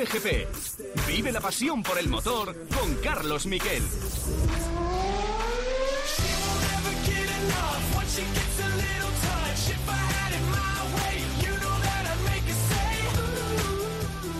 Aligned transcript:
Cope 0.00 0.18
GP. 0.18 0.48
Vive 1.08 1.30
la 1.30 1.42
pasión 1.42 1.82
por 1.82 1.98
el 1.98 2.08
motor 2.08 2.56
con 2.74 2.94
Carlos 3.02 3.44
Miquel. 3.44 3.82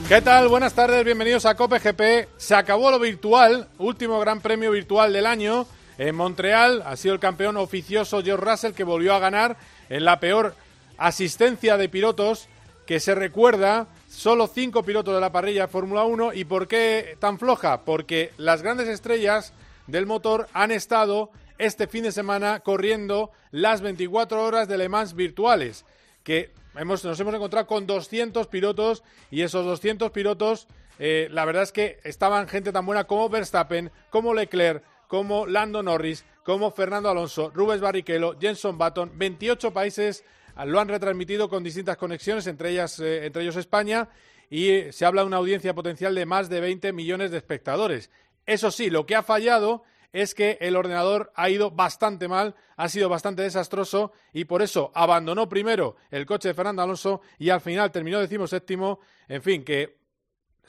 ¿Qué 0.09 0.23
tal? 0.23 0.49
Buenas 0.49 0.73
tardes, 0.73 1.05
bienvenidos 1.05 1.45
a 1.45 1.55
Cope 1.55 1.79
GP. 1.79 2.29
Se 2.39 2.55
acabó 2.55 2.91
lo 2.91 2.99
virtual, 2.99 3.69
último 3.77 4.19
gran 4.19 4.41
premio 4.41 4.71
virtual 4.71 5.13
del 5.13 5.27
año. 5.27 5.67
En 5.99 6.15
Montreal 6.15 6.83
ha 6.87 6.97
sido 6.97 7.13
el 7.13 7.21
campeón 7.21 7.59
oficioso 7.59 8.23
George 8.23 8.51
Russell 8.51 8.73
que 8.73 8.85
volvió 8.85 9.13
a 9.13 9.19
ganar 9.19 9.59
en 9.91 10.07
la 10.07 10.21
peor 10.21 10.55
asistencia 10.97 11.77
de 11.77 11.91
pilotos 11.91 12.49
que 12.87 12.99
se 12.99 13.15
recuerda. 13.15 13.89
Solo 14.11 14.49
cinco 14.49 14.83
pilotos 14.83 15.15
de 15.15 15.21
la 15.21 15.31
parrilla 15.31 15.69
Fórmula 15.69 16.03
1. 16.03 16.33
¿Y 16.35 16.45
por 16.45 16.67
qué 16.67 17.17
tan 17.21 17.39
floja? 17.39 17.85
Porque 17.85 18.33
las 18.39 18.61
grandes 18.61 18.89
estrellas 18.89 19.53
del 19.87 20.05
motor 20.05 20.49
han 20.53 20.73
estado 20.73 21.31
este 21.59 21.87
fin 21.87 22.03
de 22.03 22.11
semana 22.11 22.59
corriendo 22.59 23.31
las 23.53 23.83
24 23.83 24.43
horas 24.45 24.67
de 24.67 24.79
Le 24.79 24.89
Mans 24.89 25.15
virtuales. 25.15 25.87
Que 26.25 26.53
hemos, 26.75 27.05
nos 27.05 27.21
hemos 27.21 27.35
encontrado 27.35 27.69
con 27.69 27.87
200 27.87 28.49
pilotos 28.49 29.05
y 29.31 29.43
esos 29.43 29.65
200 29.65 30.11
pilotos, 30.11 30.67
eh, 30.99 31.29
la 31.31 31.45
verdad 31.45 31.63
es 31.63 31.73
que 31.73 32.01
estaban 32.03 32.49
gente 32.49 32.73
tan 32.73 32.85
buena 32.85 33.05
como 33.05 33.29
Verstappen, 33.29 33.93
como 34.11 34.35
Leclerc, 34.35 34.83
como 35.07 35.47
Lando 35.47 35.85
Norris, 35.85 36.25
como 36.43 36.73
Fernando 36.73 37.11
Alonso, 37.11 37.53
Rubens 37.55 37.81
Barrichello, 37.81 38.37
Jenson 38.41 38.77
Button, 38.77 39.13
28 39.15 39.73
países 39.73 40.25
lo 40.67 40.81
han 40.81 40.89
retransmitido 40.89 41.49
con 41.49 41.65
distintas 41.65 41.97
conexiones, 41.97 42.47
entre 42.47 42.71
ellas, 42.71 42.99
eh, 43.01 43.27
entre 43.27 43.43
ellos 43.43 43.57
España, 43.57 44.09
y 44.51 44.91
se 44.93 45.07
habla 45.07 45.23
de 45.23 45.29
una 45.29 45.37
audiencia 45.37 45.75
potencial 45.75 46.15
de 46.15 46.27
más 46.27 46.49
de 46.49 46.61
20 46.61 46.93
millones 46.93 47.31
de 47.31 47.39
espectadores. 47.39 48.11
Eso 48.47 48.71
sí, 48.71 48.91
lo 48.91 49.07
que 49.07 49.15
ha 49.15 49.23
fallado 49.23 49.85
es 50.13 50.35
que 50.35 50.59
el 50.61 50.77
ordenador 50.77 51.33
ha 51.37 51.51
ido 51.51 51.71
bastante 51.71 52.27
mal, 52.27 52.57
ha 52.77 52.89
sido 52.89 53.09
bastante 53.09 53.43
desastroso 53.43 54.13
y 54.33 54.45
por 54.45 54.63
eso 54.63 54.91
abandonó 54.95 55.49
primero 55.49 55.97
el 56.11 56.27
coche 56.27 56.49
de 56.49 56.55
Fernando 56.55 56.83
Alonso 56.83 57.21
y 57.39 57.51
al 57.51 57.61
final 57.61 57.93
terminó 57.93 58.19
decimoséptimo. 58.19 59.01
En 59.29 59.43
fin, 59.43 59.65
que 59.65 60.00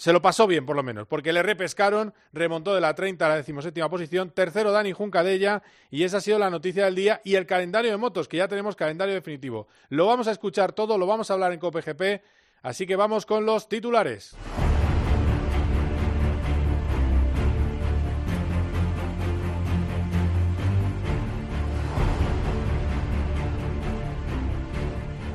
se 0.01 0.13
lo 0.13 0.19
pasó 0.19 0.47
bien, 0.47 0.65
por 0.65 0.75
lo 0.75 0.81
menos, 0.81 1.05
porque 1.05 1.31
le 1.31 1.43
repescaron, 1.43 2.15
remontó 2.33 2.73
de 2.73 2.81
la 2.81 2.95
30 2.95 3.23
a 3.23 3.29
la 3.29 3.35
decimoséptima 3.35 3.87
posición, 3.87 4.31
tercero 4.31 4.71
Dani 4.71 4.95
ella 5.27 5.61
y 5.91 6.05
esa 6.05 6.17
ha 6.17 6.21
sido 6.21 6.39
la 6.39 6.49
noticia 6.49 6.85
del 6.85 6.95
día, 6.95 7.21
y 7.23 7.35
el 7.35 7.45
calendario 7.45 7.91
de 7.91 7.97
motos, 7.97 8.27
que 8.27 8.37
ya 8.37 8.47
tenemos 8.47 8.75
calendario 8.75 9.13
definitivo. 9.13 9.67
Lo 9.89 10.07
vamos 10.07 10.27
a 10.27 10.31
escuchar 10.31 10.73
todo, 10.73 10.97
lo 10.97 11.05
vamos 11.05 11.29
a 11.29 11.35
hablar 11.35 11.53
en 11.53 11.59
COPGP, 11.59 12.23
así 12.63 12.87
que 12.87 12.95
vamos 12.95 13.27
con 13.27 13.45
los 13.45 13.69
titulares. 13.69 14.35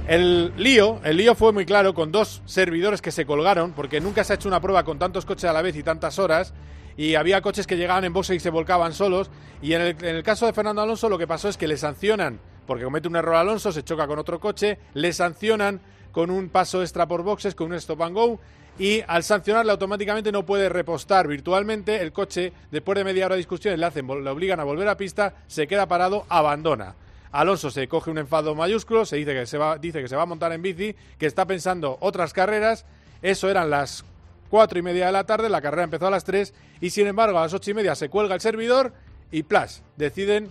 El 0.07 0.53
lío, 0.57 1.01
el 1.03 1.17
lío 1.17 1.35
fue 1.35 1.53
muy 1.53 1.67
claro 1.67 1.93
con 1.93 2.13
dos 2.13 2.41
servidores 2.47 3.03
que 3.03 3.11
se 3.11 3.27
colgaron, 3.27 3.73
porque 3.73 4.01
nunca 4.01 4.23
se 4.23 4.33
ha 4.33 4.37
hecho 4.37 4.47
una 4.47 4.61
prueba 4.61 4.85
con 4.85 5.01
tantos 5.01 5.25
coches 5.25 5.51
a 5.51 5.53
la 5.53 5.63
vez 5.63 5.75
y 5.75 5.83
tantas 5.83 6.21
horas, 6.21 6.55
y 6.97 7.17
había 7.17 7.43
coches 7.43 7.67
que 7.67 7.77
llegaban 7.77 8.05
en 8.05 8.13
boxe 8.13 8.37
y 8.37 8.39
se 8.39 8.51
volcaban 8.51 8.93
solos, 8.93 9.33
y 9.61 9.73
en 9.73 9.81
el, 9.81 10.23
caso 10.23 10.47
de 10.47 10.53
Fernando 10.53 10.81
Alonso 10.81 11.09
lo 11.09 11.19
que 11.19 11.27
pasó 11.27 11.49
es 11.49 11.57
que 11.57 11.67
le 11.67 11.77
sancionan, 11.77 12.39
porque 12.69 12.85
comete 12.85 13.09
un 13.09 13.17
error 13.17 13.35
Alonso, 13.35 13.73
se 13.73 13.83
choca 13.83 14.07
con 14.07 14.21
otro 14.21 14.39
coche, 14.39 14.79
le 14.95 15.13
sancionan 15.13 15.81
con 16.13 16.31
un 16.31 16.51
paso 16.51 16.83
extra 16.83 17.09
por 17.09 17.25
boxes, 17.25 17.57
con 17.57 17.73
un 17.73 17.75
stop 17.75 18.03
and 18.03 18.15
go, 18.15 18.39
y 18.79 19.03
al 19.09 19.25
sancionarle 19.25 19.73
automáticamente 19.73 20.31
no 20.31 20.47
puede 20.47 20.69
repostar 20.69 21.27
virtualmente, 21.27 22.01
el 22.01 22.13
coche, 22.13 22.53
después 22.71 22.97
de 22.97 23.03
media 23.03 23.27
hora 23.27 23.35
de 23.35 23.41
discusión, 23.41 23.77
le, 23.79 23.85
hacen, 23.85 24.07
le 24.07 24.31
obligan 24.31 24.61
a 24.61 24.65
volver 24.65 24.87
a 24.87 24.97
pista, 24.97 25.35
se 25.49 25.67
queda 25.67 25.89
parado, 25.89 26.27
abandona. 26.29 26.95
Alonso 27.33 27.71
se 27.71 27.89
coge 27.89 28.11
un 28.11 28.19
enfado 28.19 28.55
mayúsculo, 28.55 29.05
se 29.05 29.17
dice 29.17 29.35
que 29.35 29.47
se 29.47 29.59
va, 29.59 29.79
dice 29.79 30.01
que 30.01 30.09
se 30.09 30.17
va 30.17 30.23
a 30.23 30.27
montar 30.27 30.53
en 30.53 30.63
bici, 30.63 30.95
que 31.19 31.27
está 31.27 31.45
pensando 31.47 31.99
otras 32.01 32.33
carreras. 32.33 32.85
Eso 33.23 33.51
eran 33.51 33.71
las 33.71 34.05
cuatro 34.51 34.79
y 34.79 34.83
media 34.83 35.07
de 35.07 35.13
la 35.13 35.25
tarde, 35.25 35.49
la 35.49 35.61
carrera 35.61 35.85
empezó 35.85 36.07
a 36.07 36.11
las 36.11 36.25
tres 36.25 36.55
y 36.81 36.91
sin 36.91 37.07
embargo 37.07 37.39
a 37.39 37.43
las 37.43 37.55
ocho 37.55 37.71
y 37.71 37.75
media 37.75 37.95
se 37.95 38.09
cuelga 38.09 38.35
el 38.35 38.41
servidor 38.41 38.93
y 39.31 39.43
plas, 39.43 39.83
deciden, 39.97 40.49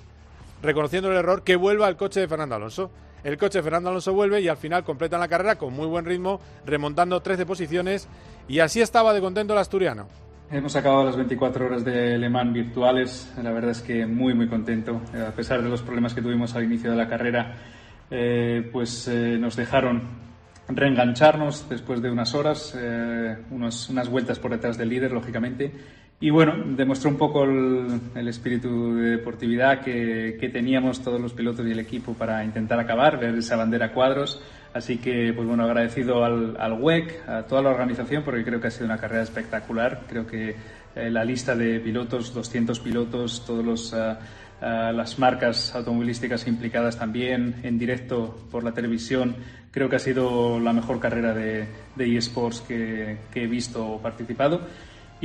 reconociendo 0.62 1.09
el 1.12 1.18
error, 1.18 1.44
que 1.44 1.56
vuelva 1.56 1.88
el 1.88 1.96
coche 1.96 2.19
de 2.19 2.28
Fernando 2.28 2.56
Alonso. 2.56 2.91
El 3.24 3.38
coche 3.38 3.59
de 3.59 3.64
Fernando 3.64 3.90
Alonso 3.90 4.14
vuelve 4.14 4.41
y 4.41 4.47
al 4.47 4.58
final 4.58 4.84
completan 4.84 5.19
la 5.19 5.28
carrera 5.28 5.58
con 5.58 5.74
muy 5.74 5.88
buen 5.88 6.06
ritmo, 6.06 6.40
remontando 6.66 7.22
13 7.22 7.46
posiciones 7.46 8.08
y 8.47 8.59
así 8.59 8.81
estaba 8.81 9.14
de 9.14 9.22
contento 9.22 9.53
el 9.53 9.59
asturiano. 9.59 10.08
Hemos 10.52 10.76
acabado 10.76 11.06
las 11.06 11.16
24 11.16 11.66
horas 11.66 11.84
de 11.84 12.20
Le 12.20 12.30
Mans 12.30 12.54
virtuales. 12.54 13.34
La 13.42 13.52
verdad 13.52 13.72
es 13.72 13.82
que 13.82 14.06
muy, 14.06 14.36
muy 14.36 14.48
contento. 14.48 15.02
A 15.28 15.32
pesar 15.32 15.64
de 15.64 15.70
los 15.70 15.82
problemas 15.82 16.14
que 16.14 16.22
tuvimos 16.22 16.56
al 16.56 16.66
inicio 16.66 16.92
de 16.92 16.98
la 16.98 17.08
carrera, 17.08 17.56
eh, 18.12 18.70
pues 18.72 19.08
eh, 19.08 19.38
nos 19.40 19.56
dejaron 19.56 20.04
reengancharnos 20.68 21.68
después 21.68 22.00
de 22.00 22.12
unas 22.12 22.36
horas, 22.36 22.78
eh, 22.78 23.38
unas 23.50 24.10
vueltas 24.10 24.38
por 24.38 24.52
detrás 24.52 24.78
del 24.78 24.90
líder, 24.90 25.12
lógicamente. 25.12 25.72
Y 26.18 26.30
bueno, 26.30 26.53
demostró 26.78 27.09
un 27.09 27.18
poco 27.18 27.44
el, 27.44 28.28
espíritu 28.28 28.96
de 28.96 29.09
deportividad 29.18 29.81
que, 29.81 30.50
teníamos 30.52 31.03
todos 31.03 31.20
los 31.20 31.34
pilotos 31.34 31.68
y 31.68 31.72
el 31.72 31.80
equipo 31.80 32.14
para 32.14 32.44
intentar 32.46 32.80
acabar, 32.80 33.20
ver 33.20 33.36
esa 33.36 33.58
bandera 33.58 33.92
cuadros. 33.92 34.42
Así 34.74 34.98
que, 34.98 35.34
pues 35.34 35.46
bueno, 35.46 35.66
agradecido 35.66 36.24
al, 36.24 36.74
WEC, 36.80 37.28
a 37.28 37.44
toda 37.44 37.62
la 37.62 37.70
organización, 37.70 38.24
porque 38.24 38.46
creo 38.46 38.62
que 38.62 38.68
ha 38.68 38.72
sido 38.72 38.86
una 38.86 38.98
carrera 38.98 39.24
espectacular. 39.24 40.03
Creo 40.08 40.26
que 40.26 40.56
eh, 40.96 41.09
la 41.09 41.26
lista 41.26 41.53
de 41.53 41.81
pilotos, 41.81 42.34
200 42.34 42.80
pilotos, 42.80 43.46
todas 43.46 43.92
uh, 43.94 44.16
las 44.94 45.20
marcas 45.20 45.76
automovilísticas 45.76 46.47
implicadas 46.47 46.97
también, 46.97 47.56
en 47.64 47.78
directo 47.78 48.47
por 48.50 48.64
la 48.64 48.72
televisión, 48.72 49.36
creo 49.70 49.90
que 49.90 49.97
ha 49.97 50.00
sido 50.00 50.62
la 50.62 50.72
mejor 50.72 51.02
carrera 51.02 51.34
de, 51.34 51.68
de 51.97 52.18
eSports 52.18 52.62
que 52.62 53.18
he 53.36 53.47
visto 53.47 53.86
o 53.86 54.02
participado. 54.02 54.62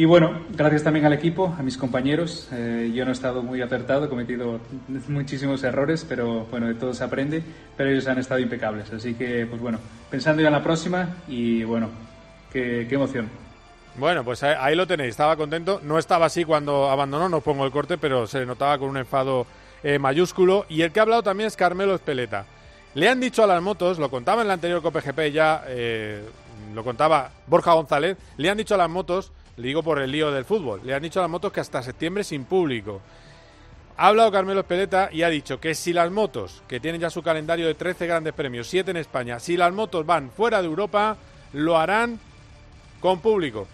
Y 0.01 0.07
bueno, 0.07 0.33
gracias 0.49 0.83
también 0.83 1.05
al 1.05 1.13
equipo, 1.13 1.55
a 1.59 1.63
mis 1.63 1.77
compañeros. 1.77 2.49
Eh, 2.53 2.91
yo 2.95 3.05
no 3.05 3.11
he 3.11 3.13
estado 3.13 3.43
muy 3.43 3.61
acertado, 3.61 4.07
he 4.07 4.09
cometido 4.09 4.59
muchísimos 5.09 5.63
errores, 5.63 6.07
pero 6.09 6.47
bueno, 6.47 6.69
de 6.69 6.75
todo 6.75 6.95
se 6.95 7.05
aprende, 7.05 7.43
pero 7.77 7.91
ellos 7.91 8.07
han 8.07 8.17
estado 8.17 8.41
impecables. 8.41 8.91
Así 8.95 9.13
que, 9.13 9.45
pues 9.45 9.61
bueno, 9.61 9.79
pensando 10.11 10.41
ya 10.41 10.49
en 10.49 10.55
la 10.55 10.63
próxima 10.63 11.17
y 11.29 11.65
bueno, 11.65 11.91
qué, 12.51 12.89
emoción. 12.91 13.29
Bueno, 13.99 14.25
pues 14.25 14.43
ahí, 14.43 14.75
lo 14.75 14.87
tenéis, 14.87 15.11
estaba 15.11 15.37
contento. 15.37 15.83
No 15.85 15.99
estaba 15.99 16.25
así 16.25 16.47
cuando 16.47 16.89
abandonó, 16.89 17.29
no 17.29 17.43
pongo 17.43 17.67
el 17.67 17.71
corte, 17.71 17.99
pero 17.99 18.27
se 18.27 18.47
notaba 18.47 18.79
con 18.79 18.89
un 18.89 18.97
enfado 18.97 19.47
eh, 19.83 19.99
mayúsculo. 19.99 20.65
Y 20.71 20.81
el 20.81 20.93
que 20.93 21.01
ha 21.01 21.03
hablado 21.03 21.25
también 21.25 21.49
es 21.49 21.57
Carmelo 21.57 21.95
Espeleta. 21.95 22.47
Le 22.95 23.07
han 23.07 23.21
dicho 23.21 23.45
a 23.45 23.47
las 23.47 23.61
motos, 23.61 23.99
lo 23.99 24.11
contaba 24.11 24.41
en 24.41 24.47
el 24.47 24.53
anterior 24.53 24.81
COPGP 24.81 25.31
ya, 25.31 25.63
eh, 25.67 26.25
lo 26.75 26.85
contaba 26.85 27.33
Borja 27.47 27.75
González, 27.75 28.17
le 28.39 28.49
han 28.49 28.57
dicho 28.57 28.75
a 28.77 28.79
las 28.79 28.89
motos 28.89 29.31
le 29.61 29.69
digo 29.69 29.83
por 29.83 30.01
el 30.01 30.11
lío 30.11 30.31
del 30.31 30.45
fútbol. 30.45 30.81
Le 30.85 30.95
han 30.95 31.03
dicho 31.03 31.21
a 31.21 31.23
las 31.23 31.31
motos 31.31 31.53
que 31.53 31.61
hasta 31.61 31.83
septiembre 31.83 32.25
sin 32.25 32.45
público. 32.45 33.01
Ha 33.97 34.09
hablado 34.09 34.33
Carmelo 34.33 34.61
Espeleta 34.61 35.11
y 35.13 35.23
ha 35.23 35.29
dicho 35.29 35.61
que 35.61 35.75
si 35.75 35.93
las 35.93 36.11
motos, 36.11 36.63
que 36.67 36.81
tienen 36.81 37.03
ya 37.03 37.11
su 37.11 37.23
calendario 37.23 37.67
de 37.67 37.75
13 37.75 38.07
grandes 38.07 38.33
premios, 38.33 38.67
7 38.69 38.91
en 38.91 38.97
España, 38.97 39.39
si 39.39 39.59
las 39.59 39.73
motos 39.75 40.07
van 40.07 40.31
fuera 40.31 40.63
de 40.63 40.69
Europa, 40.69 41.19
lo 41.53 41.77
harán 41.77 42.19
con 43.01 43.21
público. 43.21 43.67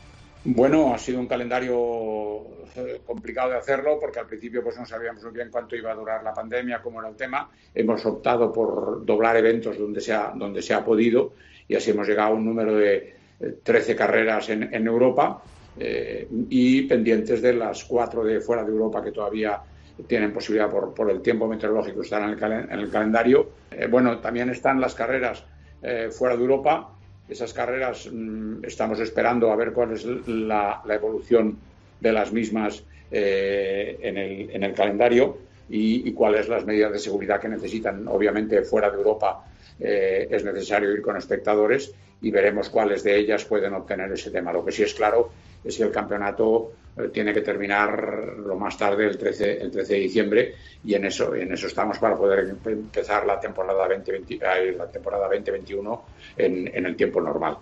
Bueno, 0.44 0.92
ha 0.92 0.98
sido 0.98 1.20
un 1.20 1.28
calendario 1.28 2.38
eh, 2.74 3.00
complicado 3.06 3.50
de 3.50 3.58
hacerlo 3.58 3.98
porque 4.00 4.18
al 4.18 4.26
principio 4.26 4.64
pues 4.64 4.76
no 4.76 4.84
sabíamos 4.84 5.22
muy 5.22 5.32
bien 5.32 5.48
cuánto 5.50 5.76
iba 5.76 5.92
a 5.92 5.94
durar 5.94 6.24
la 6.24 6.34
pandemia, 6.34 6.82
cómo 6.82 7.00
era 7.00 7.08
el 7.08 7.16
tema. 7.16 7.48
Hemos 7.72 8.04
optado 8.04 8.52
por 8.52 9.04
doblar 9.04 9.36
eventos 9.36 9.78
donde 9.78 10.00
se 10.00 10.12
ha, 10.12 10.32
donde 10.34 10.62
se 10.62 10.74
ha 10.74 10.84
podido 10.84 11.34
y 11.68 11.76
así 11.76 11.92
hemos 11.92 12.08
llegado 12.08 12.30
a 12.30 12.34
un 12.34 12.44
número 12.44 12.76
de 12.76 13.14
13 13.62 13.92
eh, 13.92 13.96
carreras 13.96 14.48
en, 14.48 14.74
en 14.74 14.86
Europa 14.88 15.42
eh, 15.78 16.26
y 16.48 16.82
pendientes 16.82 17.42
de 17.42 17.52
las 17.52 17.84
cuatro 17.84 18.24
de 18.24 18.40
fuera 18.40 18.64
de 18.64 18.70
Europa 18.70 19.02
que 19.02 19.12
todavía 19.12 19.60
tienen 20.06 20.32
posibilidad 20.32 20.70
por, 20.70 20.94
por 20.94 21.10
el 21.10 21.20
tiempo 21.20 21.46
meteorológico 21.46 22.02
estar 22.02 22.22
en 22.22 22.30
el, 22.30 22.52
en 22.70 22.78
el 22.78 22.90
calendario. 22.90 23.50
Eh, 23.70 23.86
bueno, 23.86 24.18
también 24.18 24.48
están 24.50 24.80
las 24.80 24.94
carreras 24.94 25.44
eh, 25.82 26.08
fuera 26.10 26.36
de 26.36 26.42
Europa. 26.42 26.90
Esas 27.28 27.52
carreras 27.52 28.08
mm, 28.10 28.64
estamos 28.64 29.00
esperando 29.00 29.50
a 29.50 29.56
ver 29.56 29.72
cuál 29.72 29.92
es 29.92 30.04
la, 30.04 30.80
la 30.84 30.94
evolución 30.94 31.58
de 32.00 32.12
las 32.12 32.32
mismas 32.32 32.84
en 33.08 34.16
el, 34.16 34.50
en, 34.50 34.62
el, 34.64 34.74
calendario 34.74 35.38
y, 35.68 36.08
y, 36.08 36.12
cuáles 36.12 36.48
las 36.48 36.64
medidas 36.64 36.92
de 36.92 36.98
seguridad 36.98 37.40
que 37.40 37.48
necesitan. 37.48 38.06
Obviamente, 38.08 38.62
fuera 38.62 38.90
de 38.90 38.96
Europa 38.96 39.44
es 39.78 40.42
necesario 40.42 40.90
ir 40.90 41.02
con 41.02 41.18
espectadores 41.18 41.92
y 42.22 42.30
veremos 42.30 42.70
cuáles 42.70 43.02
de 43.02 43.16
ellas 43.16 43.44
pueden 43.44 43.74
obtener 43.74 44.10
ese 44.12 44.30
tema. 44.30 44.52
Lo 44.52 44.64
que 44.64 44.72
sí 44.72 44.82
es 44.82 44.94
claro 44.94 45.30
es 45.62 45.76
que 45.76 45.82
el 45.82 45.90
campeonato 45.90 46.72
eh, 46.96 47.08
tiene 47.12 47.32
que 47.32 47.42
terminar 47.42 48.36
lo 48.38 48.56
más 48.56 48.78
tarde, 48.78 49.06
el 49.06 49.18
13, 49.18 49.60
el 49.60 49.70
13 49.70 49.94
de 49.94 50.00
diciembre, 50.00 50.54
y 50.84 50.94
en 50.94 51.04
eso, 51.04 51.34
en 51.34 51.52
eso 51.52 51.66
estamos 51.66 51.98
para 51.98 52.16
poder 52.16 52.56
empezar 52.64 53.26
la 53.26 53.38
temporada, 53.38 53.86
2020, 53.88 54.34
eh, 54.34 54.72
la 54.76 54.90
temporada 54.90 55.24
2021 55.24 56.04
en, 56.36 56.70
en 56.74 56.86
el 56.86 56.96
tiempo 56.96 57.20
normal. 57.20 57.58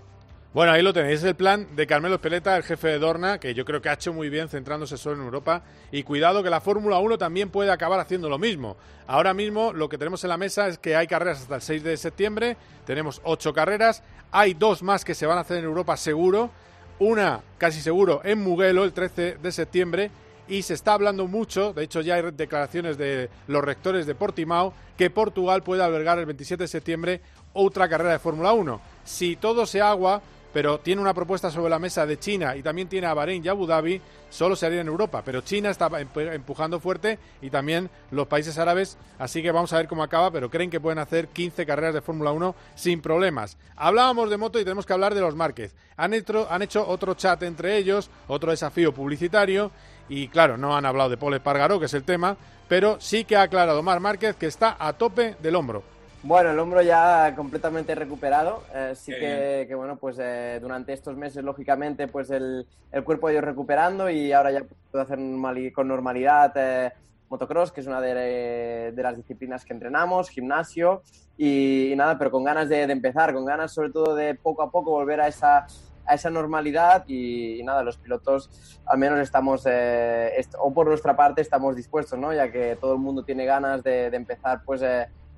Bueno, 0.54 0.70
ahí 0.70 0.82
lo 0.82 0.92
tenéis, 0.92 1.24
el 1.24 1.34
plan 1.34 1.66
de 1.74 1.84
Carmelo 1.84 2.14
Espeleta, 2.14 2.56
el 2.56 2.62
jefe 2.62 2.86
de 2.86 3.00
Dorna, 3.00 3.40
que 3.40 3.54
yo 3.54 3.64
creo 3.64 3.82
que 3.82 3.88
ha 3.88 3.94
hecho 3.94 4.12
muy 4.12 4.28
bien 4.28 4.48
centrándose 4.48 4.96
solo 4.96 5.16
en 5.16 5.22
Europa. 5.22 5.64
Y 5.90 6.04
cuidado 6.04 6.44
que 6.44 6.48
la 6.48 6.60
Fórmula 6.60 7.00
1 7.00 7.18
también 7.18 7.50
puede 7.50 7.72
acabar 7.72 7.98
haciendo 7.98 8.28
lo 8.28 8.38
mismo. 8.38 8.76
Ahora 9.08 9.34
mismo 9.34 9.72
lo 9.72 9.88
que 9.88 9.98
tenemos 9.98 10.22
en 10.22 10.30
la 10.30 10.36
mesa 10.36 10.68
es 10.68 10.78
que 10.78 10.94
hay 10.94 11.08
carreras 11.08 11.40
hasta 11.40 11.56
el 11.56 11.60
6 11.60 11.82
de 11.82 11.96
septiembre, 11.96 12.56
tenemos 12.86 13.20
ocho 13.24 13.52
carreras, 13.52 14.04
hay 14.30 14.54
dos 14.54 14.84
más 14.84 15.04
que 15.04 15.16
se 15.16 15.26
van 15.26 15.38
a 15.38 15.40
hacer 15.40 15.56
en 15.56 15.64
Europa 15.64 15.96
seguro, 15.96 16.50
una 17.00 17.40
casi 17.58 17.80
seguro 17.80 18.20
en 18.22 18.40
Mugello 18.40 18.84
el 18.84 18.92
13 18.92 19.38
de 19.42 19.50
septiembre 19.50 20.12
y 20.46 20.62
se 20.62 20.74
está 20.74 20.92
hablando 20.92 21.26
mucho, 21.26 21.72
de 21.72 21.82
hecho 21.82 22.00
ya 22.00 22.14
hay 22.14 22.30
declaraciones 22.30 22.96
de 22.96 23.28
los 23.48 23.64
rectores 23.64 24.06
de 24.06 24.14
Portimao, 24.14 24.72
que 24.96 25.10
Portugal 25.10 25.64
puede 25.64 25.82
albergar 25.82 26.20
el 26.20 26.26
27 26.26 26.62
de 26.62 26.68
septiembre 26.68 27.20
otra 27.54 27.88
carrera 27.88 28.12
de 28.12 28.18
Fórmula 28.18 28.52
1. 28.52 28.80
Si 29.04 29.36
todo 29.36 29.64
se 29.66 29.80
agua, 29.80 30.22
pero 30.54 30.78
tiene 30.78 31.02
una 31.02 31.12
propuesta 31.12 31.50
sobre 31.50 31.68
la 31.68 31.80
mesa 31.80 32.06
de 32.06 32.16
China 32.16 32.54
y 32.54 32.62
también 32.62 32.88
tiene 32.88 33.08
a 33.08 33.12
Bahrein 33.12 33.44
y 33.44 33.48
Abu 33.48 33.66
Dhabi, 33.66 34.00
solo 34.30 34.54
se 34.54 34.64
haría 34.64 34.82
en 34.82 34.86
Europa. 34.86 35.22
Pero 35.24 35.40
China 35.40 35.68
está 35.68 35.90
empujando 35.98 36.78
fuerte 36.78 37.18
y 37.42 37.50
también 37.50 37.90
los 38.12 38.28
países 38.28 38.56
árabes, 38.56 38.96
así 39.18 39.42
que 39.42 39.50
vamos 39.50 39.72
a 39.72 39.78
ver 39.78 39.88
cómo 39.88 40.04
acaba, 40.04 40.30
pero 40.30 40.48
creen 40.48 40.70
que 40.70 40.78
pueden 40.78 41.00
hacer 41.00 41.26
15 41.26 41.66
carreras 41.66 41.92
de 41.92 42.02
Fórmula 42.02 42.30
1 42.30 42.54
sin 42.76 43.02
problemas. 43.02 43.58
Hablábamos 43.74 44.30
de 44.30 44.36
moto 44.36 44.60
y 44.60 44.64
tenemos 44.64 44.86
que 44.86 44.92
hablar 44.92 45.12
de 45.12 45.22
los 45.22 45.34
Márquez. 45.34 45.74
Han 45.96 46.14
hecho, 46.14 46.46
hecho 46.62 46.86
otro 46.86 47.14
chat 47.14 47.42
entre 47.42 47.76
ellos, 47.76 48.08
otro 48.28 48.52
desafío 48.52 48.94
publicitario 48.94 49.72
y 50.08 50.28
claro, 50.28 50.56
no 50.56 50.76
han 50.76 50.86
hablado 50.86 51.10
de 51.10 51.16
Paul 51.16 51.34
Espargaró, 51.34 51.80
que 51.80 51.86
es 51.86 51.94
el 51.94 52.04
tema, 52.04 52.36
pero 52.68 53.00
sí 53.00 53.24
que 53.24 53.36
ha 53.36 53.42
aclarado 53.42 53.82
Mar 53.82 53.98
Márquez 53.98 54.36
que 54.36 54.46
está 54.46 54.76
a 54.78 54.92
tope 54.92 55.34
del 55.42 55.56
hombro. 55.56 55.93
Bueno, 56.26 56.52
el 56.52 56.58
hombro 56.58 56.80
ya 56.80 57.34
completamente 57.36 57.94
recuperado. 57.94 58.62
Eh, 58.74 58.94
sí 58.96 59.12
que, 59.12 59.70
bueno, 59.76 59.96
pues 59.96 60.16
eh, 60.18 60.58
durante 60.58 60.94
estos 60.94 61.18
meses, 61.18 61.44
lógicamente, 61.44 62.08
pues 62.08 62.30
el, 62.30 62.66
el, 62.92 63.04
cuerpo 63.04 63.26
ha 63.26 63.32
ido 63.32 63.42
recuperando 63.42 64.08
y 64.08 64.32
ahora 64.32 64.50
ya 64.50 64.64
puedo 64.90 65.04
hacer 65.04 65.18
con 65.74 65.86
normalidad 65.86 66.50
eh, 66.56 66.92
motocross, 67.28 67.72
que 67.72 67.82
es 67.82 67.86
una 67.86 68.00
de, 68.00 68.92
de, 68.92 69.02
las 69.02 69.18
disciplinas 69.18 69.66
que 69.66 69.74
entrenamos, 69.74 70.30
gimnasio 70.30 71.02
y, 71.36 71.92
nada, 71.94 72.16
pero 72.16 72.30
con 72.30 72.42
ganas 72.42 72.70
de, 72.70 72.86
de, 72.86 72.92
empezar, 72.94 73.34
con 73.34 73.44
ganas 73.44 73.74
sobre 73.74 73.90
todo 73.90 74.14
de 74.14 74.34
poco 74.34 74.62
a 74.62 74.70
poco 74.70 74.92
volver 74.92 75.20
a 75.20 75.28
esa, 75.28 75.66
a 76.06 76.14
esa 76.14 76.30
normalidad 76.30 77.04
y, 77.06 77.60
nada, 77.64 77.82
los 77.82 77.98
pilotos 77.98 78.80
al 78.86 78.96
menos 78.96 79.18
estamos, 79.18 79.66
o 80.58 80.72
por 80.72 80.86
nuestra 80.86 81.14
parte, 81.14 81.42
estamos 81.42 81.76
dispuestos, 81.76 82.18
¿no? 82.18 82.32
Ya 82.32 82.50
que 82.50 82.78
todo 82.80 82.94
el 82.94 83.00
mundo 83.00 83.24
tiene 83.24 83.44
ganas 83.44 83.82
de, 83.82 84.08
de 84.08 84.16
empezar, 84.16 84.62
pues 84.64 84.80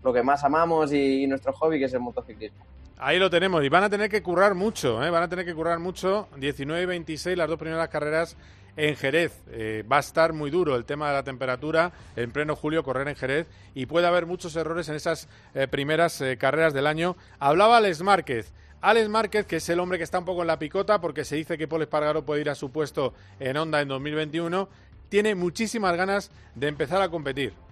lo 0.06 0.12
que 0.12 0.22
más 0.22 0.44
amamos 0.44 0.92
y, 0.92 1.26
nuestro 1.26 1.52
hobby, 1.52 1.80
que 1.80 1.86
es 1.86 1.92
el 1.92 1.98
motociclismo. 1.98 2.64
Ahí 2.96 3.18
lo 3.18 3.28
tenemos, 3.28 3.64
y 3.64 3.68
van 3.68 3.82
a 3.82 3.90
tener 3.90 4.08
que 4.08 4.22
currar 4.22 4.54
mucho, 4.54 5.04
¿eh? 5.04 5.10
van 5.10 5.24
a 5.24 5.28
tener 5.28 5.44
que 5.44 5.52
currar 5.52 5.80
mucho. 5.80 6.28
19 6.36 6.82
y 6.84 6.86
26, 6.86 7.36
las 7.36 7.48
dos 7.48 7.58
primeras 7.58 7.88
carreras 7.88 8.36
en 8.76 8.94
Jerez. 8.94 9.42
Eh, 9.50 9.84
va 9.90 9.96
a 9.96 10.00
estar 10.00 10.32
muy 10.32 10.50
duro 10.50 10.76
el 10.76 10.84
tema 10.84 11.08
de 11.08 11.14
la 11.14 11.24
temperatura 11.24 11.90
en 12.14 12.30
pleno 12.30 12.54
julio, 12.54 12.84
correr 12.84 13.08
en 13.08 13.16
Jerez, 13.16 13.48
y 13.74 13.86
puede 13.86 14.06
haber 14.06 14.26
muchos 14.26 14.54
errores 14.54 14.88
en 14.88 14.94
esas 14.94 15.28
eh, 15.54 15.66
primeras 15.66 16.22
carreras 16.38 16.72
del 16.72 16.86
año. 16.86 17.16
Hablaba 17.40 17.78
Alex 17.78 18.00
Márquez. 18.02 18.52
Alex 18.80 19.08
Márquez, 19.08 19.44
que 19.44 19.56
es 19.56 19.68
el 19.68 19.80
hombre 19.80 19.98
que 19.98 20.04
está 20.04 20.20
un 20.20 20.24
poco 20.24 20.42
en 20.42 20.46
la 20.46 20.60
picota, 20.60 21.00
porque 21.00 21.24
se 21.24 21.34
dice 21.34 21.58
que 21.58 21.66
Paul 21.66 21.82
Espargaro 21.82 22.24
puede 22.24 22.42
ir 22.42 22.50
a 22.50 22.54
su 22.54 22.70
puesto 22.70 23.12
en 23.40 23.56
Honda 23.56 23.80
en 23.80 23.88
2021, 23.88 24.68
tiene 25.08 25.34
muchísimas 25.34 25.96
ganas 25.96 26.30
de 26.54 26.68
empezar 26.68 27.02
a 27.02 27.08
competir 27.08 27.65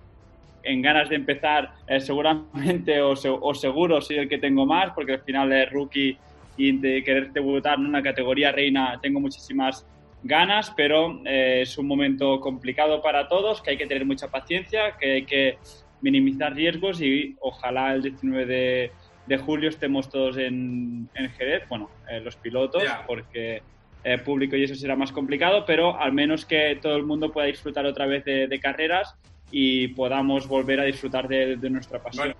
en 0.64 0.82
ganas 0.82 1.08
de 1.08 1.16
empezar, 1.16 1.74
eh, 1.86 2.00
seguramente 2.00 3.00
o, 3.00 3.14
seguro 3.54 4.00
soy 4.00 4.16
el 4.16 4.28
que 4.28 4.38
tengo 4.38 4.66
más, 4.66 4.92
porque 4.94 5.12
al 5.12 5.20
final 5.20 5.52
es 5.52 5.70
rookie 5.70 6.16
y 6.56 6.78
de 6.78 7.02
querer 7.02 7.32
debutar 7.32 7.78
en 7.78 7.86
una 7.86 8.02
categoría 8.02 8.52
reina 8.52 8.98
tengo 9.02 9.20
muchísimas 9.20 9.86
ganas, 10.22 10.72
pero 10.76 11.20
eh, 11.24 11.60
es 11.62 11.76
un 11.76 11.86
momento 11.86 12.40
complicado 12.40 13.02
para 13.02 13.28
todos, 13.28 13.60
que 13.60 13.70
hay 13.70 13.76
que 13.76 13.86
tener 13.86 14.06
mucha 14.06 14.30
paciencia, 14.30 14.96
que 14.98 15.12
hay 15.12 15.24
que 15.24 15.58
minimizar 16.00 16.54
riesgos 16.54 17.00
y 17.02 17.36
ojalá 17.40 17.92
el 17.92 18.02
19 18.02 18.90
de, 19.26 19.38
julio 19.38 19.68
estemos 19.68 20.08
todos 20.08 20.36
en, 20.38 21.08
Jerez, 21.36 21.68
bueno, 21.68 21.90
eh, 22.10 22.20
los 22.20 22.36
pilotos, 22.36 22.84
porque 23.06 23.62
el 24.02 24.20
público 24.20 24.54
y 24.54 24.64
eso 24.64 24.74
será 24.74 24.96
más 24.96 25.12
complicado, 25.12 25.64
pero 25.66 25.98
al 25.98 26.12
menos 26.12 26.44
que 26.44 26.78
todo 26.80 26.96
el 26.96 27.04
mundo 27.04 27.32
pueda 27.32 27.46
disfrutar 27.46 27.86
otra 27.86 28.06
vez 28.06 28.24
de 28.24 28.60
carreras 28.60 29.16
y 29.56 29.86
podamos 29.86 30.48
volver 30.48 30.80
a 30.80 30.84
disfrutar 30.84 31.28
de, 31.28 31.56
nuestra 31.70 32.00
pasión. 32.00 32.34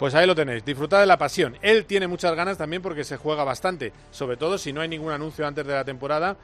Pues 0.00 0.16
ahí 0.16 0.26
lo 0.26 0.34
tenéis, 0.34 0.64
disfrutar 0.64 0.98
de 0.98 1.06
la 1.06 1.16
pasión. 1.16 1.56
Él 1.62 1.84
tiene 1.84 2.08
muchas 2.08 2.34
ganas 2.34 2.58
también 2.58 2.82
porque 2.82 3.04
se 3.04 3.16
juega 3.16 3.44
bastante, 3.44 3.92
sobre 4.10 4.36
todo 4.36 4.58
si 4.58 4.72
no 4.72 4.80
hay 4.80 4.88
ningún 4.88 5.12
anuncio 5.12 5.46
antes 5.46 5.64
de 5.64 5.74
la 5.74 5.84
temporada 5.84 6.36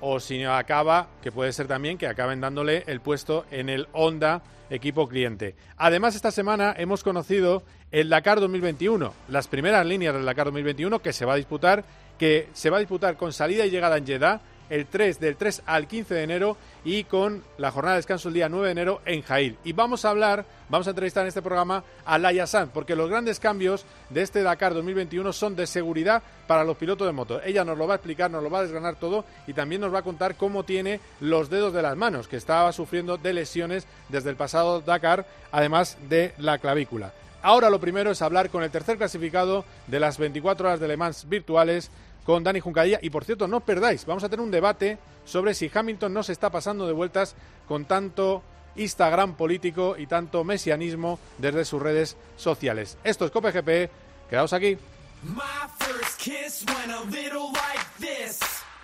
o 0.00 0.18
si 0.18 0.42
acaba, 0.42 1.10
que 1.22 1.30
puede 1.30 1.52
ser 1.52 1.68
también 1.68 1.96
que 1.96 2.08
acaben 2.08 2.40
dándole 2.40 2.82
el 2.88 3.00
puesto 3.00 3.46
en 3.52 3.68
el 3.68 3.86
Honda 3.92 4.42
equipo 4.68 5.06
cliente. 5.06 5.54
Además, 5.76 6.16
esta 6.16 6.32
semana 6.32 6.74
hemos 6.76 7.04
conocido 7.04 7.62
el 7.92 8.08
Dakar 8.08 8.40
2021, 8.40 9.14
las 9.28 9.46
primeras 9.46 9.86
líneas 9.86 10.12
del 10.12 10.24
Dakar 10.24 10.46
2021 10.46 10.98
que 10.98 11.12
se 11.12 11.24
va 11.24 11.34
a 11.34 11.36
disputar, 11.36 11.84
que 12.18 12.48
se 12.52 12.68
va 12.68 12.78
a 12.78 12.80
disputar 12.80 13.16
con 13.16 13.32
salida 13.32 13.64
y 13.64 13.70
llegada 13.70 13.96
en 13.96 14.06
Jeddah 14.06 14.40
el 14.70 14.86
3 14.86 15.20
del 15.20 15.36
3 15.36 15.62
al 15.66 15.86
15 15.86 16.14
de 16.14 16.22
enero 16.22 16.56
y 16.84 17.04
con 17.04 17.42
la 17.58 17.70
jornada 17.70 17.96
de 17.96 17.98
descanso 17.98 18.28
el 18.28 18.34
día 18.34 18.48
9 18.48 18.66
de 18.66 18.72
enero 18.72 19.00
en 19.04 19.22
Jail. 19.22 19.58
Y 19.64 19.72
vamos 19.72 20.04
a 20.04 20.10
hablar, 20.10 20.46
vamos 20.68 20.86
a 20.86 20.90
entrevistar 20.90 21.22
en 21.22 21.28
este 21.28 21.42
programa 21.42 21.84
a 22.06 22.18
Laia 22.18 22.46
Sanz, 22.46 22.70
porque 22.72 22.96
los 22.96 23.10
grandes 23.10 23.40
cambios 23.40 23.84
de 24.08 24.22
este 24.22 24.42
Dakar 24.42 24.72
2021 24.72 25.32
son 25.32 25.56
de 25.56 25.66
seguridad 25.66 26.22
para 26.46 26.64
los 26.64 26.76
pilotos 26.76 27.06
de 27.06 27.12
moto. 27.12 27.42
Ella 27.42 27.64
nos 27.64 27.76
lo 27.76 27.86
va 27.86 27.94
a 27.94 27.96
explicar, 27.96 28.30
nos 28.30 28.42
lo 28.42 28.50
va 28.50 28.60
a 28.60 28.62
desgranar 28.62 28.96
todo 28.96 29.24
y 29.46 29.52
también 29.52 29.80
nos 29.80 29.92
va 29.92 29.98
a 29.98 30.04
contar 30.04 30.36
cómo 30.36 30.64
tiene 30.64 31.00
los 31.20 31.50
dedos 31.50 31.74
de 31.74 31.82
las 31.82 31.96
manos, 31.96 32.28
que 32.28 32.36
estaba 32.36 32.72
sufriendo 32.72 33.18
de 33.18 33.34
lesiones 33.34 33.86
desde 34.08 34.30
el 34.30 34.36
pasado 34.36 34.80
Dakar, 34.80 35.26
además 35.52 35.98
de 36.08 36.32
la 36.38 36.58
clavícula. 36.58 37.12
Ahora 37.42 37.70
lo 37.70 37.80
primero 37.80 38.10
es 38.10 38.20
hablar 38.20 38.50
con 38.50 38.62
el 38.62 38.70
tercer 38.70 38.98
clasificado 38.98 39.64
de 39.86 39.98
las 39.98 40.18
24 40.18 40.68
horas 40.68 40.80
de 40.80 40.88
Le 40.88 40.98
Mans 40.98 41.26
virtuales, 41.26 41.90
con 42.30 42.44
Dani 42.44 42.60
Juncadilla. 42.60 43.00
Y 43.02 43.10
por 43.10 43.24
cierto, 43.24 43.48
no 43.48 43.58
os 43.58 43.62
perdáis, 43.62 44.06
vamos 44.06 44.22
a 44.22 44.28
tener 44.28 44.44
un 44.44 44.50
debate 44.50 44.98
sobre 45.24 45.52
si 45.52 45.70
Hamilton 45.72 46.12
no 46.14 46.22
se 46.22 46.32
está 46.32 46.50
pasando 46.50 46.86
de 46.86 46.92
vueltas 46.92 47.34
con 47.66 47.84
tanto 47.84 48.42
Instagram 48.76 49.34
político 49.34 49.96
y 49.98 50.06
tanto 50.06 50.44
mesianismo 50.44 51.18
desde 51.38 51.64
sus 51.64 51.82
redes 51.82 52.16
sociales. 52.36 52.98
Esto 53.02 53.24
es 53.24 53.32
Cope 53.32 53.50
GP, 53.50 53.90
quedaos 54.30 54.52
aquí. 54.52 54.78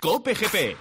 Cope 0.00 0.34
GP. 0.34 0.76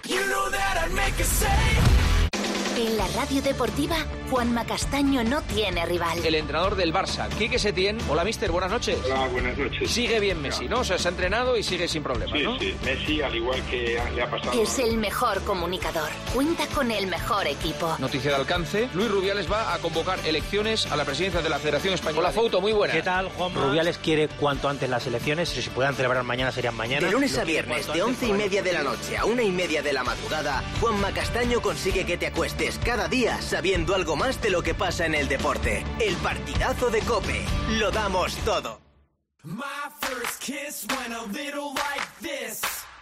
En 2.76 2.98
la 2.98 3.06
radio 3.08 3.40
deportiva, 3.40 3.96
Juanma 4.30 4.66
Castaño 4.66 5.24
no 5.24 5.40
tiene 5.40 5.86
rival. 5.86 6.18
El 6.22 6.34
entrenador 6.34 6.76
del 6.76 6.92
Barça, 6.92 7.26
Quique 7.30 7.58
Setién. 7.58 7.96
Hola, 8.06 8.22
mister, 8.22 8.52
buenas 8.52 8.70
noches. 8.70 8.98
Hola, 9.06 9.28
buenas 9.28 9.56
noches. 9.56 9.90
Sigue 9.90 10.20
bien 10.20 10.42
Messi, 10.42 10.68
¿no? 10.68 10.80
O 10.80 10.84
sea, 10.84 10.98
se 10.98 11.08
ha 11.08 11.10
entrenado 11.10 11.56
y 11.56 11.62
sigue 11.62 11.88
sin 11.88 12.02
problemas, 12.02 12.38
¿no? 12.38 12.58
Sí, 12.58 12.74
Messi, 12.84 13.22
al 13.22 13.34
igual 13.34 13.62
que 13.70 13.98
le 14.14 14.22
ha 14.22 14.30
pasado. 14.30 14.62
Es 14.62 14.78
el 14.78 14.98
mejor 14.98 15.42
comunicador. 15.44 16.10
Cuenta 16.34 16.66
con 16.66 16.90
el 16.90 17.06
mejor 17.06 17.46
equipo. 17.46 17.96
Noticia 17.98 18.32
de 18.32 18.36
alcance. 18.36 18.90
Luis 18.92 19.10
Rubiales 19.10 19.50
va 19.50 19.72
a 19.72 19.78
convocar 19.78 20.18
elecciones 20.26 20.84
a 20.92 20.96
la 20.96 21.06
presidencia 21.06 21.40
de 21.40 21.48
la 21.48 21.58
Federación 21.58 21.94
Española. 21.94 22.28
Hola, 22.28 22.32
foto, 22.32 22.60
muy 22.60 22.72
buena. 22.72 22.92
¿Qué 22.92 23.02
tal, 23.02 23.30
Juan? 23.30 23.54
Rubiales 23.54 23.96
quiere 23.96 24.28
cuanto 24.28 24.68
antes 24.68 24.90
las 24.90 25.06
elecciones. 25.06 25.48
Si 25.48 25.62
se 25.62 25.70
puedan 25.70 25.94
celebrar 25.94 26.24
mañana, 26.24 26.52
serían 26.52 26.74
mañana. 26.74 27.06
De 27.06 27.12
lunes 27.12 27.38
a 27.38 27.44
viernes, 27.44 27.90
de 27.90 28.02
once 28.02 28.26
y 28.26 28.32
media 28.32 28.62
de 28.62 28.74
la 28.74 28.82
noche 28.82 29.16
a 29.16 29.24
una 29.24 29.42
y 29.42 29.50
media 29.50 29.80
de 29.80 29.94
la 29.94 30.04
madrugada, 30.04 30.62
Juanma 30.78 31.10
Castaño 31.12 31.62
consigue 31.62 32.04
que 32.04 32.18
te 32.18 32.26
acuestes 32.26 32.65
cada 32.84 33.08
día 33.08 33.40
sabiendo 33.40 33.94
algo 33.94 34.16
más 34.16 34.40
de 34.42 34.50
lo 34.50 34.62
que 34.62 34.74
pasa 34.74 35.06
en 35.06 35.14
el 35.14 35.28
deporte. 35.28 35.84
El 36.00 36.16
partidazo 36.16 36.90
de 36.90 37.00
Cope. 37.00 37.44
Lo 37.78 37.90
damos 37.90 38.34
todo. 38.38 38.80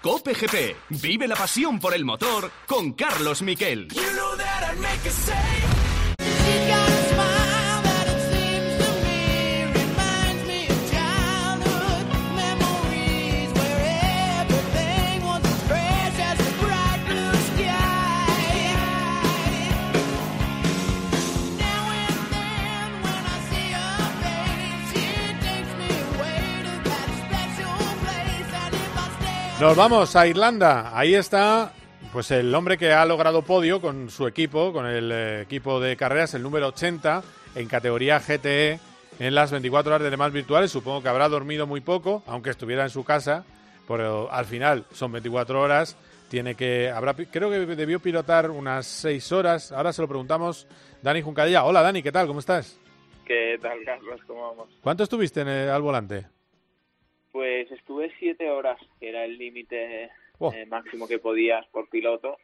Cope 0.03 0.35
GP. 0.35 0.77
Vive 1.03 1.27
la 1.27 1.37
pasión 1.37 1.81
por 1.81 1.95
el 1.95 2.05
motor 2.05 2.51
con 2.67 2.93
Carlos 2.93 3.41
Miquel. 3.41 3.89
Nos 29.65 29.79
vamos 29.79 30.15
a 30.15 30.27
Irlanda. 30.27 30.91
Ahí 30.95 31.15
está 31.15 31.73
pues 32.13 32.31
el 32.31 32.55
hombre 32.55 32.77
que 32.77 32.93
ha 32.93 33.07
logrado 33.07 33.41
podio 33.41 33.81
con 33.81 34.11
su 34.11 34.27
equipo, 34.27 34.75
con 34.75 34.85
el 34.85 35.11
eh, 35.11 35.41
equipo 35.41 35.81
de 35.81 35.97
carreras, 35.97 36.35
el 36.35 36.43
número 36.43 36.67
80 36.67 37.23
en 37.55 37.67
categoría 37.67 38.19
GTE 38.19 38.79
en 39.19 39.35
las 39.35 39.53
24 39.53 39.95
horas 39.95 40.05
de 40.05 40.11
demás 40.11 40.33
virtuales. 40.33 40.71
Supongo 40.71 41.03
que 41.03 41.09
habrá 41.09 41.31
dormido 41.31 41.67
muy 41.67 41.81
poco, 41.81 42.23
aunque 42.27 42.51
estuviera 42.51 42.83
en 42.83 42.91
su 42.91 43.05
casa. 43.05 43.47
pero 43.89 44.31
al 44.31 44.45
final 44.45 44.85
son 44.93 45.13
24 45.13 45.59
horas. 45.59 45.97
Tiene 46.29 46.55
que, 46.57 46.91
habrá, 46.91 47.15
creo 47.15 47.49
que 47.49 47.61
debió 47.75 48.01
pilotar 48.01 48.51
unas 48.51 48.85
6 48.85 49.33
horas. 49.33 49.73
Ahora 49.73 49.95
se 49.95 50.03
lo 50.03 50.09
preguntamos. 50.09 50.67
Dani 51.01 51.23
Juncadilla. 51.23 51.65
Hola 51.65 51.81
Dani, 51.81 52.03
¿qué 52.03 52.13
tal? 52.13 52.27
¿Cómo 52.27 52.41
estás? 52.41 52.79
¿Qué 53.25 53.59
tal, 53.63 53.79
Carlos? 53.87 54.21
¿Cómo 54.27 54.43
vamos? 54.43 54.69
¿Cuánto 54.83 55.05
estuviste 55.05 55.41
en 55.41 55.49
el, 55.49 55.71
al 55.71 55.81
volante? 55.81 56.34
Pues 57.35 57.69
estuve 57.73 58.13
7 58.21 58.49
horas, 58.49 58.79
que 59.01 59.09
era 59.09 59.25
el 59.25 59.37
límite 59.37 60.09
Oh. 60.39 60.53
eh, 60.53 60.67
máximo 60.67 61.09
que 61.09 61.19
podías 61.19 61.67
por 61.73 61.89
piloto. 61.91 62.39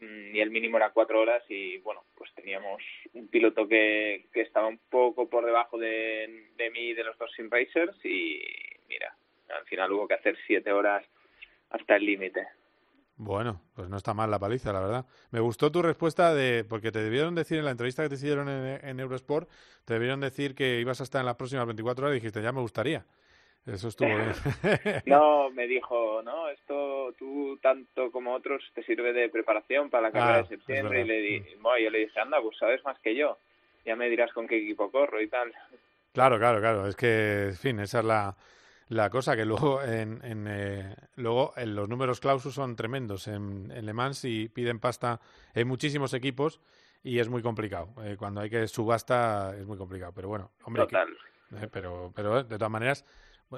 Mm, 0.00 0.34
Y 0.34 0.40
el 0.40 0.50
mínimo 0.50 0.76
era 0.76 0.90
4 0.90 1.20
horas. 1.20 1.44
Y 1.48 1.78
bueno, 1.78 2.02
pues 2.16 2.32
teníamos 2.34 2.82
un 3.12 3.28
piloto 3.28 3.68
que, 3.68 4.26
que 4.32 4.40
estaba 4.40 4.66
un 4.66 4.78
poco 4.90 5.28
por 5.28 5.44
debajo 5.46 5.78
de, 5.78 6.48
de 6.56 6.70
mí 6.70 6.80
y 6.80 6.94
de 6.94 7.04
los 7.04 7.16
dos 7.16 7.30
Sim 7.36 7.48
Racers. 7.48 7.94
Y 8.04 8.40
mira, 8.88 9.16
al 9.56 9.64
final 9.66 9.92
hubo 9.92 10.08
que 10.08 10.14
hacer 10.14 10.36
7 10.48 10.72
horas 10.72 11.06
hasta 11.70 11.94
el 11.94 12.04
límite. 12.04 12.44
Bueno, 13.16 13.60
pues 13.76 13.88
no 13.88 13.96
está 13.98 14.14
mal 14.14 14.32
la 14.32 14.40
paliza, 14.40 14.72
la 14.72 14.80
verdad. 14.80 15.06
Me 15.30 15.38
gustó 15.38 15.70
tu 15.70 15.80
respuesta 15.80 16.34
de, 16.34 16.64
porque 16.68 16.90
te 16.90 17.04
debieron 17.04 17.36
decir 17.36 17.58
en 17.58 17.66
la 17.66 17.70
entrevista 17.70 18.02
que 18.02 18.08
te 18.08 18.16
hicieron 18.16 18.48
en, 18.48 18.84
en 18.84 18.98
Eurosport, 18.98 19.48
te 19.84 19.94
debieron 19.94 20.18
decir 20.18 20.56
que 20.56 20.80
ibas 20.80 21.00
a 21.00 21.04
estar 21.04 21.20
en 21.20 21.26
las 21.26 21.36
próximas 21.36 21.66
24 21.66 22.06
horas 22.06 22.16
y 22.16 22.20
dijiste, 22.20 22.42
ya 22.42 22.50
me 22.50 22.60
gustaría. 22.60 23.06
Eso 23.66 23.88
estuvo 23.88 24.08
bien. 24.08 24.32
No, 25.06 25.50
me 25.50 25.66
dijo, 25.66 26.22
no, 26.22 26.48
esto 26.50 27.12
tú 27.18 27.58
tanto 27.62 28.10
como 28.10 28.34
otros 28.34 28.62
te 28.74 28.82
sirve 28.84 29.12
de 29.12 29.28
preparación 29.28 29.90
para 29.90 30.04
la 30.08 30.12
carrera 30.12 30.34
Ah, 30.38 30.42
de 30.42 30.48
septiembre. 30.48 31.00
Y 31.00 31.04
le 31.04 31.20
di, 31.20 31.38
bueno, 31.60 31.78
yo 31.84 31.90
le 31.90 32.00
dije, 32.00 32.20
anda, 32.20 32.40
pues 32.42 32.56
sabes 32.58 32.84
más 32.84 32.98
que 33.00 33.14
yo. 33.16 33.38
Ya 33.86 33.96
me 33.96 34.08
dirás 34.10 34.32
con 34.32 34.46
qué 34.46 34.58
equipo 34.58 34.90
corro 34.90 35.20
y 35.20 35.28
tal. 35.28 35.52
Claro, 36.12 36.38
claro, 36.38 36.60
claro. 36.60 36.86
Es 36.86 36.96
que, 36.96 37.44
en 37.48 37.56
fin, 37.56 37.80
esa 37.80 38.00
es 38.00 38.04
la, 38.04 38.36
la 38.88 39.10
cosa 39.10 39.34
que 39.36 39.44
luego 39.44 39.82
en, 39.82 40.20
en 40.24 40.46
eh, 40.48 40.94
luego 41.16 41.52
en 41.56 41.74
los 41.74 41.88
números 41.88 42.20
clausus 42.20 42.54
son 42.54 42.76
tremendos 42.76 43.26
en, 43.28 43.70
en 43.74 43.84
Le 43.86 43.92
Mans 43.92 44.24
y 44.24 44.48
piden 44.48 44.78
pasta 44.78 45.20
en 45.54 45.66
muchísimos 45.68 46.12
equipos 46.14 46.60
y 47.02 47.18
es 47.18 47.28
muy 47.28 47.42
complicado. 47.42 47.88
Eh, 48.04 48.16
cuando 48.18 48.40
hay 48.42 48.50
que 48.50 48.66
subasta 48.68 49.54
es 49.58 49.66
muy 49.66 49.76
complicado. 49.78 50.12
Pero 50.14 50.28
bueno, 50.28 50.50
hombre, 50.64 50.82
que- 50.86 50.92
Total. 50.96 51.08
eh, 51.62 51.68
pero, 51.70 52.12
pero 52.14 52.38
eh, 52.40 52.44
de 52.44 52.56
todas 52.56 52.70
maneras, 52.70 53.04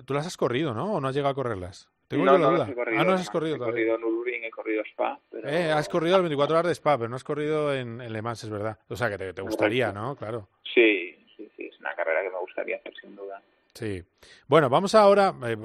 tú 0.04 0.14
las 0.14 0.26
has 0.26 0.36
corrido, 0.36 0.74
¿no? 0.74 0.94
¿O 0.94 1.00
no 1.00 1.08
has 1.08 1.14
llegado 1.14 1.32
a 1.32 1.34
correrlas? 1.34 1.88
Tengo 2.08 2.24
no, 2.24 2.38
no 2.38 2.52
las 2.52 2.68
he 2.68 2.74
corrido. 2.74 3.00
ah, 3.00 3.04
no 3.04 3.10
las 3.12 3.20
has 3.22 3.30
corrido 3.30 3.56
He 3.56 3.58
todavía. 3.58 3.86
corrido 3.88 3.98
Nürburgring, 3.98 4.44
he 4.44 4.50
corrido 4.50 4.82
Spa. 4.84 5.18
Pero... 5.30 5.48
Eh, 5.48 5.72
has 5.72 5.88
corrido 5.88 6.16
las 6.16 6.22
24 6.22 6.56
horas 6.56 6.66
de 6.68 6.72
Spa, 6.74 6.96
pero 6.98 7.08
no 7.08 7.16
has 7.16 7.24
corrido 7.24 7.74
en, 7.74 8.00
en 8.00 8.12
Le 8.12 8.22
Mans, 8.22 8.44
es 8.44 8.50
verdad. 8.50 8.78
O 8.88 8.94
sea, 8.96 9.10
que 9.10 9.18
te, 9.18 9.32
te 9.34 9.42
gustaría, 9.42 9.90
¿no? 9.92 10.14
Claro. 10.16 10.48
Sí, 10.72 11.16
sí, 11.36 11.50
sí, 11.56 11.64
es 11.66 11.78
una 11.80 11.94
carrera 11.96 12.22
que 12.22 12.30
me 12.30 12.38
gustaría 12.38 12.76
hacer 12.76 12.94
sin 13.00 13.16
duda. 13.16 13.42
Sí. 13.74 14.04
Bueno, 14.46 14.70
vamos 14.70 14.94
ahora. 14.94 15.34
eh, 15.46 15.56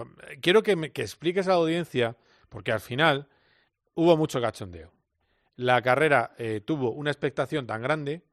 quiero 0.41 0.63
que, 0.63 0.75
me, 0.75 0.91
que 0.91 1.03
expliques 1.03 1.45
a 1.47 1.51
la 1.51 1.55
audiencia, 1.57 2.15
porque 2.49 2.71
al 2.71 2.79
final 2.81 3.27
hubo 3.93 4.17
mucho 4.17 4.41
cachondeo. 4.41 4.91
La 5.57 5.81
carrera 5.83 6.33
eh, 6.39 6.61
tuvo 6.65 6.91
una 6.91 7.11
expectación 7.11 7.67
tan 7.67 7.83
grande 7.83 8.23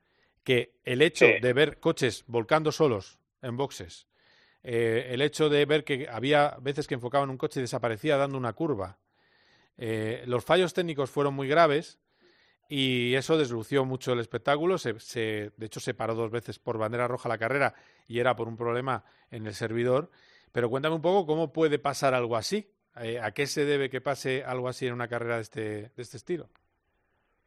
que 0.45 0.73
el 0.85 1.03
hecho 1.03 1.27
Sí. 1.27 1.41
de 1.43 1.53
ver 1.53 1.79
coches 1.79 2.25
volcando 2.27 2.73
solos 2.73 3.19
en 3.43 3.57
boxes, 3.59 4.08
eh, 4.63 5.09
el 5.11 5.23
hecho 5.23 5.49
de 5.49 5.65
ver 5.67 5.85
que 5.85 6.07
había 6.11 6.57
veces 6.61 6.87
que 6.87 6.95
enfocaban 6.95 7.31
un 7.31 7.39
coche 7.39 7.61
y 7.61 7.63
desaparecía 7.63 8.17
dando 8.17 8.37
una 8.39 8.53
curva, 8.53 8.99
eh, 9.77 10.25
los 10.27 10.45
fallos 10.45 10.75
técnicos 10.75 11.11
fueron 11.11 11.35
muy 11.35 11.49
graves 11.49 11.99
y 12.69 13.15
eso 13.15 13.39
deslució 13.39 13.85
mucho 13.85 14.13
el 14.13 14.21
espectáculo. 14.21 14.77
Se, 14.79 14.99
se- 15.01 15.53
de 15.57 15.67
hecho, 15.67 15.81
se 15.81 15.95
paró 15.95 16.15
dos 16.15 16.31
veces 16.31 16.59
por 16.59 16.77
bandera 16.79 17.09
roja 17.09 17.29
la 17.29 17.39
carrera 17.39 17.75
y 18.07 18.19
era 18.19 18.37
por 18.37 18.49
un 18.49 18.57
problema 18.57 19.05
en 19.31 19.47
el 19.47 19.55
servidor. 19.55 20.11
Pero 20.53 20.69
cuéntame 20.69 20.97
un 20.97 21.03
poco 21.03 21.27
cómo 21.27 21.53
puede 21.53 21.79
pasar 21.79 22.15
algo 22.15 22.37
así. 22.37 22.71
Eh, 23.01 23.21
¿A 23.21 23.31
qué 23.33 23.47
se 23.47 23.65
debe 23.65 23.89
que 23.91 24.01
pase 24.01 24.43
algo 24.45 24.69
así 24.69 24.87
en 24.87 24.95
una 24.95 25.09
carrera 25.09 25.37
de 25.37 25.43
este, 25.43 25.61
de 25.61 26.03
este 26.03 26.17
estilo? 26.17 26.49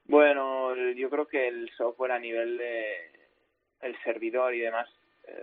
Bueno, 0.06 0.74
yo 0.96 1.10
creo 1.10 1.28
que 1.28 1.48
el 1.48 1.70
software 1.78 2.12
a 2.12 2.20
nivel 2.20 2.58
de 2.58 2.96
el 3.82 3.96
servidor 4.04 4.54
y 4.54 4.60
demás 4.60 4.88
eh, 5.28 5.34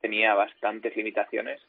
tenía 0.00 0.34
bastantes 0.34 0.96
limitaciones. 0.96 1.60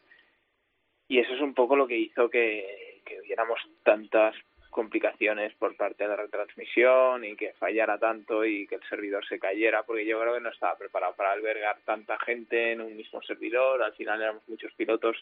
Y 1.07 1.19
eso 1.19 1.33
es 1.33 1.41
un 1.41 1.53
poco 1.53 1.75
lo 1.75 1.87
que 1.87 1.97
hizo 1.97 2.29
que, 2.29 3.01
que 3.05 3.19
hubiéramos 3.21 3.59
tantas 3.83 4.35
complicaciones 4.69 5.53
por 5.55 5.75
parte 5.75 6.03
de 6.03 6.09
la 6.09 6.17
retransmisión 6.17 7.23
y 7.25 7.35
que 7.35 7.53
fallara 7.53 7.97
tanto 7.97 8.45
y 8.45 8.67
que 8.67 8.75
el 8.75 8.83
servidor 8.87 9.25
se 9.25 9.39
cayera 9.39 9.81
porque 9.83 10.05
yo 10.05 10.21
creo 10.21 10.35
que 10.35 10.41
no 10.41 10.49
estaba 10.49 10.77
preparado 10.77 11.15
para 11.15 11.31
albergar 11.31 11.77
tanta 11.83 12.19
gente 12.19 12.73
en 12.73 12.81
un 12.81 12.95
mismo 12.95 13.21
servidor. 13.23 13.81
Al 13.81 13.93
final 13.93 14.21
éramos 14.21 14.47
muchos 14.47 14.71
pilotos 14.73 15.17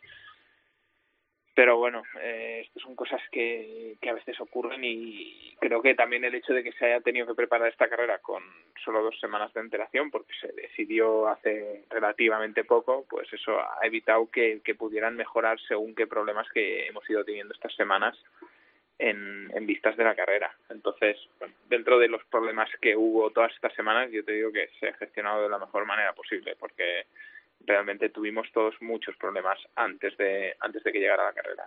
pero 1.55 1.77
bueno, 1.77 2.03
eh, 2.21 2.63
estas 2.65 2.83
son 2.83 2.95
cosas 2.95 3.21
que, 3.31 3.95
que 4.01 4.09
a 4.09 4.13
veces 4.13 4.39
ocurren 4.41 4.83
y 4.83 5.55
creo 5.59 5.81
que 5.81 5.95
también 5.95 6.25
el 6.25 6.35
hecho 6.35 6.53
de 6.53 6.61
que 6.61 6.73
se 6.73 6.85
haya 6.85 6.99
tenido 6.99 7.25
que 7.25 7.33
preparar 7.33 7.69
esta 7.69 7.87
carrera 7.87 8.19
con 8.19 8.43
solo 8.83 9.01
dos 9.01 9.17
semanas 9.21 9.53
de 9.53 9.61
antelación, 9.61 10.11
porque 10.11 10.33
se 10.41 10.51
decidió 10.51 11.29
hace 11.29 11.85
relativamente 11.89 12.65
poco, 12.65 13.05
pues 13.09 13.31
eso 13.31 13.57
ha 13.57 13.79
evitado 13.83 14.29
que, 14.29 14.59
que 14.65 14.75
pudieran 14.75 15.15
mejorar 15.15 15.57
según 15.61 15.95
qué 15.95 16.07
problemas 16.07 16.45
que 16.53 16.87
hemos 16.87 17.09
ido 17.09 17.23
teniendo 17.23 17.53
estas 17.53 17.73
semanas 17.75 18.21
en, 18.99 19.49
en 19.55 19.65
vistas 19.65 19.95
de 19.95 20.03
la 20.03 20.15
carrera. 20.15 20.53
Entonces, 20.69 21.17
bueno, 21.39 21.53
dentro 21.69 21.97
de 21.99 22.09
los 22.09 22.23
problemas 22.25 22.69
que 22.81 22.97
hubo 22.97 23.31
todas 23.31 23.53
estas 23.53 23.73
semanas, 23.75 24.11
yo 24.11 24.25
te 24.25 24.33
digo 24.33 24.51
que 24.51 24.69
se 24.79 24.89
ha 24.89 24.93
gestionado 24.93 25.43
de 25.43 25.49
la 25.49 25.59
mejor 25.59 25.85
manera 25.85 26.11
posible, 26.11 26.57
porque 26.59 27.05
realmente 27.65 28.09
tuvimos 28.09 28.47
todos 28.53 28.75
muchos 28.81 29.15
problemas 29.17 29.57
antes 29.75 30.15
de 30.17 30.55
antes 30.59 30.83
de 30.83 30.91
que 30.91 30.99
llegara 30.99 31.25
la 31.25 31.33
carrera. 31.33 31.65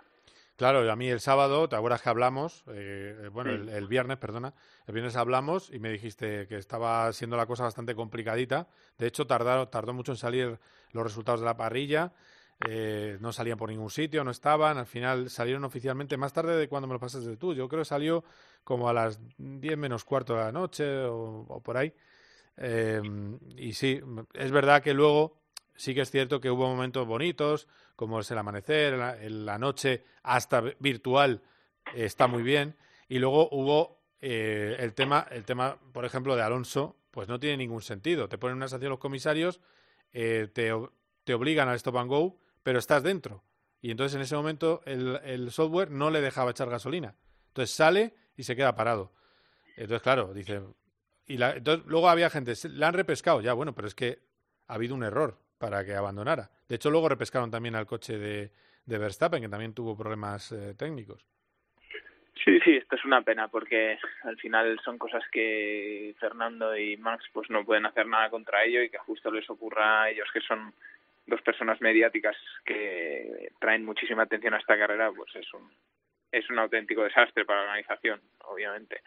Claro, 0.55 0.91
a 0.91 0.95
mí 0.97 1.07
el 1.09 1.21
sábado, 1.21 1.69
¿te 1.69 1.77
acuerdas 1.77 2.01
que 2.01 2.09
hablamos? 2.09 2.65
Eh, 2.67 3.29
bueno, 3.31 3.51
Sí. 3.51 3.55
el, 3.61 3.69
el 3.69 3.87
viernes, 3.87 4.17
perdona. 4.17 4.53
El 4.87 4.93
viernes 4.93 5.15
hablamos 5.15 5.73
y 5.73 5.79
me 5.79 5.89
dijiste 5.89 6.47
que 6.47 6.57
estaba 6.57 7.11
siendo 7.13 7.37
la 7.37 7.45
cosa 7.45 7.63
bastante 7.63 7.95
complicadita. 7.95 8.67
De 8.97 9.07
hecho, 9.07 9.25
tardaron, 9.25 9.69
tardó 9.71 9.93
mucho 9.93 10.11
en 10.11 10.17
salir 10.17 10.59
los 10.91 11.03
resultados 11.03 11.39
de 11.39 11.45
la 11.45 11.55
parrilla. 11.55 12.11
Eh, 12.67 13.17
no 13.21 13.31
salían 13.31 13.57
por 13.57 13.69
ningún 13.69 13.89
sitio, 13.89 14.21
no 14.25 14.31
estaban. 14.31 14.77
Al 14.77 14.85
final 14.85 15.29
salieron 15.29 15.63
oficialmente 15.63 16.17
más 16.17 16.33
tarde 16.33 16.57
de 16.57 16.67
cuando 16.67 16.89
me 16.89 16.93
lo 16.93 16.99
pasaste 16.99 17.37
tú. 17.37 17.53
Yo 17.53 17.69
creo 17.69 17.79
que 17.83 17.85
salió 17.85 18.25
como 18.65 18.89
a 18.89 18.93
las 18.93 19.17
10 19.37 19.77
menos 19.77 20.03
cuarto 20.03 20.33
de 20.35 20.41
la 20.43 20.51
noche 20.51 21.05
o, 21.05 21.45
o 21.47 21.63
por 21.63 21.77
ahí. 21.77 21.93
Eh, 22.57 23.01
y 23.55 23.71
sí, 23.71 24.01
es 24.33 24.51
verdad 24.51 24.83
que 24.83 24.93
luego 24.93 25.37
sí 25.79 25.95
que 25.95 26.01
es 26.01 26.11
cierto 26.11 26.41
que 26.41 26.51
hubo 26.51 26.67
momentos 26.67 27.07
bonitos, 27.07 27.67
como 27.95 28.19
es 28.19 28.29
el 28.31 28.37
amanecer, 28.37 28.97
la, 28.97 29.57
noche 29.57 30.03
hasta 30.23 30.61
virtual 30.79 31.41
está 31.95 32.27
muy 32.27 32.43
bien. 32.43 32.75
Y 33.07 33.19
luego 33.19 33.47
hubo 33.51 34.01
eh, 34.19 34.75
el 34.79 34.93
tema, 34.93 35.25
el 35.31 35.45
tema, 35.45 35.79
por 35.93 36.03
ejemplo, 36.03 36.35
de 36.35 36.41
Alonso, 36.41 36.97
pues 37.11 37.29
no 37.29 37.39
tiene 37.39 37.55
ningún 37.57 37.81
sentido. 37.81 38.27
Te 38.27 38.37
ponen 38.37 38.57
una 38.57 38.67
sanción 38.67 38.89
los 38.89 38.99
comisarios, 38.99 39.61
eh, 40.11 40.49
te, 40.53 40.71
te 41.23 41.33
obligan 41.33 41.69
al 41.69 41.75
stop 41.77 41.97
and 41.97 42.09
go, 42.09 42.37
pero 42.61 42.77
estás 42.77 43.01
dentro. 43.01 43.45
Y 43.81 43.91
entonces 43.91 44.15
en 44.15 44.21
ese 44.21 44.35
momento 44.35 44.81
el, 44.85 45.49
software 45.49 45.91
no 45.91 46.11
le 46.11 46.19
dejaba 46.19 46.51
echar 46.51 46.69
gasolina. 46.69 47.15
Entonces 47.47 47.73
sale 47.73 48.13
y 48.35 48.43
se 48.43 48.57
queda 48.57 48.75
parado. 48.75 49.13
Entonces, 49.77 50.01
claro, 50.01 50.33
dice. 50.33 50.61
Y 51.25 51.37
la- 51.37 51.53
entonces, 51.55 51.85
luego 51.87 52.09
había 52.09 52.29
gente, 52.29 52.55
"Se- 52.55 52.67
la 52.67 52.89
han 52.89 52.95
repescado, 52.95 53.39
ya, 53.39 53.53
bueno, 53.53 53.73
pero 53.73 53.87
es 53.87 53.95
que 53.95 54.27
ha 54.67 54.73
habido 54.73 54.93
un 54.93 55.03
error 55.03 55.39
para 55.59 55.85
que 55.85 55.93
abandonara. 55.93 56.49
De 56.67 56.75
hecho, 56.75 56.89
luego 56.89 57.09
repescaron 57.09 57.51
también 57.51 57.75
al 57.75 57.85
coche 57.85 58.17
de, 58.17 58.51
Verstappen, 58.85 59.41
que 59.41 59.49
también 59.49 59.73
tuvo 59.73 59.95
problemas 59.95 60.51
eh, 60.51 60.73
técnicos. 60.75 61.23
Sí, 62.43 62.59
sí, 62.61 62.77
esto 62.77 62.95
es 62.95 63.05
una 63.05 63.21
pena 63.21 63.49
porque 63.49 63.99
al 64.23 64.37
final 64.37 64.79
son 64.83 64.97
cosas 64.97 65.21
que 65.31 66.15
Fernando 66.19 66.75
y 66.75 66.95
Max 66.95 67.25
pues 67.33 67.49
no 67.49 67.65
pueden 67.65 67.85
hacer 67.85 68.07
nada 68.07 68.29
contra 68.29 68.63
ello 68.63 68.81
y 68.81 68.89
que 68.89 68.97
justo 68.97 69.29
les 69.29 69.47
ocurra 69.49 70.03
a 70.03 70.09
ellos 70.09 70.27
que 70.33 70.39
son 70.39 70.73
dos 71.27 71.41
personas 71.41 71.81
mediáticas 71.81 72.37
que 72.65 73.51
traen 73.59 73.83
muchísima 73.83 74.23
atención 74.23 74.53
a 74.53 74.57
esta 74.57 74.77
carrera, 74.77 75.11
pues 75.11 75.35
es 75.35 75.53
un 75.53 75.69
es 76.31 76.49
un 76.49 76.59
auténtico 76.59 77.03
desastre 77.03 77.43
para 77.43 77.61
la 77.61 77.65
organización, 77.71 78.21
obviamente. 78.45 79.01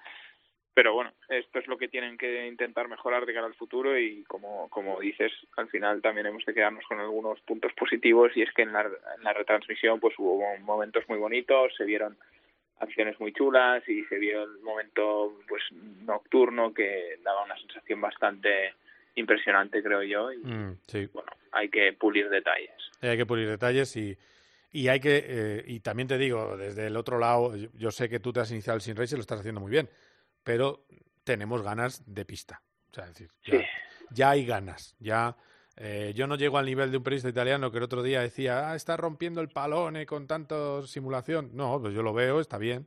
Pero 0.75 0.95
bueno, 0.95 1.13
esto 1.29 1.59
es 1.59 1.67
lo 1.67 1.77
que 1.77 1.89
tienen 1.89 2.17
que 2.17 2.47
intentar 2.47 2.89
mejorar 2.89 3.27
de 3.27 3.35
cara 3.35 3.47
al 3.47 3.55
futuro 3.55 3.99
y 3.99 4.23
como, 4.25 4.71
como 4.71 4.99
dices, 5.01 5.31
al 5.59 5.69
final 5.69 6.01
también 6.01 6.27
hemos 6.27 6.45
de 6.47 6.55
quedarnos 6.55 6.85
con 6.87 6.99
algunos 6.99 7.39
puntos 7.43 7.73
positivos 7.75 8.33
y 8.35 8.43
es 8.43 8.51
que 8.55 8.63
en 8.63 8.73
la, 8.73 8.81
en 8.81 9.23
la 9.23 9.35
retransmisión 9.35 10.01
pues 10.01 10.15
hubo 10.19 10.43
momentos 10.61 11.05
muy 11.09 11.19
bonitos, 11.19 11.75
se 11.77 11.85
vieron 11.85 12.17
acciones 12.79 13.21
muy 13.21 13.33
chulas 13.35 13.87
y 13.87 14.03
se 14.05 14.19
vio 14.19 14.43
el 14.45 14.61
momento 14.63 15.39
pues 15.47 15.63
nocturno 16.05 16.73
que 16.73 17.19
daba 17.23 17.45
una 17.45 17.57
sensación 17.59 18.01
bastante 18.01 18.75
impresionante 19.15 19.83
creo 19.83 20.03
yo 20.03 20.33
y 20.33 20.39
Mm, 20.39 20.79
sí. 20.87 21.07
bueno 21.13 21.31
hay 21.53 21.69
que 21.69 21.93
pulir 21.93 22.29
detalles 22.31 22.73
Hay 23.03 23.17
que 23.19 23.27
pulir 23.27 23.47
detalles 23.49 23.95
y, 23.97 24.17
y 24.73 24.89
hay 24.89 24.99
que 25.01 25.23
eh, 25.25 25.65
y 25.67 25.81
también 25.81 26.09
te 26.09 26.17
digo 26.19 26.57
desde 26.57 26.87
el 26.87 26.97
otro 26.97 27.19
lado 27.19 27.55
yo, 27.57 27.69
yo 27.75 27.91
sé 27.91 28.09
que 28.09 28.19
tú 28.21 28.33
te 28.33 28.41
has 28.41 28.51
iniciado 28.51 28.77
el 28.77 28.81
sin 28.81 28.97
race 28.97 29.15
y 29.15 29.19
lo 29.19 29.21
estás 29.21 29.41
haciendo 29.41 29.61
muy 29.61 29.71
bien 29.71 29.89
pero 30.45 30.85
tenemos 31.25 31.63
ganas 31.63 32.03
de 32.07 32.25
pista 32.25 32.63
o 32.91 32.95
sea 32.95 33.05
es 33.05 33.11
decir 33.11 33.31
ya, 33.45 33.61
ya 34.11 34.31
hay 34.31 34.45
ganas 34.45 34.95
ya 34.99 35.37
Eh, 35.77 36.13
yo 36.15 36.27
no 36.27 36.37
llego 36.37 36.59
al 36.59 36.67
nivel 36.67 36.91
de 36.91 36.99
un 36.99 37.03
periodista 37.03 37.31
italiano 37.31 37.71
que 37.71 37.79
el 37.79 37.85
otro 37.85 38.03
día 38.03 38.21
decía, 38.21 38.69
ah, 38.71 38.77
está 38.77 38.95
rompiendo 38.99 39.41
el 39.41 39.49
palone 39.49 40.05
con 40.05 40.27
tanto 40.27 40.87
simulación. 40.87 41.51
No, 41.55 41.81
pues 41.81 41.95
yo 41.95 42.03
lo 42.03 42.13
veo, 42.13 42.41
está 42.41 42.59
bien, 42.59 42.87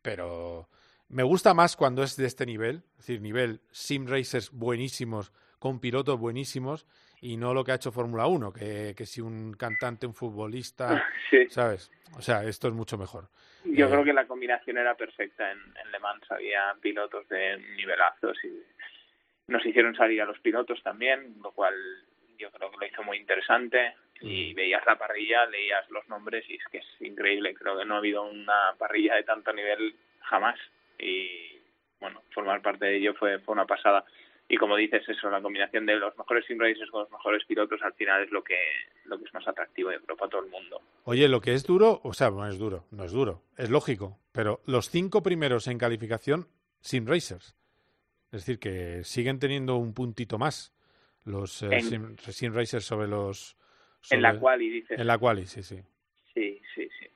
pero 0.00 0.68
me 1.08 1.24
gusta 1.24 1.54
más 1.54 1.74
cuando 1.74 2.04
es 2.04 2.14
de 2.16 2.26
este 2.26 2.46
nivel, 2.46 2.84
es 2.92 3.06
decir, 3.06 3.20
nivel 3.20 3.62
sim 3.72 4.06
racers 4.06 4.52
buenísimos, 4.52 5.32
con 5.58 5.80
pilotos 5.80 6.20
buenísimos, 6.20 6.86
y 7.22 7.36
no 7.36 7.52
lo 7.54 7.64
que 7.64 7.72
ha 7.72 7.76
hecho 7.76 7.92
Fórmula 7.92 8.26
1, 8.26 8.52
que, 8.52 8.94
que 8.96 9.06
si 9.06 9.20
un 9.20 9.52
cantante, 9.54 10.06
un 10.06 10.14
futbolista, 10.14 11.06
¿sabes? 11.48 11.90
O 12.16 12.22
sea, 12.22 12.44
esto 12.44 12.68
es 12.68 12.74
mucho 12.74 12.96
mejor. 12.98 13.28
Yo 13.64 13.86
Eh, 13.86 13.90
creo 13.90 14.04
que 14.04 14.12
la 14.12 14.26
combinación 14.26 14.78
era 14.78 14.94
perfecta 14.94 15.50
en, 15.52 15.58
en 15.58 15.92
Le 15.92 15.98
Mans. 15.98 16.30
Había 16.30 16.74
pilotos 16.80 17.28
de 17.28 17.58
nivelazos 17.76 18.36
y 18.44 18.62
nos 19.48 19.64
hicieron 19.66 19.94
salir 19.94 20.22
a 20.22 20.24
los 20.26 20.38
pilotos 20.40 20.82
también, 20.82 21.36
lo 21.42 21.52
cual 21.52 21.74
yo 22.38 22.50
creo 22.50 22.70
que 22.70 22.76
lo 22.78 22.86
hizo 22.86 23.02
muy 23.02 23.18
interesante. 23.18 23.94
Y 24.22 24.52
veías 24.52 24.84
la 24.84 24.98
parrilla, 24.98 25.46
leías 25.46 25.88
los 25.90 26.06
nombres 26.10 26.44
y 26.48 26.54
es 26.56 26.64
que 26.70 26.78
es 26.78 26.86
increíble. 27.00 27.54
Creo 27.54 27.78
que 27.78 27.86
no 27.86 27.94
ha 27.94 27.98
habido 27.98 28.22
una 28.22 28.74
parrilla 28.78 29.14
de 29.14 29.22
tanto 29.22 29.50
nivel 29.50 29.96
jamás. 30.20 30.58
Y 30.98 31.58
bueno, 32.00 32.22
formar 32.34 32.60
parte 32.60 32.84
de 32.84 32.96
ello 32.96 33.14
fue, 33.14 33.38
fue 33.38 33.54
una 33.54 33.64
pasada. 33.64 34.04
Y 34.50 34.56
como 34.56 34.74
dices 34.74 35.08
eso, 35.08 35.30
la 35.30 35.40
combinación 35.40 35.86
de 35.86 35.94
los 35.94 36.18
mejores 36.18 36.44
sim 36.44 36.58
con 36.90 37.02
los 37.02 37.10
mejores 37.12 37.44
pilotos 37.44 37.80
al 37.82 37.94
final 37.94 38.24
es 38.24 38.32
lo 38.32 38.42
que, 38.42 38.58
lo 39.04 39.16
que 39.16 39.24
es 39.24 39.32
más 39.32 39.46
atractivo, 39.46 39.92
yo 39.92 40.00
creo, 40.02 40.16
para 40.16 40.28
todo 40.28 40.42
el 40.42 40.50
mundo. 40.50 40.82
Oye, 41.04 41.28
lo 41.28 41.40
que 41.40 41.54
es 41.54 41.62
duro, 41.64 42.00
o 42.02 42.12
sea, 42.12 42.30
no 42.30 42.44
es 42.48 42.58
duro, 42.58 42.84
no 42.90 43.04
es 43.04 43.12
duro, 43.12 43.44
es 43.56 43.70
lógico, 43.70 44.18
pero 44.32 44.60
los 44.66 44.90
cinco 44.90 45.22
primeros 45.22 45.68
en 45.68 45.78
calificación, 45.78 46.48
sim 46.80 47.06
racers. 47.06 47.54
Es 48.32 48.44
decir, 48.44 48.58
que 48.58 49.04
siguen 49.04 49.38
teniendo 49.38 49.76
un 49.76 49.94
puntito 49.94 50.36
más 50.36 50.74
los 51.24 51.62
eh, 51.62 51.68
En- 51.70 51.80
sim, 51.82 52.16
sim 52.16 52.52
racers 52.52 52.84
sobre 52.84 53.06
los... 53.06 53.56
En 54.10 54.20
la 54.20 54.36
quali, 54.36 54.68
dices. 54.68 54.98
En 54.98 55.06
la 55.06 55.16
quali, 55.18 55.46
sí, 55.46 55.62
sí. 55.62 55.80
Sí, 56.34 56.60
sí, 56.74 56.88
sí. 56.98 57.06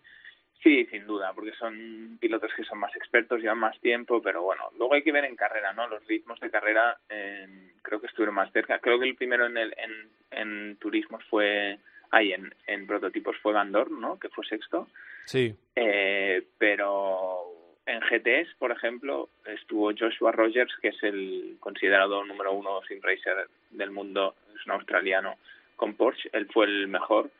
Sí, 0.64 0.86
sin 0.86 1.06
duda, 1.06 1.30
porque 1.34 1.52
son 1.52 2.16
pilotos 2.18 2.50
que 2.56 2.64
son 2.64 2.78
más 2.78 2.96
expertos, 2.96 3.38
llevan 3.40 3.58
más 3.58 3.78
tiempo, 3.80 4.22
pero 4.22 4.42
bueno, 4.42 4.70
luego 4.78 4.94
hay 4.94 5.02
que 5.02 5.12
ver 5.12 5.26
en 5.26 5.36
carrera, 5.36 5.74
¿no? 5.74 5.86
Los 5.88 6.04
ritmos 6.06 6.40
de 6.40 6.50
carrera 6.50 6.96
eh, 7.10 7.46
creo 7.82 8.00
que 8.00 8.06
estuvieron 8.06 8.34
más 8.34 8.50
cerca. 8.50 8.78
Creo 8.78 8.98
que 8.98 9.06
el 9.06 9.14
primero 9.14 9.44
en 9.44 9.58
el, 9.58 9.74
en, 9.76 10.08
en 10.30 10.76
turismos 10.76 11.22
fue, 11.24 11.78
ahí 12.10 12.32
en, 12.32 12.54
en 12.66 12.86
prototipos 12.86 13.36
fue 13.42 13.52
Van 13.52 13.72
Dorn, 13.72 14.00
¿no? 14.00 14.18
Que 14.18 14.30
fue 14.30 14.46
sexto. 14.46 14.88
Sí, 15.26 15.54
Eh, 15.76 16.42
pero 16.56 17.42
en 17.84 18.00
GTs, 18.00 18.54
por 18.58 18.72
ejemplo, 18.72 19.28
estuvo 19.44 19.92
Joshua 19.94 20.32
Rogers, 20.32 20.74
que 20.80 20.88
es 20.88 21.02
el 21.02 21.58
considerado 21.60 22.24
número 22.24 22.54
uno 22.54 22.80
sim 22.88 23.00
racer 23.02 23.48
del 23.70 23.90
mundo, 23.90 24.34
es 24.58 24.64
un 24.64 24.72
australiano 24.72 25.36
con 25.76 25.92
Porsche, 25.94 26.30
él 26.32 26.48
fue 26.50 26.64
el 26.64 26.88
mejor, 26.88 27.30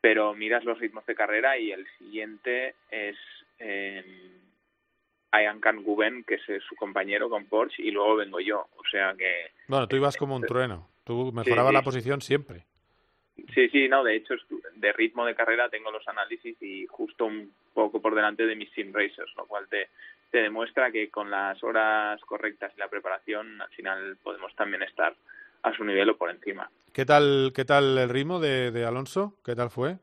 pero 0.00 0.34
miras 0.34 0.64
los 0.64 0.78
ritmos 0.78 1.04
de 1.06 1.14
carrera 1.14 1.58
y 1.58 1.72
el 1.72 1.86
siguiente 1.98 2.74
es 2.90 3.16
eh, 3.58 4.04
Ian 5.32 5.60
Can 5.60 5.82
Guben, 5.82 6.24
que 6.24 6.36
es 6.36 6.48
eh, 6.48 6.60
su 6.66 6.76
compañero 6.76 7.28
con 7.28 7.46
Porsche, 7.46 7.82
y 7.82 7.90
luego 7.90 8.16
vengo 8.16 8.40
yo, 8.40 8.68
o 8.76 8.84
sea 8.90 9.14
que 9.16 9.52
bueno, 9.66 9.86
tú 9.86 9.96
ibas 9.96 10.16
como 10.16 10.36
un 10.36 10.42
trueno, 10.42 10.88
tú 11.04 11.32
mejorabas 11.32 11.70
sí. 11.70 11.74
la 11.74 11.82
posición 11.82 12.20
siempre. 12.20 12.64
Sí, 13.54 13.68
sí, 13.68 13.88
no, 13.88 14.02
de 14.02 14.16
hecho, 14.16 14.34
de 14.74 14.92
ritmo 14.92 15.24
de 15.24 15.34
carrera 15.34 15.68
tengo 15.68 15.92
los 15.92 16.06
análisis 16.08 16.60
y 16.60 16.86
justo 16.86 17.26
un 17.26 17.52
poco 17.72 18.00
por 18.00 18.14
delante 18.14 18.46
de 18.46 18.56
mis 18.56 18.70
sim 18.72 18.92
racers, 18.92 19.32
lo 19.36 19.46
cual 19.46 19.68
te, 19.68 19.88
te 20.30 20.38
demuestra 20.38 20.90
que 20.90 21.08
con 21.08 21.30
las 21.30 21.62
horas 21.62 22.20
correctas 22.22 22.72
y 22.76 22.80
la 22.80 22.88
preparación, 22.88 23.60
al 23.62 23.70
final 23.70 24.16
podemos 24.22 24.54
también 24.56 24.82
estar 24.82 25.14
a 25.62 25.74
su 25.74 25.84
nivel 25.84 26.10
o 26.10 26.16
por 26.16 26.30
encima. 26.30 26.70
¿Qué 26.92 27.04
tal, 27.04 27.52
qué 27.54 27.64
tal 27.64 27.96
el 27.98 28.08
ritmo 28.08 28.40
de, 28.40 28.70
de 28.70 28.84
Alonso? 28.84 29.38
¿Qué 29.44 29.54
tal 29.54 29.70
fue? 29.70 29.98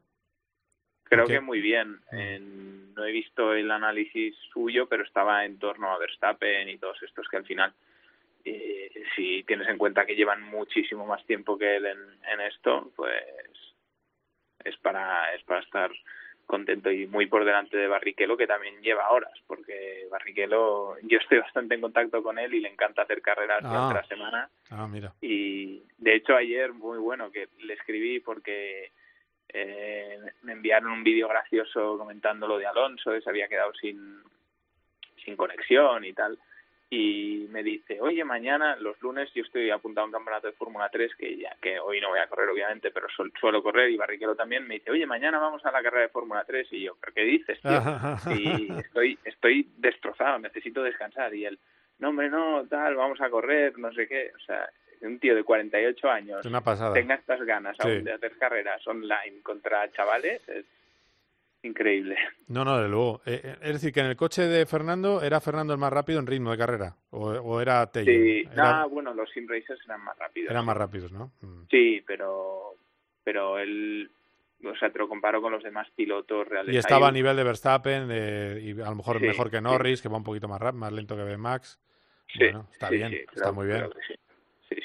Creo 1.04 1.28
que 1.28 1.40
muy 1.40 1.62
bien. 1.62 2.00
En- 2.12 2.94
no 2.94 3.04
he 3.06 3.12
visto 3.12 3.54
el 3.54 3.70
análisis 3.72 4.36
suyo, 4.54 4.88
pero 4.88 5.04
estaba 5.04 5.46
en 5.46 5.60
torno 5.60 5.92
a 5.92 5.98
Verstappen 5.98 6.70
y 6.70 6.78
todos 6.78 7.02
estos 7.04 7.28
que 7.28 7.38
al 7.38 7.46
final, 7.46 7.74
eh, 8.46 8.90
si 9.16 9.44
tienes 9.44 9.68
en 9.68 9.78
cuenta 9.78 10.06
que 10.06 10.16
llevan 10.16 10.42
muchísimo 10.42 11.06
más 11.06 11.26
tiempo 11.26 11.58
que 11.58 11.76
él 11.76 11.86
en, 11.86 12.00
en 12.32 12.42
esto, 12.42 12.92
pues 12.96 13.22
es 14.64 14.78
para, 14.78 15.34
es 15.36 15.44
para 15.44 15.60
estar 15.62 15.92
contento 16.46 16.92
y 16.92 17.08
muy 17.08 17.26
por 17.26 17.44
delante 17.44 17.76
de 17.78 17.88
Barrichello, 17.88 18.38
que 18.38 18.46
también 18.48 18.80
lleva 18.82 19.10
horas, 19.10 19.34
porque 19.48 20.08
Barrichello, 20.12 20.96
yo 21.02 21.18
estoy 21.18 21.40
bastante 21.40 21.76
en 21.76 21.82
contacto 21.82 22.22
con 22.22 22.38
él 22.38 22.54
y 22.54 22.60
le 22.62 22.70
encanta 22.70 23.02
hacer 23.02 23.22
carreras 23.22 23.62
Ah. 23.64 23.68
durante 23.68 23.94
la 23.96 24.08
semana 24.08 24.50
Ah, 24.70 24.88
mira. 24.88 25.14
y 25.22 25.82
de 25.98 26.16
hecho 26.16 26.36
ayer 26.36 26.72
muy 26.74 26.98
bueno 27.00 27.32
que 27.32 27.48
le 27.60 27.74
escribí 27.74 28.20
porque 28.20 28.92
eh, 29.50 30.20
me 30.44 30.54
enviaron 30.54 30.92
un 30.92 31.04
vídeo 31.04 31.28
gracioso 31.28 31.98
comentando 31.98 32.48
lo 32.48 32.58
de 32.58 32.66
Alonso 32.68 33.12
que 33.12 33.22
se 33.22 33.30
había 33.30 33.48
quedado 33.48 33.74
sin 33.76 34.22
sin 35.24 35.36
conexión 35.36 36.04
y 36.06 36.14
tal 36.14 36.38
y 36.90 37.48
me 37.50 37.64
dice 37.64 38.00
oye 38.00 38.24
mañana 38.24 38.76
los 38.76 39.02
lunes 39.02 39.32
yo 39.34 39.42
estoy 39.44 39.72
apuntado 39.72 40.04
a 40.04 40.08
un 40.08 40.12
campeonato 40.14 40.48
de 40.48 40.54
Fórmula 40.54 40.88
3 40.92 41.16
que 41.16 41.36
ya 41.38 41.56
que 41.62 41.80
hoy 41.80 42.00
no 42.00 42.10
voy 42.10 42.20
a 42.20 42.28
correr 42.28 42.48
obviamente 42.50 42.92
pero 42.92 43.08
suel- 43.08 43.32
suelo 43.40 43.64
correr 43.64 43.90
y 43.90 43.98
Barrichello 43.98 44.36
también 44.36 44.68
me 44.68 44.76
dice 44.76 44.92
oye 44.92 45.06
mañana 45.08 45.40
vamos 45.40 45.66
a 45.66 45.72
la 45.72 45.82
carrera 45.82 46.04
de 46.04 46.10
Fórmula 46.10 46.44
3 46.46 46.68
y 46.74 46.84
yo 46.84 46.96
pero 47.02 47.14
qué 47.14 47.22
dices 47.24 47.60
tío 47.62 48.36
y 48.36 48.72
estoy 48.80 49.18
estoy 49.26 49.68
destrozado 49.78 50.38
necesito 50.40 50.84
descansar 50.84 51.34
y 51.34 51.46
él 51.46 51.58
no 52.00 52.10
hombre 52.10 52.30
no 52.30 52.66
tal 52.70 52.96
vamos 52.96 53.20
a 53.20 53.30
correr 53.32 53.78
no 53.80 53.92
sé 53.94 54.08
qué 54.08 54.32
o 54.36 54.40
sea 54.46 54.70
un 55.02 55.20
tío 55.20 55.36
de 55.36 55.44
48 55.44 56.10
años 56.10 56.46
una 56.46 56.62
pasada. 56.62 56.94
tenga 56.94 57.16
estas 57.16 57.42
ganas 57.46 57.76
Sí. 57.82 57.88
aún 57.88 58.04
de 58.04 58.14
hacer 58.14 58.38
carreras 58.38 58.86
online 58.88 59.42
contra 59.44 59.92
chavales 59.92 60.48
es 60.50 60.66
increíble 61.66 62.16
No, 62.48 62.64
no, 62.64 62.80
de 62.82 62.88
luego. 62.88 63.22
Eh, 63.26 63.42
eh, 63.44 63.56
es 63.62 63.74
decir, 63.74 63.92
que 63.92 64.00
en 64.02 64.06
el 64.08 64.16
coche 64.16 64.44
de 64.44 64.66
Fernando 64.66 65.22
era 65.22 65.42
Fernando 65.42 65.74
el 65.74 65.80
más 65.80 65.92
rápido 65.92 66.20
en 66.20 66.28
ritmo 66.28 66.52
de 66.52 66.58
carrera. 66.58 66.96
O, 67.10 67.30
o 67.32 67.60
era 67.62 67.86
Tello. 67.92 68.12
sí 68.12 68.48
Era- 68.54 68.82
no, 68.82 68.90
bueno 68.90 69.14
los 69.14 69.30
sim 69.32 69.48
racers 69.48 69.80
eran 69.86 70.02
más 70.04 70.18
rápidos 70.18 70.52
eran 70.52 70.66
más 70.66 70.78
rápidos, 70.78 71.12
¿no? 71.12 71.32
Mm. 71.42 71.64
sí 71.70 72.04
pero 72.06 72.76
pero 73.24 73.58
él 73.60 74.12
o 74.64 74.76
sea 74.78 74.92
te 74.92 75.00
lo 75.00 75.10
comparo 75.10 75.42
con 75.42 75.52
los 75.52 75.64
demás 75.64 75.88
pilotos 75.96 76.48
reales 76.48 76.74
Y 76.74 76.78
estaba 76.78 77.08
a 77.08 77.12
nivel 77.12 77.36
de 77.36 77.44
Verstappen 77.44 78.10
y 78.62 78.80
a 78.82 78.90
lo 78.90 78.96
mejor 78.96 79.20
Sí, 79.20 79.26
mejor 79.26 79.50
que 79.52 79.58
sí. 79.58 79.64
Norris, 79.64 80.02
que 80.02 80.10
va 80.10 80.18
un 80.18 80.24
poquito 80.24 80.48
más, 80.48 80.62
rap- 80.62 80.76
más 80.76 80.92
lento 80.94 81.16
que 81.18 81.38
Max. 81.38 81.80
sí, 82.32 82.40
Bueno, 82.40 82.68
está 82.72 82.90
sí, 82.90 82.96
bien, 82.96 83.14
está 83.34 83.52
muy 83.52 83.68
bien. 83.68 83.90
sí 84.08 84.16
sí 84.70 84.76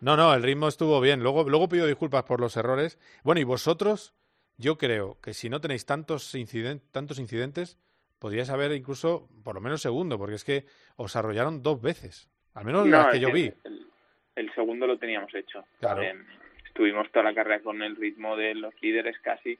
No, 0.00 0.16
no, 0.16 0.34
el 0.34 0.42
ritmo 0.42 0.68
estuvo 0.68 1.00
bien. 1.00 1.22
Luego, 1.22 1.44
luego 1.48 1.68
pido 1.68 1.86
disculpas 1.86 2.24
por 2.24 2.40
los 2.40 2.56
errores. 2.56 2.98
Bueno, 3.22 3.40
y 3.40 3.44
vosotros, 3.44 4.14
yo 4.60 4.76
creo 4.78 5.18
que 5.22 5.32
si 5.34 5.48
no 5.48 5.60
tenéis 5.60 5.86
tantos, 5.86 6.34
inciden- 6.34 6.80
tantos 6.92 7.18
incidentes, 7.18 7.78
podríais 8.18 8.50
haber 8.50 8.72
incluso, 8.72 9.28
por 9.42 9.54
lo 9.54 9.60
menos 9.60 9.80
segundo, 9.82 10.18
porque 10.18 10.34
es 10.36 10.44
que 10.44 10.64
os 10.96 11.16
arrollaron 11.16 11.62
dos 11.62 11.80
veces. 11.80 12.28
Al 12.54 12.64
menos 12.64 12.86
No, 12.86 12.96
las 12.98 13.06
que 13.08 13.16
el- 13.16 13.22
yo 13.22 13.32
vi. 13.32 13.52
El, 13.64 13.86
el 14.36 14.54
segundo 14.54 14.86
lo 14.86 14.98
teníamos 14.98 15.34
hecho. 15.34 15.64
Claro. 15.80 16.02
Eh, 16.02 16.14
estuvimos 16.66 17.10
toda 17.10 17.24
la 17.24 17.34
carrera 17.34 17.60
con 17.62 17.82
el 17.82 17.96
ritmo 17.96 18.36
de 18.36 18.54
los 18.54 18.74
líderes 18.82 19.18
casi 19.20 19.58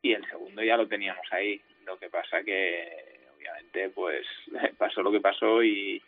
y 0.00 0.12
el 0.12 0.24
segundo 0.28 0.62
ya 0.62 0.76
lo 0.76 0.88
teníamos 0.88 1.26
ahí. 1.32 1.60
Lo 1.84 1.98
que 1.98 2.08
pasa 2.08 2.42
que 2.42 3.20
obviamente 3.36 3.90
pues 3.90 4.24
pasó 4.78 5.02
lo 5.02 5.12
que 5.12 5.20
pasó 5.20 5.62
y 5.62 6.02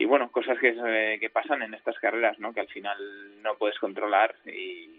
y 0.00 0.04
bueno, 0.04 0.30
cosas 0.30 0.56
que, 0.60 1.18
que 1.20 1.30
pasan 1.30 1.62
en 1.62 1.74
estas 1.74 1.98
carreras, 1.98 2.38
¿no? 2.38 2.52
Que 2.54 2.60
al 2.60 2.68
final 2.68 3.42
no 3.42 3.56
puedes 3.56 3.76
controlar 3.80 4.36
y, 4.46 4.97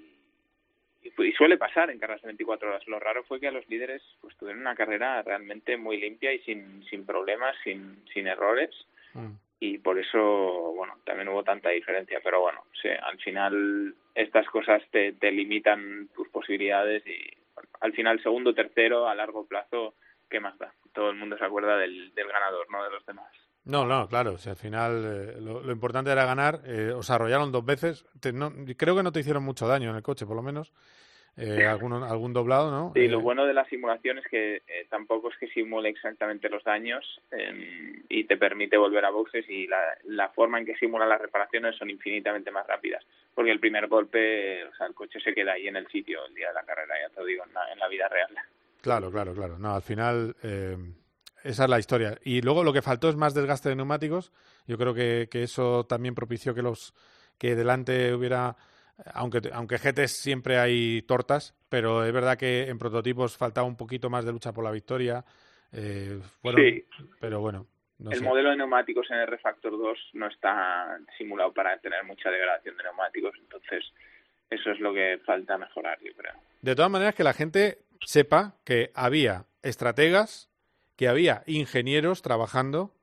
y, 1.03 1.31
suele 1.33 1.57
pasar 1.57 1.89
en 1.89 1.99
carreras 1.99 2.21
de 2.21 2.27
24 2.27 2.69
horas. 2.69 2.87
Lo 2.87 2.99
raro 2.99 3.23
fue 3.23 3.39
que 3.39 3.47
a 3.47 3.51
los 3.51 3.67
líderes 3.69 4.01
pues 4.21 4.35
tuvieron 4.37 4.61
una 4.61 4.75
carrera 4.75 5.21
realmente 5.21 5.77
muy 5.77 5.99
limpia 5.99 6.33
y 6.33 6.39
sin, 6.39 6.83
sin 6.89 7.05
problemas, 7.05 7.55
sin, 7.63 8.03
sin 8.13 8.27
errores 8.27 8.69
Mm. 9.13 9.33
y 9.59 9.77
por 9.79 9.99
eso, 9.99 10.73
bueno, 10.75 10.97
también 11.03 11.29
hubo 11.29 11.43
tanta 11.43 11.69
diferencia. 11.69 12.19
Pero 12.23 12.41
bueno, 12.41 12.63
sí, 12.81 12.89
al 12.89 13.17
final 13.19 13.95
estas 14.15 14.47
cosas 14.47 14.83
te, 14.91 15.13
te 15.13 15.31
limitan 15.31 16.09
tus 16.15 16.27
posibilidades 16.29 17.05
y 17.05 17.19
bueno, 17.55 17.69
al 17.81 17.93
final 17.93 18.21
segundo, 18.21 18.53
tercero, 18.53 19.07
a 19.07 19.15
largo 19.15 19.45
plazo, 19.45 19.95
¿qué 20.29 20.39
más 20.39 20.57
da? 20.57 20.73
Todo 20.93 21.09
el 21.09 21.17
mundo 21.17 21.37
se 21.37 21.45
acuerda 21.45 21.77
del, 21.77 22.13
del 22.13 22.27
ganador, 22.27 22.69
no 22.71 22.83
de 22.83 22.91
los 22.91 23.05
demás. 23.05 23.31
No, 23.69 23.85
no, 23.85 24.07
claro. 24.07 24.37
Si 24.39 24.49
al 24.49 24.55
final 24.55 25.03
eh, 25.05 25.41
lo, 25.41 25.61
lo 25.61 25.71
importante 25.71 26.11
era 26.11 26.25
ganar, 26.25 26.61
eh, 26.65 26.91
os 26.91 27.09
arrollaron 27.11 27.51
dos 27.51 27.63
veces. 27.63 28.03
Te- 28.19 28.33
no- 28.33 28.51
creo 28.75 28.95
que 28.95 29.03
no 29.03 29.11
te 29.11 29.19
hicieron 29.19 29.43
mucho 29.43 29.67
daño 29.67 29.91
en 29.91 29.95
el 29.95 30.01
coche, 30.01 30.25
por 30.25 30.35
lo 30.35 30.41
menos. 30.41 30.71
Eh, 31.37 31.65
alguno- 31.65 32.03
algún 32.03 32.33
doblado, 32.33 32.71
¿no? 32.71 32.91
Sí, 32.95 33.01
Eh, 33.01 33.07
lo 33.07 33.21
bueno 33.21 33.45
de 33.45 33.53
la 33.53 33.63
simulación 33.65 34.17
es 34.17 34.25
que 34.27 34.55
eh, 34.67 34.87
tampoco 34.89 35.29
es 35.29 35.37
que 35.37 35.47
simule 35.49 35.87
exactamente 35.87 36.49
los 36.49 36.63
daños 36.63 37.21
eh, 37.31 38.01
y 38.09 38.23
te 38.25 38.35
permite 38.35 38.75
volver 38.75 39.05
a 39.05 39.11
boxes 39.11 39.47
y 39.49 39.67
la, 39.67 39.79
la 40.05 40.29
forma 40.29 40.57
en 40.59 40.65
que 40.65 40.75
simula 40.75 41.05
las 41.05 41.21
reparaciones 41.21 41.77
son 41.77 41.91
infinitamente 41.91 42.49
más 42.51 42.65
rápidas. 42.67 43.05
Porque 43.35 43.51
el 43.51 43.59
primer 43.59 43.87
golpe, 43.87 44.65
o 44.65 44.75
sea, 44.75 44.87
el 44.87 44.95
coche 44.95 45.19
se 45.21 45.33
queda 45.33 45.53
ahí 45.53 45.67
en 45.67 45.75
el 45.77 45.87
sitio 45.87 46.25
el 46.25 46.33
día 46.33 46.47
de 46.49 46.55
la 46.55 46.63
carrera, 46.63 46.95
ya 47.01 47.13
te 47.13 47.21
lo 47.21 47.25
digo, 47.27 47.45
en 47.45 47.53
la, 47.53 47.71
en 47.71 47.79
la 47.79 47.87
vida 47.87 48.09
real. 48.09 48.29
Claro, 48.81 49.11
claro, 49.11 49.33
claro. 49.33 49.59
No, 49.59 49.75
al 49.75 49.81
final 49.83 50.35
eh, 50.43 50.75
esa 51.43 51.63
es 51.63 51.69
la 51.69 51.79
historia. 51.79 52.17
Y 52.23 52.41
luego 52.41 52.63
lo 52.63 52.73
que 52.73 52.81
faltó 52.81 53.09
es 53.09 53.15
más 53.15 53.33
desgaste 53.33 53.69
de 53.69 53.75
neumáticos. 53.75 54.31
Yo 54.67 54.77
creo 54.77 54.93
que, 54.93 55.27
que 55.31 55.43
eso 55.43 55.85
también 55.85 56.15
propició 56.15 56.53
que 56.53 56.61
los 56.61 56.93
que 57.37 57.55
delante 57.55 58.13
hubiera 58.13 58.57
aunque, 59.13 59.41
aunque 59.53 59.77
GTs 59.77 60.11
siempre 60.11 60.57
hay 60.57 61.01
tortas, 61.03 61.55
pero 61.69 62.03
es 62.05 62.11
verdad 62.11 62.37
que 62.37 62.67
en 62.67 62.77
prototipos 62.77 63.37
faltaba 63.37 63.67
un 63.67 63.77
poquito 63.77 64.09
más 64.09 64.25
de 64.25 64.31
lucha 64.31 64.51
por 64.51 64.63
la 64.63 64.71
victoria. 64.71 65.23
Eh, 65.71 66.19
sí. 66.43 66.85
Pero 67.19 67.39
bueno. 67.39 67.67
el 68.11 68.21
modelo 68.21 68.49
de 68.49 68.57
neumáticos 68.57 69.09
en 69.11 69.17
el 69.17 69.27
Refactor 69.27 69.71
2 69.71 69.97
no 70.13 70.27
está 70.27 70.99
simulado 71.17 71.53
para 71.53 71.77
tener 71.77 72.03
mucha 72.03 72.29
degradación 72.29 72.75
de 72.77 72.83
neumáticos, 72.83 73.35
entonces 73.39 73.85
eso 74.49 74.71
es 74.71 74.79
lo 74.79 74.93
que 74.93 75.19
falta 75.25 75.57
mejorar, 75.57 75.99
yo 76.01 76.11
creo. 76.13 76.33
De 76.61 76.75
todas 76.75 76.91
maneras, 76.91 77.15
que 77.15 77.23
la 77.23 77.33
gente 77.33 77.79
sepa 78.05 78.55
que 78.65 78.91
había 78.95 79.45
estrategas, 79.61 80.49
que 80.99 81.07
había 81.07 81.43
ingenieros 81.47 82.21
trabajando 82.21 82.93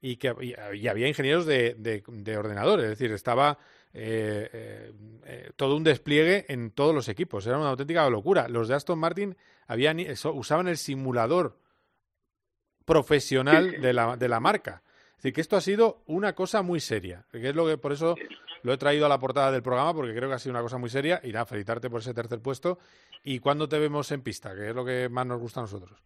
y 0.00 0.16
que 0.16 0.28
había 0.30 1.08
ingenieros 1.08 1.44
de, 1.44 1.74
de, 1.74 2.38
ordenador, 2.38 2.80
es 2.80 2.88
decir, 2.88 3.12
estaba 3.12 3.58
eh, 3.92 4.48
eh, 4.50 4.92
eh, 5.26 5.50
todo 5.54 5.76
un 5.76 5.84
despliegue 5.84 6.46
en 6.48 6.70
todos 6.70 6.94
los 6.94 7.06
equipos, 7.10 7.46
era 7.46 7.58
una 7.58 7.68
auténtica 7.68 8.08
locura. 8.08 8.48
Los 8.48 8.68
de 8.68 8.76
Aston 8.76 8.98
Martin 8.98 9.36
habían, 9.66 9.98
usaban 10.32 10.68
el 10.68 10.78
simulador 10.78 11.58
profesional 12.86 13.78
de 13.82 13.92
la, 13.92 14.16
de 14.16 14.28
la 14.30 14.40
marca. 14.40 14.82
Es 15.10 15.16
decir, 15.16 15.34
que 15.34 15.42
esto 15.42 15.58
ha 15.58 15.60
sido 15.60 16.02
una 16.06 16.34
cosa 16.34 16.62
muy 16.62 16.80
seria, 16.80 17.26
que 17.30 17.46
es 17.46 17.54
lo 17.54 17.66
que 17.66 17.76
por 17.76 17.92
eso 17.92 18.14
lo 18.62 18.72
he 18.72 18.78
traído 18.78 19.04
a 19.04 19.10
la 19.10 19.18
portada 19.18 19.52
del 19.52 19.62
programa, 19.62 19.92
porque 19.92 20.14
creo 20.14 20.30
que 20.30 20.36
ha 20.36 20.38
sido 20.38 20.52
una 20.52 20.62
cosa 20.62 20.78
muy 20.78 20.88
seria. 20.88 21.20
Y 21.22 21.30
nada, 21.30 21.44
felicitarte 21.44 21.90
por 21.90 22.00
ese 22.00 22.14
tercer 22.14 22.40
puesto. 22.40 22.78
¿Y 23.22 23.38
cuándo 23.38 23.68
te 23.68 23.78
vemos 23.78 24.10
en 24.12 24.22
pista? 24.22 24.54
Que 24.54 24.70
es 24.70 24.74
lo 24.74 24.82
que 24.82 25.10
más 25.10 25.26
nos 25.26 25.38
gusta 25.38 25.60
a 25.60 25.64
nosotros. 25.64 26.02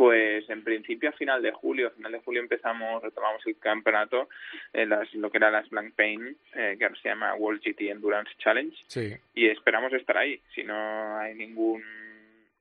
Pues 0.00 0.48
en 0.48 0.64
principio 0.64 1.10
a 1.10 1.12
final 1.12 1.42
de 1.42 1.52
julio, 1.52 1.88
a 1.88 1.90
final 1.90 2.12
de 2.12 2.20
julio 2.20 2.40
empezamos, 2.40 3.02
retomamos 3.02 3.46
el 3.46 3.58
campeonato, 3.58 4.30
en 4.72 4.88
las, 4.88 5.12
lo 5.12 5.30
que 5.30 5.36
era 5.36 5.50
las 5.50 5.68
Blank 5.68 5.94
Pain, 5.94 6.38
eh, 6.54 6.76
que 6.78 6.84
ahora 6.84 6.96
se 7.02 7.10
llama 7.10 7.34
World 7.34 7.60
GT 7.62 7.90
Endurance 7.90 8.32
Challenge, 8.38 8.74
sí. 8.86 9.14
y 9.34 9.48
esperamos 9.48 9.92
estar 9.92 10.16
ahí. 10.16 10.40
Si 10.54 10.62
no 10.62 11.18
hay 11.18 11.34
ningún 11.34 11.84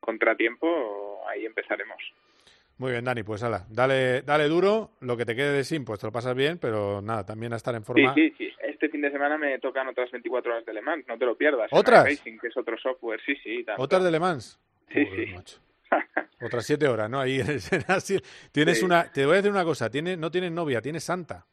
contratiempo, 0.01 1.21
ahí 1.29 1.45
empezaremos. 1.45 2.03
Muy 2.77 2.91
bien, 2.91 3.05
Dani, 3.05 3.23
pues 3.23 3.41
ala, 3.41 3.65
dale, 3.69 4.21
dale 4.23 4.49
duro, 4.49 4.89
lo 4.99 5.15
que 5.15 5.23
te 5.23 5.33
quede 5.33 5.53
de 5.53 5.63
sim, 5.63 5.85
pues 5.85 6.01
te 6.01 6.07
lo 6.07 6.11
pasas 6.11 6.35
bien, 6.35 6.57
pero 6.57 7.01
nada, 7.01 7.25
también 7.25 7.53
a 7.53 7.55
estar 7.55 7.73
en 7.73 7.85
forma. 7.85 8.13
Sí, 8.15 8.33
sí, 8.37 8.49
sí. 8.49 8.53
Este 8.67 8.89
fin 8.89 8.99
de 8.99 9.11
semana 9.11 9.37
me 9.37 9.57
tocan 9.59 9.87
otras 9.87 10.11
24 10.11 10.51
horas 10.51 10.65
de 10.65 10.73
Le 10.73 10.81
Mans, 10.81 11.07
no 11.07 11.17
te 11.17 11.25
lo 11.25 11.37
pierdas. 11.37 11.69
¿Otras? 11.71 12.03
Racing, 12.03 12.37
que 12.37 12.47
es 12.47 12.57
otro 12.57 12.77
software, 12.77 13.21
sí, 13.25 13.33
sí. 13.41 13.65
¿Otras 13.77 14.03
de 14.03 14.11
Le 14.11 14.19
Mans? 14.19 14.59
Sí, 14.91 15.05
sí. 15.15 15.59
Otras 16.41 16.65
siete 16.65 16.87
horas, 16.87 17.09
¿no? 17.09 17.19
Ahí 17.19 17.41
tienes 18.51 18.83
una. 18.83 19.11
Te 19.11 19.25
voy 19.25 19.33
a 19.33 19.37
decir 19.37 19.51
una 19.51 19.63
cosa. 19.63 19.89
Tiene, 19.89 20.15
no 20.15 20.31
tienes 20.31 20.51
novia, 20.51 20.81
tienes 20.81 21.03
santa. 21.03 21.45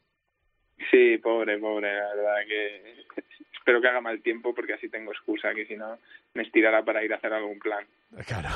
Sí, 0.91 1.17
pobre, 1.17 1.57
pobre. 1.57 1.93
La 1.93 2.15
verdad 2.15 2.35
que 2.47 3.05
espero 3.57 3.81
que 3.81 3.87
haga 3.87 4.01
mal 4.01 4.21
tiempo 4.21 4.53
porque 4.53 4.73
así 4.73 4.89
tengo 4.89 5.11
excusa 5.11 5.53
que 5.53 5.65
si 5.65 5.75
no 5.75 5.97
me 6.33 6.43
estirará 6.43 6.83
para 6.85 7.03
ir 7.03 7.11
a 7.13 7.17
hacer 7.17 7.33
algún 7.33 7.59
plan. 7.59 7.85
Claro. 8.25 8.49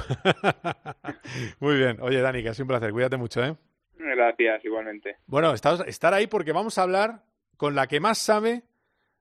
Muy 1.60 1.78
bien. 1.78 1.98
Oye, 2.02 2.22
Dani, 2.22 2.42
que 2.42 2.50
ha 2.50 2.54
sido 2.54 2.66
un 2.66 2.70
placer. 2.70 2.92
Cuídate 2.92 3.18
mucho, 3.18 3.44
¿eh? 3.44 3.56
Gracias, 3.98 4.64
igualmente. 4.66 5.18
Bueno, 5.28 5.54
estar 5.54 6.14
ahí 6.14 6.28
porque 6.28 6.54
vamos 6.54 6.78
a 6.78 6.84
hablar 6.84 7.24
con 7.58 7.76
la 7.76 7.88
que 7.88 8.00
más 8.00 8.18
sabe 8.18 8.64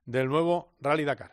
del 0.06 0.28
nuevo 0.28 0.74
Rally 0.80 1.04
Dakar. 1.04 1.32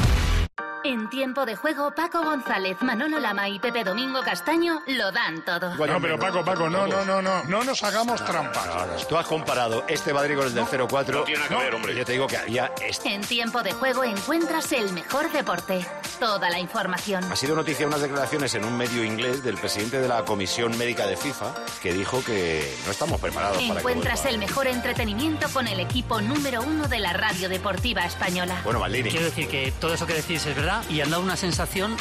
En 0.83 1.09
tiempo 1.11 1.45
de 1.45 1.55
juego, 1.55 1.91
Paco 1.91 2.23
González, 2.23 2.77
Manolo 2.81 3.19
Lama 3.19 3.47
y 3.47 3.59
Pepe 3.59 3.83
Domingo 3.83 4.21
Castaño 4.21 4.81
lo 4.87 5.11
dan 5.11 5.45
todo. 5.45 5.75
No, 5.75 6.01
pero 6.01 6.17
Paco, 6.17 6.43
Paco, 6.43 6.69
no, 6.71 6.87
no, 6.87 7.05
no, 7.05 7.21
no, 7.21 7.43
no 7.43 7.63
nos 7.63 7.83
hagamos 7.83 8.25
trampas. 8.25 9.07
Tú 9.07 9.15
has 9.15 9.27
comparado 9.27 9.83
este 9.87 10.11
Madrid 10.11 10.37
con 10.37 10.47
el 10.47 10.55
del 10.55 10.65
04. 10.65 11.19
No 11.19 11.23
tiene 11.23 11.47
que 11.47 11.55
ver, 11.55 11.75
hombre. 11.75 11.95
Yo 11.95 12.03
te 12.03 12.13
digo 12.13 12.25
que 12.25 12.37
había 12.37 12.71
este. 12.81 13.13
En 13.13 13.21
tiempo 13.21 13.61
de 13.61 13.73
juego 13.73 14.03
encuentras 14.03 14.71
el 14.71 14.91
mejor 14.93 15.31
deporte. 15.31 15.85
Toda 16.19 16.49
la 16.49 16.59
información. 16.59 17.31
Ha 17.31 17.35
sido 17.35 17.55
noticia 17.55 17.85
unas 17.85 18.01
declaraciones 18.01 18.55
en 18.55 18.65
un 18.65 18.75
medio 18.75 19.03
inglés 19.03 19.43
del 19.43 19.57
presidente 19.57 19.99
de 19.99 20.07
la 20.07 20.23
Comisión 20.23 20.75
Médica 20.79 21.05
de 21.05 21.15
FIFA 21.15 21.53
que 21.81 21.93
dijo 21.93 22.23
que 22.23 22.75
no 22.85 22.91
estamos 22.91 23.19
preparados 23.19 23.61
para 23.63 23.79
Encuentras 23.79 24.25
el 24.25 24.39
mejor 24.39 24.67
entretenimiento 24.67 25.47
con 25.53 25.67
el 25.67 25.79
equipo 25.79 26.21
número 26.21 26.63
uno 26.63 26.87
de 26.87 26.99
la 26.99 27.13
radio 27.13 27.49
deportiva 27.49 28.03
española. 28.05 28.61
Bueno, 28.63 28.79
Maldini. 28.79 29.11
Quiero 29.11 29.25
decir 29.25 29.47
que 29.47 29.71
todo 29.79 29.93
eso 29.93 30.07
que 30.07 30.13
decís 30.13 30.45
es 30.45 30.55
verdad 30.55 30.70
y 30.89 31.01
han 31.01 31.09
dado 31.09 31.23
una 31.23 31.35
sensación 31.35 31.95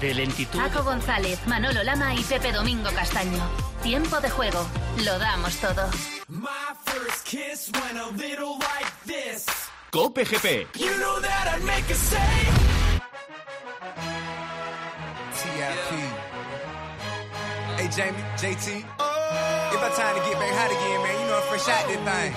de 0.00 0.14
lentitud. 0.14 0.58
Paco 0.58 0.82
González, 0.82 1.38
Manolo 1.46 1.82
Lama 1.82 2.14
y 2.14 2.22
Pepe 2.22 2.52
Domingo 2.52 2.90
Castaño. 2.94 3.42
Tiempo 3.82 4.20
de 4.20 4.30
juego. 4.30 4.66
Lo 5.04 5.18
damos 5.18 5.54
todo. 5.56 5.88
Cope 9.90 10.24
GP. 10.24 10.66
Hey 17.76 17.88
Jamie, 17.90 18.22
JT. 18.36 18.84
It's 18.84 19.76
about 19.76 19.96
time 19.96 20.14
to 20.16 20.20
get 20.28 20.38
back 20.38 20.52
hot 20.52 20.70
again, 20.70 21.02
man. 21.02 21.20
You 21.20 21.26
know 21.28 21.36
I'm 21.36 21.48
fresh 21.48 21.68
out 21.68 21.88
this 21.88 21.96
thing. 21.96 22.34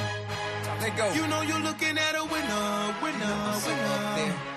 Let 0.81 0.97
go. 0.97 1.13
You 1.13 1.27
know 1.27 1.41
you're 1.41 1.59
looking 1.59 1.97
at 1.97 2.15
a 2.15 2.23
winner, 2.23 2.95
winner, 3.01 3.33
winner. 4.15 4.52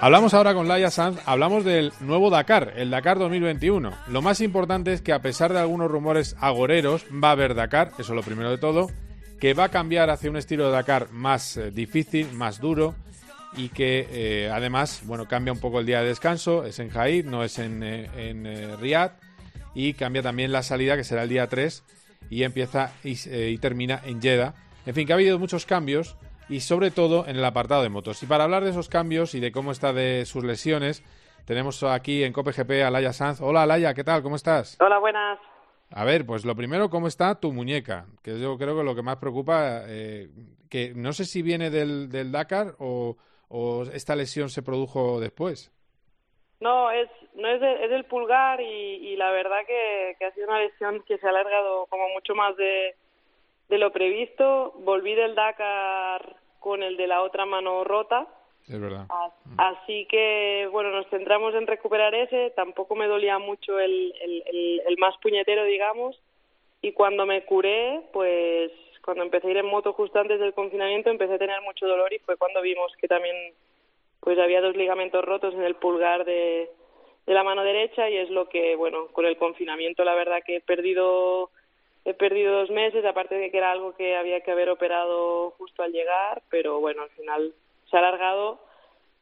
Hablamos 0.00 0.34
ahora 0.34 0.54
con 0.54 0.66
Laia 0.66 0.90
Sanz, 0.90 1.20
hablamos 1.24 1.64
del 1.64 1.92
nuevo 2.00 2.30
Dakar, 2.30 2.72
el 2.74 2.90
Dakar 2.90 3.20
2021. 3.20 3.92
Lo 4.08 4.22
más 4.22 4.40
importante 4.40 4.92
es 4.92 5.02
que 5.02 5.12
a 5.12 5.22
pesar 5.22 5.52
de 5.52 5.60
algunos 5.60 5.88
rumores 5.88 6.34
agoreros, 6.40 7.06
va 7.12 7.28
a 7.28 7.32
haber 7.32 7.54
Dakar, 7.54 7.92
eso 7.96 8.12
es 8.12 8.16
lo 8.16 8.22
primero 8.24 8.50
de 8.50 8.58
todo, 8.58 8.90
que 9.38 9.54
va 9.54 9.64
a 9.64 9.68
cambiar 9.68 10.10
hacia 10.10 10.30
un 10.30 10.36
estilo 10.36 10.66
de 10.66 10.72
Dakar 10.72 11.12
más 11.12 11.56
eh, 11.56 11.70
difícil, 11.70 12.32
más 12.32 12.60
duro 12.60 12.96
y 13.56 13.68
que 13.68 14.08
eh, 14.10 14.50
además, 14.52 15.02
bueno, 15.04 15.28
cambia 15.28 15.52
un 15.52 15.60
poco 15.60 15.78
el 15.78 15.86
día 15.86 16.00
de 16.00 16.08
descanso, 16.08 16.64
es 16.64 16.80
en 16.80 16.90
Jaid, 16.90 17.24
no 17.24 17.44
es 17.44 17.60
en, 17.60 17.84
eh, 17.84 18.10
en 18.16 18.80
Riyadh. 18.80 19.12
Y 19.76 19.94
cambia 19.94 20.22
también 20.22 20.50
la 20.50 20.64
salida 20.64 20.96
que 20.96 21.04
será 21.04 21.22
el 21.22 21.28
día 21.28 21.46
3 21.46 21.84
y 22.30 22.42
empieza 22.42 22.92
y, 23.04 23.16
y 23.30 23.58
termina 23.58 24.00
en 24.04 24.20
Jeddah 24.20 24.54
en 24.86 24.94
fin, 24.94 25.06
que 25.06 25.12
ha 25.12 25.16
habido 25.16 25.38
muchos 25.38 25.66
cambios 25.66 26.16
y 26.48 26.60
sobre 26.60 26.92
todo 26.92 27.26
en 27.26 27.36
el 27.36 27.44
apartado 27.44 27.82
de 27.82 27.88
motos. 27.88 28.22
Y 28.22 28.26
para 28.26 28.44
hablar 28.44 28.62
de 28.62 28.70
esos 28.70 28.88
cambios 28.88 29.34
y 29.34 29.40
de 29.40 29.50
cómo 29.50 29.72
está 29.72 29.92
de 29.92 30.24
sus 30.26 30.44
lesiones, 30.44 31.02
tenemos 31.44 31.82
aquí 31.82 32.22
en 32.22 32.32
COPGP 32.32 32.84
a 32.86 32.90
Laia 32.90 33.12
Sanz. 33.12 33.40
Hola 33.40 33.66
Laia, 33.66 33.94
¿qué 33.94 34.04
tal? 34.04 34.22
¿Cómo 34.22 34.36
estás? 34.36 34.78
Hola, 34.80 34.98
buenas. 34.98 35.40
A 35.90 36.04
ver, 36.04 36.24
pues 36.24 36.44
lo 36.44 36.54
primero, 36.54 36.88
¿cómo 36.88 37.08
está 37.08 37.38
tu 37.40 37.52
muñeca? 37.52 38.06
Que 38.22 38.38
yo 38.38 38.56
creo 38.58 38.76
que 38.76 38.84
lo 38.84 38.94
que 38.94 39.02
más 39.02 39.16
preocupa, 39.16 39.82
eh, 39.86 40.28
que 40.70 40.92
no 40.94 41.12
sé 41.12 41.24
si 41.24 41.42
viene 41.42 41.70
del, 41.70 42.08
del 42.08 42.30
Dakar 42.30 42.74
o, 42.78 43.16
esta 43.92 44.14
lesión 44.14 44.50
se 44.50 44.62
produjo 44.62 45.20
después. 45.20 45.72
No, 46.60 46.90
es, 46.90 47.08
no 47.34 47.48
es, 47.48 47.62
es 47.62 47.90
del 47.90 48.04
pulgar 48.04 48.60
y, 48.60 49.16
la 49.16 49.30
verdad 49.30 49.58
que 49.66 50.24
ha 50.24 50.32
sido 50.32 50.48
una 50.48 50.60
lesión 50.60 51.02
que 51.06 51.18
se 51.18 51.26
ha 51.26 51.30
alargado 51.30 51.86
como 51.86 52.08
mucho 52.08 52.34
más 52.34 52.56
de, 52.56 52.94
de 53.68 53.78
lo 53.78 53.92
previsto. 53.92 54.72
Volví 54.78 55.14
del 55.14 55.34
Dakar 55.34 56.36
con 56.60 56.82
el 56.82 56.96
de 56.96 57.06
la 57.06 57.22
otra 57.22 57.46
mano 57.46 57.84
rota. 57.84 58.26
Es 58.68 58.80
verdad. 58.80 59.06
Así 59.58 60.06
que, 60.10 60.68
bueno, 60.72 60.90
nos 60.90 61.06
centramos 61.08 61.54
en 61.54 61.66
recuperar 61.66 62.14
ese. 62.14 62.50
Tampoco 62.56 62.96
me 62.96 63.06
dolía 63.06 63.38
mucho 63.38 63.78
el, 63.78 64.12
el, 64.20 64.82
el, 64.84 64.98
más 64.98 65.16
puñetero, 65.18 65.64
digamos. 65.64 66.20
Y 66.82 66.92
cuando 66.92 67.26
me 67.26 67.44
curé, 67.44 68.02
pues 68.12 68.72
cuando 69.02 69.22
empecé 69.22 69.46
a 69.46 69.50
ir 69.52 69.56
en 69.58 69.66
moto 69.66 69.92
justo 69.92 70.18
antes 70.18 70.40
del 70.40 70.52
confinamiento, 70.52 71.10
empecé 71.10 71.34
a 71.34 71.38
tener 71.38 71.60
mucho 71.62 71.86
dolor 71.86 72.12
y 72.12 72.18
fue 72.18 72.36
cuando 72.36 72.60
vimos 72.60 72.92
que 73.00 73.06
también 73.06 73.54
pues 74.18 74.36
había 74.36 74.60
dos 74.60 74.74
ligamentos 74.74 75.24
rotos 75.24 75.54
en 75.54 75.62
el 75.62 75.76
pulgar 75.76 76.24
de, 76.24 76.68
de 77.26 77.34
la 77.34 77.44
mano 77.44 77.62
derecha 77.62 78.10
y 78.10 78.16
es 78.16 78.30
lo 78.30 78.48
que, 78.48 78.74
bueno, 78.74 79.06
con 79.12 79.26
el 79.26 79.36
confinamiento 79.36 80.02
la 80.02 80.14
verdad 80.14 80.42
que 80.44 80.56
he 80.56 80.60
perdido 80.60 81.50
he 82.06 82.14
perdido 82.14 82.60
dos 82.60 82.70
meses, 82.70 83.04
aparte 83.04 83.34
de 83.34 83.50
que 83.50 83.58
era 83.58 83.72
algo 83.72 83.94
que 83.96 84.16
había 84.16 84.40
que 84.40 84.52
haber 84.52 84.70
operado 84.70 85.50
justo 85.58 85.82
al 85.82 85.90
llegar, 85.90 86.40
pero 86.48 86.78
bueno, 86.78 87.02
al 87.02 87.10
final 87.10 87.52
se 87.90 87.96
ha 87.96 87.98
alargado, 87.98 88.60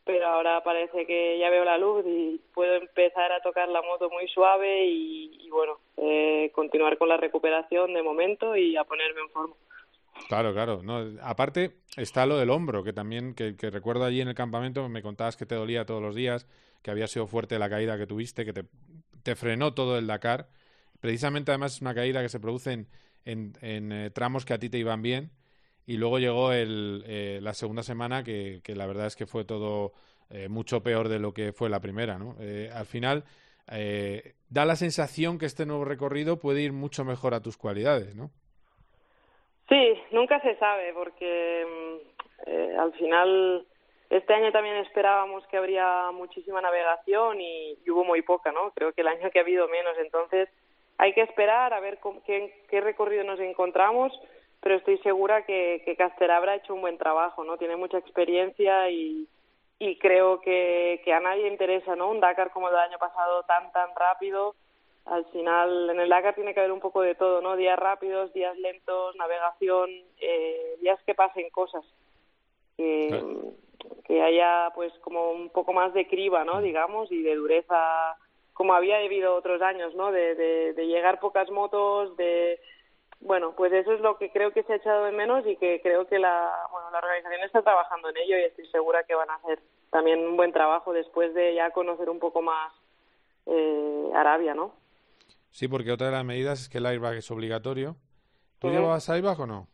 pero 0.05 0.27
ahora 0.27 0.63
parece 0.63 1.07
que 1.07 1.39
ya 1.39 1.49
veo 1.49 1.65
la 1.65 1.79
luz 1.79 2.05
y 2.07 2.39
puedo 2.53 2.75
empezar 2.75 3.33
a 3.33 3.41
tocar 3.41 3.71
la 3.71 3.81
moto 3.81 4.11
muy 4.11 4.29
suave 4.29 4.85
y, 4.85 5.49
bueno, 5.51 5.79
eh, 5.97 6.51
continuar 6.55 6.99
con 6.99 7.09
la 7.09 7.17
recuperación 7.17 7.95
de 7.95 8.03
momento 8.03 8.55
y 8.55 8.77
a 8.77 8.85
ponerme 8.85 9.23
en 9.23 9.31
forma. 9.31 9.55
Claro, 10.29 10.53
claro. 10.53 10.83
Aparte 11.23 11.77
está 11.97 12.27
lo 12.27 12.37
del 12.37 12.51
hombro, 12.51 12.85
que 12.85 12.93
también, 12.93 13.35
que, 13.35 13.57
que, 13.57 13.71
recuerdo 13.71 14.05
allí 14.05 14.21
en 14.21 14.29
el 14.29 14.35
campamento, 14.35 14.87
me 14.91 15.03
contabas 15.03 15.39
que 15.39 15.47
te 15.47 15.55
dolía 15.55 15.87
todos 15.87 16.03
los 16.03 16.15
días, 16.15 16.47
que 16.83 16.91
había 16.91 17.07
sido 17.07 17.27
fuerte 17.27 17.59
la 17.59 17.71
caída 17.71 17.97
que 17.97 18.07
tuviste, 18.07 18.45
que 18.45 18.53
te, 18.53 18.65
te 19.23 19.37
frenó 19.37 19.73
todo 19.73 19.97
el 19.97 20.07
Dakar 20.07 20.49
Precisamente 21.05 21.51
además 21.51 21.75
es 21.75 21.83
una 21.83 21.95
caída 21.95 22.23
que 22.23 22.31
se 22.31 22.41
produce 22.41 22.87
en, 23.27 23.53
eh, 23.61 24.11
tramos 24.15 24.47
que 24.47 24.55
a 24.55 24.59
ti 24.59 24.71
te 24.71 24.79
iban 24.79 25.03
bien 25.03 25.29
y 25.87 25.99
luego 25.99 26.19
llegó 26.19 26.51
el, 26.51 27.05
eh, 27.07 27.41
la 27.43 27.53
segunda 27.53 27.83
semana 27.83 28.25
que, 28.25 28.63
la 28.69 28.87
verdad 28.87 29.09
es 29.09 29.15
que 29.15 29.27
fue 29.27 29.45
todo 29.45 29.93
eh, 30.31 30.49
mucho 30.49 30.83
peor 30.83 31.11
de 31.11 31.19
lo 31.19 31.35
que 31.35 31.53
fue 31.53 31.69
la 31.69 31.81
primera, 31.81 32.17
¿no? 32.17 32.37
Eh, 32.41 32.71
al 32.73 32.87
final 32.87 33.25
eh, 33.71 34.33
da 34.49 34.65
la 34.65 34.77
sensación 34.77 35.39
que 35.39 35.45
este 35.45 35.67
nuevo 35.67 35.85
recorrido 35.85 36.39
puede 36.39 36.63
ir 36.63 36.73
mucho 36.73 37.05
mejor 37.05 37.35
a 37.35 37.43
tus 37.43 37.59
cualidades, 37.59 38.17
¿no? 38.17 38.31
Sí, 39.69 40.01
nunca 40.11 40.41
se 40.41 40.57
sabe 40.57 40.95
porque 40.95 42.01
mm, 42.47 42.81
al 42.81 42.93
final 42.95 43.67
este 44.09 44.33
año 44.33 44.51
también 44.53 44.77
esperábamos 44.77 45.47
que 45.49 45.59
habría 45.59 46.11
muchísima 46.13 46.63
navegación 46.63 47.43
y, 47.43 47.77
y, 47.85 47.91
hubo 47.91 48.05
muy 48.05 48.23
poca, 48.23 48.53
¿no? 48.53 48.71
Creo 48.71 48.95
que 48.95 49.03
el 49.03 49.09
año 49.09 49.31
que 49.31 49.39
ha 49.39 49.43
habido 49.43 49.69
menos, 49.69 49.99
entonces 49.99 50.49
hay 50.99 51.13
que 51.13 51.23
esperar 51.23 51.75
a 51.75 51.81
ver 51.81 51.99
con, 51.99 52.21
qué, 52.23 52.65
qué 52.69 52.81
recorrido 52.81 53.25
nos 53.25 53.41
encontramos, 53.41 54.13
pero 54.61 54.77
estoy 54.77 54.99
segura 54.99 55.45
que, 55.45 55.83
que 55.85 55.97
Casterabra 55.97 56.53
ha 56.53 56.57
hecho 56.57 56.75
un 56.75 56.81
buen 56.81 56.99
trabajo, 56.99 57.45
¿no? 57.45 57.59
Tiene 57.59 57.77
mucha 57.77 57.99
experiencia 57.99 58.89
y, 58.89 59.29
y 59.79 59.99
creo 59.99 60.41
que, 60.41 61.03
que 61.05 61.13
a 61.13 61.21
nadie 61.21 61.49
interesa, 61.49 61.97
¿no? 61.97 62.11
Un 62.11 62.21
Dakar 62.21 62.51
como 62.51 62.69
el 62.69 62.75
del 62.75 62.85
año 62.85 62.99
pasado 62.99 63.43
tan, 63.43 63.71
tan 63.73 63.91
rápido. 63.95 64.55
Al 65.05 65.27
final, 65.27 65.91
en 65.91 66.01
el 66.01 66.09
Dakar 66.09 66.35
tiene 66.35 66.55
que 66.55 66.61
haber 66.61 66.73
un 66.73 66.81
poco 66.81 67.03
de 67.03 67.15
todo, 67.15 67.43
¿no? 67.43 67.57
Días 67.57 67.79
rápidos, 67.79 68.33
días 68.33 68.57
lentos, 68.57 69.15
navegación, 69.17 69.91
eh, 70.19 70.77
días 70.81 70.99
que 71.05 71.15
pasen 71.15 71.51
cosas. 71.51 71.85
Que, 72.77 73.09
claro. 73.11 73.53
que 74.07 74.23
haya, 74.23 74.71
pues, 74.75 74.93
como 75.01 75.31
un 75.33 75.51
poco 75.51 75.75
más 75.75 75.93
de 75.93 76.09
criba, 76.09 76.45
¿no? 76.45 76.63
Digamos, 76.63 77.13
y 77.13 77.23
de 77.23 77.35
dureza, 77.35 78.17
como 78.55 78.75
había 78.75 78.99
debido 78.99 79.35
otros 79.35 79.61
años, 79.61 79.95
¿no? 79.95 80.11
De, 80.11 80.35
de, 80.35 80.73
de 80.73 80.87
llegar 80.87 81.21
pocas 81.21 81.51
motos, 81.51 82.17
de 82.17 82.59
bueno, 83.21 83.55
pues 83.57 83.73
eso 83.73 83.93
es 83.93 84.01
lo 84.01 84.19
que 84.19 84.31
creo 84.31 84.53
que 84.53 84.63
se 84.65 84.75
ha 84.75 84.77
echado 84.77 85.05
de 85.05 85.13
menos 85.13 85.47
y 85.47 85.57
que 85.57 85.81
creo 85.81 86.07
que 86.07 86.19
la, 86.19 86.53
bueno, 86.71 86.91
la 86.91 86.99
organización 86.99 87.43
está 87.43 87.63
trabajando 87.63 88.11
en 88.11 88.17
ello 88.19 88.39
y 88.39 88.45
estoy 88.45 88.67
segura 88.69 89.05
que 89.05 89.15
van 89.15 89.31
a 89.31 89.37
hacer 89.37 89.61
también 89.91 90.21
un 90.21 90.37
buen 90.37 90.53
trabajo 90.53 90.93
después 90.93 91.33
de 91.35 91.55
ya 91.55 91.71
conocer 91.71 92.11
un 92.11 92.19
poco 92.19 92.43
más 92.43 92.73
eh, 93.47 94.11
Arabia, 94.15 94.55
¿no? 94.55 94.73
Sí, 95.51 95.69
porque 95.69 95.93
otra 95.93 96.09
de 96.09 96.13
las 96.13 96.25
medidas 96.25 96.61
es 96.63 96.69
que 96.69 96.79
el 96.79 96.87
airbag 96.87 97.15
es 97.15 97.31
obligatorio. 97.31 97.97
¿Tú 98.59 98.69
llevabas 98.69 99.09
airbag 99.09 99.41
o 99.41 99.47
no? 99.47 99.69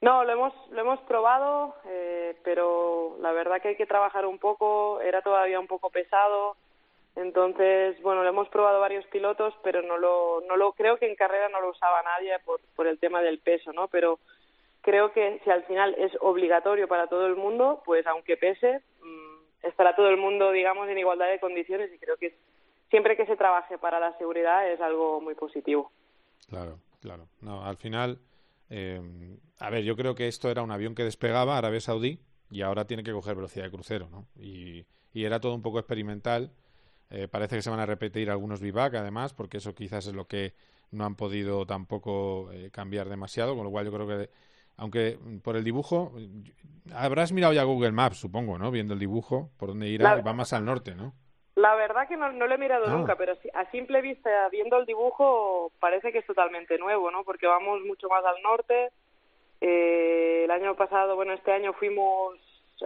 No, 0.00 0.24
lo 0.24 0.32
hemos, 0.32 0.52
lo 0.70 0.80
hemos 0.80 1.00
probado, 1.02 1.76
eh, 1.86 2.36
pero 2.42 3.16
la 3.20 3.32
verdad 3.32 3.62
que 3.62 3.68
hay 3.68 3.76
que 3.76 3.86
trabajar 3.86 4.26
un 4.26 4.38
poco, 4.38 5.00
era 5.00 5.22
todavía 5.22 5.60
un 5.60 5.68
poco 5.68 5.90
pesado, 5.90 6.56
entonces, 7.14 8.00
bueno, 8.02 8.22
lo 8.22 8.30
hemos 8.30 8.48
probado 8.48 8.80
varios 8.80 9.04
pilotos, 9.06 9.54
pero 9.62 9.82
no 9.82 9.98
lo, 9.98 10.72
creo 10.72 10.96
que 10.96 11.08
en 11.08 11.14
carrera 11.14 11.48
no 11.50 11.60
lo 11.60 11.70
usaba 11.70 12.02
nadie 12.02 12.38
por, 12.44 12.60
por 12.74 12.86
el 12.86 12.98
tema 12.98 13.20
del 13.20 13.38
peso, 13.38 13.72
¿no? 13.72 13.88
Pero 13.88 14.18
creo 14.80 15.12
que 15.12 15.40
si 15.44 15.50
al 15.50 15.64
final 15.64 15.94
es 15.98 16.12
obligatorio 16.20 16.88
para 16.88 17.08
todo 17.08 17.26
el 17.26 17.36
mundo, 17.36 17.82
pues 17.84 18.06
aunque 18.06 18.38
pese, 18.38 18.80
mmm, 19.02 19.66
estará 19.66 19.94
todo 19.94 20.08
el 20.08 20.16
mundo, 20.16 20.52
digamos, 20.52 20.88
en 20.88 20.98
igualdad 20.98 21.28
de 21.28 21.38
condiciones 21.38 21.92
y 21.92 21.98
creo 21.98 22.16
que 22.16 22.34
siempre 22.88 23.16
que 23.16 23.26
se 23.26 23.36
trabaje 23.36 23.76
para 23.76 24.00
la 24.00 24.16
seguridad 24.16 24.68
es 24.70 24.80
algo 24.80 25.20
muy 25.20 25.34
positivo. 25.34 25.92
Claro, 26.48 26.78
claro. 27.00 27.28
No, 27.42 27.62
al 27.62 27.76
final, 27.76 28.20
eh, 28.70 29.00
a 29.58 29.68
ver, 29.68 29.84
yo 29.84 29.96
creo 29.96 30.14
que 30.14 30.28
esto 30.28 30.50
era 30.50 30.62
un 30.62 30.70
avión 30.70 30.94
que 30.94 31.04
despegaba 31.04 31.58
Arabia 31.58 31.80
Saudí 31.80 32.20
y 32.50 32.62
ahora 32.62 32.86
tiene 32.86 33.02
que 33.02 33.12
coger 33.12 33.34
velocidad 33.34 33.66
de 33.66 33.70
crucero, 33.70 34.08
¿no? 34.10 34.26
Y 34.34 34.86
era 35.14 35.40
todo 35.40 35.54
un 35.54 35.62
poco 35.62 35.78
experimental 35.78 36.50
eh, 37.12 37.28
parece 37.28 37.56
que 37.56 37.62
se 37.62 37.68
van 37.68 37.80
a 37.80 37.84
repetir 37.84 38.30
algunos 38.30 38.60
vivac, 38.62 38.94
además, 38.94 39.34
porque 39.34 39.58
eso 39.58 39.74
quizás 39.74 40.06
es 40.06 40.14
lo 40.14 40.26
que 40.26 40.54
no 40.90 41.04
han 41.04 41.14
podido 41.14 41.66
tampoco 41.66 42.50
eh, 42.52 42.70
cambiar 42.72 43.10
demasiado, 43.10 43.54
con 43.54 43.64
lo 43.64 43.70
cual 43.70 43.84
yo 43.84 43.92
creo 43.92 44.06
que, 44.08 44.30
aunque 44.78 45.18
por 45.44 45.56
el 45.56 45.64
dibujo, 45.64 46.12
habrás 46.94 47.32
mirado 47.32 47.52
ya 47.52 47.64
Google 47.64 47.92
Maps, 47.92 48.16
supongo, 48.16 48.56
¿no? 48.56 48.70
Viendo 48.70 48.94
el 48.94 49.00
dibujo, 49.00 49.50
por 49.58 49.68
dónde 49.68 49.88
irá, 49.88 50.16
la, 50.16 50.22
va 50.22 50.32
más 50.32 50.54
al 50.54 50.64
norte, 50.64 50.94
¿no? 50.94 51.12
La 51.54 51.74
verdad 51.74 52.08
que 52.08 52.16
no, 52.16 52.32
no 52.32 52.46
lo 52.46 52.54
he 52.54 52.58
mirado 52.58 52.86
ah. 52.86 52.90
nunca, 52.90 53.14
pero 53.16 53.34
a 53.52 53.70
simple 53.70 54.00
vista, 54.00 54.48
viendo 54.50 54.78
el 54.78 54.86
dibujo, 54.86 55.70
parece 55.80 56.12
que 56.12 56.18
es 56.18 56.26
totalmente 56.26 56.78
nuevo, 56.78 57.10
¿no? 57.10 57.24
Porque 57.24 57.46
vamos 57.46 57.82
mucho 57.82 58.08
más 58.08 58.24
al 58.24 58.40
norte. 58.42 58.88
Eh, 59.60 60.44
el 60.44 60.50
año 60.50 60.74
pasado, 60.76 61.14
bueno, 61.14 61.34
este 61.34 61.52
año 61.52 61.74
fuimos 61.74 62.38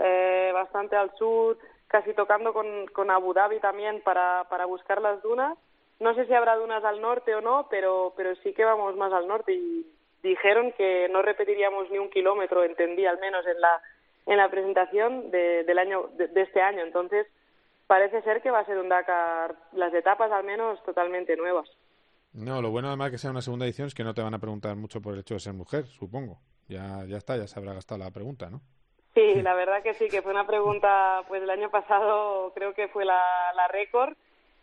eh, 0.02 0.50
bastante 0.52 0.96
al 0.96 1.14
sur 1.16 1.56
casi 1.88 2.14
tocando 2.14 2.52
con, 2.52 2.86
con 2.88 3.10
Abu 3.10 3.32
Dhabi 3.32 3.60
también 3.60 4.00
para, 4.02 4.44
para 4.48 4.66
buscar 4.66 5.00
las 5.00 5.22
dunas. 5.22 5.56
No 6.00 6.14
sé 6.14 6.26
si 6.26 6.34
habrá 6.34 6.56
dunas 6.56 6.84
al 6.84 7.00
norte 7.00 7.34
o 7.34 7.40
no, 7.40 7.68
pero, 7.70 8.12
pero 8.16 8.34
sí 8.36 8.52
que 8.52 8.64
vamos 8.64 8.96
más 8.96 9.12
al 9.12 9.26
norte 9.26 9.54
y 9.54 9.86
dijeron 10.22 10.72
que 10.72 11.08
no 11.10 11.22
repetiríamos 11.22 11.90
ni 11.90 11.98
un 11.98 12.10
kilómetro, 12.10 12.64
entendí 12.64 13.06
al 13.06 13.18
menos 13.18 13.46
en 13.46 13.60
la, 13.60 13.80
en 14.26 14.36
la 14.36 14.50
presentación 14.50 15.30
de, 15.30 15.64
del 15.64 15.78
año, 15.78 16.08
de, 16.16 16.28
de 16.28 16.42
este 16.42 16.60
año. 16.60 16.82
Entonces, 16.82 17.26
parece 17.86 18.20
ser 18.22 18.42
que 18.42 18.50
va 18.50 18.60
a 18.60 18.66
ser 18.66 18.78
un 18.78 18.88
Dakar, 18.88 19.54
las 19.72 19.94
etapas 19.94 20.30
al 20.32 20.44
menos 20.44 20.82
totalmente 20.84 21.36
nuevas. 21.36 21.68
No, 22.32 22.60
lo 22.60 22.70
bueno 22.70 22.88
además 22.88 23.10
que 23.10 23.18
sea 23.18 23.30
una 23.30 23.40
segunda 23.40 23.64
edición 23.64 23.86
es 23.86 23.94
que 23.94 24.04
no 24.04 24.12
te 24.12 24.20
van 24.20 24.34
a 24.34 24.38
preguntar 24.38 24.76
mucho 24.76 25.00
por 25.00 25.14
el 25.14 25.20
hecho 25.20 25.34
de 25.34 25.40
ser 25.40 25.54
mujer, 25.54 25.86
supongo. 25.86 26.38
Ya, 26.68 27.04
ya 27.06 27.16
está, 27.16 27.36
ya 27.36 27.46
se 27.46 27.58
habrá 27.58 27.72
gastado 27.72 28.00
la 28.04 28.10
pregunta, 28.10 28.50
¿no? 28.50 28.60
Sí, 29.16 29.40
la 29.40 29.54
verdad 29.54 29.82
que 29.82 29.94
sí, 29.94 30.08
que 30.10 30.20
fue 30.20 30.30
una 30.30 30.46
pregunta, 30.46 31.22
pues 31.26 31.42
el 31.42 31.48
año 31.48 31.70
pasado 31.70 32.52
creo 32.54 32.74
que 32.74 32.88
fue 32.88 33.06
la, 33.06 33.18
la 33.54 33.66
récord 33.66 34.12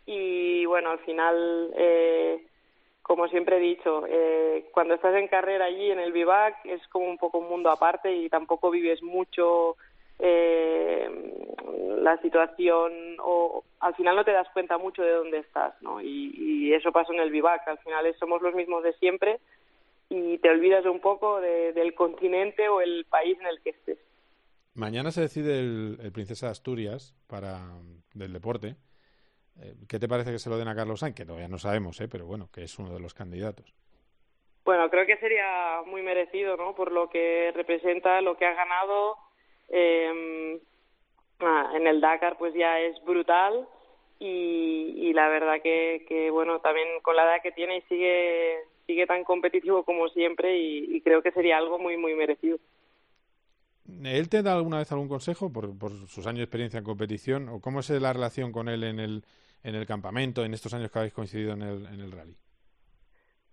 y 0.06 0.64
bueno, 0.66 0.90
al 0.90 1.00
final, 1.00 1.72
eh, 1.76 2.40
como 3.02 3.26
siempre 3.26 3.56
he 3.56 3.58
dicho, 3.58 4.04
eh, 4.06 4.66
cuando 4.72 4.94
estás 4.94 5.16
en 5.16 5.26
carrera 5.26 5.64
allí 5.64 5.90
en 5.90 5.98
el 5.98 6.12
vivac 6.12 6.64
es 6.66 6.86
como 6.86 7.06
un 7.06 7.18
poco 7.18 7.38
un 7.38 7.48
mundo 7.48 7.68
aparte 7.68 8.14
y 8.14 8.28
tampoco 8.28 8.70
vives 8.70 9.02
mucho 9.02 9.74
eh, 10.20 11.10
la 11.98 12.16
situación 12.18 13.16
o 13.24 13.64
al 13.80 13.96
final 13.96 14.14
no 14.14 14.24
te 14.24 14.30
das 14.30 14.48
cuenta 14.52 14.78
mucho 14.78 15.02
de 15.02 15.14
dónde 15.14 15.38
estás, 15.38 15.74
¿no? 15.82 16.00
Y, 16.00 16.32
y 16.36 16.74
eso 16.74 16.92
pasa 16.92 17.12
en 17.12 17.18
el 17.18 17.32
vivac, 17.32 17.66
al 17.66 17.78
final 17.78 18.14
somos 18.20 18.40
los 18.40 18.54
mismos 18.54 18.84
de 18.84 18.92
siempre 18.92 19.40
y 20.10 20.38
te 20.38 20.48
olvidas 20.48 20.86
un 20.86 21.00
poco 21.00 21.40
de, 21.40 21.72
del 21.72 21.92
continente 21.94 22.68
o 22.68 22.80
el 22.80 23.04
país 23.10 23.36
en 23.40 23.46
el 23.48 23.60
que 23.60 23.70
estés. 23.70 23.98
Mañana 24.74 25.12
se 25.12 25.20
decide 25.20 25.60
el, 25.60 25.98
el, 26.02 26.12
Princesa 26.12 26.46
de 26.46 26.52
Asturias 26.52 27.14
para 27.28 27.60
del 28.12 28.32
deporte. 28.32 28.74
Eh, 29.60 29.74
¿Qué 29.88 30.00
te 30.00 30.08
parece 30.08 30.32
que 30.32 30.40
se 30.40 30.50
lo 30.50 30.58
den 30.58 30.66
a 30.66 30.74
Carlos 30.74 31.00
Sainz? 31.00 31.14
Que 31.14 31.24
todavía 31.24 31.46
no 31.46 31.58
sabemos, 31.58 32.00
¿eh? 32.00 32.08
pero 32.10 32.26
bueno, 32.26 32.48
que 32.52 32.64
es 32.64 32.76
uno 32.78 32.92
de 32.92 32.98
los 32.98 33.14
candidatos. 33.14 33.72
Bueno, 34.64 34.90
creo 34.90 35.06
que 35.06 35.16
sería 35.18 35.82
muy 35.86 36.02
merecido, 36.02 36.56
¿no? 36.56 36.74
Por 36.74 36.90
lo 36.90 37.08
que 37.08 37.52
representa, 37.54 38.20
lo 38.20 38.36
que 38.36 38.46
ha 38.46 38.54
ganado. 38.54 39.16
Eh, 39.68 40.60
en 41.74 41.86
el 41.86 42.00
Dakar, 42.00 42.36
pues 42.38 42.54
ya 42.54 42.80
es 42.80 42.96
brutal. 43.04 43.68
Y, 44.18 44.94
y 44.96 45.12
la 45.12 45.28
verdad 45.28 45.60
que, 45.62 46.30
bueno, 46.32 46.60
también 46.60 46.88
con 47.02 47.14
la 47.14 47.24
edad 47.24 47.42
que 47.42 47.52
tiene 47.52 47.76
y 47.76 47.82
sigue, 47.82 48.58
sigue 48.86 49.06
tan 49.06 49.22
competitivo 49.22 49.84
como 49.84 50.08
siempre. 50.08 50.56
Y 50.56 51.00
creo 51.02 51.22
que 51.22 51.30
sería 51.30 51.58
algo 51.58 51.78
muy, 51.78 51.96
muy 51.96 52.14
merecido. 52.14 52.58
¿Él 54.04 54.28
te 54.28 54.42
da 54.42 54.54
alguna 54.54 54.78
vez 54.78 54.90
algún 54.92 55.08
consejo 55.08 55.52
por, 55.52 55.78
por, 55.78 55.90
sus 56.08 56.26
años 56.26 56.38
de 56.38 56.44
experiencia 56.44 56.78
en 56.78 56.84
competición? 56.84 57.48
¿O 57.48 57.60
cómo 57.60 57.80
es 57.80 57.90
la 57.90 58.12
relación 58.12 58.50
con 58.50 58.68
él 58.68 58.82
en 58.84 58.98
el, 58.98 59.24
en 59.62 59.74
el 59.74 59.86
campamento, 59.86 60.44
en 60.44 60.54
estos 60.54 60.72
años 60.72 60.90
que 60.90 60.98
habéis 60.98 61.14
coincidido 61.14 61.52
en 61.52 61.62
el, 61.62 61.86
en 61.86 62.00
el 62.00 62.12
rally? 62.12 62.36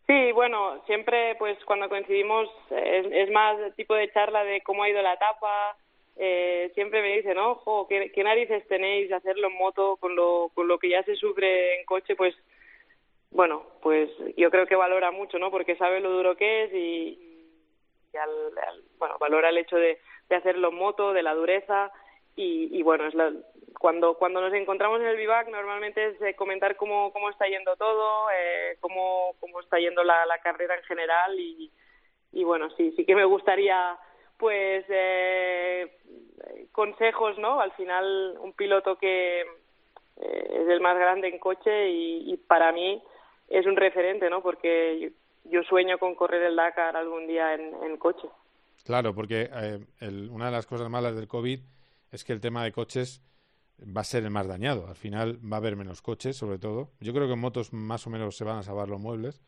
Sí, 0.08 0.32
bueno, 0.34 0.82
siempre 0.86 1.36
pues 1.36 1.58
cuando 1.66 1.90
coincidimos 1.90 2.50
es, 2.70 3.30
más 3.32 3.58
tipo 3.76 3.94
de 3.94 4.12
charla 4.12 4.44
de 4.44 4.62
cómo 4.62 4.84
ha 4.84 4.90
ido 4.90 5.02
la 5.02 5.14
etapa. 5.14 5.78
Eh, 6.18 6.72
siempre 6.76 7.02
me 7.02 7.16
dicen, 7.16 7.38
ojo, 7.38 7.88
¿qué, 7.88 8.12
¿qué 8.12 8.24
narices 8.24 8.68
tenéis 8.68 9.12
hacerlo 9.12 9.48
en 9.48 9.58
moto 9.58 9.98
con 9.98 10.16
lo, 10.16 10.52
con 10.54 10.68
lo 10.68 10.78
que 10.80 10.90
ya 10.90 11.04
se 11.04 11.16
sufre 11.16 11.80
en 11.80 11.86
coche? 11.86 12.16
Pues 12.16 12.36
bueno, 13.32 13.64
pues 13.82 14.10
yo 14.36 14.52
creo 14.52 14.68
que 14.68 14.76
valora 14.76 15.12
mucho, 15.12 15.40
¿no? 15.40 15.52
Porque 15.52 15.78
sabe 15.78 16.02
lo 16.02 16.12
duro 16.12 16.36
que 16.36 16.64
es 16.64 16.74
y, 16.74 17.48
y 18.14 18.18
al, 18.18 18.30
al, 18.68 18.84
bueno, 18.98 19.16
valora 19.20 19.50
el 19.50 19.58
hecho 19.58 19.78
de 19.78 19.98
de 20.32 20.38
hacerlo 20.38 20.72
moto, 20.72 21.14
de 21.14 21.24
la 21.24 21.36
dureza 21.36 21.92
y, 22.36 22.70
y 22.72 22.82
bueno, 22.84 23.06
es 23.06 23.14
la, 23.14 23.32
cuando 23.80 24.16
cuando 24.16 24.40
nos 24.42 24.54
encontramos 24.54 25.02
en 25.02 25.08
el 25.08 25.18
vivac 25.18 25.50
normalmente 25.50 26.08
es 26.08 26.22
eh, 26.22 26.36
comentar 26.36 26.78
cómo, 26.78 27.12
cómo 27.12 27.30
está 27.30 27.48
yendo 27.48 27.76
todo, 27.76 28.30
eh, 28.32 28.78
cómo, 28.80 29.36
cómo 29.40 29.60
está 29.60 29.78
yendo 29.78 30.04
la, 30.04 30.26
carrera 30.42 30.76
en 30.76 30.84
general 30.84 31.38
y, 31.38 31.70
y 32.32 32.44
bueno, 32.44 32.70
sí, 32.78 32.94
sí 32.96 33.06
que 33.06 33.16
me 33.16 33.26
gustaría 33.26 33.98
pues 34.38 34.86
eh, 34.88 35.98
consejos, 36.72 37.38
¿no? 37.38 37.60
Al 37.60 37.74
final 37.74 38.38
un 38.40 38.54
piloto 38.54 38.98
que 38.98 39.42
eh, 39.42 40.50
es 40.62 40.68
el 40.70 40.80
más 40.80 40.98
grande 40.98 41.28
en 41.28 41.38
coche 41.38 41.90
y, 41.90 42.32
y 42.32 42.38
para 42.38 42.72
mí 42.72 43.04
es 43.50 43.66
un 43.66 43.76
referente, 43.76 44.30
¿no? 44.30 44.42
Porque 44.42 45.00
yo, 45.00 45.10
yo 45.52 45.64
sueño 45.64 45.98
con 46.00 46.16
correr 46.16 46.42
el 46.44 46.56
Dakar 46.56 46.96
algún 46.96 47.28
día 47.28 47.54
en 47.54 47.98
coche. 47.98 48.30
Claro, 48.86 49.14
porque 49.14 49.50
eh, 49.54 49.80
el, 50.00 50.30
una 50.30 50.46
de 50.46 50.52
las 50.52 50.66
cosas 50.66 50.90
malas 50.90 51.16
del 51.16 51.28
COVID 51.28 51.60
es 52.12 52.24
que 52.24 52.34
el 52.34 52.42
tema 52.42 52.64
de 52.64 52.72
coches 52.72 53.24
va 53.82 54.02
a 54.02 54.06
ser 54.06 54.24
el 54.24 54.30
más 54.30 54.48
dañado. 54.48 54.88
Al 54.88 54.96
final 54.96 55.40
va 55.44 55.58
a 55.58 55.60
haber 55.60 55.76
menos 55.76 56.02
coches, 56.02 56.38
sobre 56.38 56.60
todo. 56.60 56.92
Yo 57.00 57.14
creo 57.14 57.28
que 57.28 57.34
en 57.34 57.40
motos 57.40 57.74
más 57.74 58.06
o 58.08 58.10
menos 58.10 58.36
se 58.36 58.44
van 58.44 58.58
a 58.58 58.64
salvar 58.64 58.90
los 58.90 59.00
muebles. 59.00 59.42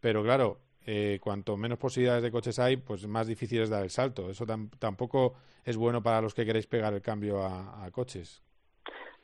Pero 0.00 0.22
claro, 0.22 0.58
eh, 0.86 1.18
cuanto 1.20 1.56
menos 1.56 1.78
posibilidades 1.78 2.22
de 2.22 2.30
coches 2.30 2.58
hay, 2.58 2.76
pues 2.76 3.06
más 3.06 3.26
difícil 3.26 3.62
es 3.62 3.70
dar 3.70 3.82
el 3.82 3.90
salto. 3.90 4.30
Eso 4.30 4.46
tampoco 4.78 5.34
es 5.64 5.76
bueno 5.76 6.02
para 6.02 6.20
los 6.20 6.34
que 6.34 6.46
queréis 6.46 6.66
pegar 6.66 6.94
el 6.94 7.02
cambio 7.02 7.42
a, 7.42 7.88
coches. 7.92 8.42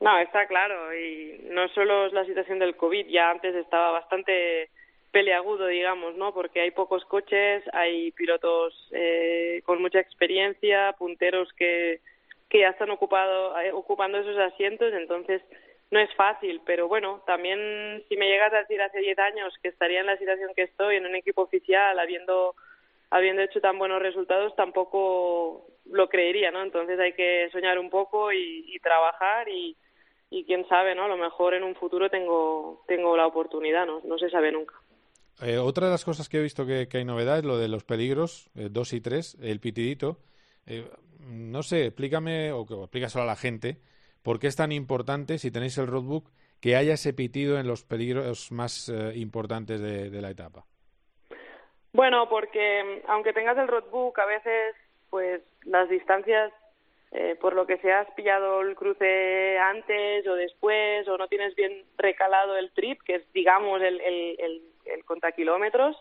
No, 0.00 0.18
está 0.18 0.46
claro. 0.46 0.94
Y 0.94 1.48
no 1.50 1.68
solo 1.68 2.06
es 2.06 2.12
la 2.12 2.24
situación 2.26 2.58
del 2.58 2.76
COVID, 2.76 3.06
ya 3.06 3.30
antes 3.30 3.54
estaba 3.54 3.92
bastante 3.92 4.70
peleagudo, 5.14 5.68
digamos, 5.68 6.16
¿no? 6.16 6.34
Porque 6.34 6.60
hay 6.60 6.72
pocos 6.72 7.04
coches, 7.04 7.62
hay 7.72 8.10
pilotos 8.10 8.74
eh, 8.90 9.62
con 9.64 9.80
mucha 9.80 10.00
experiencia, 10.00 10.92
punteros 10.98 11.52
que, 11.52 12.00
que 12.50 12.58
ya 12.58 12.70
están 12.70 12.90
ocupado, 12.90 13.56
eh, 13.60 13.70
ocupando 13.70 14.18
esos 14.18 14.36
asientos, 14.36 14.92
entonces 14.92 15.40
no 15.92 16.00
es 16.00 16.12
fácil, 16.16 16.60
pero 16.66 16.88
bueno, 16.88 17.22
también 17.26 18.02
si 18.08 18.16
me 18.16 18.26
llegas 18.26 18.52
a 18.52 18.58
decir 18.58 18.82
hace 18.82 18.98
10 18.98 19.16
años 19.20 19.54
que 19.62 19.68
estaría 19.68 20.00
en 20.00 20.06
la 20.06 20.18
situación 20.18 20.50
que 20.56 20.64
estoy, 20.64 20.96
en 20.96 21.06
un 21.06 21.14
equipo 21.14 21.42
oficial, 21.42 21.96
habiendo, 21.96 22.56
habiendo 23.10 23.42
hecho 23.42 23.60
tan 23.60 23.78
buenos 23.78 24.02
resultados, 24.02 24.56
tampoco 24.56 25.64
lo 25.92 26.08
creería, 26.08 26.50
¿no? 26.50 26.60
Entonces 26.60 26.98
hay 26.98 27.12
que 27.12 27.48
soñar 27.52 27.78
un 27.78 27.88
poco 27.88 28.32
y, 28.32 28.76
trabajar 28.82 29.48
y, 29.48 29.76
y 30.28 30.44
quién 30.44 30.66
sabe, 30.66 30.96
¿no? 30.96 31.04
A 31.04 31.08
lo 31.08 31.16
mejor 31.16 31.54
en 31.54 31.62
un 31.62 31.76
futuro 31.76 32.10
tengo, 32.10 32.82
tengo 32.88 33.16
la 33.16 33.28
oportunidad, 33.28 33.86
¿no? 33.86 34.00
No 34.02 34.18
se 34.18 34.28
sabe 34.28 34.50
nunca. 34.50 34.74
Eh, 35.42 35.58
otra 35.58 35.86
de 35.86 35.92
las 35.92 36.04
cosas 36.04 36.28
que 36.28 36.38
he 36.38 36.42
visto 36.42 36.66
que, 36.66 36.88
hay 36.92 37.04
novedad 37.04 37.38
es 37.38 37.44
lo 37.44 37.58
de 37.58 37.68
los 37.68 37.84
peligros, 37.84 38.50
2 38.54 38.92
eh, 38.92 38.96
y 38.96 39.00
3, 39.00 39.38
el 39.42 39.60
pitidito. 39.60 40.18
Eh, 40.66 40.88
no 41.20 41.62
sé, 41.62 41.86
explícame 41.86 42.52
o, 42.52 42.60
o 42.60 42.84
explícaselo 42.84 43.24
a 43.24 43.26
la 43.26 43.36
gente 43.36 43.78
¿Por 44.24 44.40
qué 44.40 44.46
es 44.46 44.56
tan 44.56 44.72
importante, 44.72 45.36
si 45.36 45.50
tenéis 45.50 45.76
el 45.76 45.86
roadbook, 45.86 46.30
que 46.62 46.76
haya 46.76 46.94
ese 46.94 47.12
pitido 47.12 47.58
en 47.58 47.68
los 47.68 47.84
peligros 47.84 48.50
más 48.50 48.88
eh, 48.88 49.12
importantes 49.16 49.82
de, 49.82 50.22
la 50.22 50.30
etapa? 50.30 50.64
Bueno, 51.92 52.26
porque 52.30 53.02
mm, 53.04 53.10
aunque 53.10 53.34
tengas 53.34 53.58
el 53.58 53.68
roadbook, 53.68 54.18
a 54.18 54.24
veces 54.24 54.74
pues 55.10 55.42
las 55.64 55.90
distancias, 55.90 56.50
eh, 57.12 57.36
por 57.38 57.54
lo 57.54 57.66
que 57.66 57.76
se 57.78 57.92
has 57.92 58.10
pillado 58.14 58.62
el 58.62 58.74
cruce 58.74 59.58
antes 59.58 60.26
o 60.26 60.34
después, 60.36 61.06
o 61.06 61.18
no 61.18 61.28
tienes 61.28 61.54
bien 61.54 61.84
recalado 61.98 62.56
el 62.56 62.72
trip, 62.72 63.02
que 63.02 63.16
es, 63.16 63.32
digamos, 63.34 63.82
el, 63.82 64.00
el, 64.00 64.36
el, 64.40 64.62
el 64.86 65.04
contakilómetros, 65.04 65.96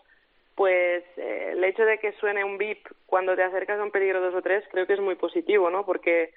pues 0.54 1.04
eh, 1.16 1.50
el 1.52 1.64
hecho 1.64 1.84
de 1.84 1.98
que 1.98 2.12
suene 2.12 2.44
un 2.44 2.58
bip 2.58 2.86
cuando 3.06 3.34
te 3.34 3.42
acercas 3.42 3.80
a 3.80 3.82
un 3.82 3.90
peligro 3.90 4.20
dos 4.20 4.34
o 4.34 4.42
tres 4.42 4.64
creo 4.70 4.86
que 4.86 4.94
es 4.94 5.00
muy 5.00 5.16
positivo, 5.16 5.70
¿no? 5.70 5.84
Porque 5.84 6.32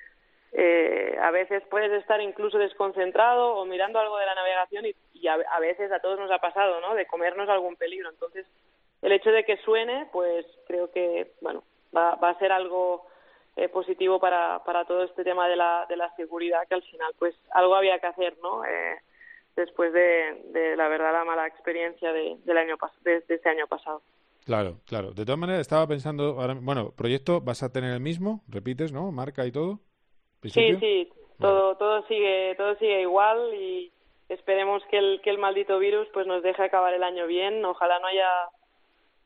eh, 0.54 1.18
a 1.22 1.32
veces 1.32 1.64
puedes 1.70 1.92
estar 1.92 2.20
incluso 2.22 2.58
desconcentrado 2.58 3.56
o 3.56 3.66
mirando 3.66 4.00
algo 4.00 4.18
de 4.18 4.26
la 4.26 4.36
navegación 4.36 4.86
y, 5.14 5.28
a, 5.28 5.60
veces 5.60 5.92
a 5.92 6.00
todos 6.00 6.20
nos 6.20 6.32
ha 6.32 6.40
pasado, 6.40 6.82
¿no? 6.82 6.96
De 6.96 7.06
comernos 7.06 7.50
algún 7.50 7.76
peligro. 7.76 8.10
Entonces, 8.10 8.46
el 9.02 9.12
hecho 9.12 9.32
de 9.32 9.44
que 9.44 9.58
suene, 9.58 10.08
pues 10.12 10.46
creo 10.66 10.92
que, 10.92 11.32
bueno, 11.42 11.64
va, 11.96 12.16
va 12.16 12.30
a 12.30 12.40
ser 12.40 12.52
algo 12.52 13.06
eh, 13.56 13.70
positivo 13.70 14.20
para, 14.20 14.64
para 14.64 14.86
todo 14.86 15.04
este 15.04 15.24
tema 15.24 15.50
de 15.50 15.56
la, 15.56 15.86
de 15.90 15.98
la 15.98 16.16
seguridad, 16.16 16.68
que 16.68 16.76
al 16.76 16.84
final, 16.84 17.12
pues, 17.18 17.36
algo 17.52 17.76
había 17.76 18.00
que 18.00 18.08
hacer, 18.08 18.38
¿no? 18.42 18.64
Eh, 18.64 18.98
después 19.58 19.92
de, 19.92 20.44
de, 20.54 20.78
la 20.78 20.88
verdad, 20.88 21.12
la 21.12 21.26
mala 21.26 21.46
experiencia 21.46 22.14
de, 22.14 22.38
del 22.46 22.58
año, 22.58 22.78
de, 23.02 23.20
de 23.22 23.36
este 23.36 23.50
año 23.50 23.68
pasado. 23.68 24.02
Claro, 24.46 24.78
claro. 24.86 25.12
De 25.12 25.26
todas 25.26 25.38
maneras, 25.38 25.62
estaba 25.62 25.86
pensando, 25.88 26.40
ahora, 26.40 26.56
bueno, 26.58 26.94
proyecto 26.96 27.42
vas 27.42 27.64
a 27.64 27.72
tener 27.72 27.92
el 27.92 28.00
mismo, 28.00 28.44
repites, 28.48 28.94
¿no? 28.94 29.12
Marca 29.12 29.46
y 29.46 29.52
todo. 29.52 29.80
Sí, 30.44 30.78
sí, 30.80 31.10
todo, 31.40 31.76
todo 31.76 32.08
sigue, 32.08 32.56
todo 32.56 32.76
sigue 32.76 33.02
igual 33.02 33.54
y 33.54 33.92
esperemos 34.30 34.82
que 34.90 35.00
el, 35.00 35.20
que 35.22 35.32
el 35.32 35.40
maldito 35.40 35.80
virus 35.80 36.08
pues 36.14 36.28
nos 36.28 36.44
deje 36.44 36.64
acabar 36.64 36.94
el 36.94 37.04
año 37.04 37.28
bien. 37.28 37.66
Ojalá 37.66 38.00
no 38.00 38.08
haya 38.08 38.30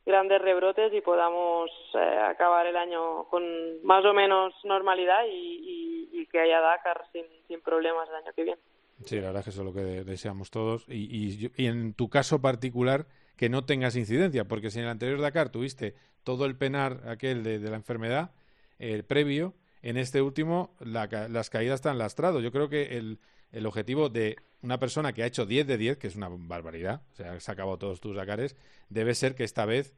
grandes 0.05 0.41
rebrotes 0.41 0.91
y 0.93 1.01
podamos 1.01 1.69
eh, 1.93 2.19
acabar 2.23 2.65
el 2.65 2.77
año 2.77 3.25
con 3.25 3.43
más 3.83 4.03
o 4.05 4.13
menos 4.13 4.53
normalidad 4.63 5.25
y, 5.29 6.09
y, 6.11 6.25
que 6.31 6.39
haya 6.39 6.61
Dakar 6.61 7.03
sin, 7.11 7.25
sin 7.47 7.61
problemas 7.61 8.07
el 8.07 8.15
año 8.15 8.31
que 8.33 8.43
viene. 8.43 8.61
Sí, 9.05 9.15
la 9.15 9.27
verdad 9.27 9.39
es 9.39 9.43
que 9.45 9.49
eso 9.51 9.61
es 9.61 9.65
lo 9.65 9.73
que 9.73 10.03
deseamos 10.03 10.51
todos. 10.51 10.85
Y, 10.87 11.15
y, 11.15 11.51
y, 11.55 11.65
en 11.65 11.93
tu 11.93 12.09
caso 12.09 12.41
particular, 12.41 13.07
que 13.35 13.49
no 13.49 13.65
tengas 13.65 13.95
incidencia, 13.95 14.47
porque 14.47 14.69
si 14.69 14.77
en 14.77 14.85
el 14.85 14.91
anterior 14.91 15.19
Dakar 15.19 15.49
tuviste 15.49 15.95
todo 16.23 16.45
el 16.45 16.55
penar 16.55 17.01
aquel 17.07 17.43
de, 17.43 17.59
la 17.59 17.75
enfermedad, 17.75 18.31
el 18.79 19.03
previo, 19.03 19.55
en 19.81 19.97
este 19.97 20.21
último 20.21 20.75
las 20.79 21.49
caídas 21.49 21.75
están 21.79 21.97
lastradas. 21.97 22.43
Yo 22.43 22.51
creo 22.51 22.69
que 22.69 22.97
el, 22.97 23.65
objetivo 23.65 24.09
de 24.09 24.37
una 24.61 24.79
persona 24.79 25.11
que 25.13 25.23
ha 25.23 25.25
hecho 25.25 25.45
10 25.45 25.65
de 25.67 25.77
10, 25.77 25.97
que 25.97 26.07
es 26.07 26.15
una 26.15 26.29
barbaridad, 26.29 27.01
o 27.13 27.15
sea, 27.15 27.33
has 27.33 27.49
acabado 27.49 27.77
todos 27.77 27.99
tus 27.99 28.15
Dakares, 28.15 28.55
debe 28.89 29.15
ser 29.15 29.33
que 29.33 29.43
esta 29.43 29.65
vez 29.65 29.95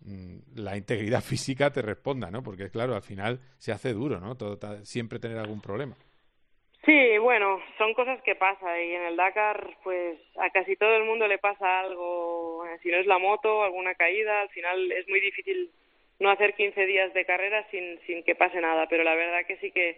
mm, 0.00 0.36
la 0.54 0.76
integridad 0.76 1.20
física 1.22 1.70
te 1.70 1.82
responda, 1.82 2.30
¿no? 2.30 2.42
Porque, 2.42 2.70
claro, 2.70 2.94
al 2.94 3.02
final 3.02 3.40
se 3.58 3.72
hace 3.72 3.92
duro, 3.92 4.20
¿no? 4.20 4.36
Todo, 4.36 4.58
siempre 4.84 5.18
tener 5.18 5.36
algún 5.36 5.60
problema. 5.60 5.96
Sí, 6.86 7.18
bueno, 7.18 7.60
son 7.78 7.94
cosas 7.94 8.22
que 8.22 8.36
pasan 8.36 8.80
y 8.80 8.92
en 8.94 9.02
el 9.02 9.16
Dakar, 9.16 9.76
pues 9.82 10.20
a 10.36 10.50
casi 10.50 10.76
todo 10.76 10.94
el 10.94 11.02
mundo 11.02 11.26
le 11.26 11.36
pasa 11.38 11.80
algo, 11.80 12.64
si 12.80 12.90
no 12.90 12.98
es 12.98 13.06
la 13.06 13.18
moto, 13.18 13.64
alguna 13.64 13.96
caída, 13.96 14.42
al 14.42 14.50
final 14.50 14.92
es 14.92 15.08
muy 15.08 15.18
difícil 15.18 15.68
no 16.20 16.30
hacer 16.30 16.54
15 16.54 16.86
días 16.86 17.12
de 17.12 17.24
carrera 17.24 17.66
sin, 17.72 17.98
sin 18.06 18.22
que 18.22 18.36
pase 18.36 18.60
nada, 18.60 18.86
pero 18.88 19.02
la 19.02 19.16
verdad 19.16 19.44
que 19.46 19.56
sí 19.56 19.72
que, 19.72 19.96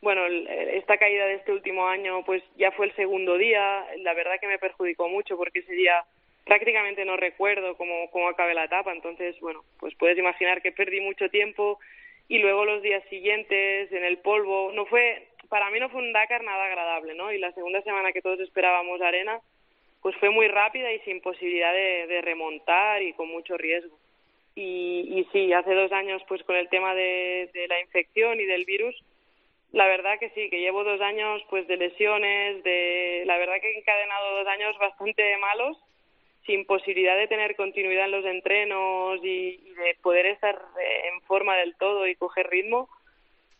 bueno, 0.00 0.24
esta 0.26 0.96
caída 0.96 1.26
de 1.26 1.34
este 1.34 1.52
último 1.52 1.86
año 1.86 2.24
pues 2.24 2.42
ya 2.56 2.72
fue 2.72 2.86
el 2.86 2.96
segundo 2.96 3.36
día, 3.36 3.86
la 3.98 4.14
verdad 4.14 4.40
que 4.40 4.48
me 4.48 4.58
perjudicó 4.58 5.10
mucho 5.10 5.36
porque 5.36 5.58
ese 5.58 5.74
día 5.74 6.04
prácticamente 6.46 7.04
no 7.04 7.18
recuerdo 7.18 7.76
cómo, 7.76 8.10
cómo 8.10 8.30
la 8.30 8.64
etapa, 8.64 8.92
entonces, 8.92 9.38
bueno, 9.40 9.62
pues 9.78 9.94
puedes 9.96 10.16
imaginar 10.16 10.62
que 10.62 10.72
perdí 10.72 11.02
mucho 11.02 11.28
tiempo 11.28 11.78
y 12.28 12.38
luego 12.38 12.64
los 12.64 12.82
días 12.82 13.02
siguientes 13.08 13.90
en 13.92 14.04
el 14.04 14.18
polvo, 14.18 14.70
no 14.72 14.86
fue, 14.86 15.28
para 15.48 15.70
mí 15.70 15.80
no 15.80 15.88
fue 15.88 16.02
un 16.02 16.12
Dakar 16.12 16.42
nada 16.42 16.66
agradable, 16.66 17.14
¿no? 17.14 17.32
Y 17.32 17.38
la 17.38 17.52
segunda 17.52 17.82
semana 17.82 18.12
que 18.12 18.22
todos 18.22 18.40
esperábamos 18.40 19.00
arena, 19.00 19.40
pues 20.02 20.16
fue 20.16 20.30
muy 20.30 20.48
rápida 20.48 20.92
y 20.92 21.00
sin 21.00 21.20
posibilidad 21.20 21.72
de 21.72 22.20
remontar 22.22 23.02
y 23.02 23.12
con 23.14 23.28
mucho 23.28 23.56
riesgo. 23.56 23.96
Y, 24.58 25.20
y 25.20 25.24
sí, 25.30 25.52
hace 25.52 25.72
dos 25.72 25.92
años, 25.92 26.20
pues 26.26 26.42
con 26.42 26.56
el 26.56 26.68
tema 26.68 26.92
de, 26.92 27.48
la 27.68 27.80
infección 27.80 28.40
y 28.40 28.44
del 28.44 28.64
virus, 28.64 28.92
la 29.70 29.86
verdad 29.86 30.18
que 30.18 30.30
sí, 30.30 30.50
que 30.50 30.58
llevo 30.58 30.82
dos 30.82 31.00
años 31.00 31.40
pues 31.48 31.68
de 31.68 31.76
lesiones, 31.76 32.64
de 32.64 33.22
la 33.24 33.38
verdad 33.38 33.60
que 33.60 33.70
he 33.70 33.78
encadenado 33.78 34.38
dos 34.38 34.48
años 34.48 34.76
bastante 34.78 35.36
malos, 35.36 35.78
sin 36.44 36.66
posibilidad 36.66 37.16
de 37.16 37.28
tener 37.28 37.54
continuidad 37.54 38.06
en 38.06 38.10
los 38.10 38.24
entrenos 38.24 39.20
y, 39.22 39.58
de 39.58 39.96
poder 40.02 40.26
estar 40.26 40.56
eh, 40.56 41.08
en 41.12 41.20
forma 41.22 41.56
del 41.56 41.76
todo 41.76 42.08
y 42.08 42.16
coger 42.16 42.48
ritmo. 42.50 42.88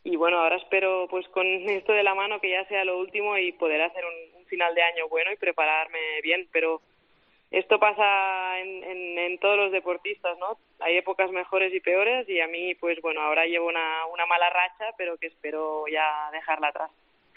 Y 0.04 0.16
bueno, 0.16 0.38
ahora 0.38 0.56
espero 0.56 1.06
pues 1.08 1.26
con 1.28 1.46
esto 1.68 1.92
de 1.92 2.02
la 2.02 2.14
mano 2.14 2.40
que 2.40 2.50
ya 2.50 2.66
sea 2.66 2.84
lo 2.84 2.98
último 2.98 3.36
y 3.38 3.52
poder 3.52 3.82
hacer 3.82 4.04
un 4.04 4.44
final 4.46 4.74
de 4.74 4.82
año 4.82 5.08
bueno 5.08 5.32
y 5.32 5.36
prepararme 5.36 6.20
bien, 6.22 6.48
pero 6.52 6.80
esto 7.50 7.78
pasa 7.78 8.60
en, 8.60 9.38
todos 9.40 9.56
los 9.56 9.72
deportistas, 9.72 10.36
¿no? 10.38 10.58
Hay 10.80 10.96
épocas 10.96 11.30
mejores 11.30 11.72
y 11.72 11.80
peores 11.80 12.28
y 12.28 12.40
a 12.40 12.48
mí, 12.48 12.74
pues 12.74 13.00
bueno, 13.00 13.20
ahora 13.20 13.46
llevo 13.46 13.68
una, 13.68 14.04
una 14.12 14.26
mala 14.26 14.50
racha, 14.50 14.92
pero 14.98 15.16
que 15.16 15.28
espero 15.28 15.84
ya 15.86 16.30
dejarla 16.32 16.68
atrás. 16.68 16.90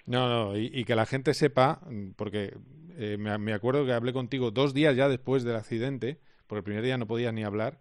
No, 0.06 0.28
no, 0.28 0.58
y, 0.58 0.84
que 0.84 0.96
la 0.96 1.06
gente 1.06 1.34
sepa, 1.34 1.80
porque 2.18 2.54
eh, 2.98 3.18
me, 3.18 3.54
acuerdo 3.54 3.86
que 3.86 3.94
hablé 3.94 4.14
contigo 4.14 4.52
dos 4.52 4.74
días 4.74 4.96
ya 4.96 5.08
después 5.08 5.44
del 5.44 5.56
accidente, 5.56 6.18
porque 6.48 6.60
el 6.60 6.64
primer 6.66 6.84
día 6.84 6.98
no 6.98 7.08
podías 7.08 7.34
ni 7.34 7.44
hablar, 7.44 7.78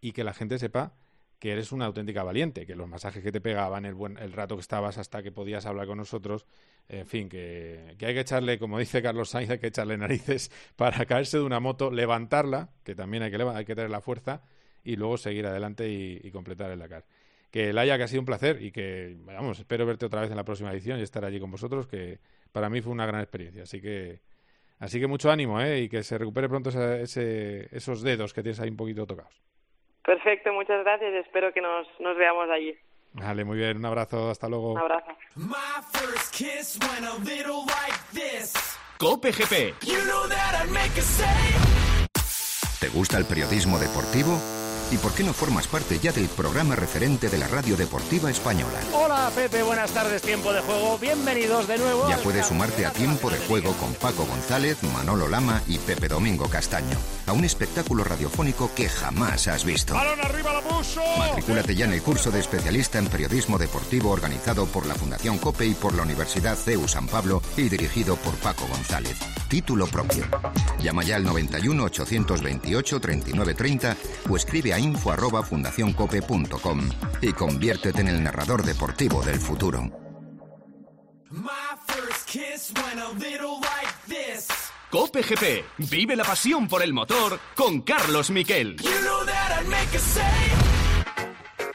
y 0.00 0.12
que 0.12 0.24
la 0.24 0.34
gente 0.34 0.58
sepa 0.58 0.92
que 1.38 1.52
eres 1.52 1.70
una 1.70 1.86
auténtica 1.86 2.22
valiente, 2.22 2.66
que 2.66 2.74
los 2.74 2.88
masajes 2.88 3.22
que 3.22 3.30
te 3.30 3.40
pegaban, 3.40 3.84
el, 3.84 3.94
buen, 3.94 4.18
el 4.18 4.32
rato 4.32 4.56
que 4.56 4.60
estabas 4.60 4.98
hasta 4.98 5.22
que 5.22 5.30
podías 5.30 5.66
hablar 5.66 5.86
con 5.86 5.98
nosotros, 5.98 6.46
en 6.88 7.06
fin, 7.06 7.28
que, 7.28 7.94
hay 8.00 8.14
que 8.14 8.20
echarle, 8.20 8.58
como 8.58 8.78
dice 8.78 9.02
Carlos 9.02 9.30
Sainz, 9.30 9.50
hay 9.50 9.58
que 9.58 9.68
echarle 9.68 9.96
narices 9.96 10.50
para 10.76 11.06
caerse 11.06 11.38
de 11.38 11.44
una 11.44 11.60
moto, 11.60 11.90
levantarla, 11.90 12.70
que 12.82 12.94
también 12.94 13.22
hay 13.22 13.30
que, 13.30 13.42
hay 13.42 13.64
que 13.64 13.74
tener 13.74 13.90
la 13.90 14.00
fuerza, 14.00 14.42
y 14.82 14.96
luego 14.96 15.16
seguir 15.16 15.46
adelante 15.46 15.88
y, 15.88 16.30
completar 16.30 16.70
el 16.70 16.78
Dakar. 16.78 17.04
Que 17.50 17.70
el 17.70 17.78
haya 17.78 17.96
que 17.96 18.04
ha 18.04 18.08
sido 18.08 18.20
un 18.20 18.26
placer 18.26 18.62
y 18.62 18.72
que, 18.72 19.16
vamos, 19.24 19.58
espero 19.58 19.86
verte 19.86 20.06
otra 20.06 20.20
vez 20.20 20.30
en 20.30 20.36
la 20.36 20.44
próxima 20.44 20.72
edición 20.72 20.98
y 20.98 21.02
estar 21.02 21.24
allí 21.24 21.38
con 21.38 21.50
vosotros, 21.50 21.86
que 21.86 22.20
para 22.52 22.68
mí 22.68 22.80
fue 22.80 22.92
una 22.92 23.06
gran 23.06 23.20
experiencia. 23.20 23.62
Así 23.62 23.80
que, 23.80 24.20
así 24.78 24.98
que 24.98 25.06
mucho 25.06 25.30
ánimo, 25.30 25.60
¿eh? 25.60 25.82
Y 25.82 25.88
que 25.88 26.02
se 26.02 26.18
recupere 26.18 26.48
pronto 26.48 26.70
ese, 26.70 27.68
esos 27.74 28.02
dedos 28.02 28.32
que 28.32 28.42
tienes 28.42 28.60
ahí 28.60 28.70
un 28.70 28.76
poquito 28.76 29.06
tocados. 29.06 29.47
Perfecto, 30.08 30.54
muchas 30.54 30.82
gracias. 30.84 31.12
Espero 31.26 31.52
que 31.52 31.60
nos, 31.60 31.86
nos 32.00 32.16
veamos 32.16 32.48
allí. 32.48 32.74
Vale, 33.12 33.44
muy 33.44 33.58
bien. 33.58 33.76
Un 33.76 33.84
abrazo. 33.84 34.30
Hasta 34.30 34.48
luego. 34.48 34.72
Un 34.72 34.78
abrazo. 34.78 35.12
Cope 38.96 39.32
GP. 39.32 39.74
¿Te 42.80 42.88
gusta 42.88 43.18
el 43.18 43.26
periodismo 43.26 43.78
deportivo? 43.78 44.40
¿Y 44.90 44.96
por 44.96 45.12
qué 45.12 45.22
no 45.22 45.34
formas 45.34 45.68
parte 45.68 45.98
ya 45.98 46.12
del 46.12 46.28
programa 46.28 46.74
referente 46.74 47.28
de 47.28 47.36
la 47.36 47.46
radio 47.46 47.76
deportiva 47.76 48.30
española? 48.30 48.80
Hola 48.94 49.30
Pepe, 49.34 49.62
buenas 49.62 49.90
tardes, 49.90 50.22
tiempo 50.22 50.50
de 50.50 50.62
juego, 50.62 50.96
bienvenidos 50.98 51.68
de 51.68 51.76
nuevo. 51.76 52.08
Ya 52.08 52.16
puedes 52.18 52.46
sumarte 52.46 52.86
a 52.86 52.90
tiempo 52.90 53.28
de 53.28 53.36
juego 53.36 53.72
con 53.74 53.92
Paco 53.94 54.24
González, 54.24 54.82
Manolo 54.94 55.28
Lama 55.28 55.62
y 55.66 55.76
Pepe 55.76 56.08
Domingo 56.08 56.48
Castaño. 56.48 56.96
a 57.26 57.32
un 57.32 57.44
espectáculo 57.44 58.02
radiofónico 58.04 58.70
que 58.74 58.88
jamás 58.88 59.48
has 59.48 59.64
visto. 59.64 59.92
¡Balón 59.92 60.20
arriba 60.22 60.54
la 60.54 60.62
puso! 60.62 61.02
Matricúlate 61.18 61.74
ya 61.74 61.84
en 61.84 61.92
el 61.92 62.02
curso 62.02 62.30
de 62.30 62.40
especialista 62.40 62.98
en 62.98 63.08
periodismo 63.08 63.58
deportivo 63.58 64.10
organizado 64.10 64.64
por 64.64 64.86
la 64.86 64.94
Fundación 64.94 65.36
COPE 65.36 65.66
y 65.66 65.74
por 65.74 65.94
la 65.94 66.04
Universidad 66.04 66.56
CEU 66.56 66.88
San 66.88 67.06
Pablo 67.06 67.42
y 67.58 67.68
dirigido 67.68 68.16
por 68.16 68.34
Paco 68.36 68.66
González. 68.66 69.18
Título 69.48 69.86
propio. 69.86 70.24
Llama 70.80 71.02
ya 71.02 71.16
al 71.16 71.24
91 71.24 71.82
828 71.84 73.00
3930 73.00 73.96
o 74.30 74.36
escribe 74.36 74.72
a 74.72 74.77
info 74.78 75.10
arroba 75.10 75.42
fundacioncope.com 75.42 76.88
y 77.20 77.32
conviértete 77.32 78.00
en 78.00 78.08
el 78.08 78.22
narrador 78.22 78.62
deportivo 78.62 79.22
del 79.22 79.38
futuro. 79.38 79.90
Cope 84.90 85.22
GP. 85.22 85.64
Vive 85.90 86.16
la 86.16 86.24
pasión 86.24 86.66
por 86.66 86.82
el 86.82 86.92
motor 86.94 87.38
con 87.54 87.82
Carlos 87.82 88.30
Miquel. 88.30 88.76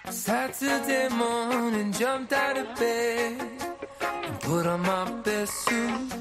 Saturday 0.09 1.09
morning, 1.09 1.91
jumped 1.91 2.33
out 2.33 2.57
of 2.57 2.79
bed 2.79 3.37
and 4.01 4.39
put 4.41 4.65
on 4.65 4.81
my 4.81 5.05
best 5.23 5.51
suit. 5.65 6.13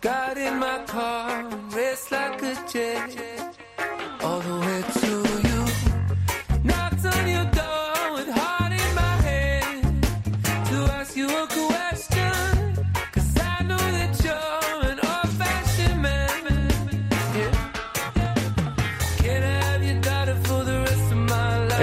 Got 0.00 0.36
in 0.36 0.58
my 0.58 0.84
car, 0.86 1.48
raced 1.70 2.12
like 2.12 2.42
a 2.42 2.54
jet 2.70 3.56
all 4.22 4.40
the 4.40 4.60
way 4.60 4.82
to 4.92 5.03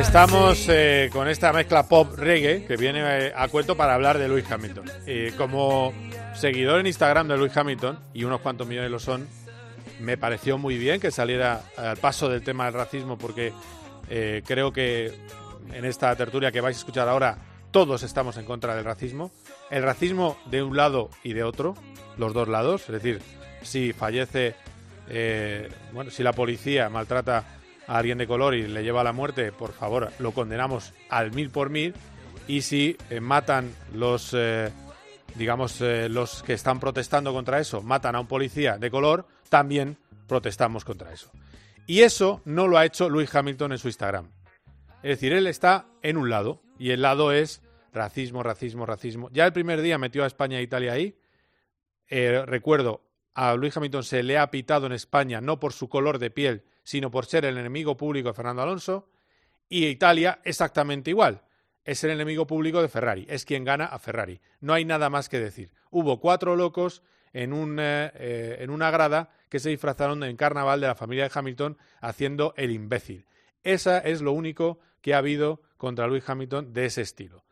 Estamos 0.02 0.68
eh, 0.68 1.12
con 1.14 1.28
esta 1.28 1.54
mezcla 1.54 1.88
pop 1.88 2.16
reggae 2.18 2.66
que 2.66 2.76
viene 2.76 3.28
eh, 3.28 3.34
a 3.36 3.48
cuento 3.50 3.78
para 3.78 3.94
hablar 3.94 4.18
de 4.18 4.28
Lewis 4.28 4.52
Hamilton. 4.52 4.92
Eh, 5.06 5.32
como 5.38 5.94
seguidor 6.34 6.80
en 6.80 6.88
Instagram 6.88 7.28
de 7.28 7.38
Lewis 7.38 7.56
Hamilton, 7.56 8.00
y 8.12 8.24
unos 8.24 8.42
cuantos 8.42 8.68
millones 8.68 8.90
lo 8.90 9.00
son, 9.00 9.28
me 10.00 10.18
pareció 10.18 10.58
muy 10.58 10.80
bien 10.80 11.00
que 11.00 11.12
saliera 11.12 11.62
al 11.78 11.98
paso 11.98 12.30
del 12.30 12.42
tema 12.42 12.66
del 12.66 12.74
racismo 12.74 13.20
porque 13.20 13.54
eh, 14.10 14.42
creo 14.44 14.74
que 14.74 15.14
en 15.72 15.86
esta 15.86 16.14
tertulia 16.16 16.52
que 16.52 16.62
vais 16.62 16.76
a 16.76 16.80
escuchar 16.80 17.08
ahora 17.08 17.38
todos 17.70 18.02
estamos 18.02 18.38
en 18.38 18.46
contra 18.46 18.76
del 18.76 18.84
racismo. 18.84 19.32
El 19.70 19.84
racismo 19.84 20.36
de 20.48 20.64
un 20.64 20.76
lado 20.76 21.12
y 21.24 21.34
de 21.34 21.44
otro, 21.44 21.76
los 22.18 22.34
dos 22.34 22.48
lados, 22.48 22.82
es 22.82 22.92
decir, 22.92 23.22
si 23.62 23.94
fallece, 23.94 24.56
bueno, 25.94 26.10
si 26.10 26.24
la 26.24 26.34
policía 26.34 26.90
maltrata 26.90 27.61
a 27.92 27.98
alguien 27.98 28.18
de 28.18 28.26
color 28.26 28.56
y 28.56 28.68
le 28.68 28.84
lleva 28.84 29.02
a 29.02 29.04
la 29.04 29.12
muerte, 29.12 29.52
por 29.52 29.74
favor, 29.74 30.12
lo 30.20 30.32
condenamos 30.32 30.94
al 31.10 31.34
mil 31.34 31.50
por 31.50 31.70
mil. 31.70 31.94
Y 32.48 32.62
si 32.62 32.96
eh, 33.10 33.20
matan 33.20 33.76
los, 33.94 34.34
eh, 34.34 34.72
digamos, 35.36 35.82
eh, 35.82 36.08
los 36.08 36.42
que 36.42 36.54
están 36.54 36.80
protestando 36.80 37.34
contra 37.34 37.60
eso, 37.60 37.82
matan 37.82 38.16
a 38.16 38.22
un 38.22 38.28
policía 38.28 38.78
de 38.78 38.90
color, 38.90 39.28
también 39.50 39.98
protestamos 40.26 40.86
contra 40.86 41.12
eso. 41.12 41.32
Y 41.86 42.04
eso 42.04 42.42
no 42.46 42.70
lo 42.70 42.78
ha 42.78 42.86
hecho 42.86 43.10
Lewis 43.10 43.36
Hamilton 43.36 43.74
en 43.74 43.78
su 43.78 43.90
Instagram. 43.90 44.32
Es 45.04 45.10
decir, 45.10 45.34
él 45.34 45.46
está 45.46 45.86
en 46.02 46.16
un 46.16 46.30
lado 46.30 46.62
y 46.80 46.92
el 46.92 47.02
lado 47.02 47.34
es 47.34 47.62
racismo, 47.92 48.42
racismo, 48.42 48.86
racismo. 48.86 49.30
Ya 49.34 49.46
el 49.46 49.52
primer 49.52 49.82
día 49.82 49.98
metió 49.98 50.24
a 50.24 50.28
España 50.28 50.60
e 50.60 50.64
Italia 50.64 50.94
ahí. 50.94 51.18
Recuerdo, 52.10 53.02
a 53.34 53.56
Luis 53.56 53.76
Hamilton 53.76 54.04
se 54.04 54.24
le 54.24 54.38
ha 54.38 54.52
pitado 54.52 54.86
en 54.86 54.92
España 54.92 55.42
no 55.42 55.60
por 55.60 55.74
su 55.74 55.90
color 55.90 56.20
de 56.20 56.32
piel, 56.32 56.64
sino 56.84 57.12
por 57.12 57.26
ser 57.26 57.46
el 57.46 57.58
enemigo 57.58 57.98
público 57.98 58.30
de 58.30 58.34
Fernando 58.34 58.62
Alonso. 58.62 59.10
Y 59.70 59.88
Italia 59.88 60.42
exactamente 60.44 61.12
igual. 61.12 61.44
Es 61.86 62.04
el 62.04 62.12
enemigo 62.12 62.46
público 62.46 62.82
de 62.82 62.90
Ferrari. 62.90 63.26
Es 63.30 63.46
quien 63.46 63.64
gana 63.64 63.86
a 63.86 64.00
Ferrari. 64.00 64.42
No 64.60 64.74
hay 64.74 64.86
nada 64.86 65.10
más 65.10 65.30
que 65.30 65.40
decir. 65.40 65.72
Hubo 65.90 66.20
cuatro 66.20 66.56
locos 66.56 67.02
en, 67.34 67.54
un, 67.54 67.80
eh, 67.80 68.12
eh, 68.16 68.58
en 68.60 68.70
una 68.70 68.92
grada 68.92 69.30
que 69.50 69.60
se 69.60 69.70
disfrazaron 69.70 70.24
en 70.24 70.36
carnaval 70.36 70.82
de 70.82 70.88
la 70.88 70.96
familia 70.96 71.24
de 71.24 71.32
Hamilton 71.34 71.78
haciendo 72.02 72.54
el 72.58 72.72
imbécil. 72.72 73.26
Esa 73.64 74.00
es 74.00 74.22
lo 74.22 74.34
único 74.34 74.80
que 75.02 75.14
ha 75.14 75.20
habido 75.20 75.62
contra 75.78 76.08
Lewis 76.08 76.28
Hamilton 76.28 76.74
de 76.74 76.86
ese 76.86 77.02
estilo. 77.02 77.44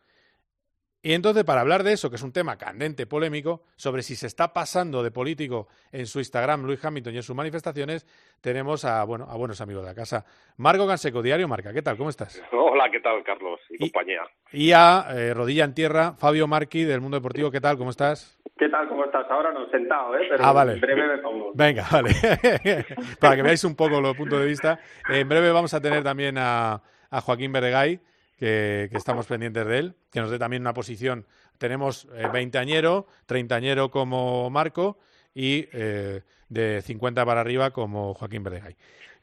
Y 1.02 1.14
entonces, 1.14 1.44
para 1.44 1.62
hablar 1.62 1.82
de 1.82 1.92
eso, 1.94 2.10
que 2.10 2.16
es 2.16 2.22
un 2.22 2.32
tema 2.32 2.58
candente, 2.58 3.06
polémico, 3.06 3.62
sobre 3.76 4.02
si 4.02 4.16
se 4.16 4.26
está 4.26 4.52
pasando 4.52 5.02
de 5.02 5.10
político 5.10 5.66
en 5.92 6.06
su 6.06 6.18
Instagram 6.18 6.64
Luis 6.64 6.84
Hamilton 6.84 7.14
y 7.14 7.16
en 7.16 7.22
sus 7.22 7.34
manifestaciones, 7.34 8.06
tenemos 8.42 8.84
a, 8.84 9.02
bueno, 9.04 9.26
a 9.30 9.34
buenos 9.36 9.62
amigos 9.62 9.82
de 9.84 9.88
la 9.88 9.94
casa. 9.94 10.26
Marco 10.58 10.86
Canseco, 10.86 11.22
Diario 11.22 11.48
Marca, 11.48 11.72
¿qué 11.72 11.80
tal? 11.80 11.96
¿Cómo 11.96 12.10
estás? 12.10 12.42
Hola, 12.52 12.90
¿qué 12.90 13.00
tal, 13.00 13.24
Carlos? 13.24 13.58
Y, 13.70 13.78
compañía. 13.90 14.20
Y 14.52 14.72
a 14.72 15.06
eh, 15.12 15.32
Rodilla 15.32 15.64
en 15.64 15.72
Tierra, 15.74 16.12
Fabio 16.18 16.46
Marqui, 16.46 16.84
del 16.84 17.00
Mundo 17.00 17.16
Deportivo, 17.16 17.50
¿qué 17.50 17.62
tal? 17.62 17.78
¿Cómo 17.78 17.88
estás? 17.90 18.38
¿Qué 18.58 18.68
tal? 18.68 18.86
¿Cómo 18.90 19.06
estás? 19.06 19.24
Ahora 19.30 19.52
no, 19.52 19.70
sentado, 19.70 20.14
¿eh? 20.18 20.26
Pero 20.28 20.44
Ah, 20.44 20.52
vale. 20.52 20.74
en 20.74 20.80
breve 20.82 21.16
me 21.16 21.22
pongo. 21.22 21.52
Venga, 21.54 21.86
vale. 21.90 22.10
Para 23.20 23.36
que 23.36 23.42
veáis 23.42 23.64
un 23.64 23.74
poco 23.74 24.02
los 24.02 24.14
puntos 24.14 24.38
de 24.38 24.44
vista. 24.46 24.78
En 25.08 25.26
breve 25.30 25.50
vamos 25.50 25.72
a 25.72 25.80
tener 25.80 26.02
también 26.04 26.36
a, 26.36 26.82
a 27.10 27.20
Joaquín 27.22 27.52
Beregay, 27.52 28.00
que, 28.40 28.88
que 28.90 28.96
estamos 28.96 29.26
pendientes 29.26 29.66
de 29.66 29.78
él, 29.78 29.94
que 30.10 30.20
nos 30.20 30.30
dé 30.30 30.38
también 30.38 30.62
una 30.62 30.72
posición. 30.72 31.26
Tenemos 31.58 32.08
eh, 32.14 32.26
veinteañero, 32.32 33.06
treintañero 33.26 33.90
como 33.90 34.48
Marco 34.48 34.98
y 35.34 35.68
eh, 35.72 36.22
de 36.48 36.80
50 36.80 37.26
para 37.26 37.42
arriba 37.42 37.70
como 37.70 38.14
Joaquín 38.14 38.42
Beregay. 38.42 38.74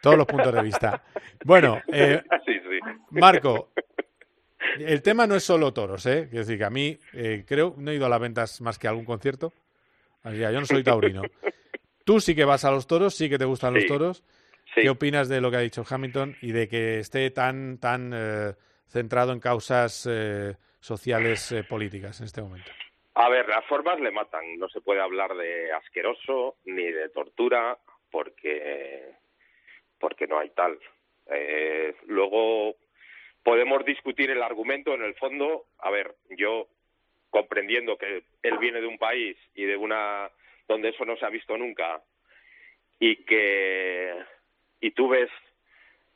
Todos 0.01 0.17
los 0.17 0.27
puntos 0.27 0.53
de 0.53 0.61
vista. 0.61 1.03
Bueno, 1.43 1.81
eh, 1.91 2.21
Sí, 2.45 2.53
sí. 2.53 2.79
Marco, 3.09 3.71
el 4.77 5.01
tema 5.01 5.25
no 5.25 5.35
es 5.35 5.43
solo 5.43 5.73
toros, 5.73 6.05
¿eh? 6.05 6.29
Es 6.31 6.45
decir, 6.45 6.59
que 6.59 6.65
a 6.65 6.69
mí 6.69 6.99
eh, 7.13 7.43
creo, 7.47 7.73
no 7.75 7.89
he 7.89 7.95
ido 7.95 8.05
a 8.05 8.09
las 8.09 8.19
ventas 8.19 8.61
más 8.61 8.77
que 8.77 8.85
a 8.85 8.91
algún 8.91 9.05
concierto. 9.05 9.51
Así 10.21 10.37
que 10.37 10.43
yo 10.43 10.59
no 10.59 10.65
soy 10.67 10.83
taurino. 10.83 11.23
Tú 12.05 12.21
sí 12.21 12.35
que 12.35 12.45
vas 12.45 12.65
a 12.65 12.71
los 12.71 12.85
toros, 12.85 13.15
sí 13.15 13.29
que 13.29 13.39
te 13.39 13.45
gustan 13.45 13.73
los 13.73 13.87
toros. 13.87 14.23
¿Qué 14.75 14.89
opinas 14.89 15.27
de 15.27 15.41
lo 15.41 15.49
que 15.49 15.57
ha 15.57 15.61
dicho 15.61 15.83
Hamilton 15.89 16.35
y 16.41 16.51
de 16.51 16.67
que 16.67 16.99
esté 16.99 17.31
tan, 17.31 17.79
tan 17.79 18.11
eh, 18.13 18.53
centrado 18.87 19.33
en 19.33 19.39
causas 19.39 20.07
eh, 20.09 20.55
sociales 20.79 21.51
eh, 21.51 21.63
políticas 21.63 22.19
en 22.19 22.25
este 22.25 22.41
momento? 22.41 22.71
A 23.15 23.29
ver, 23.29 23.47
las 23.49 23.65
formas 23.65 23.99
le 23.99 24.11
matan. 24.11 24.57
No 24.59 24.69
se 24.69 24.81
puede 24.81 25.01
hablar 25.01 25.35
de 25.35 25.71
asqueroso 25.73 26.55
ni 26.65 26.83
de 26.83 27.09
tortura 27.09 27.77
porque 28.11 29.13
porque 29.99 30.27
no 30.27 30.37
hay 30.39 30.49
tal. 30.51 30.79
Eh, 31.25 31.95
luego 32.05 32.75
podemos 33.43 33.83
discutir 33.85 34.29
el 34.29 34.43
argumento 34.43 34.93
en 34.93 35.01
el 35.01 35.15
fondo. 35.15 35.65
A 35.79 35.89
ver, 35.89 36.15
yo 36.37 36.67
comprendiendo 37.29 37.97
que 37.97 38.23
él 38.43 38.57
viene 38.59 38.81
de 38.81 38.87
un 38.87 38.97
país 38.97 39.35
y 39.55 39.65
de 39.65 39.75
una 39.75 40.29
donde 40.67 40.89
eso 40.89 41.05
no 41.05 41.17
se 41.17 41.25
ha 41.25 41.29
visto 41.29 41.57
nunca 41.57 42.01
y 42.99 43.23
que 43.25 44.13
y 44.79 44.91
tú 44.91 45.09
ves 45.09 45.29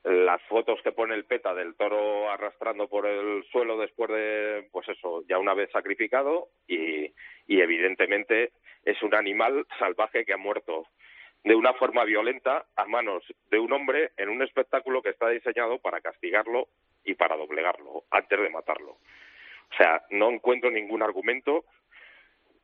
las 0.03 0.41
fotos 0.43 0.81
que 0.81 0.91
pone 0.91 1.13
el 1.13 1.25
PETA 1.25 1.53
del 1.53 1.75
toro 1.75 2.29
arrastrando 2.31 2.87
por 2.87 3.05
el 3.05 3.43
suelo 3.51 3.77
después 3.77 4.09
de, 4.09 4.67
pues 4.71 4.87
eso, 4.89 5.23
ya 5.27 5.37
una 5.37 5.53
vez 5.53 5.69
sacrificado 5.71 6.49
y, 6.67 7.13
evidentemente 7.47 8.53
es 8.85 9.01
un 9.03 9.13
animal 9.13 9.67
salvaje 9.77 10.25
que 10.25 10.33
ha 10.33 10.37
muerto 10.37 10.87
de 11.43 11.53
una 11.53 11.73
forma 11.73 12.05
violenta 12.05 12.65
a 12.75 12.85
manos 12.85 13.23
de 13.51 13.59
un 13.59 13.71
hombre 13.73 14.11
en 14.17 14.29
un 14.29 14.41
espectáculo 14.41 15.01
que 15.01 15.09
está 15.09 15.29
diseñado 15.29 15.77
para 15.79 16.01
castigarlo 16.01 16.69
y 17.03 17.13
para 17.13 17.35
doblegarlo 17.35 18.05
antes 18.09 18.39
de 18.39 18.49
matarlo. 18.49 18.91
O 18.91 19.75
sea, 19.77 20.03
no 20.09 20.29
encuentro 20.31 20.71
ningún 20.71 21.03
argumento 21.03 21.65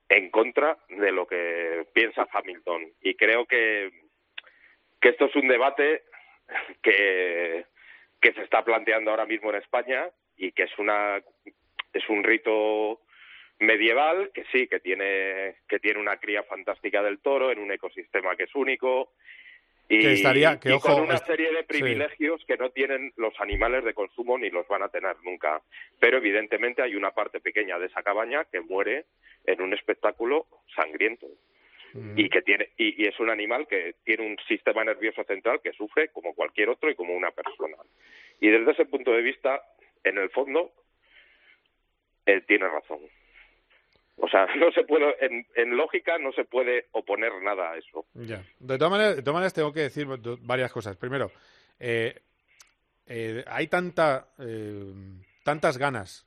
en 0.10 0.32
contra 0.32 0.78
de 0.90 1.12
lo 1.12 1.28
que 1.28 1.86
piensa 1.94 2.28
Hamilton 2.32 2.94
y 3.02 3.16
creo 3.16 3.46
que 3.46 3.92
que 5.02 5.10
esto 5.10 5.26
es 5.26 5.36
un 5.36 5.48
debate 5.48 6.04
que, 6.82 7.66
que 8.22 8.34
se 8.34 8.42
está 8.42 8.64
planteando 8.64 9.12
ahora 9.12 9.26
mismo 9.26 9.50
en 9.50 9.58
España 9.58 10.10
y 10.38 10.52
que 10.52 10.64
es 10.64 10.80
una 10.80 11.22
es 11.94 12.10
un 12.10 12.24
rito 12.24 13.02
medieval 13.60 14.32
que 14.34 14.46
sí 14.52 14.68
que 14.68 14.80
tiene 14.80 15.56
que 15.68 15.80
tiene 15.80 16.00
una 16.00 16.18
cría 16.18 16.44
fantástica 16.44 17.02
del 17.02 17.20
toro 17.20 17.52
en 17.52 17.60
un 17.60 17.72
ecosistema 17.72 18.36
que 18.36 18.44
es 18.44 18.56
único 18.56 19.14
y, 19.90 20.02
Que 20.02 20.14
estaría- 20.14 20.60
que, 20.60 20.70
y 20.70 20.72
ojo, 20.74 20.94
con 20.96 21.04
una 21.04 21.18
serie 21.18 21.50
de 21.50 21.60
sí. 21.62 21.66
privilegios 21.68 22.44
que 22.46 22.58
no 22.58 22.72
tienen 22.72 23.14
los 23.16 23.34
animales 23.40 23.86
de 23.86 23.94
consumo 23.94 24.38
ni 24.38 24.50
los 24.50 24.68
van 24.68 24.84
a 24.84 24.90
tener 24.90 25.16
nunca 25.24 25.62
pero 26.00 26.18
evidentemente 26.18 26.82
hay 26.84 26.96
una 26.96 27.12
parte 27.12 27.40
pequeña 27.40 27.80
de 27.80 27.88
esa 27.88 28.04
cabaña 28.04 28.46
que 28.52 28.60
muere 28.62 29.06
en 29.46 29.62
un 29.62 29.74
espectáculo 29.74 30.46
sangriento 30.76 31.26
y 32.16 32.30
que 32.30 32.42
tiene 32.42 32.70
y, 32.78 33.04
y 33.04 33.08
es 33.08 33.20
un 33.20 33.30
animal 33.30 33.68
que 33.68 33.96
tiene 34.04 34.28
un 34.28 34.38
sistema 34.48 34.84
nervioso 34.84 35.24
central 35.24 35.62
que 35.62 35.74
sufre 35.74 36.10
como 36.10 36.34
cualquier 36.34 36.70
otro 36.70 36.90
y 36.90 36.96
como 36.96 37.14
una 37.14 37.32
persona 37.32 37.78
y 38.40 38.50
desde 38.50 38.72
ese 38.72 38.86
punto 38.86 39.12
de 39.12 39.22
vista 39.22 39.62
en 40.04 40.18
el 40.18 40.30
fondo 40.30 40.72
él 42.26 42.44
tiene 42.46 42.68
razón 42.68 43.00
O 44.18 44.28
sea, 44.28 44.46
no 44.58 44.72
se 44.72 44.84
puede, 44.84 45.16
en, 45.26 45.46
en 45.56 45.78
lógica 45.78 46.18
no 46.18 46.32
se 46.34 46.46
puede 46.46 46.86
oponer 46.92 47.32
nada 47.42 47.72
a 47.72 47.78
eso. 47.78 48.06
Ya. 48.14 48.44
De 48.60 48.78
todas 48.78 48.92
maneras, 48.92 49.16
de 49.16 49.22
todas 49.22 49.36
maneras 49.36 49.54
tengo 49.54 49.74
que 49.74 49.82
decir 49.82 50.08
varias 50.42 50.72
cosas. 50.72 50.98
Primero, 50.98 51.32
eh, 51.80 52.20
eh, 53.06 53.44
hay 53.48 53.68
tanta, 53.68 54.28
eh, 54.40 54.94
tantas 55.44 55.78
ganas 55.78 56.26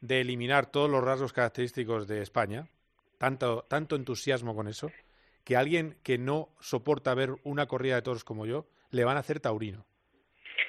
de 0.00 0.20
eliminar 0.20 0.70
todos 0.70 0.90
los 0.90 1.02
rasgos 1.02 1.32
característicos 1.32 2.08
de 2.08 2.22
España, 2.22 2.66
tanto, 3.20 3.66
tanto 3.68 3.96
entusiasmo 3.96 4.54
con 4.54 4.66
eso, 4.66 4.90
que 5.44 5.54
alguien 5.54 5.98
que 6.02 6.16
no 6.16 6.48
soporta 6.58 7.12
ver 7.12 7.36
una 7.44 7.66
corrida 7.66 7.96
de 7.96 8.02
toros 8.02 8.24
como 8.24 8.46
yo, 8.46 8.66
le 8.88 9.04
van 9.04 9.18
a 9.18 9.20
hacer 9.20 9.40
taurino. 9.40 9.84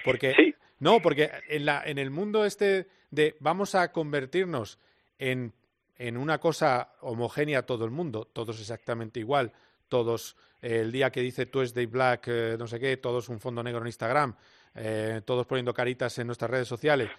Porque, 0.03 0.55
no, 0.79 1.01
porque 1.01 1.31
en, 1.47 1.65
la, 1.65 1.81
en 1.85 1.97
el 1.97 2.11
mundo 2.11 2.43
este 2.43 2.89
de 3.09 3.37
vamos 3.39 3.73
a 3.73 3.93
convertirnos 3.93 4.79
en, 5.17 5.53
en 5.95 6.17
una 6.17 6.39
cosa 6.39 6.91
homogénea 6.99 7.65
todo 7.65 7.85
el 7.85 7.91
mundo, 7.91 8.29
todos 8.33 8.59
exactamente 8.59 9.21
igual, 9.21 9.53
todos 9.87 10.35
eh, 10.61 10.81
el 10.81 10.91
día 10.91 11.09
que 11.09 11.21
dice 11.21 11.45
tú 11.45 11.61
es 11.61 11.73
Black, 11.73 12.27
eh, 12.27 12.55
no 12.59 12.67
sé 12.67 12.81
qué, 12.81 12.97
todos 12.97 13.29
un 13.29 13.39
fondo 13.39 13.63
negro 13.63 13.79
en 13.79 13.87
Instagram, 13.87 14.35
eh, 14.75 15.21
todos 15.23 15.47
poniendo 15.47 15.73
caritas 15.73 16.19
en 16.19 16.27
nuestras 16.27 16.51
redes 16.51 16.67
sociales, 16.67 17.09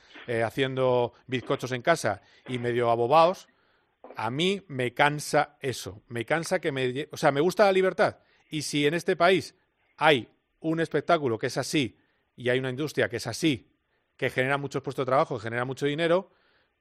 haciendo 0.44 1.14
bizcochos 1.26 1.72
en 1.72 1.80
casa 1.80 2.20
y 2.48 2.58
medio 2.58 2.90
abobaos, 2.90 3.48
a 4.16 4.30
mí 4.30 4.62
me 4.68 4.94
cansa 4.94 5.56
eso, 5.60 6.02
me 6.08 6.24
cansa 6.24 6.60
que 6.60 6.72
me... 6.72 7.08
O 7.12 7.16
sea, 7.16 7.32
me 7.32 7.40
gusta 7.40 7.64
la 7.64 7.72
libertad. 7.72 8.18
Y 8.50 8.62
si 8.62 8.86
en 8.86 8.94
este 8.94 9.16
país 9.16 9.54
hay 9.96 10.28
un 10.60 10.80
espectáculo 10.80 11.38
que 11.38 11.46
es 11.46 11.56
así 11.56 11.98
y 12.36 12.48
hay 12.48 12.58
una 12.58 12.70
industria 12.70 13.08
que 13.08 13.16
es 13.16 13.26
así, 13.26 13.70
que 14.16 14.30
genera 14.30 14.58
muchos 14.58 14.82
puestos 14.82 15.04
de 15.04 15.10
trabajo, 15.10 15.36
que 15.36 15.42
genera 15.42 15.64
mucho 15.64 15.86
dinero, 15.86 16.30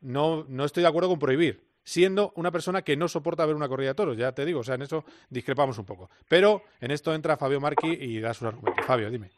no, 0.02 0.46
no 0.48 0.66
estoy 0.66 0.84
de 0.84 0.90
acuerdo 0.90 1.10
con 1.10 1.20
prohibir, 1.20 1.68
siendo 1.84 2.34
una 2.36 2.52
persona 2.52 2.82
que 2.82 2.98
no 2.98 3.08
soporta 3.08 3.46
ver 3.46 3.56
una 3.56 3.68
corrida 3.68 3.90
de 3.90 3.96
toros, 3.96 4.18
ya 4.18 4.32
te 4.34 4.46
digo, 4.46 4.60
o 4.60 4.64
sea, 4.64 4.76
en 4.76 4.84
eso 4.84 5.06
discrepamos 5.30 5.78
un 5.78 5.86
poco. 5.86 6.10
Pero 6.28 6.64
en 6.80 6.92
esto 6.92 7.14
entra 7.14 7.38
Fabio 7.38 7.60
Marchi 7.60 7.88
y 7.90 8.20
da 8.20 8.34
sus 8.34 8.48
argumentos. 8.48 8.86
Fabio, 8.86 9.10
dime. 9.10 9.32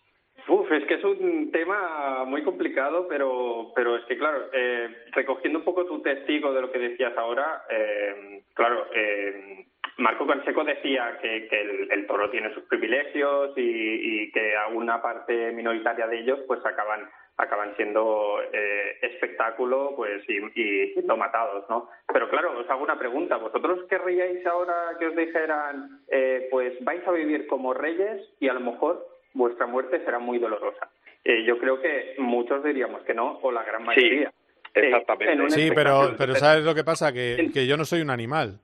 Uf, 0.73 0.81
es 0.81 0.87
que 0.87 0.95
es 0.95 1.03
un 1.03 1.51
tema 1.51 2.23
muy 2.25 2.43
complicado, 2.43 3.07
pero, 3.07 3.71
pero 3.75 3.97
es 3.97 4.05
que, 4.05 4.17
claro, 4.17 4.49
eh, 4.51 5.05
recogiendo 5.11 5.59
un 5.59 5.65
poco 5.65 5.85
tu 5.85 6.01
testigo 6.01 6.53
de 6.53 6.61
lo 6.61 6.71
que 6.71 6.79
decías 6.79 7.15
ahora, 7.17 7.63
eh, 7.69 8.43
claro, 8.53 8.87
eh, 8.93 9.65
Marco 9.97 10.25
Canseco 10.25 10.63
decía 10.63 11.19
que, 11.21 11.47
el, 11.91 12.07
toro 12.07 12.29
tiene 12.31 12.53
sus 12.53 12.63
privilegios 12.63 13.53
y, 13.55 14.31
que 14.31 14.55
a 14.55 14.67
una 14.67 15.01
parte 15.01 15.51
minoritaria 15.51 16.07
de 16.07 16.19
ellos 16.19 16.39
pues 16.47 16.65
acaban 16.65 17.07
acaban 17.37 17.75
siendo 17.75 18.39
eh, 18.51 18.97
espectáculo 19.01 19.93
pues 19.95 20.23
y, 20.29 20.37
y 20.59 20.93
siendo 20.93 21.17
matados, 21.17 21.65
¿no? 21.69 21.89
Pero 22.11 22.29
claro, 22.29 22.59
os 22.59 22.69
hago 22.69 22.83
una 22.83 22.97
pregunta. 22.97 23.37
¿Vosotros 23.37 23.87
querríais 23.89 24.45
ahora 24.45 24.95
que 24.99 25.07
os 25.07 25.15
dijeran, 25.15 26.01
eh, 26.09 26.47
pues 26.51 26.73
vais 26.83 27.05
a 27.07 27.11
vivir 27.11 27.47
como 27.47 27.73
reyes 27.73 28.21
y 28.39 28.49
a 28.49 28.53
lo 28.53 28.59
mejor 28.59 29.12
vuestra 29.33 29.65
muerte 29.67 30.03
será 30.05 30.19
muy 30.19 30.39
dolorosa? 30.39 30.89
Eh, 31.23 31.43
yo 31.45 31.57
creo 31.57 31.79
que 31.81 32.15
muchos 32.17 32.63
diríamos 32.63 33.01
que 33.03 33.13
no, 33.13 33.39
o 33.41 33.51
la 33.51 33.63
gran 33.63 33.83
mayoría. 33.83 34.31
Eh, 34.75 34.91
en 35.19 35.41
un 35.41 35.51
Sí, 35.51 35.69
pero, 35.73 36.15
pero 36.17 36.35
¿sabes 36.35 36.63
lo 36.63 36.73
que 36.73 36.83
pasa? 36.83 37.13
Que, 37.13 37.49
que 37.53 37.67
yo 37.67 37.77
no 37.77 37.85
soy 37.85 38.01
un 38.01 38.09
animal. 38.09 38.59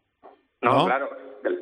No, 0.62 0.74
¿no? 0.80 0.86
claro, 0.86 1.10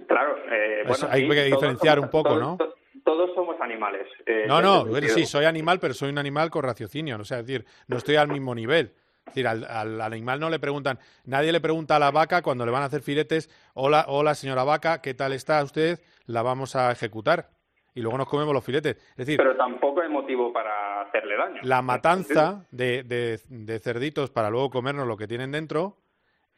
claro. 0.07 0.37
eh, 0.51 0.81
Eso 0.85 1.05
bueno, 1.07 1.07
hay 1.13 1.21
sí, 1.23 1.29
que 1.29 1.43
diferenciar 1.43 1.95
somos- 1.97 2.05
un 2.05 2.09
poco, 2.11 2.29
todos- 2.29 2.41
¿no? 2.41 2.57
to- 2.57 2.73
Todos 3.03 3.33
somos 3.35 3.59
animales. 3.61 4.05
eh, 4.25 4.43
No, 4.47 4.61
no, 4.61 4.85
bueno, 4.85 5.07
sí, 5.07 5.25
soy 5.25 5.45
animal, 5.45 5.79
pero 5.79 5.93
soy 5.93 6.09
un 6.09 6.17
animal 6.17 6.49
con 6.49 6.63
raciocinio. 6.63 7.17
O 7.17 7.23
sea, 7.23 7.39
es 7.39 7.45
decir, 7.45 7.65
no 7.87 7.95
estoy 7.97 8.15
al 8.17 8.27
mismo 8.27 8.53
nivel. 8.53 8.91
Es 9.19 9.25
decir, 9.33 9.47
al, 9.47 9.63
al- 9.65 10.01
al 10.01 10.13
animal 10.13 10.39
no 10.41 10.49
le 10.49 10.59
preguntan, 10.59 10.99
nadie 11.25 11.51
le 11.53 11.61
pregunta 11.61 11.95
a 11.95 11.99
la 11.99 12.11
vaca 12.11 12.41
cuando 12.41 12.65
le 12.65 12.71
van 12.71 12.81
a 12.83 12.85
hacer 12.85 13.01
filetes, 13.01 13.49
hola, 13.75 14.05
hola 14.09 14.35
señora 14.35 14.63
vaca, 14.65 15.01
¿qué 15.01 15.13
tal 15.13 15.31
está 15.33 15.63
usted? 15.63 15.99
La 16.25 16.41
vamos 16.41 16.75
a 16.75 16.91
ejecutar. 16.91 17.49
Y 17.97 18.01
luego 18.01 18.17
nos 18.19 18.29
comemos 18.29 18.53
los 18.53 18.63
filetes. 18.63 18.95
Es 19.11 19.17
decir, 19.17 19.37
Pero 19.37 19.55
tampoco 19.57 20.01
hay 20.01 20.09
motivo 20.09 20.53
para 20.53 21.01
hacerle 21.01 21.35
daño. 21.35 21.61
la 21.63 21.81
matanza 21.81 22.65
de, 22.69 23.01
de- 23.03 23.39
de 23.49 23.79
cerditos 23.79 24.29
para 24.29 24.51
luego 24.51 24.69
comernos 24.69 25.07
lo 25.07 25.17
que 25.17 25.25
tienen 25.27 25.51
dentro 25.51 25.97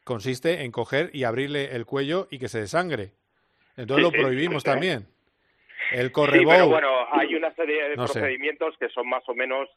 consiste 0.04 0.62
en 0.64 0.70
coger 0.70 1.08
y 1.14 1.24
abrirle 1.24 1.74
el 1.74 1.86
cuello 1.86 2.28
y 2.30 2.38
que 2.38 2.48
se 2.48 2.60
desangre. 2.60 3.12
Entonces 3.76 4.04
Sí, 4.06 4.10
lo 4.12 4.16
sí, 4.18 4.22
prohibimos 4.22 4.62
sí, 4.62 4.68
sí. 4.68 4.72
también. 4.74 5.06
El 5.92 6.06
Sí, 6.08 6.12
correbou. 6.12 6.50
pero 6.52 6.68
bueno, 6.68 6.90
hay 7.12 7.34
una 7.34 7.54
serie 7.54 7.88
de 7.88 7.96
No 7.96 8.06
sé. 8.06 8.18
procedimientos 8.20 8.76
que 8.78 8.88
son 8.90 9.08
más 9.08 9.26
o 9.28 9.34
menos 9.34 9.68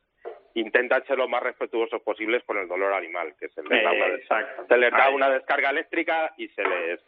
intentan 0.56 1.04
ser 1.06 1.18
lo 1.18 1.28
más 1.30 1.42
respetuosos 1.44 2.02
posibles 2.02 2.44
con 2.46 2.58
el 2.58 2.68
dolor 2.68 2.94
animal, 2.94 3.34
que 3.40 3.48
se 3.50 3.64
les 3.64 3.84
da, 3.84 3.92
una, 3.92 4.08
exacto. 4.08 4.66
se 4.68 4.78
les 4.78 4.92
da 4.92 5.10
una 5.10 5.30
descarga 5.30 5.70
eléctrica 5.72 6.34
y 6.38 6.48
se 6.50 6.62
les 6.64 7.00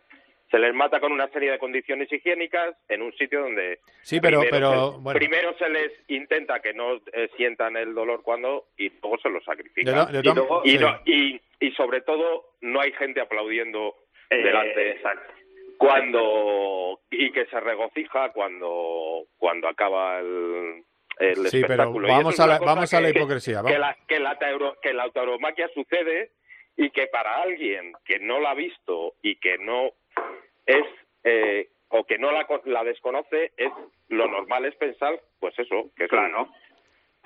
se 0.55 0.59
les 0.59 0.73
mata 0.73 1.01
con 1.01 1.11
una 1.11 1.27
serie 1.29 1.51
de 1.51 1.59
condiciones 1.59 2.09
higiénicas 2.09 2.75
en 2.87 3.01
un 3.01 3.11
sitio 3.17 3.41
donde 3.41 3.79
Sí, 4.03 4.21
pero- 4.21 4.39
primero, 4.39 4.69
pero, 4.69 4.91
se, 4.93 4.97
bueno. 4.99 5.19
primero 5.19 5.57
se 5.57 5.67
les 5.69 5.91
intenta 6.07 6.61
que 6.61 6.73
no 6.73 6.95
eh, 7.11 7.29
sientan 7.35 7.75
el 7.75 7.93
dolor 7.93 8.21
cuando 8.23 8.67
y 8.77 8.89
luego 9.01 9.17
se 9.17 9.29
los 9.29 9.43
sacrifica 9.43 9.91
De 9.91 9.97
to- 10.05 10.11
de 10.13 10.19
y, 10.19 10.23
to- 10.23 10.33
luego- 10.35 10.61
y 10.63 10.69
sí. 10.71 10.77
no- 10.77 10.99
y- 11.05 11.41
y 11.59 11.71
sobre 11.71 12.01
todo 12.01 12.51
no 12.61 12.79
hay 12.79 12.93
gente 12.93 13.19
aplaudiendo 13.19 13.95
Eh, 14.29 14.37
delante 14.37 14.91
exacto. 14.91 15.33
cuando 15.77 16.99
y 17.11 17.31
que 17.31 17.45
se 17.47 17.59
regocija 17.59 18.31
cuando 18.31 19.23
cuando 19.37 19.67
acaba 19.67 20.19
el, 20.19 20.83
el 21.19 21.35
Sí, 21.47 21.61
pero 21.61 21.73
espectáculo. 21.73 22.07
Y 22.07 22.11
vamos 22.11 22.39
a 22.39 22.47
la- 22.47 22.59
vamos 22.59 22.93
a 22.93 23.01
la 23.01 23.11
que- 23.11 23.19
hipocresía, 23.19 23.61
Que, 23.65 23.77
la, 23.77 23.97
que, 24.07 24.19
la 24.19 24.39
tauro- 24.39 24.77
que 24.81 24.93
la 24.93 25.09
tauromaquia 25.09 25.67
sucede 25.73 26.31
y 26.77 26.89
que 26.91 27.07
para 27.07 27.41
alguien 27.41 27.93
que 28.05 28.19
no 28.19 28.39
la 28.39 28.51
ha 28.51 28.55
visto 28.55 29.13
y 29.21 29.35
que 29.37 29.57
no 29.57 29.91
es 30.65 30.85
eh, 31.23 31.69
o 31.89 32.03
que 32.05 32.17
no 32.17 32.31
la, 32.31 32.45
co- 32.45 32.61
la 32.65 32.83
desconoce 32.83 33.51
es 33.57 33.71
lo 34.09 34.27
normal 34.27 34.65
es 34.65 34.75
pensar 34.75 35.19
pues 35.39 35.57
eso 35.59 35.91
que 35.95 36.05
es 36.05 36.09
Claro. 36.09 36.49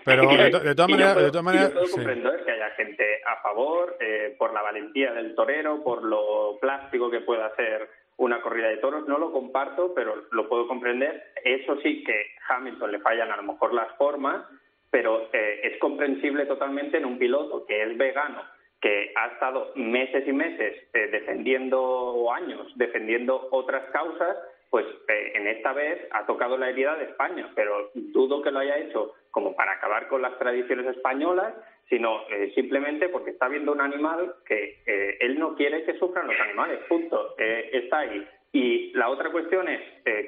Pero 0.06 0.28
de, 0.30 0.50
to- 0.50 0.60
de 0.62 0.76
todas 0.76 0.90
maneras, 0.92 1.16
de 1.18 1.28
todas 1.30 1.44
maneras, 1.44 1.68
yo 1.70 1.74
puedo 1.74 1.86
sí. 1.88 1.92
comprender 1.96 2.46
que 2.46 2.52
haya 2.52 2.70
gente 2.72 3.22
a 3.26 3.42
favor 3.42 3.98
eh, 4.00 4.34
por 4.40 4.54
la 4.54 4.62
valentía 4.62 5.12
del 5.12 5.36
torero, 5.36 5.84
por 5.84 6.04
lo 6.04 6.58
plástico 6.62 7.12
que 7.12 7.20
pueda 7.20 7.54
ser 7.58 7.90
una 8.16 8.42
corrida 8.42 8.70
de 8.70 8.78
toros. 8.78 9.06
No 9.10 9.18
lo 9.18 9.34
comparto, 9.34 9.94
pero 9.94 10.24
lo 10.32 10.48
puedo 10.48 10.68
comprender. 10.70 11.34
Eso 11.44 11.76
sí 11.82 12.02
que 12.06 12.32
Hamilton 12.48 12.94
le 12.94 13.00
fallan 13.00 13.30
a 13.32 13.36
lo 13.38 13.44
mejor 13.44 13.74
las 13.74 13.94
formas, 13.98 14.46
pero 14.90 15.28
eh, 15.34 15.60
es 15.64 15.78
comprensible 15.80 16.46
totalmente 16.46 16.96
en 16.98 17.06
un 17.06 17.20
piloto 17.20 17.66
que 17.66 17.84
es 17.84 17.98
vegano, 17.98 18.42
que 18.82 19.12
ha 19.16 19.28
estado 19.28 19.72
meses 19.76 20.26
y 20.28 20.32
meses 20.32 20.88
eh, 20.94 21.08
defendiendo, 21.12 21.82
o 21.82 22.32
años, 22.32 22.72
defendiendo 22.76 23.50
otras 23.52 23.84
causas, 23.92 24.38
pues 24.70 24.86
eh, 25.08 25.32
en 25.36 25.48
esta 25.48 25.74
vez 25.74 26.00
ha 26.12 26.26
tocado 26.26 26.58
la 26.58 26.70
herida 26.70 26.96
de 26.96 27.06
España, 27.06 27.52
pero 27.56 27.92
dudo 27.94 28.42
que 28.42 28.52
lo 28.52 28.60
haya 28.60 28.78
hecho 28.78 29.14
como 29.32 29.56
para 29.56 29.74
acabar 29.74 30.08
con 30.08 30.22
las 30.22 30.38
tradiciones 30.38 30.86
españolas, 30.96 31.54
sino 31.90 32.22
eh, 32.30 32.52
simplemente 32.56 33.10
porque 33.10 33.32
está 33.32 33.48
viendo 33.48 33.72
un 33.72 33.82
animal 33.82 34.36
que 34.46 34.78
él 35.20 35.40
no 35.40 35.56
quiere 35.56 35.84
que 35.84 35.98
sufran 35.98 36.28
los 36.28 36.40
animales, 36.40 36.80
punto. 36.88 37.36
Está 37.38 38.00
ahí. 38.00 38.28
Y 38.52 38.92
la 38.94 39.10
otra 39.10 39.32
cuestión 39.32 39.68
es, 39.68 39.82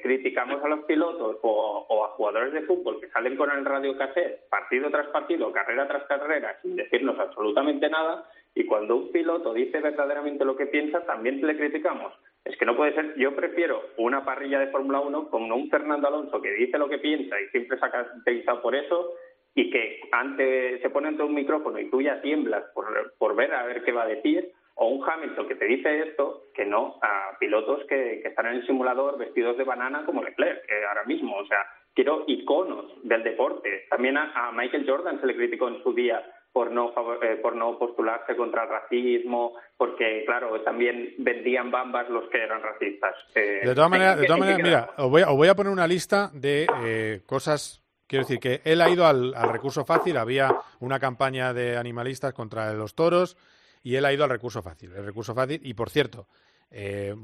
criticamos 0.04 0.64
a 0.64 0.68
los 0.68 0.86
pilotos 0.86 1.38
o, 1.42 1.86
o 1.88 2.06
a 2.06 2.10
jugadores 2.10 2.54
de 2.54 2.62
fútbol 2.64 3.00
que 3.00 3.10
salen 3.10 3.36
con 3.36 3.50
el 3.52 3.66
radio 3.66 3.98
cassette 3.98 4.48
partido 4.50 4.90
tras 4.90 5.08
partido, 5.08 5.52
carrera 5.52 5.88
tras 5.88 6.04
carrera, 6.04 6.58
sin 6.62 6.76
decirnos 6.76 7.18
absolutamente 7.20 7.90
nada, 7.90 8.26
y 8.54 8.66
cuando 8.66 8.96
un 8.96 9.12
piloto 9.12 9.54
dice 9.54 9.80
verdaderamente 9.80 10.44
lo 10.44 10.56
que 10.56 10.66
piensa, 10.66 11.06
también 11.06 11.46
le 11.46 11.56
criticamos. 11.56 12.14
Es 12.44 12.58
que 12.58 12.66
no 12.66 12.76
puede 12.76 12.94
ser, 12.94 13.16
yo 13.18 13.36
prefiero 13.36 13.82
una 13.98 14.26
parrilla 14.26 14.60
de 14.60 14.72
Fórmula 14.72 15.00
1 15.00 15.30
con 15.30 15.52
un 15.52 15.70
Fernando 15.70 16.08
Alonso 16.08 16.42
que 16.42 16.52
dice 16.52 16.78
lo 16.78 16.90
que 16.90 16.98
piensa 16.98 17.40
y 17.40 17.48
siempre 17.50 17.78
se 17.78 17.86
ha 17.86 17.92
caracterizado 17.92 18.62
por 18.62 18.76
eso 18.76 19.14
y 19.54 19.70
que 19.70 20.02
ante, 20.12 20.82
se 20.82 20.90
pone 20.90 21.10
ante 21.10 21.24
un 21.24 21.34
micrófono 21.34 21.80
y 21.80 21.90
tú 21.90 22.02
ya 22.02 22.22
tiemblas 22.22 22.64
por, 22.74 23.14
por 23.18 23.36
ver 23.36 23.54
a 23.54 23.66
ver 23.66 23.84
qué 23.84 23.92
va 23.92 24.04
a 24.04 24.08
decir, 24.08 24.52
o 24.76 24.88
un 24.88 25.04
Hamilton 25.08 25.48
que 25.48 25.56
te 25.56 25.66
dice 25.66 26.00
esto, 26.08 26.44
que 26.56 26.66
no 26.66 26.98
a 27.02 27.38
pilotos 27.40 27.86
que, 27.88 28.22
están 28.24 28.48
en 28.48 28.56
el 28.56 28.66
simulador 28.66 29.18
vestidos 29.18 29.58
de 29.58 29.64
banana 29.64 30.06
como 30.06 30.24
Leclerc, 30.24 30.66
que 30.66 30.86
ahora 30.86 31.04
mismo, 31.06 31.38
o 31.38 31.46
sea, 31.46 31.66
quiero 31.94 32.24
iconos 32.28 32.92
del 33.04 33.24
deporte. 33.24 33.86
También 33.90 34.18
a 34.18 34.52
Michael 34.54 34.90
Jordan 34.90 35.20
se 35.20 35.28
le 35.28 35.36
criticó 35.36 35.68
en 35.68 35.84
su 35.84 35.94
día 35.94 36.24
por 36.54 36.72
no 36.72 36.94
eh, 37.22 37.38
por 37.42 37.56
no 37.56 37.78
postularse 37.78 38.36
contra 38.36 38.64
el 38.64 38.70
racismo, 38.70 39.54
porque 39.78 40.24
claro, 40.26 40.62
también 40.62 41.16
vendían 41.18 41.72
bambas 41.72 42.10
los 42.10 42.30
que 42.30 42.44
eran 42.44 42.62
racistas. 42.62 43.16
Eh, 43.36 43.62
De 43.64 43.76
todas 43.76 43.90
maneras, 43.90 44.18
de 44.18 44.24
¿en 44.24 44.28
todas 44.28 44.40
maneras 44.40 44.62
mira, 44.62 44.90
os 44.98 45.10
voy, 45.10 45.22
a, 45.22 45.30
os 45.30 45.38
voy 45.38 45.48
a 45.48 45.56
poner 45.56 45.72
una 45.72 45.88
lista 45.88 46.30
de 46.34 46.68
eh, 46.84 47.22
cosas. 47.26 47.82
Quiero 48.08 48.26
decir 48.26 48.40
que 48.40 48.60
él 48.66 48.82
ha 48.82 48.90
ido 48.90 49.08
al, 49.08 49.34
al 49.34 49.50
recurso 49.50 49.86
fácil. 49.86 50.18
Había 50.18 50.54
una 50.82 51.00
campaña 51.00 51.54
de 51.54 51.78
animalistas 51.78 52.34
contra 52.34 52.74
los 52.74 52.94
toros 52.94 53.38
y 53.84 53.96
él 53.96 54.04
ha 54.04 54.12
ido 54.12 54.26
al 54.26 54.30
recurso 54.30 54.62
fácil. 54.62 54.92
El 54.94 55.06
recurso 55.06 55.34
fácil. 55.34 55.62
Y 55.64 55.74
por 55.74 55.90
cierto, 55.90 56.28
eh, 56.70 57.16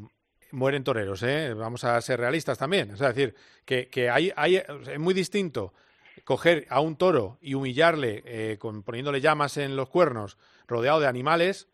mueren 0.51 0.86
toreros, 0.86 1.23
¿eh? 1.23 1.53
Vamos 1.53 1.84
a 1.84 1.99
ser 1.99 2.21
realistas 2.21 2.57
también. 2.57 2.91
Es 2.91 2.99
decir, 2.99 3.36
que, 3.65 3.89
que 3.89 4.09
hay, 4.09 4.32
hay, 4.38 4.55
es 4.55 4.97
muy 4.99 5.13
distinto 5.13 5.73
coger 6.24 6.65
a 6.70 6.80
un 6.80 6.95
toro 6.95 7.38
y 7.41 7.53
humillarle 7.53 8.24
eh, 8.26 8.57
con, 8.57 8.84
poniéndole 8.84 9.22
llamas 9.22 9.57
en 9.57 9.76
los 9.76 9.89
cuernos, 9.89 10.38
rodeado 10.68 10.99
de 10.99 11.07
animales, 11.07 11.68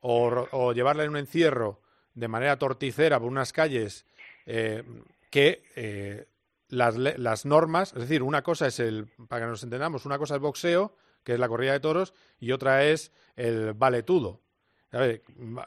o, 0.00 0.48
o 0.50 0.72
llevarle 0.72 1.04
en 1.04 1.10
un 1.10 1.16
encierro 1.16 1.80
de 2.14 2.28
manera 2.28 2.58
torticera 2.58 3.20
por 3.20 3.28
unas 3.28 3.52
calles 3.52 4.04
eh, 4.46 4.82
que 5.30 5.62
eh, 5.76 6.26
las, 6.68 6.96
las 6.96 7.46
normas, 7.46 7.92
es 7.92 8.00
decir, 8.00 8.22
una 8.22 8.42
cosa 8.42 8.66
es 8.66 8.80
el, 8.80 9.06
para 9.28 9.44
que 9.44 9.50
nos 9.50 9.62
entendamos, 9.62 10.04
una 10.04 10.18
cosa 10.18 10.34
es 10.34 10.40
boxeo, 10.40 10.96
que 11.22 11.34
es 11.34 11.38
la 11.38 11.48
corrida 11.48 11.72
de 11.72 11.80
toros, 11.80 12.14
y 12.40 12.52
otra 12.52 12.84
es 12.84 13.12
el 13.36 13.74
valetudo. 13.74 14.40
A 14.90 14.98
ver, 14.98 15.22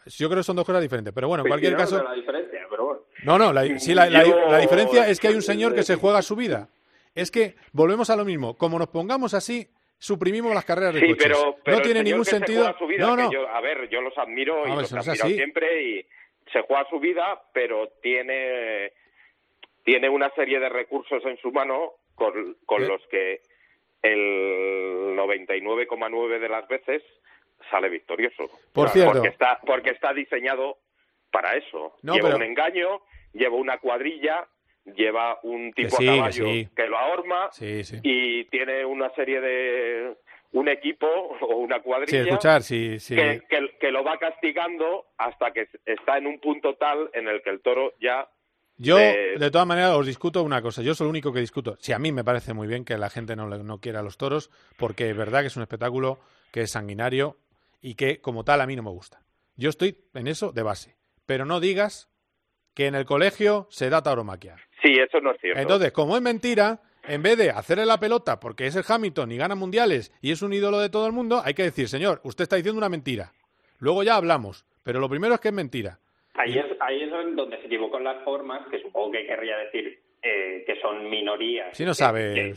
yo 0.05 0.27
creo 0.27 0.41
que 0.41 0.43
son 0.43 0.55
dos 0.55 0.65
cosas 0.65 0.81
diferentes, 0.81 1.13
pero 1.13 1.27
bueno, 1.27 1.43
en 1.43 1.49
cualquier 1.49 1.73
no 1.73 1.79
caso... 1.79 1.95
veo 1.95 2.03
la 2.03 2.13
diferencia, 2.13 2.59
pero 2.69 2.85
bueno. 2.85 3.01
No, 3.23 3.39
no, 3.39 3.53
la, 3.53 3.79
sí, 3.79 3.95
la, 3.95 4.07
la 4.07 4.57
diferencia 4.59 5.07
es 5.07 5.19
que 5.19 5.29
hay 5.29 5.35
un 5.35 5.41
señor 5.41 5.73
que 5.73 5.83
se 5.83 5.95
juega 5.95 6.21
su 6.21 6.35
vida. 6.35 6.69
Es 7.15 7.31
que 7.31 7.55
volvemos 7.71 8.09
a 8.09 8.15
lo 8.15 8.25
mismo. 8.25 8.55
Como 8.57 8.77
nos 8.77 8.89
pongamos 8.89 9.33
así, 9.33 9.67
suprimimos 9.97 10.53
las 10.53 10.65
carreras 10.65 10.93
de 10.93 10.99
Sí, 10.99 11.07
coches. 11.07 11.23
pero, 11.23 11.55
pero 11.63 11.77
no 11.77 11.83
tiene 11.83 12.03
ningún 12.03 12.25
sentido. 12.25 12.75
vida, 12.87 13.07
no, 13.07 13.15
no. 13.15 13.31
yo- 13.31 13.47
a 13.49 13.61
ver, 13.61 13.87
yo 13.89 14.01
los 14.01 14.15
admiro 14.17 14.65
y 14.67 14.69
No, 14.69 14.75
los 14.75 14.83
eso 14.83 14.95
he 14.95 14.97
no 14.97 15.01
es 15.01 15.07
admirado 15.07 15.27
así. 15.29 15.35
siempre 15.35 15.83
y 15.83 16.05
se 16.51 16.61
juega 16.61 16.85
su 16.89 16.99
vida, 16.99 17.41
pero 17.53 17.87
tiene 18.03 18.91
tiene 19.83 20.09
una 20.09 20.29
serie 20.31 20.59
de 20.59 20.67
recursos 20.69 21.23
en 21.25 21.37
su 21.37 21.51
mano 21.51 21.91
con, 22.15 22.57
con 22.65 22.83
¿Eh? 22.83 22.87
los 22.87 23.01
que 23.07 23.41
el 24.01 25.15
99,9 25.15 26.39
de 26.39 26.49
las 26.49 26.67
veces 26.67 27.03
sale 27.69 27.89
victorioso. 27.89 28.49
Por 28.73 28.89
cierto. 28.89 29.13
Porque 29.13 29.27
está, 29.29 29.59
porque 29.65 29.89
está 29.91 30.13
diseñado 30.13 30.77
para 31.31 31.55
eso. 31.55 31.95
No, 32.03 32.13
lleva 32.15 32.29
pero- 32.29 32.37
un 32.37 32.43
engaño, 32.43 33.01
lleva 33.33 33.55
una 33.55 33.77
cuadrilla, 33.77 34.47
lleva 34.85 35.39
un 35.43 35.71
tipo 35.73 35.95
sí, 35.97 36.07
a 36.07 36.11
que 36.11 36.17
caballo 36.17 36.45
sí. 36.45 36.69
que 36.75 36.87
lo 36.87 36.97
ahorma 36.97 37.49
Sí, 37.51 37.81
y 38.03 38.43
tiene 38.45 38.85
una 38.85 39.09
serie 39.15 39.41
de 39.41 40.17
un 40.51 40.67
equipo 40.69 41.07
o 41.41 41.55
una 41.57 41.81
cuadrilla 41.81 42.21
escuchar, 42.21 42.61
que, 42.63 42.99
que- 43.49 43.77
que 43.79 43.91
lo 43.91 44.03
va 44.03 44.17
castigando 44.17 45.05
hasta 45.17 45.51
que 45.51 45.67
está 45.85 46.17
en 46.17 46.27
un 46.27 46.39
punto 46.39 46.75
tal 46.75 47.09
en 47.13 47.27
el 47.27 47.41
que 47.41 47.49
el 47.49 47.61
toro 47.61 47.93
ya 47.99 48.27
Yo, 48.77 48.99
eh, 48.99 49.35
de 49.39 49.51
todas 49.51 49.67
maneras, 49.67 49.91
os 49.91 50.05
discuto 50.05 50.43
una 50.43 50.61
cosa. 50.61 50.81
Yo 50.81 50.93
soy 50.95 51.05
el 51.05 51.09
único 51.11 51.31
que 51.33 51.39
discuto. 51.39 51.77
Si 51.79 51.93
a 51.93 51.99
mí 51.99 52.11
me 52.11 52.23
parece 52.23 52.53
muy 52.53 52.67
bien 52.67 52.85
que 52.85 52.97
la 52.97 53.09
gente 53.09 53.35
no, 53.35 53.47
no 53.47 53.79
quiera 53.79 54.01
los 54.03 54.17
toros, 54.17 54.51
porque 54.77 55.09
es 55.09 55.15
verdad 55.17 55.41
que 55.41 55.47
es 55.47 55.55
un 55.57 55.63
espectáculo 55.63 56.19
que 56.51 56.61
es 56.61 56.71
sanguinario 56.71 57.37
y 57.81 57.95
que, 57.95 58.19
como 58.21 58.43
tal, 58.43 58.61
a 58.61 58.67
mí 58.67 58.75
no 58.75 58.83
me 58.83 58.89
gusta. 58.91 59.21
Yo 59.55 59.69
estoy 59.69 59.97
en 60.13 60.27
eso 60.27 60.51
de 60.51 60.63
base. 60.63 60.95
Pero 61.25 61.45
no 61.45 61.59
digas 61.59 62.09
que 62.73 62.87
en 62.87 62.95
el 62.95 63.05
colegio 63.05 63.67
se 63.71 63.89
da 63.89 64.03
tauromaquia. 64.03 64.57
Sí 64.85 64.99
eso 64.99 65.19
no 65.21 65.31
es 65.31 65.41
cierto 65.41 65.59
Entonces, 65.59 65.91
como 65.91 66.15
es 66.15 66.21
mentira, 66.21 66.79
en 67.07 67.21
vez 67.23 67.37
de 67.37 67.49
hacerle 67.51 67.85
la 67.85 67.99
pelota 67.99 68.39
porque 68.39 68.67
es 68.67 68.75
el 68.75 68.83
Hamilton 68.87 69.31
y 69.31 69.37
gana 69.37 69.55
mundiales 69.55 70.11
y 70.21 70.31
es 70.31 70.41
un 70.41 70.53
ídolo 70.53 70.79
de 70.79 70.89
todo 70.89 71.05
el 71.07 71.13
mundo, 71.13 71.41
hay 71.43 71.53
que 71.53 71.63
decir, 71.63 71.87
señor, 71.87 72.19
usted 72.23 72.43
está 72.43 72.55
diciendo 72.55 72.77
una 72.77 72.89
mentira. 72.89 73.31
Luego 73.79 74.03
ya 74.03 74.15
hablamos. 74.15 74.65
Pero 74.83 74.99
lo 74.99 75.09
primero 75.09 75.33
es 75.33 75.39
que 75.41 75.47
es 75.47 75.53
mentira. 75.53 75.97
Ahí 76.35 76.57
es, 76.57 76.65
ahí 76.79 77.01
es 77.03 77.09
donde 77.35 77.57
se 77.59 77.65
equivocó 77.65 77.97
en 77.97 78.03
las 78.03 78.23
formas, 78.23 78.67
que 78.69 78.79
supongo 78.81 79.11
que 79.13 79.25
querría 79.25 79.57
decir 79.57 79.99
eh, 80.21 80.63
que 80.65 80.79
son 80.81 81.09
minorías. 81.09 81.75
Si 81.75 81.83
no 81.85 81.93
sabe. 81.93 82.33
que- 82.33 82.53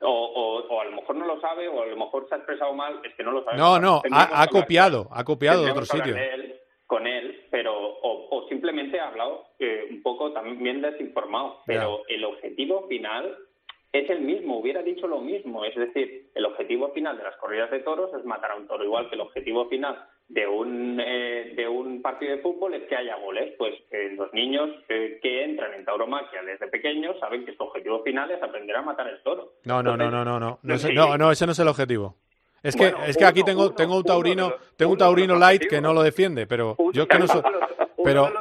o, 0.00 0.08
o- 0.10 0.66
o 0.68 0.80
a 0.80 0.84
lo 0.86 0.92
mejor 0.92 1.16
no 1.16 1.26
lo 1.26 1.40
sabe, 1.40 1.66
o 1.68 1.82
a 1.82 1.86
lo 1.86 1.96
mejor 1.96 2.26
se 2.28 2.34
ha 2.34 2.38
expresado 2.38 2.72
mal, 2.74 3.00
es 3.04 3.14
que 3.14 3.22
no 3.22 3.32
lo 3.32 3.42
sabe. 3.44 3.56
No, 3.56 3.78
no, 3.78 4.02
ha, 4.10 4.46
copiado, 4.48 5.08
ha 5.12 5.24
copiado 5.24 5.64
de 5.64 5.70
otro 5.70 5.84
sitio. 5.86 6.02
hablar 6.14 6.16
de 6.18 6.34
él, 6.34 6.60
con 6.86 7.06
él, 7.06 7.46
pero 7.50 7.74
o, 7.76 8.28
o 8.36 8.48
simplemente 8.48 9.00
ha 9.00 9.08
hablado 9.08 9.44
eh, 9.58 9.86
un 9.90 10.02
poco 10.02 10.32
también 10.32 10.80
desinformado. 10.82 11.60
Pero 11.66 12.02
el 12.08 12.24
objetivo 12.24 12.86
final 12.88 13.36
es 13.92 14.08
el 14.10 14.20
mismo, 14.20 14.58
hubiera 14.58 14.82
dicho 14.82 15.06
lo 15.06 15.20
mismo. 15.20 15.64
Es 15.64 15.74
decir, 15.74 16.30
el 16.34 16.44
objetivo 16.46 16.92
final 16.92 17.16
de 17.16 17.24
las 17.24 17.36
corridas 17.38 17.70
de 17.70 17.80
toros 17.80 18.10
es 18.14 18.24
matar 18.24 18.52
a 18.52 18.56
un 18.56 18.66
toro, 18.68 18.84
igual 18.84 19.08
que 19.08 19.14
el 19.16 19.20
objetivo 19.22 19.68
final 19.68 19.98
de 20.28 20.46
un, 20.46 21.00
eh, 21.00 21.52
de 21.56 21.68
un 21.68 22.02
partido 22.02 22.32
de 22.36 22.42
fútbol 22.42 22.74
es 22.74 22.82
que 22.88 22.96
haya 22.96 23.16
goles. 23.16 23.54
Pues 23.58 23.74
eh, 23.90 24.10
los 24.16 24.32
niños 24.32 24.70
eh, 24.88 25.18
que 25.22 25.44
entran 25.44 25.72
en 25.74 25.84
tauromaquia 25.84 26.42
desde 26.42 26.68
pequeños 26.68 27.18
saben 27.20 27.44
que 27.46 27.54
su 27.56 27.62
objetivo 27.62 28.02
final 28.04 28.30
es 28.30 28.42
aprender 28.42 28.76
a 28.76 28.82
matar 28.82 29.08
el 29.08 29.22
toro. 29.22 29.54
No, 29.64 29.82
no, 29.82 29.96
no, 29.96 30.04
Entonces, 30.04 30.12
no, 30.12 30.24
no, 30.24 30.40
no, 30.40 30.58
no, 30.62 30.78
sí. 30.78 30.86
ese- 30.88 30.94
no, 30.94 31.16
no, 31.18 31.30
ese 31.32 31.46
no 31.46 31.52
es 31.52 31.58
el 31.58 31.68
objetivo. 31.68 32.14
Es 32.66 32.74
que, 32.76 32.90
Bueno, 32.90 33.04
es 33.06 33.16
que 33.16 33.24
aquí 33.24 33.42
tengo, 33.44 33.62
uno- 33.66 33.74
tengo 33.74 33.96
un 33.96 34.04
taurino, 34.04 34.50
los- 34.50 34.76
tengo 34.76 34.92
un 34.92 34.98
taurino 34.98 35.36
light 35.36 35.66
que 35.68 35.80
no 35.80 35.92
lo 35.92 36.02
defiende, 36.02 36.46
pero 36.46 36.74
Uno- 36.78 36.92
yo 36.92 37.02
es 37.02 37.08
que 37.08 37.18
no 37.18 37.26
soy, 37.28 37.40
uno 37.44 37.50
de 37.50 37.60
los- 37.60 37.70
uno 37.78 37.88
pero 38.04 38.32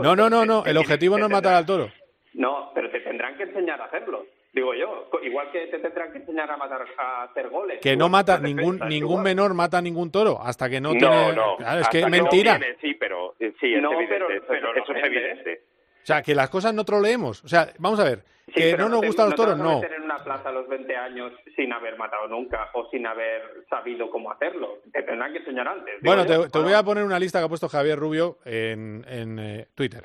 no, 0.00 0.14
no, 0.16 0.30
no, 0.30 0.44
no, 0.44 0.64
el 0.64 0.76
objetivo 0.76 1.18
no 1.18 1.26
es 1.26 1.32
matar 1.32 1.54
al 1.54 1.66
toro. 1.66 1.90
No, 2.34 2.70
pero 2.74 2.90
te 2.90 3.00
tendrán 3.00 3.36
que 3.36 3.44
enseñar 3.44 3.80
a 3.80 3.86
hacerlo, 3.86 4.26
digo 4.52 4.74
yo. 4.74 5.08
Igual 5.22 5.50
que 5.50 5.66
te 5.68 5.78
tendrán 5.78 6.12
que 6.12 6.18
enseñar 6.18 6.50
a 6.50 6.56
matar, 6.56 6.84
a 6.98 7.22
hacer 7.24 7.48
goles. 7.48 7.80
Que 7.80 7.96
no 7.96 8.08
mata 8.08 8.38
ningún 8.38 8.74
defensa, 8.74 8.84
ningún 8.88 9.10
igual. 9.12 9.24
menor 9.24 9.54
mata 9.54 9.78
a 9.78 9.82
ningún 9.82 10.10
toro 10.12 10.38
hasta 10.42 10.68
que 10.68 10.80
no, 10.80 10.92
no 10.92 10.98
tiene 10.98 11.32
no 11.34 11.56
Claro, 11.56 11.80
es 11.80 11.88
que 11.88 11.98
es 11.98 12.04
no 12.04 12.10
mentira. 12.10 12.58
tiene, 12.58 12.76
sí 12.80 12.94
pero 12.94 13.34
sí 13.38 13.74
es 13.74 13.82
No, 13.82 13.92
evidente 13.92 14.14
pero- 14.14 14.30
eso, 14.30 14.44
pero 14.48 14.74
eso 14.76 14.92
la 14.92 14.98
es 15.00 15.04
evidente 15.06 15.60
O 16.02 16.06
sea, 16.06 16.22
que 16.22 16.34
las 16.36 16.48
cosas 16.50 16.72
no 16.74 16.84
troleemos. 16.84 17.42
O 17.42 17.48
sea, 17.48 17.72
vamos 17.78 17.98
a 17.98 18.04
ver, 18.04 18.22
Sí, 18.56 18.70
que 18.70 18.76
no 18.76 18.88
nos 18.88 19.00
te- 19.02 19.06
gustan 19.06 19.26
los 19.26 19.34
te 19.34 19.42
toros, 19.42 19.58
vas 19.58 19.60
a 19.60 19.70
no. 19.72 19.80
meter 19.80 19.92
en 19.96 20.02
una 20.02 20.24
plaza 20.24 20.48
a 20.48 20.52
los 20.52 20.68
20 20.68 20.96
años 20.96 21.32
sin 21.54 21.72
haber 21.72 21.96
matado 21.98 22.26
nunca 22.28 22.70
o 22.74 22.88
sin 22.90 23.06
haber 23.06 23.42
sabido 23.70 24.10
cómo 24.10 24.32
hacerlo. 24.32 24.78
Te 24.92 25.02
tendrán 25.02 25.32
que 25.32 25.38
enseñar 25.38 25.68
antes. 25.68 25.94
Bueno, 26.02 26.26
te, 26.26 26.48
te 26.48 26.58
voy 26.58 26.72
a 26.72 26.82
poner 26.82 27.04
una 27.04 27.18
lista 27.18 27.38
que 27.38 27.44
ha 27.44 27.48
puesto 27.48 27.68
Javier 27.68 27.98
Rubio 27.98 28.38
en, 28.44 29.04
en, 29.08 29.38
eh, 29.38 29.68
Twitter 29.74 30.04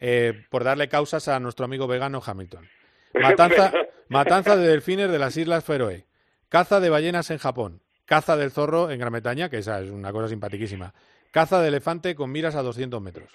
eh, 0.00 0.44
por 0.50 0.64
darle 0.64 0.88
causas 0.88 1.28
a 1.28 1.38
nuestro 1.40 1.64
amigo 1.64 1.86
vegano 1.86 2.20
Hamilton. 2.24 2.68
Matanza, 3.14 3.72
matanza 4.08 4.56
de 4.56 4.66
delfines 4.66 5.10
de 5.10 5.18
las 5.18 5.36
Islas 5.36 5.64
Feroe. 5.64 6.04
Caza 6.48 6.80
de 6.80 6.90
ballenas 6.90 7.30
en 7.30 7.38
Japón. 7.38 7.80
Caza 8.06 8.36
del 8.36 8.50
zorro 8.50 8.90
en 8.90 8.98
Gran 8.98 9.12
Bretaña, 9.12 9.48
que 9.48 9.58
esa 9.58 9.80
es 9.80 9.90
una 9.90 10.12
cosa 10.12 10.28
simpaticísima. 10.28 10.92
Caza 11.30 11.60
de 11.62 11.68
elefante 11.68 12.14
con 12.14 12.30
miras 12.30 12.54
a 12.54 12.62
200 12.62 13.00
metros. 13.00 13.28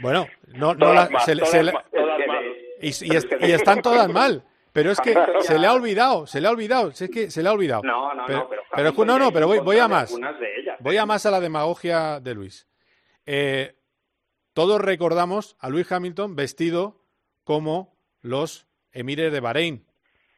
Bueno, 0.00 0.26
no, 0.48 0.74
no 0.74 0.92
la- 0.94 1.08
se 1.24 1.34
se 1.46 1.62
y, 2.80 2.86
y 2.88 3.16
est- 3.16 3.32
y 3.40 3.52
están 3.52 3.82
todas 3.82 4.08
mal. 4.08 4.44
Pero 4.72 4.90
es 4.92 5.00
que 5.00 5.14
se 5.42 5.58
le 5.58 5.66
ha 5.66 5.72
olvidado, 5.72 6.26
se 6.26 6.40
le 6.40 6.48
ha 6.48 6.50
olvidado, 6.50 6.92
si 6.92 7.04
es 7.04 7.10
que 7.10 7.30
se 7.30 7.42
le 7.42 7.48
ha 7.48 7.52
olvidado. 7.52 7.82
No, 7.82 8.14
no, 8.14 8.24
pero, 8.26 8.38
no, 8.40 8.48
pero, 8.74 9.04
no, 9.04 9.18
no, 9.18 9.32
pero 9.32 9.46
voy, 9.46 9.58
voy 9.60 9.78
a 9.78 9.88
más. 9.88 10.10
algunas 10.10 10.38
de 10.38 10.60
ellas. 10.60 10.76
Voy 10.80 10.96
a 10.96 11.06
más 11.06 11.24
a 11.26 11.30
la 11.30 11.40
demagogia 11.40 12.20
de 12.20 12.34
Luis. 12.34 12.68
Eh, 13.26 13.74
todos 14.52 14.80
recordamos 14.80 15.56
a 15.58 15.68
Luis 15.68 15.90
Hamilton 15.90 16.36
vestido 16.36 17.02
como 17.44 17.96
los 18.20 18.66
emires 18.92 19.32
de 19.32 19.40
Bahrein. 19.40 19.86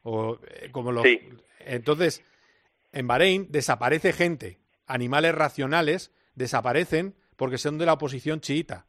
O, 0.03 0.39
eh, 0.47 0.69
como 0.71 0.91
los... 0.91 1.03
Sí. 1.03 1.19
Entonces, 1.59 2.23
en 2.91 3.07
Bahrein 3.07 3.47
desaparece 3.49 4.13
gente. 4.13 4.59
Animales 4.87 5.35
racionales 5.35 6.11
desaparecen 6.35 7.15
porque 7.35 7.57
son 7.57 7.77
de 7.77 7.85
la 7.85 7.93
oposición 7.93 8.41
chiita. 8.41 8.87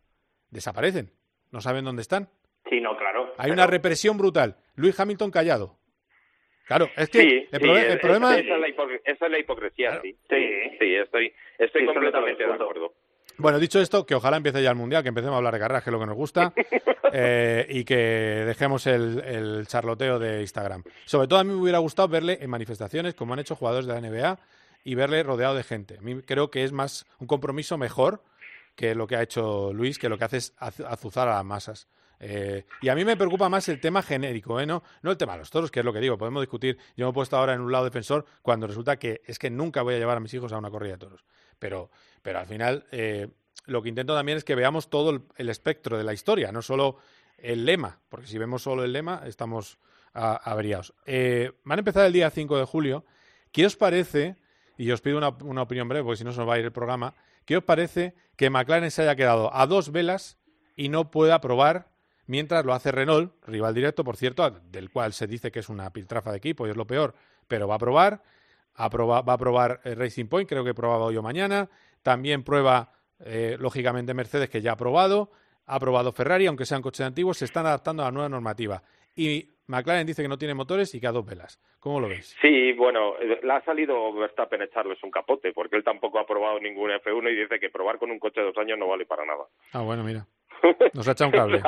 Desaparecen. 0.50 1.12
No 1.50 1.60
saben 1.60 1.84
dónde 1.84 2.02
están. 2.02 2.30
Sí, 2.68 2.80
no, 2.80 2.96
claro. 2.96 3.34
Hay 3.38 3.44
pero- 3.50 3.54
una 3.54 3.66
represión 3.66 4.16
brutal. 4.16 4.56
Luis 4.76 4.98
Hamilton 4.98 5.30
callado. 5.30 5.76
Claro, 6.66 6.88
es 6.96 7.08
que 7.10 7.20
Sí, 7.20 7.48
el, 7.50 7.60
sí, 7.60 7.68
es- 7.70 7.98
problema... 8.00 8.36
esa, 8.38 8.54
es 8.54 8.60
la 8.60 8.68
hipocr- 8.68 9.00
esa 9.04 9.26
es 9.26 9.32
la 9.32 9.38
hipocresía, 9.38 10.00
sí. 10.00 10.12
Sí, 10.12 10.36
Sí. 10.36 10.76
sí, 10.80 10.94
estoy, 10.94 11.32
estoy 11.58 11.80
Sí, 11.82 11.86
completamente 11.86 12.46
de 12.46 12.52
acuerdo. 12.52 12.94
Bueno, 13.38 13.58
dicho 13.58 13.80
esto, 13.80 14.06
que 14.06 14.14
ojalá 14.14 14.36
empiece 14.36 14.62
ya 14.62 14.70
el 14.70 14.76
Mundial, 14.76 15.02
que 15.02 15.08
empecemos 15.08 15.34
a 15.34 15.38
hablar 15.38 15.54
de 15.54 15.60
carreras, 15.60 15.82
que 15.82 15.90
es 15.90 15.92
lo 15.92 15.98
que 16.00 16.06
nos 16.06 16.14
gusta, 16.16 16.52
eh, 17.12 17.66
y 17.68 17.84
que 17.84 17.96
dejemos 17.96 18.86
el, 18.86 19.20
el 19.24 19.66
charloteo 19.66 20.18
de 20.18 20.40
Instagram. 20.42 20.84
Sobre 21.04 21.28
todo 21.28 21.40
a 21.40 21.44
mí 21.44 21.50
me 21.50 21.56
hubiera 21.60 21.78
gustado 21.78 22.08
verle 22.08 22.38
en 22.40 22.48
manifestaciones, 22.50 23.14
como 23.14 23.32
han 23.34 23.40
hecho 23.40 23.56
jugadores 23.56 23.86
de 23.86 23.94
la 23.94 24.00
NBA, 24.00 24.38
y 24.84 24.94
verle 24.94 25.22
rodeado 25.22 25.54
de 25.54 25.62
gente. 25.64 25.96
A 25.98 26.00
mí 26.02 26.22
creo 26.22 26.50
que 26.50 26.62
es 26.64 26.72
más 26.72 27.06
un 27.18 27.26
compromiso 27.26 27.76
mejor 27.78 28.22
que 28.76 28.94
lo 28.94 29.06
que 29.06 29.16
ha 29.16 29.22
hecho 29.22 29.72
Luis, 29.72 29.98
que 29.98 30.08
lo 30.08 30.16
que 30.18 30.24
hace 30.24 30.36
es 30.38 30.54
az- 30.58 30.80
azuzar 30.86 31.28
a 31.28 31.34
las 31.34 31.44
masas. 31.44 31.88
Eh, 32.24 32.64
y 32.80 32.88
a 32.88 32.94
mí 32.94 33.04
me 33.04 33.16
preocupa 33.16 33.48
más 33.48 33.68
el 33.68 33.80
tema 33.80 34.00
genérico, 34.00 34.60
¿eh? 34.60 34.64
no, 34.64 34.84
no 35.02 35.10
el 35.10 35.16
tema 35.16 35.32
de 35.32 35.40
los 35.40 35.50
toros, 35.50 35.72
que 35.72 35.80
es 35.80 35.84
lo 35.84 35.92
que 35.92 35.98
digo. 35.98 36.16
Podemos 36.16 36.40
discutir. 36.40 36.78
Yo 36.96 37.04
me 37.06 37.10
he 37.10 37.12
puesto 37.12 37.36
ahora 37.36 37.52
en 37.54 37.60
un 37.60 37.72
lado 37.72 37.84
defensor 37.84 38.24
cuando 38.42 38.68
resulta 38.68 38.96
que 38.96 39.22
es 39.26 39.40
que 39.40 39.50
nunca 39.50 39.82
voy 39.82 39.94
a 39.94 39.98
llevar 39.98 40.16
a 40.16 40.20
mis 40.20 40.32
hijos 40.32 40.52
a 40.52 40.58
una 40.58 40.70
corrida 40.70 40.92
de 40.92 40.98
toros. 40.98 41.24
Pero, 41.58 41.90
pero 42.22 42.38
al 42.38 42.46
final, 42.46 42.86
eh, 42.92 43.28
lo 43.66 43.82
que 43.82 43.88
intento 43.88 44.14
también 44.14 44.38
es 44.38 44.44
que 44.44 44.54
veamos 44.54 44.88
todo 44.88 45.26
el, 45.36 45.48
espectro 45.48 45.98
de 45.98 46.04
la 46.04 46.12
historia, 46.12 46.52
no 46.52 46.62
solo 46.62 46.98
el 47.38 47.64
lema, 47.66 47.98
porque 48.08 48.28
si 48.28 48.38
vemos 48.38 48.62
solo 48.62 48.84
el 48.84 48.92
lema, 48.92 49.22
estamos 49.26 49.78
a- 50.14 50.36
averiados. 50.48 50.94
Eh, 51.06 51.50
van 51.64 51.78
a 51.78 51.80
empezar 51.80 52.06
el 52.06 52.12
día 52.12 52.30
5 52.30 52.56
de 52.56 52.64
julio. 52.64 53.04
¿Qué 53.50 53.66
os 53.66 53.76
parece? 53.76 54.36
Y 54.78 54.90
os 54.92 55.00
pido 55.00 55.18
una, 55.18 55.28
una 55.28 55.62
opinión 55.62 55.88
breve, 55.88 56.04
porque 56.04 56.18
si 56.18 56.24
no 56.24 56.32
se 56.32 56.38
nos 56.38 56.48
va 56.48 56.54
a 56.54 56.58
ir 56.60 56.64
el 56.64 56.72
programa. 56.72 57.14
¿Qué 57.44 57.56
os 57.56 57.64
parece 57.64 58.14
que 58.36 58.48
McLaren 58.48 58.90
se 58.92 59.02
haya 59.02 59.16
quedado 59.16 59.52
a 59.54 59.66
dos 59.66 59.90
velas 59.90 60.38
y 60.76 60.88
no 60.88 61.10
pueda 61.10 61.40
probar 61.40 61.91
mientras 62.26 62.64
lo 62.64 62.72
hace 62.72 62.92
Renault, 62.92 63.32
rival 63.46 63.74
directo, 63.74 64.04
por 64.04 64.16
cierto, 64.16 64.48
del 64.50 64.90
cual 64.90 65.12
se 65.12 65.26
dice 65.26 65.50
que 65.50 65.58
es 65.60 65.68
una 65.68 65.90
piltrafa 65.92 66.30
de 66.30 66.38
equipo 66.38 66.66
y 66.66 66.70
es 66.70 66.76
lo 66.76 66.86
peor, 66.86 67.14
pero 67.48 67.66
va 67.68 67.74
a 67.76 67.78
probar, 67.78 68.22
a 68.74 68.88
proba- 68.90 69.26
va 69.26 69.34
a 69.34 69.38
probar 69.38 69.80
eh, 69.84 69.94
Racing 69.94 70.26
Point, 70.26 70.48
creo 70.48 70.64
que 70.64 70.70
he 70.70 70.74
probado 70.74 71.04
hoy 71.04 71.16
o 71.16 71.22
mañana, 71.22 71.68
también 72.02 72.42
prueba, 72.42 72.92
eh, 73.20 73.56
lógicamente, 73.58 74.14
Mercedes, 74.14 74.48
que 74.50 74.60
ya 74.62 74.72
ha 74.72 74.76
probado, 74.76 75.30
ha 75.66 75.78
probado 75.78 76.12
Ferrari, 76.12 76.46
aunque 76.46 76.64
sean 76.66 76.82
coches 76.82 77.06
antiguos, 77.06 77.38
se 77.38 77.44
están 77.44 77.66
adaptando 77.66 78.02
a 78.02 78.06
la 78.06 78.12
nueva 78.12 78.28
normativa. 78.28 78.82
y 79.14 79.48
McLaren 79.66 80.06
dice 80.06 80.22
que 80.22 80.28
no 80.28 80.36
tiene 80.38 80.54
motores 80.54 80.92
y 80.94 81.00
que 81.00 81.06
a 81.06 81.12
dos 81.12 81.24
velas. 81.24 81.58
¿Cómo 81.78 82.00
lo 82.00 82.08
veis? 82.08 82.34
Sí, 82.42 82.72
bueno, 82.72 83.16
eh, 83.18 83.40
le 83.42 83.52
ha 83.52 83.64
salido 83.64 84.12
Verstappen 84.12 84.60
echarles 84.60 85.02
un 85.02 85.10
capote, 85.10 85.52
porque 85.52 85.76
él 85.76 85.84
tampoco 85.84 86.18
ha 86.18 86.26
probado 86.26 86.58
ningún 86.60 86.90
F1 86.90 87.30
y 87.32 87.36
dice 87.42 87.60
que 87.60 87.70
probar 87.70 87.98
con 87.98 88.10
un 88.10 88.18
coche 88.18 88.40
de 88.40 88.46
dos 88.48 88.58
años 88.58 88.76
no 88.78 88.88
vale 88.88 89.06
para 89.06 89.24
nada. 89.24 89.44
Ah, 89.72 89.80
bueno, 89.82 90.02
mira. 90.02 90.26
Nos 90.94 91.08
ha 91.08 91.12
echado 91.12 91.30
un 91.30 91.36
cable. 91.36 91.62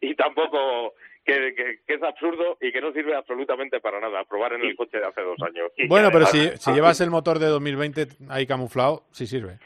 y 0.00 0.14
tampoco 0.14 0.94
que, 1.24 1.54
que, 1.54 1.80
que, 1.86 1.94
es 1.94 2.02
absurdo 2.02 2.58
y 2.60 2.72
que 2.72 2.80
no 2.80 2.92
sirve 2.92 3.14
absolutamente 3.14 3.80
para 3.80 4.00
nada 4.00 4.24
probar 4.24 4.52
en 4.54 4.62
el 4.62 4.76
coche 4.76 4.98
de 4.98 5.06
hace 5.06 5.22
dos 5.22 5.40
años. 5.42 5.70
Bueno, 5.88 6.10
pero 6.12 6.26
si, 6.26 6.48
si 6.56 6.72
llevas 6.72 7.00
el 7.00 7.10
motor 7.10 7.38
de 7.38 7.46
2020 7.46 8.06
ahí 8.28 8.46
camuflado, 8.46 9.04
sí 9.12 9.26
sirve. 9.26 9.58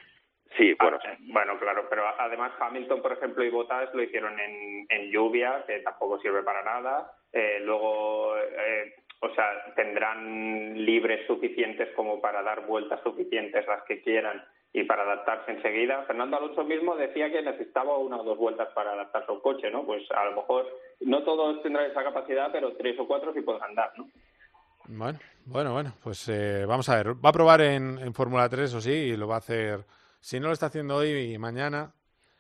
Sí, 0.57 0.74
bueno. 0.80 0.99
Ah, 1.05 1.16
bueno, 1.20 1.59
claro, 1.59 1.86
pero 1.88 2.05
además 2.18 2.53
Hamilton, 2.59 3.03
por 3.03 3.12
ejemplo, 3.12 3.44
y 3.44 3.51
Bottas 3.51 3.94
lo 3.94 4.03
hicieron 4.03 4.38
en, 4.40 4.86
en 4.88 5.11
lluvia, 5.11 5.64
que 5.66 5.78
tampoco 5.80 6.18
sirve 6.20 6.42
para 6.42 6.62
nada. 6.62 7.12
Eh, 7.32 7.61
luego, 7.62 8.36
eh, 8.36 8.94
o 9.20 9.32
sea, 9.34 9.72
tendrán 9.76 10.84
libres 10.84 11.26
suficientes 11.26 11.90
como 11.94 12.20
para 12.20 12.42
dar 12.42 12.66
vueltas 12.66 13.01
suficientes 13.03 13.66
las 13.66 13.82
que 13.84 14.03
quieran 14.03 14.42
y 14.73 14.85
para 14.85 15.03
adaptarse 15.03 15.53
enseguida. 15.53 16.05
Fernando 16.05 16.37
Alonso 16.37 16.64
mismo 16.64 16.97
decía 16.97 17.31
que 17.31 17.43
necesitaba 17.43 17.99
una 17.99 18.19
o 18.19 18.25
dos 18.25 18.39
vueltas 18.39 18.69
para 18.75 18.93
adaptarse 18.93 19.33
al 19.33 19.41
coche, 19.41 19.71
¿no? 19.71 19.85
Pues 19.85 20.03
a 20.11 20.25
lo 20.27 20.37
mejor 20.37 20.66
no 21.01 21.23
todos 21.23 21.62
tendrán 21.62 21.91
esa 21.91 22.05
capacidad, 22.05 22.51
pero 22.53 22.77
tres 22.77 22.99
o 22.99 23.07
cuatro 23.07 23.33
sí 23.33 23.41
pueden 23.41 23.62
andar, 23.62 23.93
¿no? 23.97 24.09
Bueno, 24.89 25.19
bueno, 25.45 25.73
bueno, 25.73 25.93
pues 26.03 26.29
eh, 26.29 26.64
vamos 26.66 26.89
a 26.89 26.97
ver. 26.97 27.14
Va 27.25 27.31
a 27.31 27.33
probar 27.33 27.61
en, 27.61 27.99
en 27.99 28.14
Fórmula 28.14 28.49
3, 28.49 28.75
o 28.75 28.81
sí, 28.81 28.91
y 28.91 29.16
lo 29.16 29.29
va 29.29 29.37
a 29.37 29.39
hacer. 29.39 29.85
Si 30.21 30.41
no 30.41 30.47
lo 30.47 30.53
está 30.53 30.66
haciendo 30.66 30.97
hoy 30.97 31.35
y 31.35 31.39
mañana, 31.39 31.93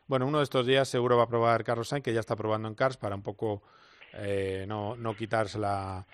bueno, 0.06 0.26
uno 0.26 0.38
de 0.38 0.44
estos 0.44 0.66
días 0.66 0.88
seguro 0.88 1.18
va 1.18 1.24
a 1.24 1.28
probar 1.28 1.62
Carlos 1.64 1.88
Sainz, 1.88 2.02
que 2.02 2.14
ya 2.14 2.20
está 2.20 2.36
probando 2.36 2.66
en 2.68 2.74
Cars 2.74 2.96
para 2.96 3.14
un 3.14 3.22
poco 3.22 3.62
eh, 4.14 4.64
no, 4.66 4.96
no 4.96 5.14
quitarse 5.14 5.58
la. 5.58 6.06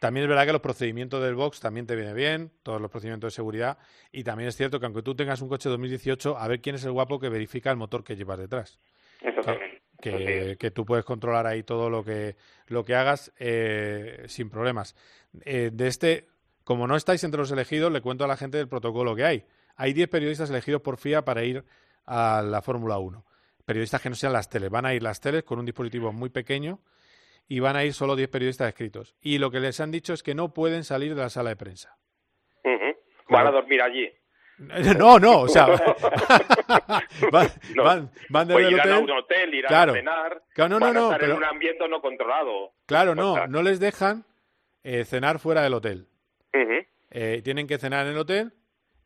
También 0.00 0.24
es 0.24 0.28
verdad 0.30 0.46
que 0.46 0.52
los 0.52 0.62
procedimientos 0.62 1.22
del 1.22 1.34
box 1.34 1.60
también 1.60 1.86
te 1.86 1.94
viene 1.94 2.14
bien, 2.14 2.50
todos 2.62 2.80
los 2.80 2.90
procedimientos 2.90 3.34
de 3.34 3.36
seguridad, 3.36 3.76
y 4.10 4.24
también 4.24 4.48
es 4.48 4.56
cierto 4.56 4.80
que 4.80 4.86
aunque 4.86 5.02
tú 5.02 5.14
tengas 5.14 5.42
un 5.42 5.48
coche 5.50 5.68
2018, 5.68 6.38
a 6.38 6.48
ver 6.48 6.62
quién 6.62 6.74
es 6.76 6.84
el 6.84 6.92
guapo 6.92 7.20
que 7.20 7.28
verifica 7.28 7.70
el 7.70 7.76
motor 7.76 8.02
que 8.02 8.16
llevas 8.16 8.38
detrás. 8.38 8.80
Eso 9.20 9.42
también. 9.42 9.78
Que, 10.00 10.56
que, 10.58 10.70
tú 10.70 10.86
puedes 10.86 11.04
controlar 11.04 11.46
ahí 11.46 11.62
todo 11.62 11.90
lo 11.90 12.02
que, 12.02 12.36
lo 12.68 12.82
que 12.82 12.94
hagas 12.94 13.30
eh, 13.38 14.24
sin 14.26 14.48
problemas. 14.48 14.96
Eh, 15.44 15.68
de 15.70 15.86
este, 15.86 16.28
como 16.64 16.86
no 16.86 16.96
estáis 16.96 17.22
entre 17.22 17.38
los 17.38 17.52
elegidos, 17.52 17.92
le 17.92 18.00
cuento 18.00 18.24
a 18.24 18.26
la 18.26 18.38
gente 18.38 18.56
del 18.56 18.68
protocolo 18.68 19.14
que 19.14 19.24
hay. 19.24 19.44
Hay 19.76 19.92
10 19.92 20.08
periodistas 20.08 20.48
elegidos 20.48 20.80
por 20.80 20.96
FIA 20.96 21.26
para 21.26 21.44
ir 21.44 21.62
a 22.06 22.40
la 22.42 22.62
Fórmula 22.62 22.96
1. 22.96 23.22
Periodistas 23.66 24.00
que 24.00 24.08
no 24.08 24.16
sean 24.16 24.32
las 24.32 24.48
teles. 24.48 24.70
Van 24.70 24.86
a 24.86 24.94
ir 24.94 25.02
las 25.02 25.20
teles 25.20 25.44
con 25.44 25.58
un 25.58 25.66
dispositivo 25.66 26.10
muy 26.10 26.30
pequeño 26.30 26.80
y 27.50 27.58
van 27.58 27.74
a 27.74 27.84
ir 27.84 27.92
solo 27.92 28.14
10 28.14 28.28
periodistas 28.28 28.68
escritos. 28.68 29.16
Y 29.20 29.38
lo 29.38 29.50
que 29.50 29.58
les 29.58 29.80
han 29.80 29.90
dicho 29.90 30.12
es 30.14 30.22
que 30.22 30.36
no 30.36 30.54
pueden 30.54 30.84
salir 30.84 31.16
de 31.16 31.20
la 31.22 31.30
sala 31.30 31.50
de 31.50 31.56
prensa. 31.56 31.98
Uh 32.62 32.68
-huh. 32.70 32.96
Van 33.28 33.46
a 33.48 33.50
dormir 33.50 33.82
allí. 33.82 34.08
No, 34.98 35.18
no, 35.18 35.40
o 35.40 35.48
sea, 35.48 35.66
van, 37.32 37.48
no, 37.74 37.82
van, 37.84 38.10
van 38.28 38.46
pues 38.48 38.64
del 38.64 38.74
irán 38.74 38.80
hotel. 38.80 38.92
a 38.92 38.98
un 39.00 39.10
hotel, 39.10 39.54
irán 39.54 39.68
Claro. 39.68 39.92
a 39.92 39.94
cenar, 39.96 40.42
Claro, 40.54 40.68
no, 40.68 40.78
no, 40.78 40.86
van 40.86 40.96
a 40.96 41.00
no, 41.00 41.04
estar 41.06 41.20
pero- 41.20 41.32
en 41.32 41.38
un 41.38 41.44
ambiente 41.44 41.88
no 41.88 42.00
controlado. 42.00 42.72
Claro, 42.86 43.14
no, 43.14 43.46
no 43.46 43.62
les 43.62 43.80
dejan 43.80 44.24
eh, 44.84 45.04
cenar 45.04 45.38
fuera 45.38 45.62
del 45.62 45.74
hotel. 45.74 46.06
Eh, 47.12 47.40
tienen 47.42 47.66
que 47.66 47.78
cenar 47.78 48.06
en 48.06 48.12
el 48.12 48.18
hotel 48.18 48.52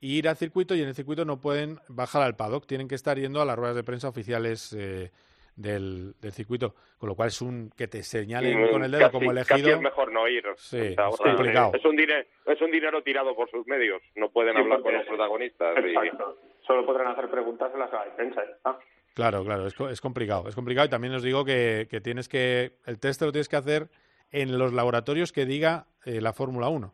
y 0.01 0.18
ir 0.18 0.28
al 0.28 0.36
circuito 0.36 0.74
y 0.74 0.82
en 0.82 0.88
el 0.88 0.95
circuito 0.95 1.24
no 1.24 1.40
pueden 1.40 1.78
bajar 1.88 2.22
al 2.22 2.36
paddock, 2.36 2.66
tienen 2.66 2.86
que 2.88 2.95
estar 2.97 3.16
yendo 3.18 3.40
a 3.40 3.45
las 3.47 3.57
ruedas 3.57 3.74
de 3.76 3.82
prensa 3.84 4.09
oficiales 4.09 4.74
eh, 4.78 5.11
del, 5.57 6.15
del 6.21 6.33
circuito, 6.33 6.75
con 6.99 7.09
lo 7.09 7.15
cual 7.15 7.29
es 7.29 7.41
un 7.41 7.71
que 7.77 7.87
te 7.89 8.03
señalen 8.03 8.65
Mm, 8.65 8.71
con 8.71 8.83
el 8.85 8.91
dedo 8.91 9.03
casi- 9.03 9.13
como 9.13 9.35
Casi 9.35 9.53
elegido. 9.53 9.77
es 9.77 9.81
mejor 9.81 10.13
no 10.13 10.27
ir. 10.29 10.45
Sí, 10.57 10.95
sea, 10.95 11.09
es 11.09 11.17
complicado. 11.17 11.73
Es 11.75 11.85
un, 11.85 11.97
dinero, 11.97 12.27
es 12.47 12.61
un 12.61 12.71
dinero 12.71 13.03
tirado 13.03 13.35
por 13.37 13.51
sus 13.51 13.67
medios. 13.67 14.03
No 14.17 14.31
pueden 14.31 14.55
Sí, 14.57 14.63
hablar 14.63 14.81
con 14.83 14.95
los 14.95 15.07
protagonistas. 15.07 15.77
y-. 15.85 16.67
Solo 16.67 16.85
podrán 16.87 17.09
hacer 17.09 17.31
preguntas 17.31 17.71
en 17.73 17.79
la 17.81 17.89
sala 17.91 18.05
de 18.07 18.11
prensa. 18.13 18.43
¿eh? 18.43 18.71
Claro, 19.15 19.45
claro, 19.45 19.67
es, 19.67 19.75
co- 19.75 19.89
es 19.89 20.01
complicado. 20.01 20.49
Es 20.49 20.55
complicado 20.55 20.87
y 20.87 20.91
también 20.91 21.15
os 21.15 21.23
digo 21.23 21.45
que, 21.45 21.87
que 21.91 22.01
tienes 22.01 22.29
que. 22.29 22.79
El 22.87 22.99
test 22.99 23.21
te 23.21 23.27
lo 23.27 23.33
tienes 23.33 23.49
que 23.49 23.57
hacer 23.57 23.89
en 24.33 24.59
los 24.59 24.73
laboratorios 24.73 25.31
que 25.33 25.47
diga 25.47 25.87
eh, 26.05 26.21
la 26.21 26.33
Fórmula 26.33 26.69
1. 26.69 26.93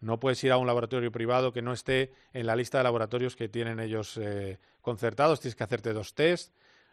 No 0.00 0.18
puedes 0.18 0.42
ir 0.42 0.50
a 0.50 0.56
un 0.56 0.66
laboratorio 0.66 1.12
privado 1.12 1.52
que 1.52 1.62
no 1.62 1.72
esté 1.72 2.10
en 2.32 2.46
la 2.46 2.56
lista 2.56 2.78
de 2.78 2.84
laboratorios 2.84 3.36
que 3.36 3.48
tienen 3.48 3.78
ellos 3.78 4.16
eh, 4.20 4.58
concertados. 4.80 5.38
Tienes 5.40 5.54
que 5.54 5.62
hacerte 5.62 5.92
dos 5.92 6.14
test, 6.16 6.52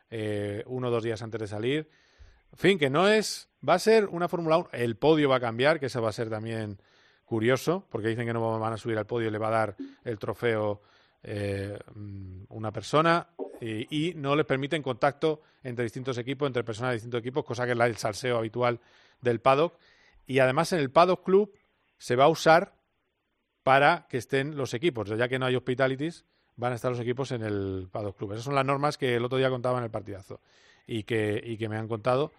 eh, 0.10 0.64
uno 0.68 0.88
o 0.88 0.92
dos 0.92 1.04
días 1.04 1.22
antes 1.22 1.40
de 1.42 1.48
salir. 1.48 1.90
En 2.52 2.58
fin, 2.58 2.80
que 2.80 2.90
no 2.90 3.08
es. 3.08 3.50
Va 3.68 3.76
a 3.76 3.80
ser 3.80 4.08
una 4.08 4.28
Fórmula 4.28 4.58
1. 4.58 4.70
El 4.74 4.96
podio 4.96 5.30
va 5.30 5.38
a 5.38 5.40
cambiar, 5.40 5.80
que 5.80 5.88
eso 5.88 6.02
va 6.02 6.10
a 6.10 6.14
ser 6.14 6.30
también 6.30 6.82
curioso, 7.26 7.86
porque 7.90 8.08
dicen 8.08 8.26
que 8.26 8.34
no 8.34 8.60
van 8.60 8.74
a 8.74 8.78
subir 8.78 8.98
al 8.98 9.06
podio 9.06 9.28
y 9.28 9.32
le 9.32 9.38
va 9.38 9.50
a 9.50 9.52
dar 9.52 9.76
el 10.04 10.18
trofeo 10.18 10.82
eh, 11.22 11.78
mm, 11.94 12.46
una 12.50 12.72
persona 12.72 13.28
y, 13.62 14.10
y 14.10 14.14
no 14.16 14.36
les 14.36 14.46
permiten 14.46 14.82
contacto 14.82 15.42
entre 15.64 15.84
distintos 15.84 16.18
equipos, 16.18 16.48
entre 16.48 16.64
personas 16.64 16.92
de 16.92 16.96
distintos 16.96 17.20
equipos, 17.20 17.46
cosa 17.46 17.66
que 17.66 17.74
es 17.74 17.80
el 17.80 17.98
salseo 17.98 18.38
habitual 18.38 18.80
del 19.22 19.42
paddock. 19.42 19.78
Y 20.26 20.40
además 20.40 20.74
en 20.74 20.80
el 20.80 20.92
paddock 20.92 21.24
club 21.24 21.54
se 21.98 22.16
va 22.16 22.26
a 22.26 22.30
usar 22.30 22.74
para 23.64 24.08
que 24.10 24.18
estén 24.18 24.56
los 24.56 24.74
equipos, 24.74 25.10
ya 25.10 25.28
que 25.28 25.38
no 25.38 25.46
hay 25.46 25.56
hospitalities, 25.56 26.26
van 26.60 26.74
a 26.74 26.76
estar 26.76 26.92
los 26.92 27.00
equipos 27.00 27.32
en 27.32 27.42
el 27.42 27.88
paddock 27.92 28.18
club. 28.18 28.34
Esas 28.34 28.46
son 28.46 28.56
las 28.56 28.66
normas 28.66 28.98
que 28.98 29.16
el 29.16 29.24
otro 29.24 29.38
día 29.38 29.50
contaba 29.50 29.78
en 29.78 29.86
el 29.86 29.90
partidazo 29.90 30.42
y 30.86 31.04
que, 31.04 31.42
y 31.44 31.58
que 31.58 31.70
me 31.70 31.78
han 31.78 31.88
contado. 31.88 32.32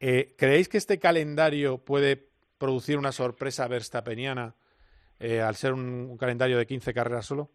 Eh, 0.00 0.34
¿Creéis 0.36 0.68
que 0.68 0.76
este 0.76 0.98
calendario 0.98 1.78
puede 1.78 2.18
producir 2.58 2.98
una 2.98 3.12
sorpresa 3.12 3.66
verstappeniana 3.68 4.54
eh, 5.18 5.40
al 5.40 5.54
ser 5.54 5.72
un, 5.72 6.16
calendario 6.18 6.58
de 6.58 6.66
15 6.66 6.92
carreras 6.92 7.26
solo? 7.26 7.48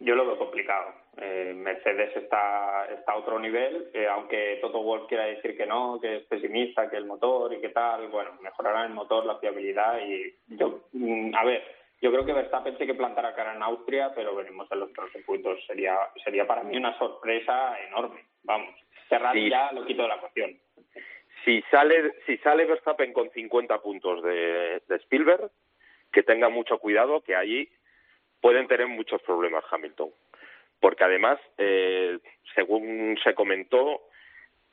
Yo 0.00 0.14
lo 0.14 0.26
veo 0.26 0.38
complicado. 0.38 0.94
Eh, 1.20 1.52
Mercedes 1.54 2.16
está, 2.16 2.86
está 2.86 3.12
a 3.12 3.16
otro 3.16 3.38
nivel, 3.40 3.90
aunque 4.10 4.58
Toto 4.62 4.80
Wolff 4.82 5.08
quiera 5.08 5.24
decir 5.24 5.56
que 5.56 5.66
no, 5.66 5.98
que 6.00 6.18
es 6.18 6.22
pesimista, 6.26 6.88
que 6.88 6.96
el 6.96 7.06
motor 7.06 7.52
y 7.52 7.60
que 7.60 7.70
tal, 7.70 8.06
bueno, 8.08 8.30
mejorarán 8.40 8.86
el 8.86 8.94
motor, 8.94 9.26
la 9.26 9.38
fiabilidad 9.38 9.98
y 9.98 10.32
yo, 10.46 10.88
mm, 10.92 11.34
a 11.34 11.44
ver, 11.44 11.77
yo 12.00 12.10
creo 12.12 12.24
que 12.24 12.32
Verstappen 12.32 12.76
sí 12.78 12.86
que 12.86 12.94
plantará 12.94 13.34
cara 13.34 13.54
en 13.54 13.62
Austria, 13.62 14.12
pero 14.14 14.34
veremos 14.34 14.70
en 14.70 14.80
los 14.80 14.90
otros 14.90 15.10
circuitos. 15.12 15.64
Sería, 15.66 15.96
sería 16.24 16.46
para 16.46 16.62
mí 16.62 16.76
una 16.76 16.96
sorpresa 16.98 17.76
enorme. 17.88 18.24
Vamos, 18.44 18.74
Ferrari 19.08 19.44
Sí. 19.44 19.50
ya 19.50 19.72
lo 19.72 19.84
quito 19.84 20.02
de 20.02 20.08
la 20.08 20.16
ecuación. 20.16 20.58
si 21.44 21.62
sale 21.70 22.14
si 22.26 22.36
sale 22.38 22.64
Verstappen 22.66 23.12
con 23.12 23.30
50 23.30 23.78
puntos 23.80 24.22
de, 24.22 24.82
de 24.86 24.96
Spielberg, 24.96 25.50
que 26.12 26.22
tenga 26.22 26.48
mucho 26.48 26.78
cuidado, 26.78 27.20
que 27.22 27.34
allí 27.34 27.68
pueden 28.40 28.66
tener 28.68 28.86
muchos 28.86 29.20
problemas 29.22 29.64
Hamilton. 29.70 30.10
Porque 30.80 31.04
además, 31.04 31.40
eh, 31.58 32.18
según 32.54 33.18
se 33.24 33.34
comentó, 33.34 34.02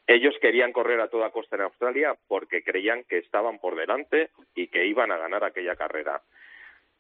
ellos 0.08 0.36
querían 0.40 0.72
correr 0.72 1.02
a 1.02 1.08
toda 1.08 1.32
costa 1.32 1.56
en 1.56 1.64
Australia 1.64 2.16
porque 2.28 2.64
creían 2.64 3.04
que 3.06 3.18
estaban 3.18 3.58
por 3.58 3.76
delante 3.76 4.30
y 4.54 4.68
que 4.68 4.86
iban 4.86 5.12
a 5.12 5.18
ganar 5.18 5.44
aquella 5.44 5.76
carrera. 5.76 6.22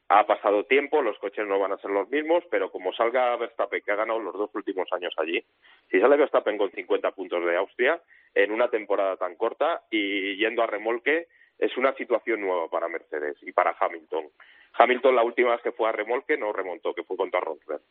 Ha 0.07 0.27
pasado 0.27 0.65
tiempo, 0.65 1.01
los 1.01 1.17
coches 1.17 1.47
no 1.47 1.59
van 1.59 1.71
a 1.71 1.77
ser 1.77 1.89
los 1.89 2.07
mismos, 2.09 2.43
pero 2.51 2.71
como 2.71 2.93
salga 2.93 3.35
Verstappen, 3.37 3.81
que 3.81 3.91
ha 3.91 3.95
ganado 3.95 4.19
los 4.19 4.33
dos 4.33 4.51
últimos 4.53 4.87
años 4.93 5.13
allí, 5.17 5.43
si 5.89 5.99
sale 5.99 6.15
Verstappen 6.15 6.57
con 6.57 6.71
50 6.71 7.11
puntos 7.11 7.43
de 7.43 7.55
Austria 7.57 7.99
en 8.35 8.51
una 8.51 8.69
temporada 8.69 9.17
tan 9.17 9.35
corta 9.35 9.81
y 9.89 10.35
yendo 10.37 10.61
a 10.61 10.67
remolque, 10.67 11.27
es 11.57 11.75
una 11.77 11.93
situación 11.93 12.41
nueva 12.41 12.69
para 12.69 12.87
Mercedes 12.87 13.37
y 13.41 13.51
para 13.51 13.75
Hamilton. 13.79 14.25
Hamilton 14.73 15.15
la 15.15 15.23
última 15.23 15.51
vez 15.51 15.61
que 15.61 15.71
fue 15.71 15.89
a 15.89 15.93
remolque 15.93 16.37
no 16.37 16.53
remontó, 16.53 16.93
que 16.93 17.03
fue 17.03 17.17
contra 17.17 17.39
Rosberg. 17.39 17.81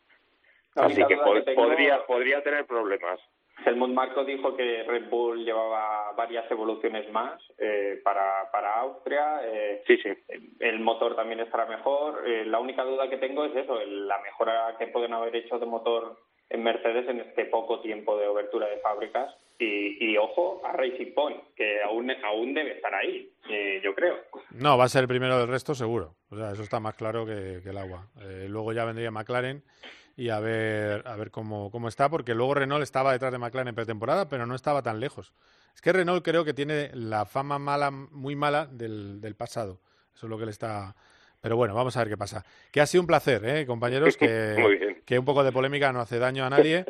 Así 0.76 1.04
que 1.06 1.16
podría, 1.16 2.04
podría 2.06 2.42
tener 2.42 2.66
problemas. 2.66 3.20
Helmut 3.64 3.90
Marko 3.90 4.24
dijo 4.24 4.56
que 4.56 4.82
Red 4.82 5.08
Bull 5.08 5.44
llevaba 5.44 6.12
varias 6.16 6.50
evoluciones 6.50 7.10
más 7.12 7.40
eh, 7.58 8.00
para, 8.02 8.50
para 8.50 8.80
Austria. 8.80 9.40
eh, 9.44 9.82
Sí, 9.86 9.96
sí. 9.98 10.10
el 10.60 10.80
motor 10.80 11.14
también 11.16 11.40
estará 11.40 11.66
mejor. 11.66 12.22
Eh, 12.26 12.44
la 12.46 12.58
única 12.58 12.82
duda 12.84 13.08
que 13.08 13.18
tengo 13.18 13.44
es 13.44 13.54
eso, 13.56 13.80
el- 13.80 14.08
la 14.08 14.18
mejora 14.20 14.74
que 14.78 14.88
pueden 14.88 15.12
haber 15.12 15.34
hecho 15.36 15.58
de 15.58 15.66
motor 15.66 16.18
en 16.50 16.62
Mercedes 16.62 17.08
en 17.08 17.20
este 17.20 17.46
poco 17.46 17.80
tiempo 17.80 18.18
de 18.18 18.26
obertura 18.26 18.66
de 18.68 18.78
fábricas. 18.78 19.34
Y, 19.58 20.04
y 20.12 20.16
ojo 20.18 20.60
a 20.66 20.72
Racing 20.72 21.14
Point, 21.14 21.40
que 21.54 21.80
aún, 21.82 22.10
aún 22.24 22.54
debe 22.54 22.72
estar 22.72 22.92
ahí, 22.92 23.30
eh, 23.48 23.80
yo 23.84 23.94
creo. 23.94 24.16
No, 24.50 24.76
va 24.76 24.84
a 24.84 24.88
ser 24.88 25.02
el 25.02 25.08
primero 25.08 25.38
del 25.38 25.46
resto 25.48 25.76
seguro. 25.76 26.16
O 26.30 26.36
sea, 26.36 26.50
eso 26.50 26.62
está 26.64 26.80
más 26.80 26.96
claro 26.96 27.24
que, 27.24 27.60
que 27.62 27.70
el 27.70 27.78
agua. 27.78 28.08
Eh, 28.20 28.46
luego 28.48 28.72
ya 28.72 28.84
vendría 28.84 29.12
McLaren 29.12 29.62
y 30.16 30.28
a 30.30 30.38
ver, 30.40 31.02
a 31.06 31.16
ver 31.16 31.30
cómo, 31.30 31.70
cómo 31.70 31.88
está, 31.88 32.08
porque 32.08 32.34
luego 32.34 32.54
Renault 32.54 32.82
estaba 32.82 33.12
detrás 33.12 33.32
de 33.32 33.38
McLaren 33.38 33.68
en 33.68 33.74
pretemporada, 33.74 34.28
pero 34.28 34.46
no 34.46 34.54
estaba 34.54 34.82
tan 34.82 35.00
lejos. 35.00 35.32
Es 35.74 35.80
que 35.80 35.92
Renault 35.92 36.24
creo 36.24 36.44
que 36.44 36.54
tiene 36.54 36.90
la 36.94 37.26
fama 37.26 37.58
mala, 37.58 37.90
muy 37.90 38.36
mala 38.36 38.66
del, 38.66 39.20
del 39.20 39.34
pasado. 39.34 39.80
Eso 40.14 40.26
es 40.26 40.30
lo 40.30 40.38
que 40.38 40.44
le 40.44 40.52
está... 40.52 40.94
Pero 41.40 41.56
bueno, 41.56 41.74
vamos 41.74 41.96
a 41.96 42.00
ver 42.00 42.08
qué 42.08 42.16
pasa. 42.16 42.42
Que 42.72 42.80
ha 42.80 42.86
sido 42.86 43.02
un 43.02 43.06
placer, 43.06 43.42
¿eh, 43.44 43.66
compañeros, 43.66 44.16
que, 44.16 44.54
Muy 44.58 44.76
bien. 44.78 45.02
que 45.04 45.18
un 45.18 45.24
poco 45.24 45.42
de 45.44 45.52
polémica 45.52 45.92
no 45.92 46.00
hace 46.00 46.18
daño 46.18 46.44
a 46.44 46.50
nadie 46.50 46.84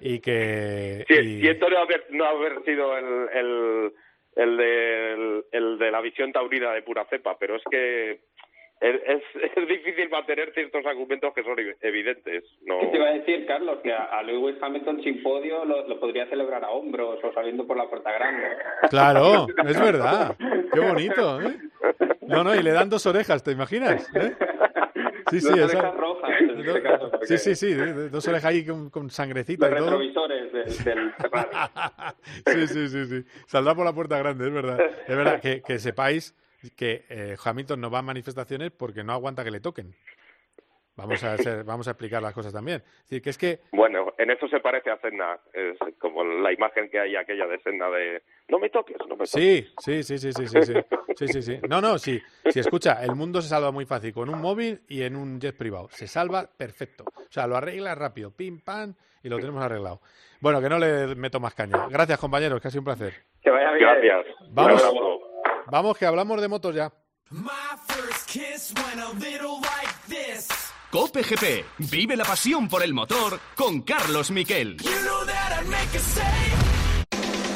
y 0.00 0.20
que... 0.20 1.04
Sí, 1.08 1.14
y- 1.14 1.40
Siento 1.42 1.68
no 1.68 1.78
haber, 1.78 2.06
no 2.10 2.24
haber 2.24 2.64
sido 2.64 2.96
el, 2.96 3.28
el, 3.34 3.92
el 4.36 4.56
de, 4.56 5.44
el 5.52 5.78
de 5.78 5.90
la 5.90 6.00
visión 6.00 6.32
taurina 6.32 6.70
de 6.72 6.82
pura 6.82 7.04
cepa, 7.10 7.36
pero 7.38 7.56
es 7.56 7.62
que 7.70 8.20
es, 8.80 9.22
es, 9.56 9.68
difícil 9.68 10.08
mantener 10.08 10.52
ciertos 10.54 10.84
argumentos 10.86 11.34
que 11.34 11.42
son 11.42 11.56
evidentes. 11.80 12.44
No... 12.62 12.80
¿Qué 12.80 12.86
te 12.86 12.96
iba 12.96 13.08
a 13.08 13.12
decir, 13.12 13.46
Carlos? 13.46 13.78
Que 13.82 13.92
a, 13.92 14.04
a 14.04 14.22
Lewis 14.22 14.56
Hamilton 14.60 15.02
sin 15.02 15.22
podio 15.22 15.64
lo, 15.64 15.86
lo, 15.86 16.00
podría 16.00 16.26
celebrar 16.26 16.64
a 16.64 16.70
hombros 16.70 17.22
o 17.22 17.32
saliendo 17.32 17.66
por 17.66 17.76
la 17.76 17.88
puerta 17.88 18.12
grande. 18.12 18.46
Claro, 18.90 19.46
es 19.66 19.78
verdad. 19.78 20.36
Qué 20.72 20.80
bonito, 20.80 21.40
¿eh? 21.42 21.58
No, 22.22 22.42
no, 22.42 22.54
y 22.54 22.62
le 22.62 22.72
dan 22.72 22.88
dos 22.88 23.04
orejas, 23.06 23.42
¿te 23.42 23.52
imaginas? 23.52 24.08
¿Eh? 24.14 24.34
Sí, 25.30 25.40
sí, 25.40 25.48
dos 25.48 25.70
esa... 25.70 25.78
orejas 25.78 25.96
rojas, 25.96 26.30
en 26.40 26.60
este 26.60 26.82
caso. 26.82 27.10
Sí, 27.22 27.38
sí, 27.38 27.54
sí, 27.54 27.74
dos 27.74 28.26
orejas 28.26 28.46
ahí 28.46 28.64
con, 28.64 28.90
con 28.90 29.10
sangrecita 29.10 29.68
Los 29.68 29.76
y 29.76 29.78
todo. 29.78 29.90
retrovisores 29.90 30.52
del, 30.84 31.12
del 32.44 32.66
sí, 32.66 32.66
sí, 32.66 32.88
sí, 32.88 33.04
sí. 33.04 33.24
Saldrá 33.46 33.74
por 33.74 33.84
la 33.84 33.92
puerta 33.92 34.18
grande, 34.18 34.46
es 34.46 34.52
verdad. 34.52 34.80
Es 35.06 35.16
verdad 35.16 35.40
que, 35.40 35.62
que 35.62 35.78
sepáis 35.78 36.34
que 36.76 37.04
eh, 37.08 37.36
Hamilton 37.42 37.80
no 37.80 37.90
va 37.90 38.00
a 38.00 38.02
manifestaciones 38.02 38.70
porque 38.70 39.02
no 39.02 39.12
aguanta 39.12 39.44
que 39.44 39.50
le 39.50 39.60
toquen. 39.60 39.94
Vamos 40.96 41.24
a, 41.24 41.38
ser, 41.38 41.64
vamos 41.64 41.88
a 41.88 41.92
explicar 41.92 42.20
las 42.20 42.34
cosas 42.34 42.52
también. 42.52 42.82
Es 42.84 43.02
decir, 43.04 43.22
que 43.22 43.30
es 43.30 43.38
que... 43.38 43.60
Bueno, 43.72 44.12
en 44.18 44.30
eso 44.30 44.46
se 44.48 44.60
parece 44.60 44.90
a 44.90 44.98
Senna. 44.98 45.38
Es 45.54 45.78
como 45.98 46.22
la 46.24 46.52
imagen 46.52 46.90
que 46.90 47.00
hay 47.00 47.16
aquella 47.16 47.46
de 47.46 47.58
Senna 47.60 47.88
de 47.88 48.22
no 48.48 48.58
me 48.58 48.68
toques, 48.68 48.98
no 49.08 49.16
me 49.16 49.24
toques. 49.24 49.30
Sí, 49.30 49.66
sí, 49.78 50.02
sí, 50.02 50.18
sí, 50.18 50.32
sí, 50.32 50.46
sí, 50.46 50.62
sí, 50.62 50.74
sí, 51.16 51.28
sí, 51.28 51.42
sí. 51.42 51.60
No, 51.70 51.80
no, 51.80 51.96
sí. 51.98 52.20
Si 52.50 52.60
escucha, 52.60 53.02
el 53.02 53.14
mundo 53.14 53.40
se 53.40 53.48
salva 53.48 53.70
muy 53.70 53.86
fácil 53.86 54.12
con 54.12 54.28
un 54.28 54.42
móvil 54.42 54.82
y 54.88 55.02
en 55.02 55.16
un 55.16 55.40
jet 55.40 55.56
privado. 55.56 55.88
Se 55.90 56.06
salva 56.06 56.46
perfecto. 56.54 57.04
O 57.16 57.32
sea, 57.32 57.46
lo 57.46 57.56
arregla 57.56 57.94
rápido, 57.94 58.32
pim, 58.32 58.60
pam, 58.60 58.94
y 59.22 59.30
lo 59.30 59.38
tenemos 59.38 59.62
arreglado. 59.62 60.00
Bueno, 60.40 60.60
que 60.60 60.68
no 60.68 60.78
le 60.78 61.14
meto 61.14 61.40
más 61.40 61.54
caña. 61.54 61.86
Gracias, 61.88 62.18
compañeros, 62.18 62.60
que 62.60 62.68
ha 62.68 62.70
sido 62.70 62.80
un 62.80 62.86
placer. 62.86 63.14
Que 63.42 63.50
vaya 63.50 63.72
bien. 63.72 63.88
Gracias. 63.88 64.36
Vamos, 64.50 64.82
vamos 65.70 65.96
que 65.96 66.06
hablamos 66.06 66.40
de 66.40 66.48
motos 66.48 66.74
ya. 66.74 66.92
Cope 70.90 71.22
GP. 71.22 71.64
Vive 71.90 72.16
la 72.16 72.24
pasión 72.24 72.68
por 72.68 72.82
el 72.82 72.92
motor 72.92 73.38
con 73.54 73.82
Carlos 73.82 74.30
Miquel. 74.32 74.76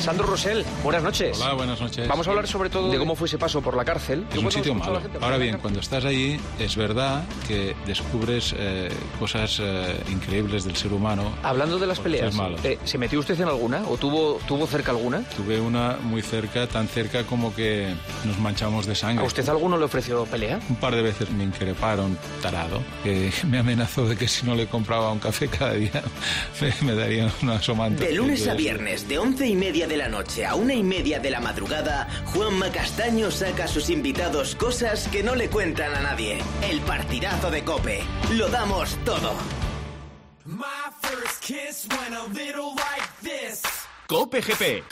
Sandro 0.04 0.26
Rosell, 0.26 0.62
buenas 0.82 1.02
noches. 1.02 1.40
Hola, 1.40 1.54
buenas 1.54 1.80
noches. 1.80 2.06
Vamos 2.06 2.26
a 2.26 2.30
hablar 2.30 2.46
sobre 2.46 2.68
todo 2.68 2.90
de 2.90 2.98
cómo 2.98 3.16
fue 3.16 3.26
ese 3.26 3.38
paso 3.38 3.62
por 3.62 3.74
la 3.74 3.86
cárcel. 3.86 4.26
Es 4.30 4.36
un 4.36 4.52
sitio 4.52 4.74
malo. 4.74 5.00
Ahora 5.22 5.38
bien, 5.38 5.56
cuando 5.56 5.80
estás 5.80 6.04
allí, 6.04 6.38
es 6.58 6.76
verdad 6.76 7.24
que 7.48 7.74
descubres 7.86 8.54
eh, 8.58 8.90
cosas 9.18 9.58
eh, 9.62 9.96
increíbles 10.12 10.64
del 10.64 10.76
ser 10.76 10.92
humano. 10.92 11.32
Hablando 11.42 11.78
de 11.78 11.86
las 11.86 12.00
peleas, 12.00 12.34
eh, 12.64 12.78
¿se 12.84 12.98
metió 12.98 13.18
usted 13.18 13.40
en 13.40 13.48
alguna 13.48 13.88
o 13.88 13.96
tuvo, 13.96 14.38
tuvo 14.46 14.66
cerca 14.66 14.90
alguna? 14.90 15.22
Tuve 15.36 15.58
una 15.58 15.96
muy 16.02 16.20
cerca, 16.20 16.66
tan 16.66 16.86
cerca 16.86 17.24
como 17.24 17.54
que 17.54 17.94
nos 18.26 18.38
manchamos 18.40 18.84
de 18.84 18.94
sangre. 18.94 19.24
¿A 19.24 19.26
usted 19.26 19.48
alguno 19.48 19.78
le 19.78 19.86
ofreció 19.86 20.26
pelea? 20.26 20.60
Un 20.68 20.76
par 20.76 20.94
de 20.94 21.00
veces 21.00 21.30
me 21.30 21.44
increparon 21.44 22.18
tarado, 22.42 22.82
que 23.02 23.32
me 23.48 23.56
amenazó 23.56 24.06
de 24.06 24.16
que 24.16 24.28
si 24.28 24.44
no 24.44 24.54
le 24.54 24.66
compraba 24.66 25.10
un 25.10 25.18
café 25.18 25.48
cada 25.48 25.72
día 25.72 26.02
me, 26.60 26.74
me 26.88 26.94
darían 26.94 27.32
una 27.40 27.62
somanta. 27.62 28.04
De 28.04 28.12
lunes 28.12 28.46
a 28.48 28.52
viernes, 28.52 29.08
de 29.08 29.18
once 29.18 29.46
y 29.46 29.56
media 29.56 29.86
de 29.86 29.93
la 29.96 30.08
noche 30.08 30.46
a 30.46 30.54
una 30.54 30.74
y 30.74 30.82
media 30.82 31.18
de 31.18 31.30
la 31.30 31.40
madrugada, 31.40 32.08
Juanma 32.32 32.70
Castaño 32.70 33.30
saca 33.30 33.64
a 33.64 33.68
sus 33.68 33.90
invitados 33.90 34.54
cosas 34.54 35.08
que 35.08 35.22
no 35.22 35.34
le 35.34 35.48
cuentan 35.48 35.94
a 35.94 36.00
nadie. 36.00 36.38
El 36.62 36.80
partidazo 36.80 37.50
de 37.50 37.64
Cope. 37.64 38.02
Lo 38.32 38.48
damos 38.48 38.96
todo. 39.04 39.34
Cope 44.06 44.40
GP. 44.40 44.84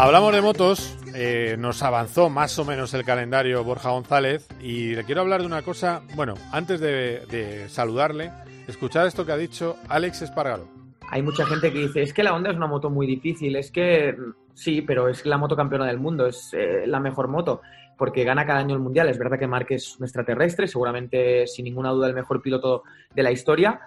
Hablamos 0.00 0.32
de 0.32 0.40
motos, 0.40 0.98
eh, 1.14 1.56
nos 1.58 1.82
avanzó 1.82 2.30
más 2.30 2.58
o 2.58 2.64
menos 2.64 2.94
el 2.94 3.04
calendario 3.04 3.62
Borja 3.62 3.90
González 3.90 4.48
y 4.58 4.94
le 4.94 5.04
quiero 5.04 5.20
hablar 5.20 5.42
de 5.42 5.46
una 5.46 5.60
cosa, 5.60 6.00
bueno, 6.16 6.32
antes 6.52 6.80
de, 6.80 7.66
saludarle, 7.68 8.30
escuchar 8.66 9.06
esto 9.06 9.26
que 9.26 9.32
ha 9.32 9.36
dicho 9.36 9.76
Alex 9.90 10.22
Espargaro. 10.22 10.66
Hay 11.10 11.20
mucha 11.20 11.44
gente 11.44 11.70
que 11.70 11.80
dice, 11.80 12.00
es 12.00 12.14
que 12.14 12.22
la 12.22 12.34
Honda 12.34 12.48
es 12.48 12.56
una 12.56 12.66
moto 12.66 12.88
muy 12.88 13.06
difícil, 13.06 13.56
es 13.56 13.70
que 13.70 14.16
sí, 14.54 14.80
pero 14.80 15.06
es 15.06 15.26
la 15.26 15.36
moto 15.36 15.54
campeona 15.54 15.84
del 15.84 16.00
mundo, 16.00 16.26
es 16.26 16.48
eh, 16.54 16.86
la 16.86 16.98
mejor 16.98 17.28
moto, 17.28 17.60
porque 17.98 18.24
gana 18.24 18.46
cada 18.46 18.60
año 18.60 18.74
el 18.74 18.80
Mundial. 18.80 19.10
Es 19.10 19.18
verdad 19.18 19.38
que 19.38 19.46
Márquez 19.46 19.82
es 19.82 19.98
un 19.98 20.04
extraterrestre, 20.04 20.66
seguramente 20.66 21.46
sin 21.46 21.66
ninguna 21.66 21.90
duda 21.90 22.08
el 22.08 22.14
mejor 22.14 22.40
piloto 22.40 22.84
de 23.14 23.22
la 23.22 23.32
historia, 23.32 23.78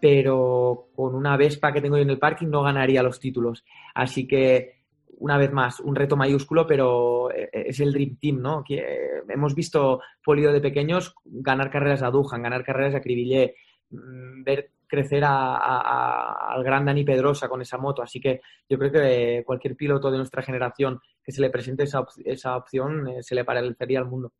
pero 0.00 0.88
con 0.96 1.14
una 1.14 1.36
Vespa 1.36 1.72
que 1.72 1.80
tengo 1.80 1.98
yo 1.98 2.02
en 2.02 2.10
el 2.10 2.18
parking 2.18 2.48
no 2.48 2.64
ganaría 2.64 3.04
los 3.04 3.20
títulos. 3.20 3.64
Así 3.94 4.26
que 4.26 4.79
una 5.20 5.38
vez 5.38 5.52
más, 5.52 5.80
un 5.80 5.94
reto 5.94 6.16
mayúsculo, 6.16 6.66
pero 6.66 7.30
eh, 7.30 7.48
es 7.52 7.78
el 7.80 7.92
Dream 7.92 8.16
Team, 8.20 8.40
¿no? 8.42 8.64
Eh, 8.68 9.22
hemos 9.28 9.54
visto 9.54 10.00
Polio 10.24 10.50
de 10.52 10.60
pequeños 10.60 11.14
ganar 11.24 11.70
carreras 11.70 12.02
a 12.02 12.10
Dujan, 12.10 12.42
ganar 12.42 12.64
carreras 12.64 12.94
a 12.94 13.00
Cribillé, 13.00 13.54
mm, 13.90 14.42
ver 14.44 14.72
crecer 14.86 15.22
a, 15.24 16.52
al 16.52 16.64
gran 16.64 16.84
Dani 16.84 17.04
Pedrosa 17.04 17.48
con 17.48 17.62
esa 17.62 17.78
moto. 17.78 18.02
Así 18.02 18.20
que 18.20 18.40
yo 18.68 18.76
creo 18.76 18.90
que 18.90 19.44
cualquier 19.46 19.76
piloto 19.76 20.10
de 20.10 20.16
nuestra 20.16 20.42
generación 20.42 21.00
que 21.22 21.30
se 21.30 21.40
le 21.40 21.48
presente 21.50 21.84
esa, 21.84 22.00
op- 22.00 22.10
esa 22.24 22.56
opción 22.56 23.06
eh, 23.06 23.22
se 23.22 23.36
le 23.36 23.44
parecería 23.44 24.00
al 24.00 24.06
mundo. 24.06 24.32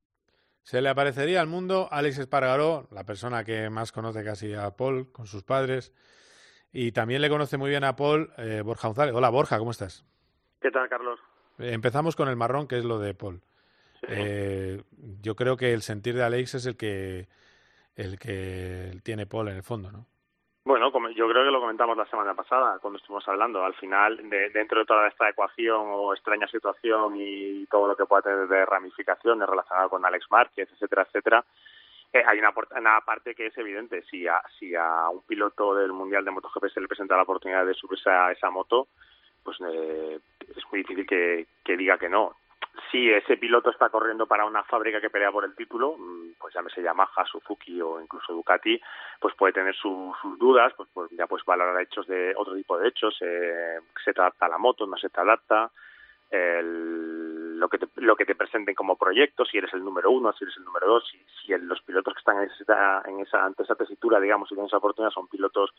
Se 0.62 0.82
le 0.82 0.88
aparecería 0.88 1.40
al 1.40 1.46
mundo 1.46 1.88
Alex 1.90 2.18
Espargaró, 2.18 2.88
la 2.90 3.04
persona 3.04 3.44
que 3.44 3.70
más 3.70 3.92
conoce 3.92 4.24
casi 4.24 4.52
a 4.54 4.76
Paul 4.76 5.12
con 5.12 5.26
sus 5.26 5.42
padres, 5.44 5.92
y 6.72 6.92
también 6.92 7.20
le 7.22 7.28
conoce 7.28 7.56
muy 7.56 7.70
bien 7.70 7.84
a 7.84 7.96
Paul 7.96 8.32
eh, 8.38 8.62
Borja 8.64 8.88
González. 8.88 9.14
Hola 9.14 9.30
Borja, 9.30 9.58
¿cómo 9.58 9.70
estás? 9.70 10.04
¿Qué 10.60 10.70
tal, 10.70 10.88
Carlos? 10.88 11.18
Eh, 11.58 11.72
Empezamos 11.72 12.16
con 12.16 12.28
el 12.28 12.36
marrón, 12.36 12.66
que 12.68 12.78
es 12.78 12.84
lo 12.84 12.98
de 12.98 13.14
Paul. 13.14 13.40
Eh, 14.08 14.82
yo 15.22 15.34
creo 15.34 15.56
que 15.56 15.72
el 15.72 15.82
sentir 15.82 16.14
de 16.14 16.24
Alex 16.24 16.54
es 16.54 16.66
el 16.66 16.76
que 16.76 17.28
el 17.96 18.18
que 18.18 18.92
tiene 19.02 19.26
Paul 19.26 19.48
en 19.48 19.56
el 19.56 19.62
fondo, 19.62 19.90
¿no? 19.92 20.06
Bueno, 20.64 20.90
yo 21.14 21.28
creo 21.28 21.44
que 21.44 21.50
lo 21.50 21.60
comentamos 21.60 21.96
la 21.96 22.06
semana 22.06 22.34
pasada 22.34 22.78
cuando 22.80 22.98
estuvimos 22.98 23.26
hablando. 23.28 23.64
Al 23.64 23.74
final, 23.74 24.16
de- 24.30 24.50
dentro 24.50 24.78
de 24.80 24.86
toda 24.86 25.08
esta 25.08 25.28
ecuación 25.28 25.82
o 25.88 26.14
extraña 26.14 26.46
situación 26.48 27.14
y 27.16 27.66
todo 27.66 27.88
lo 27.88 27.96
que 27.96 28.06
pueda 28.06 28.22
tener 28.22 28.46
de 28.46 28.64
ramificaciones 28.66 29.48
relacionadas 29.48 29.90
con 29.90 30.04
Alex 30.04 30.26
Márquez, 30.30 30.68
etcétera, 30.72 31.02
etcétera, 31.02 31.44
eh, 32.12 32.22
hay 32.26 32.38
una, 32.38 32.52
una 32.78 33.00
parte 33.00 33.34
que 33.34 33.46
es 33.46 33.58
evidente. 33.58 34.02
Si 34.10 34.26
a, 34.28 34.40
si 34.58 34.74
a 34.74 35.08
un 35.10 35.22
piloto 35.22 35.74
del 35.74 35.92
Mundial 35.92 36.24
de 36.24 36.30
MotoGP 36.30 36.68
se 36.72 36.80
le 36.80 36.88
presenta 36.88 37.16
la 37.16 37.22
oportunidad 37.22 37.66
de 37.66 37.74
subirse 37.74 38.08
a 38.10 38.30
esa 38.32 38.50
moto, 38.50 38.88
pues 39.42 39.56
eh, 39.66 40.20
es 40.56 40.64
muy 40.70 40.80
difícil 40.82 41.06
que, 41.06 41.46
que 41.64 41.76
diga 41.76 41.98
que 41.98 42.08
no. 42.08 42.36
Si 42.90 43.10
ese 43.10 43.36
piloto 43.36 43.70
está 43.70 43.88
corriendo 43.88 44.26
para 44.26 44.44
una 44.44 44.62
fábrica 44.64 45.00
que 45.00 45.10
pelea 45.10 45.32
por 45.32 45.44
el 45.44 45.54
título, 45.54 45.96
mm, 45.98 46.32
pues 46.38 46.54
llámese 46.54 46.82
Yamaha, 46.82 47.24
Suzuki 47.26 47.80
o 47.80 48.00
incluso 48.00 48.32
Ducati, 48.32 48.80
pues 49.20 49.34
puede 49.34 49.52
tener 49.52 49.74
su- 49.74 50.14
sus 50.22 50.38
dudas, 50.38 50.72
pues, 50.76 50.88
pues 50.92 51.10
ya 51.12 51.26
pues 51.26 51.44
valorar 51.44 51.80
hechos 51.82 52.06
de 52.06 52.32
otro 52.36 52.54
tipo 52.54 52.78
de 52.78 52.88
hechos, 52.88 53.16
eh, 53.20 53.78
se 54.04 54.12
te 54.12 54.20
adapta 54.20 54.46
a 54.46 54.50
la 54.50 54.58
moto, 54.58 54.86
no 54.86 54.96
se 54.96 55.08
te 55.10 55.20
adapta, 55.20 55.70
el- 56.30 57.58
lo 57.58 57.68
que 57.68 57.78
te, 57.78 57.88
lo 57.96 58.16
que 58.16 58.24
te 58.24 58.34
presenten 58.36 58.74
como 58.74 58.96
proyecto, 58.96 59.44
si 59.44 59.58
eres 59.58 59.72
el 59.74 59.84
número 59.84 60.10
uno, 60.10 60.32
si 60.32 60.44
eres 60.44 60.56
el 60.56 60.64
número 60.64 60.86
dos, 60.86 61.08
si, 61.10 61.18
si 61.42 61.52
el- 61.52 61.66
los 61.66 61.82
pilotos 61.82 62.14
que 62.14 62.18
están 62.20 62.38
en 62.42 62.50
esa, 62.50 63.02
en 63.06 63.20
esa, 63.20 63.44
ante 63.44 63.64
esa 63.64 63.74
tesitura, 63.74 64.20
digamos, 64.20 64.48
y 64.50 64.54
tienen 64.54 64.68
esa 64.68 64.78
oportunidad 64.78 65.12
son 65.12 65.28
pilotos 65.28 65.70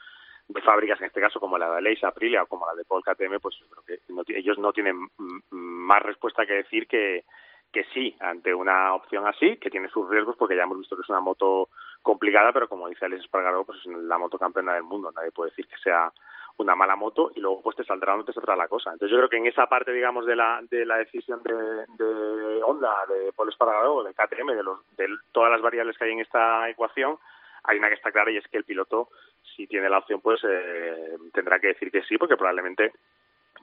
de 0.47 0.61
fábricas, 0.61 0.99
en 0.99 1.07
este 1.07 1.21
caso 1.21 1.39
como 1.39 1.57
la 1.57 1.69
de 1.69 1.77
Aleix 1.77 2.03
Aprilia 2.03 2.43
o 2.43 2.47
como 2.47 2.65
la 2.65 2.75
de 2.75 2.85
Paul 2.85 3.03
KTM, 3.03 3.39
pues 3.39 3.55
yo 3.59 3.67
creo 3.67 3.83
que 3.85 4.13
no 4.13 4.23
ellos 4.27 4.57
no 4.57 4.73
tienen 4.73 5.07
más 5.49 6.01
respuesta 6.03 6.45
que 6.45 6.53
decir 6.53 6.87
que, 6.87 7.23
que 7.71 7.85
sí 7.93 8.15
ante 8.19 8.53
una 8.53 8.93
opción 8.93 9.25
así, 9.27 9.57
que 9.57 9.69
tiene 9.69 9.89
sus 9.89 10.09
riesgos, 10.09 10.35
porque 10.37 10.55
ya 10.55 10.63
hemos 10.63 10.79
visto 10.79 10.95
que 10.95 11.03
es 11.03 11.09
una 11.09 11.21
moto 11.21 11.69
complicada, 12.01 12.51
pero 12.51 12.67
como 12.67 12.89
dice 12.89 13.05
Alex 13.05 13.23
Espargaró, 13.23 13.63
pues 13.65 13.79
es 13.79 13.85
la 13.85 14.17
moto 14.17 14.37
campeona 14.37 14.73
del 14.73 14.83
mundo, 14.83 15.11
nadie 15.11 15.31
puede 15.31 15.51
decir 15.51 15.67
que 15.67 15.77
sea 15.77 16.11
una 16.57 16.75
mala 16.75 16.95
moto 16.95 17.31
y 17.35 17.39
luego 17.39 17.61
pues 17.61 17.75
te 17.75 17.83
saldrá 17.83 18.13
o 18.13 18.17
no 18.17 18.25
te 18.25 18.33
saldrá 18.33 18.55
la 18.55 18.67
cosa. 18.67 18.91
Entonces 18.91 19.11
yo 19.11 19.17
creo 19.17 19.29
que 19.29 19.37
en 19.37 19.47
esa 19.47 19.67
parte, 19.67 19.91
digamos, 19.91 20.25
de 20.25 20.35
la, 20.35 20.61
de 20.69 20.85
la 20.85 20.97
decisión 20.97 21.41
de, 21.43 21.53
de 21.53 22.63
Honda, 22.63 22.93
de 23.07 23.31
Paul 23.33 23.49
Espargaró, 23.49 24.03
de 24.03 24.13
KTM, 24.13 24.47
de, 24.55 24.63
los, 24.63 24.79
de 24.97 25.07
todas 25.31 25.51
las 25.51 25.61
variables 25.61 25.97
que 25.97 26.05
hay 26.05 26.11
en 26.11 26.19
esta 26.19 26.69
ecuación, 26.69 27.17
hay 27.64 27.78
una 27.78 27.89
que 27.89 27.95
está 27.95 28.12
clara 28.12 28.32
y 28.32 28.38
es 28.38 28.47
que 28.47 28.57
el 28.57 28.64
piloto, 28.64 29.09
si 29.55 29.68
tiene 29.68 29.89
la 29.89 29.99
opción, 29.99 30.22
pues 30.22 30.41
eh, 30.47 31.18
tendrá 31.34 31.59
que 31.59 31.68
decir 31.68 31.91
que 31.91 32.03
sí, 32.03 32.18
porque 32.18 32.38
probablemente 32.38 32.91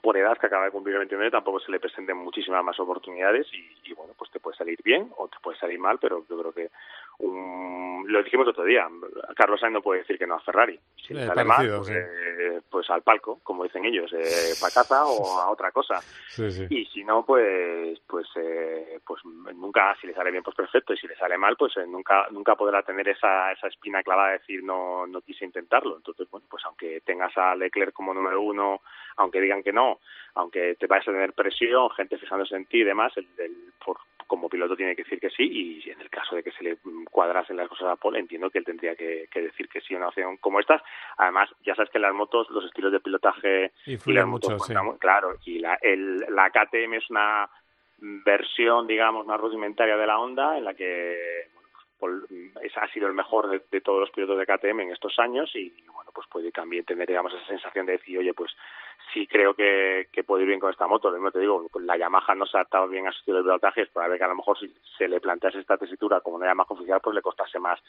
por 0.03 0.17
edad 0.17 0.39
que 0.39 0.47
acaba 0.47 0.67
de 0.67 0.71
cumplir 0.71 0.97
29 0.97 1.31
tampoco 1.31 1.61
se 1.61 1.73
le 1.73 1.81
presenten 1.81 2.17
muchísimas 2.17 2.63
más 2.63 2.79
oportunidades 2.79 3.47
y, 3.53 3.91
y, 3.91 3.95
bueno, 3.95 4.15
pues 4.17 4.31
te 4.31 4.39
puede 4.39 4.57
salir 4.57 4.79
bien 4.85 5.11
o 5.17 5.29
te 5.29 5.39
puede 5.43 5.59
salir 5.59 5.79
mal, 5.79 5.99
pero 5.99 6.25
yo 6.29 6.39
creo 6.39 6.53
que 6.53 6.71
un- 7.19 8.05
lo 8.09 8.23
dijimos 8.23 8.49
otro 8.49 8.65
día, 8.65 8.89
Carlos 9.37 9.61
Sainz 9.61 9.75
no 9.75 9.83
puede 9.83 10.01
decir 10.01 10.17
que 10.19 10.27
no 10.27 10.37
a 10.37 10.41
Ferrari. 10.41 10.79
Si 10.97 11.13
Eh, 11.15 11.27
sale 11.27 11.45
parecido, 11.45 11.77
mal, 11.79 11.85
pues, 11.85 11.89
sí. 11.89 11.95
eh, 11.95 12.61
pues 12.71 12.91
al 12.91 13.03
palco, 13.03 13.41
como 13.43 13.65
dicen 13.65 13.85
ellos, 13.85 14.11
eh, 14.15 14.55
pa' 14.61 14.71
casa 14.71 15.05
o 15.05 15.39
a 15.39 15.51
otra 15.51 15.71
cosa. 15.73 16.01
Sí, 16.29 16.51
sí. 16.51 16.67
Y 16.71 16.87
si 16.87 17.05
no, 17.05 17.25
pues 17.27 18.01
pues 18.07 18.27
eh, 18.37 18.99
pues 19.07 19.23
nunca, 19.25 19.95
si 20.01 20.07
le 20.07 20.15
sale 20.15 20.31
bien, 20.31 20.43
pues 20.43 20.57
perfecto. 20.57 20.95
Y 20.95 20.97
si 20.97 21.07
le 21.07 21.17
sale 21.17 21.37
mal, 21.37 21.57
pues 21.59 21.77
eh, 21.77 21.87
nunca 21.87 22.29
nunca 22.31 22.55
podrá 22.57 22.83
tener 22.83 23.09
esa, 23.09 23.53
esa 23.53 23.69
espina 23.69 24.03
clavada 24.03 24.29
de 24.33 24.39
decir 24.39 24.63
no 24.65 25.07
no 25.07 25.21
quise 25.21 25.45
intentarlo. 25.45 25.97
Entonces, 25.97 26.29
bueno, 26.31 26.47
pues 26.51 26.65
aunque 26.65 27.03
tengas 27.03 27.37
a 27.37 27.55
Leclerc 27.57 27.93
como 27.93 28.15
número 28.15 28.41
uno, 28.41 28.81
aunque 29.17 29.41
digan 29.41 29.63
que 29.63 29.73
no, 29.73 30.01
aunque 30.35 30.77
te 30.77 30.87
vayas 30.87 31.09
a 31.09 31.13
tener 31.13 31.35
presión, 31.35 31.91
gente 31.91 32.17
fijándose 32.17 32.57
en 32.57 32.65
ti 32.67 32.79
y 32.81 32.85
demás, 32.85 33.13
el, 33.17 33.27
el- 33.39 33.73
por, 33.85 33.99
como 34.27 34.49
piloto 34.51 34.77
tiene 34.77 34.95
que 34.95 35.05
decir 35.05 35.19
que 35.21 35.31
sí. 35.31 35.43
Y 35.85 35.91
en 35.91 36.01
el 36.03 36.11
caso 36.11 36.37
de 36.37 36.43
que 36.43 36.53
se 36.53 36.63
le 36.63 36.79
mm, 36.85 37.05
cuadrasen 37.29 37.57
las 37.59 37.69
cosas 37.69 37.89
a 37.89 37.97
Paul, 37.97 38.17
entiendo 38.17 38.49
que 38.51 38.59
él 38.59 38.65
tendría 38.65 38.97
que, 38.97 39.29
que 39.31 39.43
decir 39.43 39.69
que 39.69 39.81
sí 39.83 39.95
a 39.95 39.99
una 39.99 40.09
opción 40.09 40.39
como 40.39 40.61
estas. 40.61 40.81
Además, 41.19 41.51
ya 41.65 41.75
sabes 41.75 41.91
que 41.91 41.99
en 41.99 42.03
las 42.03 42.15
motos 42.15 42.49
los 42.51 42.65
estilos 42.65 42.91
de 42.91 43.01
pilotaje 43.01 43.73
y 43.85 43.99
las 44.15 44.27
motos 44.27 44.51
mucho, 44.51 44.65
sí. 44.65 44.73
cuentan 44.73 44.87
mu- 44.87 44.99
Claro, 44.99 45.35
y 45.45 45.59
la, 45.59 45.75
el, 45.83 46.21
la 46.31 46.49
KTM 46.51 46.95
es 46.97 47.11
una 47.11 47.49
versión, 47.99 48.87
digamos, 48.87 49.27
más 49.27 49.39
rudimentaria 49.41 49.97
de 49.97 50.07
la 50.07 50.19
Honda 50.19 50.57
en 50.57 50.65
la 50.65 50.73
que 50.75 51.17
pues, 51.53 51.67
Paul, 51.99 52.27
mm, 52.31 52.59
es- 52.63 52.77
ha 52.79 52.89
sido 52.89 53.09
el 53.09 53.15
mejor 53.15 53.51
de, 53.51 53.61
de 53.71 53.81
todos 53.81 54.01
los 54.01 54.11
pilotos 54.11 54.39
de 54.39 54.47
KTM 54.47 54.83
en 54.85 54.93
estos 54.93 55.19
años 55.19 55.51
y 55.55 55.71
bueno, 55.93 56.11
pues 56.15 56.27
puede 56.29 56.51
también 56.51 56.85
tener, 56.85 57.07
digamos, 57.07 57.35
esa 57.35 57.47
sensación 57.47 57.87
de 57.87 57.93
decir, 57.93 58.19
oye, 58.19 58.33
pues 58.35 58.53
sí 59.13 59.27
creo 59.27 59.55
que, 59.55 60.09
que 60.13 60.25
puedo 60.25 60.43
ir 60.43 60.49
bien 60.49 60.61
con 60.61 60.71
esta 60.71 60.87
moto. 60.87 61.11
Lo 61.11 61.17
mismo 61.17 61.31
te 61.31 61.41
digo, 61.41 61.67
la 61.81 61.97
Yamaha 61.97 62.35
no 62.35 62.47
se 62.47 62.57
ha 62.57 62.61
adaptado 62.61 62.89
bien 62.89 63.07
a 63.07 63.13
su 63.13 63.19
estilo 63.19 63.39
de 63.39 63.45
pilotaje, 63.45 63.83
es 63.83 63.89
probable 63.89 64.19
que 64.19 64.25
a 64.25 64.29
lo 64.29 64.37
mejor 64.37 64.59
si 64.59 64.73
se 64.97 65.09
le 65.09 65.21
plantease 65.21 65.61
esta 65.61 65.77
tesitura 65.77 66.21
como 66.21 66.37
una 66.37 66.47
Yamaha 66.47 66.67
oficial, 66.71 67.01
pues 67.03 67.15
le 67.15 67.23
costase 67.23 67.59
más 67.59 67.81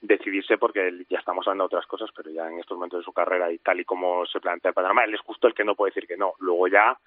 decidirse 0.00 0.58
porque 0.58 1.04
ya 1.08 1.18
estamos 1.18 1.46
hablando 1.46 1.64
de 1.64 1.76
otras 1.76 1.86
cosas, 1.86 2.10
pero 2.14 2.30
ya 2.30 2.48
en 2.48 2.58
estos 2.58 2.76
momentos 2.76 3.00
de 3.00 3.04
su 3.04 3.12
carrera 3.12 3.50
y 3.50 3.58
tal 3.58 3.80
y 3.80 3.84
como 3.84 4.26
se 4.26 4.40
plantea 4.40 4.70
el 4.70 4.74
panorama, 4.74 5.04
él 5.04 5.14
es 5.14 5.20
justo 5.20 5.46
el 5.46 5.54
que 5.54 5.64
no 5.64 5.74
puede 5.74 5.90
decir 5.90 6.06
que 6.06 6.16
no. 6.16 6.34
Luego 6.40 6.68
ya 6.68 6.98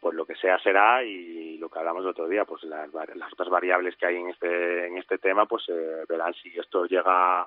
pues 0.00 0.14
lo 0.14 0.24
que 0.24 0.34
sea 0.34 0.58
será 0.58 1.04
y 1.04 1.58
lo 1.58 1.68
que 1.68 1.78
hablamos 1.78 2.02
el 2.02 2.10
otro 2.10 2.26
día, 2.26 2.46
pues 2.46 2.64
las, 2.64 2.90
las 2.92 3.32
otras 3.32 3.50
variables 3.50 3.96
que 3.96 4.06
hay 4.06 4.16
en 4.16 4.30
este 4.30 4.86
en 4.86 4.96
este 4.96 5.18
tema, 5.18 5.44
pues 5.44 5.68
eh, 5.68 6.04
verán 6.08 6.32
si 6.34 6.48
esto 6.58 6.86
llega 6.86 7.46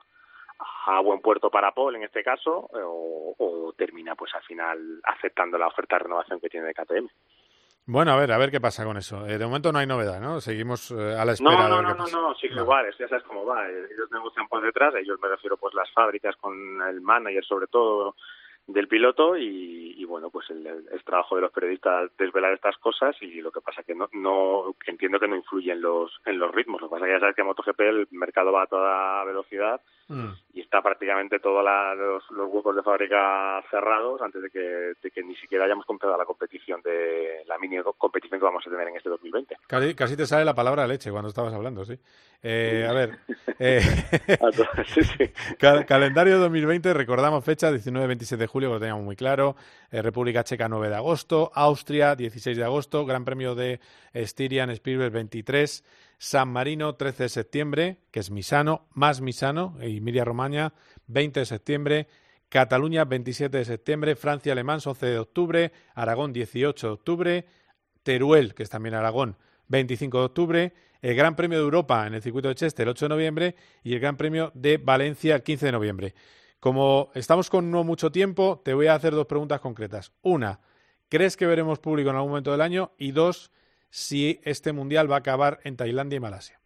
a 0.88 1.00
buen 1.02 1.20
puerto 1.22 1.50
para 1.50 1.72
Paul 1.74 1.96
en 1.96 2.04
este 2.04 2.24
caso 2.24 2.70
eh, 2.74 2.80
o, 2.84 3.36
o 3.38 3.74
termina 3.74 4.16
pues 4.16 4.34
al 4.36 4.44
final 4.44 4.78
aceptando 5.04 5.58
la 5.58 5.68
oferta 5.68 5.96
de 5.98 6.04
renovación 6.04 6.40
que 6.40 6.50
tiene 6.50 6.68
de 6.68 6.74
KTM. 6.74 7.08
Bueno, 7.86 8.14
a 8.14 8.16
ver, 8.18 8.32
a 8.32 8.38
ver 8.38 8.50
qué 8.50 8.62
pasa 8.62 8.86
con 8.86 8.96
eso. 8.96 9.28
Eh, 9.28 9.38
de 9.38 9.46
momento 9.46 9.74
no 9.74 9.80
hay 9.80 9.86
novedad, 9.88 10.22
¿no? 10.22 10.40
Seguimos 10.40 10.90
eh, 10.92 10.96
a 10.96 11.26
la 11.26 11.26
No, 11.26 11.32
espera 11.34 11.68
no, 11.68 11.82
no, 11.82 11.90
no, 11.90 11.98
pasa. 11.98 12.16
no, 12.18 12.34
sigue 12.36 12.56
igual, 12.56 12.86
es- 12.86 12.98
ya 12.98 13.10
sabes 13.10 13.26
cómo 13.26 13.46
va. 13.46 13.68
Ellos 13.68 14.10
negocian 14.10 14.48
por 14.48 14.62
detrás, 14.62 14.96
ellos 14.96 15.20
me 15.22 15.28
refiero 15.28 15.58
pues 15.58 15.74
las 15.74 15.92
fábricas 15.92 16.34
con 16.38 16.54
el 16.82 17.02
manager 17.02 17.44
sobre 17.44 17.68
todo 17.68 18.16
del 18.68 18.88
piloto 18.88 19.36
y, 19.38 19.94
y, 19.98 20.06
bueno, 20.06 20.30
pues 20.30 20.50
el, 20.50 20.66
el- 20.66 20.88
es 20.94 21.04
trabajo 21.04 21.36
de 21.36 21.42
los 21.42 21.52
periodistas 21.52 22.10
desvelar 22.18 22.54
estas 22.54 22.78
cosas 22.78 23.16
y 23.22 23.42
lo 23.42 23.52
que 23.52 23.62
pasa 23.62 23.84
que 23.84 23.94
no, 23.96 24.08
no 24.14 24.76
entiendo 24.88 25.20
que 25.20 25.28
no 25.28 25.36
influye 25.36 25.72
en 25.74 25.82
los, 25.82 26.12
en 26.26 26.40
los 26.40 26.54
ritmos. 26.54 26.82
Lo 26.82 26.88
que 26.88 26.94
pasa 26.94 27.06
que 27.06 27.12
ya 27.12 27.20
sabes 27.20 27.36
que 27.36 27.42
en 27.42 27.48
MotoGP 27.48 27.80
el 27.82 28.08
mercado 28.12 28.52
va 28.52 28.64
a 28.64 28.68
toda 28.68 29.24
velocidad 29.26 29.82
Mm. 30.10 30.32
y 30.54 30.60
está 30.60 30.82
prácticamente 30.82 31.40
todos 31.40 31.64
los, 31.98 32.30
los 32.32 32.50
huecos 32.52 32.76
de 32.76 32.84
fábrica 32.84 33.64
cerrados 33.72 34.22
antes 34.22 34.42
de 34.42 34.50
que, 34.50 34.60
de 34.60 35.12
que 35.16 35.24
ni 35.24 35.34
siquiera 35.38 35.64
hayamos 35.64 35.86
completado 35.86 36.18
la 36.18 36.26
competición 36.26 36.82
de 36.82 37.42
la 37.48 37.58
mini 37.58 37.78
competición 37.98 38.38
que 38.38 38.44
vamos 38.46 38.68
a 38.68 38.70
tener 38.70 38.86
en 38.90 38.98
este 38.98 39.08
2020. 39.10 39.56
Casi, 39.66 39.96
casi 39.96 40.18
te 40.18 40.26
sale 40.26 40.44
la 40.44 40.54
palabra 40.54 40.86
leche 40.88 41.10
cuando 41.10 41.30
estabas 41.30 41.54
hablando, 41.54 41.86
sí. 41.86 41.98
Eh, 42.44 42.86
a 42.88 42.92
ver, 42.92 43.18
eh, 43.60 43.80
cal- 45.58 45.86
calendario 45.86 46.38
2020, 46.40 46.94
recordamos 46.94 47.44
fecha, 47.46 47.72
19-27 47.72 48.38
de 48.38 48.48
julio, 48.54 48.70
que 48.70 48.74
lo 48.76 48.80
teníamos 48.80 49.04
muy 49.04 49.16
claro. 49.16 49.56
Eh, 49.92 50.02
República 50.02 50.44
Checa, 50.44 50.70
9 50.70 50.90
de 50.90 50.96
agosto. 50.96 51.52
Austria, 51.54 52.16
16 52.16 52.56
de 52.56 52.64
agosto. 52.64 53.06
Gran 53.06 53.26
Premio 53.26 53.56
de 53.56 53.80
Styrian 54.16 54.70
Spielberg, 54.70 55.12
23. 55.12 55.84
San 56.18 56.48
Marino, 56.48 56.96
13 56.96 57.24
de 57.24 57.30
septiembre, 57.30 57.98
que 58.12 58.22
es 58.22 58.32
Misano, 58.32 58.88
más 58.94 59.20
Misano, 59.20 59.76
y 59.82 59.98
Emilia 59.98 60.24
Romagna, 60.24 60.74
20 61.08 61.42
de 61.42 61.46
septiembre. 61.46 62.08
Cataluña, 62.48 63.04
27 63.04 63.58
de 63.58 63.66
septiembre. 63.66 64.16
Francia, 64.16 64.54
Alemán, 64.54 64.80
11 64.86 65.06
de 65.06 65.20
octubre. 65.20 65.72
Aragón, 65.96 66.32
18 66.32 66.88
de 66.88 66.94
octubre. 66.94 67.46
Teruel, 68.04 68.54
que 68.54 68.64
es 68.64 68.70
también 68.70 68.96
Aragón, 68.96 69.38
25 69.70 70.20
de 70.20 70.26
octubre, 70.26 70.74
el 71.02 71.16
Gran 71.16 71.36
Premio 71.36 71.58
de 71.58 71.64
Europa 71.64 72.06
en 72.06 72.14
el 72.14 72.22
circuito 72.22 72.50
de 72.50 72.56
Chester, 72.56 72.84
el 72.84 72.92
8 72.92 73.06
de 73.06 73.10
noviembre, 73.10 73.56
y 73.84 73.94
el 73.94 74.00
Gran 74.00 74.18
Premio 74.18 74.52
de 74.54 74.78
Valencia, 74.78 75.36
el 75.36 75.44
15 75.44 75.66
de 75.66 75.72
noviembre. 75.72 76.16
Como 76.64 77.12
estamos 77.14 77.50
con 77.50 77.72
no 77.72 77.84
mucho 77.84 78.10
tiempo, 78.10 78.62
te 78.64 78.74
voy 78.74 78.88
a 78.88 78.94
hacer 78.94 79.12
dos 79.12 79.28
preguntas 79.28 79.60
concretas. 79.60 80.18
Una, 80.22 80.60
¿crees 81.10 81.36
que 81.36 81.46
veremos 81.46 81.80
público 81.80 82.10
en 82.10 82.16
algún 82.16 82.30
momento 82.30 82.54
del 82.54 82.62
año? 82.62 82.92
Y 82.98 83.12
dos, 83.12 83.52
si 83.90 84.40
este 84.46 84.72
Mundial 84.72 85.12
va 85.12 85.16
a 85.16 85.20
acabar 85.20 85.60
en 85.66 85.76
Tailandia 85.76 86.16
y 86.16 86.20
Malasia. 86.22 86.58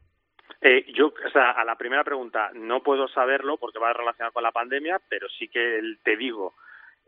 Eh, 0.61 0.85
yo, 0.93 1.07
o 1.07 1.29
sea, 1.31 1.49
a 1.49 1.65
la 1.65 1.77
primera 1.77 2.03
pregunta 2.03 2.51
no 2.53 2.83
puedo 2.83 3.07
saberlo 3.07 3.57
porque 3.57 3.79
va 3.79 3.91
relacionado 3.91 4.33
con 4.33 4.43
la 4.43 4.51
pandemia, 4.51 5.01
pero 5.09 5.27
sí 5.29 5.47
que 5.47 5.81
te 6.03 6.15
digo, 6.15 6.53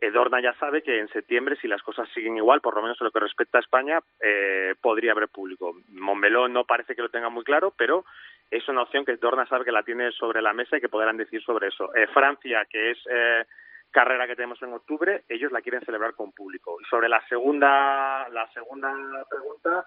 eh, 0.01 0.09
Dorna 0.09 0.41
ya 0.41 0.53
sabe 0.53 0.81
que 0.81 0.99
en 0.99 1.09
septiembre, 1.09 1.57
si 1.61 1.67
las 1.67 1.83
cosas 1.83 2.09
siguen 2.13 2.37
igual, 2.37 2.61
por 2.61 2.75
lo 2.75 2.81
menos 2.81 2.99
en 2.99 3.05
lo 3.05 3.11
que 3.11 3.19
respecta 3.19 3.59
a 3.59 3.61
España, 3.61 3.99
eh, 4.19 4.73
podría 4.81 5.11
haber 5.11 5.27
público. 5.27 5.75
Montmeló 5.89 6.47
no 6.47 6.63
parece 6.63 6.95
que 6.95 7.03
lo 7.03 7.09
tenga 7.09 7.29
muy 7.29 7.43
claro, 7.43 7.71
pero 7.77 8.05
es 8.51 8.67
una 8.67 8.83
opción 8.83 9.05
que 9.05 9.17
Dorna 9.17 9.45
sabe 9.47 9.65
que 9.65 9.71
la 9.71 9.83
tiene 9.83 10.11
sobre 10.11 10.41
la 10.41 10.53
mesa 10.53 10.77
y 10.77 10.81
que 10.81 10.89
podrán 10.89 11.17
decir 11.17 11.41
sobre 11.43 11.67
eso. 11.67 11.93
Eh, 11.95 12.07
Francia, 12.13 12.65
que 12.69 12.91
es 12.91 12.97
eh, 13.09 13.45
carrera 13.91 14.27
que 14.27 14.35
tenemos 14.35 14.61
en 14.61 14.73
octubre, 14.73 15.23
ellos 15.29 15.51
la 15.51 15.61
quieren 15.61 15.81
celebrar 15.85 16.13
con 16.15 16.31
público. 16.31 16.77
Y 16.81 16.85
sobre 16.85 17.09
la 17.09 17.21
segunda, 17.27 18.27
la 18.29 18.47
segunda 18.53 18.91
pregunta, 19.29 19.85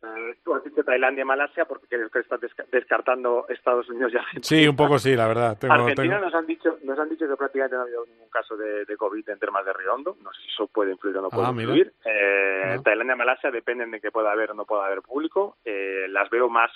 eh, 0.00 0.36
tú 0.44 0.54
has 0.54 0.62
dicho 0.62 0.84
Tailandia 0.84 1.22
y 1.22 1.24
Malasia 1.24 1.64
porque 1.64 1.88
creo 1.88 2.08
que 2.08 2.20
estás 2.20 2.40
desca- 2.40 2.66
descartando 2.70 3.46
Estados 3.48 3.88
Unidos 3.90 4.12
y 4.12 4.16
Argentina. 4.16 4.42
Sí, 4.44 4.68
un 4.68 4.76
poco 4.76 4.96
sí, 5.00 5.16
la 5.16 5.26
verdad. 5.26 5.58
Tengo- 5.58 5.74
Argentina 5.74 6.14
tengo- 6.16 6.26
nos 6.26 6.34
han 6.34 6.46
dicho 6.46 6.78
nos 6.84 6.98
han 7.00 7.08
dicho 7.08 7.26
que 7.28 7.36
prácticamente 7.36 7.74
no 7.74 7.82
ha 7.82 7.84
habido 7.84 8.06
ningún 8.06 8.30
caso 8.30 8.56
de, 8.56 8.84
de 8.84 8.96
COVID 8.96 9.28
en 9.28 9.38
temas 9.40 9.64
de 9.64 9.72
Riondo. 9.72 10.16
No 10.22 10.32
sé 10.32 10.42
si 10.42 10.48
eso 10.50 10.68
puede 10.68 10.92
influir 10.92 11.16
o 11.16 11.22
no 11.22 11.30
puede 11.30 11.46
Ah, 11.48 11.52
mira. 11.52 11.62
influir. 11.74 11.92
Eh, 12.04 12.74
No. 12.76 12.82
Tailandia 12.82 13.14
y 13.14 13.18
Malasia 13.18 13.50
dependen 13.50 13.90
de 13.90 14.00
que 14.00 14.12
pueda 14.12 14.30
haber 14.30 14.52
o 14.52 14.54
no 14.54 14.64
pueda 14.66 14.86
haber 14.86 15.02
público. 15.02 15.56
Eh, 15.64 16.06
las 16.10 16.30
veo 16.30 16.48
más 16.48 16.70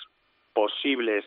posibles, 0.53 1.25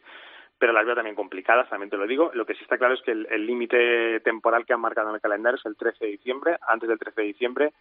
pero 0.59 0.73
las 0.73 0.87
veo 0.87 0.95
también 0.95 1.17
complicadas, 1.17 1.69
también 1.69 1.91
te 1.91 1.97
lo 1.97 2.07
digo. 2.07 2.31
Lo 2.35 2.47
que 2.47 2.55
sí 2.55 2.63
está 2.63 2.79
claro 2.79 2.95
es 2.95 3.03
que 3.03 3.13
el 3.13 3.47
límite 3.47 4.21
temporal 4.21 4.65
que 4.65 4.73
han 4.73 4.81
marcado 4.81 5.11
en 5.11 5.17
el 5.17 5.21
calendario 5.21 5.59
es 5.59 5.67
el 5.67 5.77
13 5.77 6.05
de 6.05 6.11
diciembre. 6.13 6.57
Antes 6.67 6.89
del 6.89 6.99
13 6.99 7.21
de 7.21 7.27
diciembre 7.27 7.73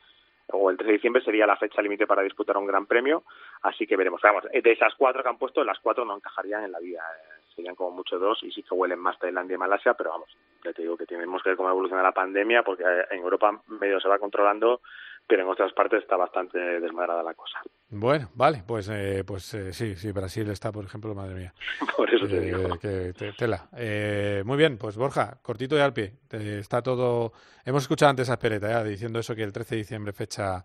o 0.52 0.70
el 0.70 0.78
13 0.78 0.88
de 0.88 0.98
diciembre 0.98 1.24
sería 1.24 1.48
la 1.48 1.58
fecha 1.58 1.82
límite 1.82 2.08
para 2.08 2.22
disputar 2.22 2.58
un 2.58 2.68
gran 2.68 2.86
premio, 2.86 3.24
así 3.62 3.88
que 3.88 3.96
veremos. 3.96 4.22
Vamos, 4.22 4.44
de 4.44 4.72
esas 4.72 4.94
cuatro 4.96 5.24
que 5.24 5.30
han 5.30 5.38
puesto, 5.38 5.64
las 5.64 5.80
cuatro 5.80 6.06
no 6.06 6.16
encajarían 6.16 6.64
en 6.64 6.72
la 6.72 6.80
vida, 6.80 7.02
eh, 7.02 7.42
serían 7.56 7.76
como 7.76 7.92
mucho 7.92 8.20
dos 8.20 8.40
y 8.44 8.52
sí 8.52 8.62
que 8.64 8.74
huelen 8.76 9.00
más 9.00 9.18
Tailandia 9.20 9.56
y 9.56 9.58
Malasia, 9.58 9.94
pero 9.94 10.12
vamos, 10.12 10.30
ya 10.64 10.74
te 10.74 10.82
digo 10.82 10.98
que 10.98 11.06
tenemos 11.06 11.42
que 11.42 11.50
ver 11.50 11.58
cómo 11.58 11.70
evoluciona 11.70 12.04
la 12.04 12.12
pandemia, 12.12 12.64
porque 12.64 12.84
eh, 12.84 13.06
en 13.12 13.20
Europa 13.20 13.62
medio 13.68 14.00
se 14.00 14.08
va 14.10 14.20
controlando, 14.20 14.82
pero 15.28 15.44
en 15.44 15.50
otras 15.50 15.74
partes 15.74 16.02
está 16.04 16.16
bastante 16.18 16.58
desmadrada 16.60 17.24
la 17.24 17.34
cosa. 17.34 17.60
Bueno, 17.90 18.30
vale, 18.36 18.64
pues, 18.68 18.90
eh, 18.90 19.24
pues 19.26 19.54
eh, 19.54 19.74
sí, 19.74 19.96
sí, 19.96 20.12
Brasil 20.12 20.50
está, 20.50 20.72
por 20.72 20.86
ejemplo, 20.86 21.16
madre 21.16 21.36
mía. 21.36 21.54
Por 21.98 22.14
eso 22.14 22.28
te 22.28 22.38
Eh, 22.38 22.42
digo. 22.42 22.78
que 22.80 23.14
te- 23.14 23.34
tela. 23.34 23.68
Eh, 23.78 24.44
muy 24.46 24.58
bien, 24.58 24.78
pues 24.78 24.98
Borja, 24.98 25.38
cortito 25.42 25.76
y 25.76 25.80
al 25.80 25.94
pie. 25.94 26.14
Eh, 26.32 26.58
está 26.60 26.82
todo. 26.82 27.32
Hemos 27.64 27.84
escuchado 27.84 28.10
antes 28.10 28.30
a 28.30 28.34
Espereta 28.34 28.68
ya 28.70 28.84
diciendo 28.84 29.20
eso 29.20 29.34
que 29.36 29.44
el 29.44 29.54
13 29.54 29.76
de 29.76 29.80
diciembre 29.82 30.14
fecha 30.14 30.64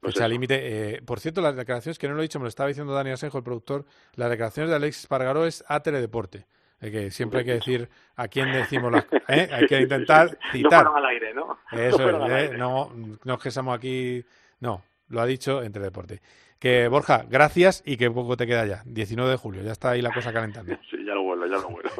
Pues 0.00 0.14
fecha 0.14 0.24
eso. 0.24 0.32
límite. 0.32 0.94
Eh, 0.96 1.02
por 1.02 1.20
cierto, 1.20 1.40
las 1.42 1.54
declaraciones 1.56 1.98
que 1.98 2.08
no 2.08 2.14
lo 2.14 2.20
he 2.20 2.22
dicho, 2.22 2.38
me 2.38 2.44
lo 2.44 2.48
estaba 2.48 2.68
diciendo 2.68 2.92
Dani 2.94 3.10
Asenjo, 3.10 3.38
el 3.38 3.44
productor. 3.44 3.84
Las 4.14 4.30
declaraciones 4.30 4.70
de 4.70 4.76
Alexis 4.76 5.06
Pargaró 5.06 5.44
es 5.46 5.64
a 5.68 5.80
Teledeporte. 5.80 6.46
Eh, 6.80 6.90
que 6.90 7.10
siempre 7.10 7.40
hay 7.40 7.44
que 7.44 7.52
decir 7.54 7.90
a 8.16 8.26
quién 8.28 8.50
decimos 8.52 8.90
las 8.90 9.04
cosas. 9.04 9.22
¿eh? 9.28 9.48
Hay 9.52 9.66
que 9.66 9.80
intentar 9.80 10.30
No 10.30 10.52
citar. 10.52 10.84
fueron 10.84 10.96
al 10.96 11.06
aire, 11.10 11.34
¿no? 11.34 11.58
No 11.72 11.78
Eso 11.78 12.08
es, 12.08 12.14
al 12.14 12.30
¿eh? 12.30 12.34
aire. 12.34 12.58
no, 12.58 12.90
no 13.24 13.34
es 13.34 13.40
que 13.42 13.48
estamos 13.50 13.76
aquí. 13.76 14.24
No, 14.60 14.82
lo 15.08 15.20
ha 15.20 15.26
dicho 15.26 15.62
en 15.62 15.72
Teledeporte. 15.72 16.22
Que 16.58 16.88
Borja, 16.88 17.24
gracias 17.28 17.82
y 17.86 17.96
que 17.96 18.10
poco 18.10 18.36
te 18.36 18.46
queda 18.46 18.64
ya. 18.66 18.82
19 18.86 19.30
de 19.30 19.36
julio, 19.36 19.62
ya 19.62 19.72
está 19.72 19.90
ahí 19.90 20.02
la 20.02 20.12
cosa 20.12 20.32
calentando. 20.32 20.74
Sí, 20.90 20.96
ya 21.06 21.14
lo 21.14 21.22
vuelo, 21.22 21.46
ya 21.46 21.56
lo 21.56 21.68
vuelo. 21.68 21.90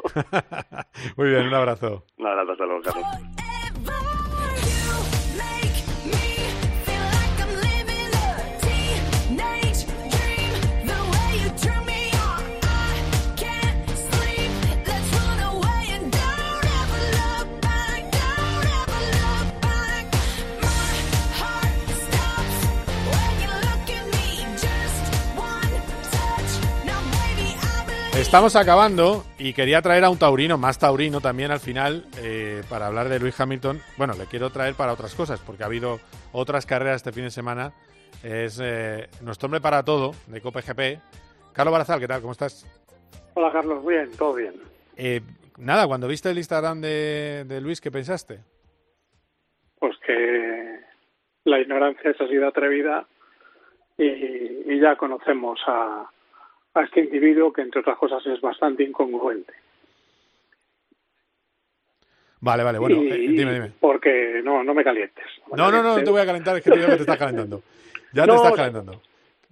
Muy 1.17 1.29
bien, 1.29 1.47
un 1.47 1.53
abrazo. 1.53 2.05
Un 2.17 2.27
abrazo, 2.27 2.51
hasta 2.53 2.65
luego, 2.65 2.81
Carlos. 2.83 3.40
Estamos 28.21 28.55
acabando 28.55 29.23
y 29.39 29.51
quería 29.51 29.81
traer 29.81 30.03
a 30.03 30.11
un 30.11 30.19
taurino, 30.19 30.55
más 30.57 30.77
taurino 30.77 31.19
también 31.21 31.49
al 31.49 31.59
final, 31.59 32.05
eh, 32.21 32.61
para 32.69 32.85
hablar 32.85 33.09
de 33.09 33.19
Luis 33.19 33.37
Hamilton. 33.37 33.79
Bueno, 33.97 34.13
le 34.13 34.25
quiero 34.25 34.51
traer 34.51 34.75
para 34.75 34.93
otras 34.93 35.15
cosas, 35.15 35.41
porque 35.41 35.63
ha 35.63 35.65
habido 35.65 35.99
otras 36.31 36.67
carreras 36.67 36.97
este 36.97 37.11
fin 37.11 37.23
de 37.23 37.31
semana. 37.31 37.73
Es 38.23 38.61
eh, 38.63 39.09
nuestro 39.21 39.47
hombre 39.47 39.59
para 39.59 39.83
todo, 39.83 40.11
de 40.27 40.39
Copa 40.39 40.61
GP. 40.61 41.01
Carlos 41.51 41.71
Barazal, 41.71 41.99
¿qué 41.99 42.07
tal? 42.07 42.21
¿Cómo 42.21 42.31
estás? 42.31 42.63
Hola, 43.33 43.51
Carlos. 43.51 43.83
Bien, 43.85 44.09
todo 44.15 44.35
bien. 44.35 44.53
Eh, 44.95 45.21
nada, 45.57 45.87
cuando 45.87 46.07
viste 46.07 46.29
el 46.29 46.37
Instagram 46.37 46.79
de, 46.79 47.43
de 47.45 47.59
Luis, 47.59 47.81
¿qué 47.81 47.91
pensaste? 47.91 48.39
Pues 49.79 49.97
que 50.05 50.79
la 51.45 51.59
ignorancia 51.59 52.11
es 52.11 52.21
así 52.21 52.35
de 52.35 52.47
atrevida 52.47 53.07
y, 53.97 54.05
y 54.05 54.79
ya 54.79 54.95
conocemos 54.95 55.59
a, 55.65 56.07
a 56.73 56.83
este 56.83 57.01
individuo 57.01 57.51
que, 57.51 57.61
entre 57.61 57.81
otras 57.81 57.97
cosas, 57.97 58.25
es 58.27 58.39
bastante 58.41 58.83
incongruente. 58.83 59.53
Vale, 62.39 62.63
vale, 62.63 62.79
bueno, 62.79 63.03
Y- 63.03 63.11
eh, 63.11 63.17
dime, 63.17 63.53
dime. 63.53 63.71
Porque 63.79 64.41
no, 64.43 64.63
no 64.63 64.73
me 64.73 64.83
calientes. 64.83 65.25
No, 65.55 65.69
no, 65.69 65.83
no, 65.83 65.97
no 65.97 66.03
te 66.03 66.09
voy 66.09 66.21
a 66.21 66.25
calentar, 66.25 66.57
es 66.57 66.63
que 66.63 66.71
te 66.71 66.77
digo 66.77 66.89
que 66.89 66.95
te 66.95 67.01
estás 67.01 67.17
calentando. 67.17 67.61
Ya 68.13 68.25
te 68.25 68.33
estás 68.33 68.53
calentando. 68.55 69.01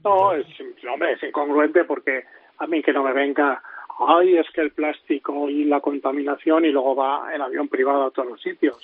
No, 0.03 0.33
es, 0.33 0.45
hombre, 0.91 1.13
es 1.13 1.23
incongruente 1.23 1.83
porque 1.83 2.23
a 2.57 2.67
mí 2.67 2.81
que 2.81 2.93
no 2.93 3.03
me 3.03 3.13
venga, 3.13 3.61
ay, 3.99 4.37
es 4.37 4.49
que 4.51 4.61
el 4.61 4.71
plástico 4.71 5.49
y 5.49 5.65
la 5.65 5.81
contaminación 5.81 6.65
y 6.65 6.69
luego 6.71 6.95
va 6.95 7.33
en 7.35 7.41
avión 7.41 7.67
privado 7.67 8.05
a 8.05 8.11
todos 8.11 8.29
los 8.29 8.41
sitios. 8.41 8.77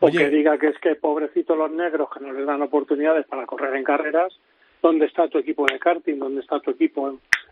O 0.00 0.06
Oye. 0.06 0.18
que 0.18 0.30
diga 0.30 0.58
que 0.58 0.68
es 0.68 0.78
que 0.78 0.94
pobrecitos 0.96 1.56
los 1.56 1.70
negros 1.70 2.08
que 2.12 2.20
no 2.20 2.32
les 2.32 2.46
dan 2.46 2.62
oportunidades 2.62 3.26
para 3.26 3.46
correr 3.46 3.74
en 3.76 3.84
carreras, 3.84 4.32
¿dónde 4.82 5.06
está 5.06 5.28
tu 5.28 5.38
equipo 5.38 5.66
de 5.66 5.78
karting? 5.78 6.18
¿Dónde 6.18 6.40
está 6.40 6.60
tu 6.60 6.70
equipo 6.70 7.08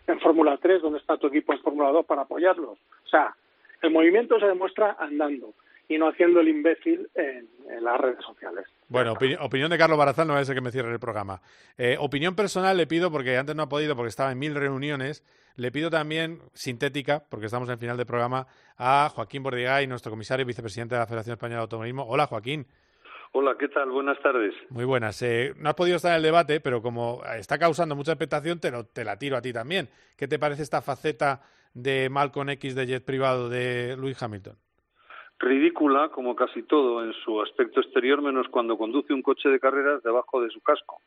en, 0.07 0.19
Fórmula 0.19 0.57
3? 0.61 0.81
¿Dónde 0.81 0.99
está 0.99 1.17
tu 1.17 1.27
equipo 1.27 1.53
en 1.53 1.59
Fórmula 1.61 1.89
2 1.91 2.05
para 2.05 2.23
apoyarlos? 2.23 2.77
O 3.05 3.07
sea, 3.09 3.35
el 3.81 3.91
movimiento 3.91 4.39
se 4.39 4.45
demuestra 4.47 4.95
andando 4.99 5.53
y 5.89 5.97
no 5.97 6.09
haciendo 6.09 6.41
el 6.41 6.49
imbécil 6.49 7.09
en, 7.15 7.47
las 7.81 7.99
redes 7.99 8.23
sociales. 8.25 8.65
Bueno, 8.89 9.13
opini- 9.15 9.37
opinión 9.39 9.69
de 9.69 9.77
Carlos 9.77 9.97
Barazal, 9.97 10.27
no 10.27 10.33
va 10.33 10.39
a 10.39 10.45
ser 10.45 10.55
que 10.55 10.61
me 10.61 10.71
cierre 10.71 10.91
el 10.91 10.99
programa. 10.99 11.41
Eh, 11.77 11.95
opinión 11.99 12.35
personal 12.35 12.75
le 12.75 12.87
pido, 12.87 13.11
porque 13.11 13.37
antes 13.37 13.55
no 13.55 13.63
ha 13.63 13.69
podido, 13.69 13.95
porque 13.95 14.09
estaba 14.09 14.31
en 14.31 14.39
mil 14.39 14.55
reuniones, 14.55 15.23
le 15.55 15.71
pido 15.71 15.89
también, 15.89 16.39
sintética, 16.53 17.23
porque 17.29 17.45
estamos 17.45 17.69
en 17.69 17.79
final 17.79 17.95
del 17.97 18.05
programa, 18.05 18.47
a 18.77 19.09
Joaquín 19.13 19.43
Bordigay, 19.43 19.87
nuestro 19.87 20.11
comisario 20.11 20.43
y 20.43 20.47
vicepresidente 20.47 20.95
de 20.95 20.99
la 20.99 21.07
Federación 21.07 21.33
Española 21.33 21.59
de 21.59 21.63
Automovilismo. 21.63 22.05
Hola, 22.07 22.27
Joaquín. 22.27 22.65
Hola, 23.33 23.55
¿qué 23.59 23.67
tal? 23.67 23.89
Buenas 23.91 24.19
tardes. 24.21 24.53
Muy 24.69 24.85
buenas. 24.85 25.21
Eh, 25.21 25.53
no 25.57 25.69
has 25.69 25.75
podido 25.75 25.97
estar 25.97 26.11
en 26.11 26.17
el 26.17 26.23
debate, 26.23 26.59
pero 26.59 26.81
como 26.81 27.21
está 27.37 27.57
causando 27.59 27.95
mucha 27.95 28.13
expectación, 28.13 28.59
te, 28.59 28.71
lo- 28.71 28.85
te 28.85 29.03
la 29.03 29.17
tiro 29.19 29.37
a 29.37 29.41
ti 29.41 29.53
también. 29.53 29.89
¿Qué 30.17 30.27
te 30.27 30.39
parece 30.39 30.63
esta 30.63 30.81
faceta 30.81 31.41
de 31.73 32.09
Malcolm 32.09 32.49
X 32.51 32.73
de 32.75 32.87
jet 32.87 33.05
privado 33.05 33.49
de 33.49 33.95
Lewis 33.97 34.21
Hamilton? 34.21 34.55
Ridícula, 35.39 36.09
como 36.09 36.35
casi 36.35 36.63
todo, 36.63 37.03
en 37.03 37.13
su 37.13 37.39
aspecto 37.41 37.79
exterior, 37.81 38.21
menos 38.23 38.47
cuando 38.49 38.75
conduce 38.77 39.13
un 39.13 39.21
coche 39.21 39.49
de 39.49 39.59
carreras 39.59 40.01
debajo 40.01 40.41
de 40.41 40.49
su 40.49 40.61
casco. 40.61 40.99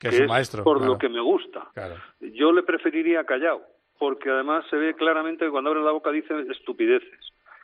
Que 0.00 0.08
es 0.08 0.20
un 0.20 0.26
maestro. 0.26 0.64
por 0.64 0.78
claro. 0.78 0.94
lo 0.94 0.98
que 0.98 1.08
me 1.08 1.20
gusta. 1.20 1.68
Claro. 1.74 1.94
Yo 2.20 2.52
le 2.52 2.64
preferiría 2.64 3.24
callado, 3.24 3.62
porque 3.98 4.30
además 4.30 4.64
se 4.68 4.76
ve 4.76 4.94
claramente 4.94 5.44
que 5.44 5.50
cuando 5.50 5.70
abre 5.70 5.82
la 5.82 5.92
boca 5.92 6.10
dice 6.10 6.34
estupideces. 6.50 7.20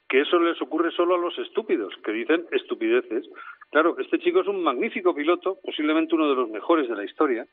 Que 0.08 0.20
eso 0.20 0.38
les 0.38 0.60
ocurre 0.62 0.90
solo 0.92 1.14
a 1.16 1.18
los 1.18 1.36
estúpidos, 1.38 1.92
que 2.04 2.12
dicen 2.12 2.46
estupideces. 2.52 3.26
Claro, 3.72 3.96
este 3.98 4.18
chico 4.18 4.42
es 4.42 4.46
un 4.48 4.62
magnífico 4.62 5.14
piloto, 5.14 5.58
posiblemente 5.64 6.14
uno 6.14 6.28
de 6.28 6.36
los 6.36 6.50
mejores 6.50 6.90
de 6.90 6.94
la 6.94 7.04
historia, 7.04 7.46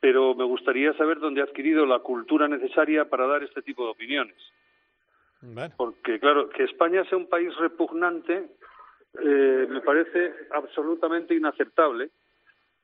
pero 0.00 0.34
me 0.34 0.42
gustaría 0.42 0.92
saber 0.94 1.20
dónde 1.20 1.40
ha 1.40 1.44
adquirido 1.44 1.86
la 1.86 2.00
cultura 2.00 2.48
necesaria 2.48 3.08
para 3.08 3.28
dar 3.28 3.44
este 3.44 3.62
tipo 3.62 3.84
de 3.84 3.92
opiniones. 3.92 4.36
Porque, 5.76 6.18
claro, 6.18 6.48
que 6.48 6.64
España 6.64 7.04
sea 7.04 7.16
un 7.16 7.28
país 7.28 7.54
repugnante 7.56 8.48
eh, 9.20 9.66
me 9.68 9.80
parece 9.82 10.32
absolutamente 10.50 11.34
inaceptable. 11.34 12.10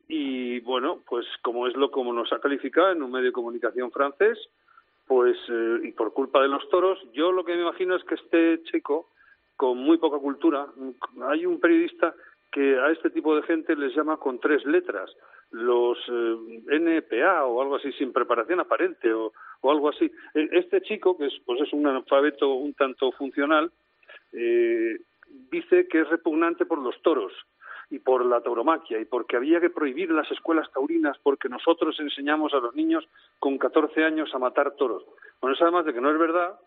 Y 0.07 0.61
bueno, 0.61 1.03
pues 1.09 1.27
como 1.43 1.67
es 1.67 1.75
lo 1.75 1.91
como 1.91 2.13
nos 2.13 2.33
ha 2.33 2.39
calificado 2.39 2.93
en 2.93 3.03
un 3.03 3.11
medio 3.11 3.27
de 3.27 3.33
comunicación 3.33 3.91
francés, 3.91 4.39
pues 5.07 5.37
eh, 5.49 5.81
y 5.83 5.93
por 5.93 6.13
culpa 6.13 6.41
de 6.43 6.49
los 6.49 6.69
toros, 6.71 6.99
yo 7.13 7.33
lo 7.33 7.45
que 7.45 7.57
me 7.57 7.63
imagino 7.63 7.97
es 7.97 8.05
que 8.05 8.15
este 8.15 8.63
chico, 8.71 9.11
con 9.57 9.79
muy 9.79 9.99
poca 9.99 10.19
cultura, 10.19 10.67
hay 11.29 11.45
un 11.45 11.59
periodista 11.59 12.15
que 12.51 12.79
a 12.79 12.91
este 12.91 13.11
tipo 13.11 13.35
de 13.37 13.43
gente 13.43 13.77
les 13.77 13.95
llama 13.95 14.17
con 14.17 14.41
tres 14.41 14.65
letras, 14.65 15.11
los 15.51 15.99
eh, 16.09 16.63
NPA 16.71 17.45
o 17.45 17.61
algo 17.63 17.77
así, 17.77 17.93
sin 17.93 18.13
preparación 18.13 18.61
aparente 18.61 19.13
o, 19.13 19.33
o 19.61 19.71
algo 19.71 19.89
así. 19.91 20.11
E- 20.35 20.49
Este 20.53 20.81
chico, 20.83 21.17
que 21.17 21.27
es, 21.27 21.35
pues 21.45 21.61
es 21.61 21.73
un 21.73 21.87
analfabeto 21.87 22.49
un 22.55 22.75
tanto 22.75 23.13
funcional, 23.13 23.71
eh, 24.33 24.99
dice 25.51 25.89
que 25.89 26.01
es 26.01 26.09
repugnante 26.09 26.67
por 26.67 26.79
los 26.79 27.01
toros 27.03 27.33
y 27.91 27.99
por 27.99 28.25
la 28.25 28.41
tauromaquia 28.43 28.99
y 29.01 29.05
porque 29.07 29.37
había 29.37 29.61
que 29.61 29.71
prohibir 29.71 30.11
las 30.11 30.31
escuelas 30.31 30.71
taurinas 30.73 31.17
porque 31.23 31.49
nosotros 31.49 31.99
enseñamos 32.01 32.53
a 32.53 32.59
los 32.61 32.75
niños 32.75 33.07
con 33.39 33.57
14 33.59 34.05
años 34.05 34.35
a 34.35 34.39
matar 34.39 34.73
toros. 34.77 35.05
Bueno, 35.41 35.55
eso 35.55 35.65
además 35.65 35.87
de 35.87 35.95
que 35.95 36.01
no 36.01 36.11
es 36.11 36.19
verdad, 36.19 36.59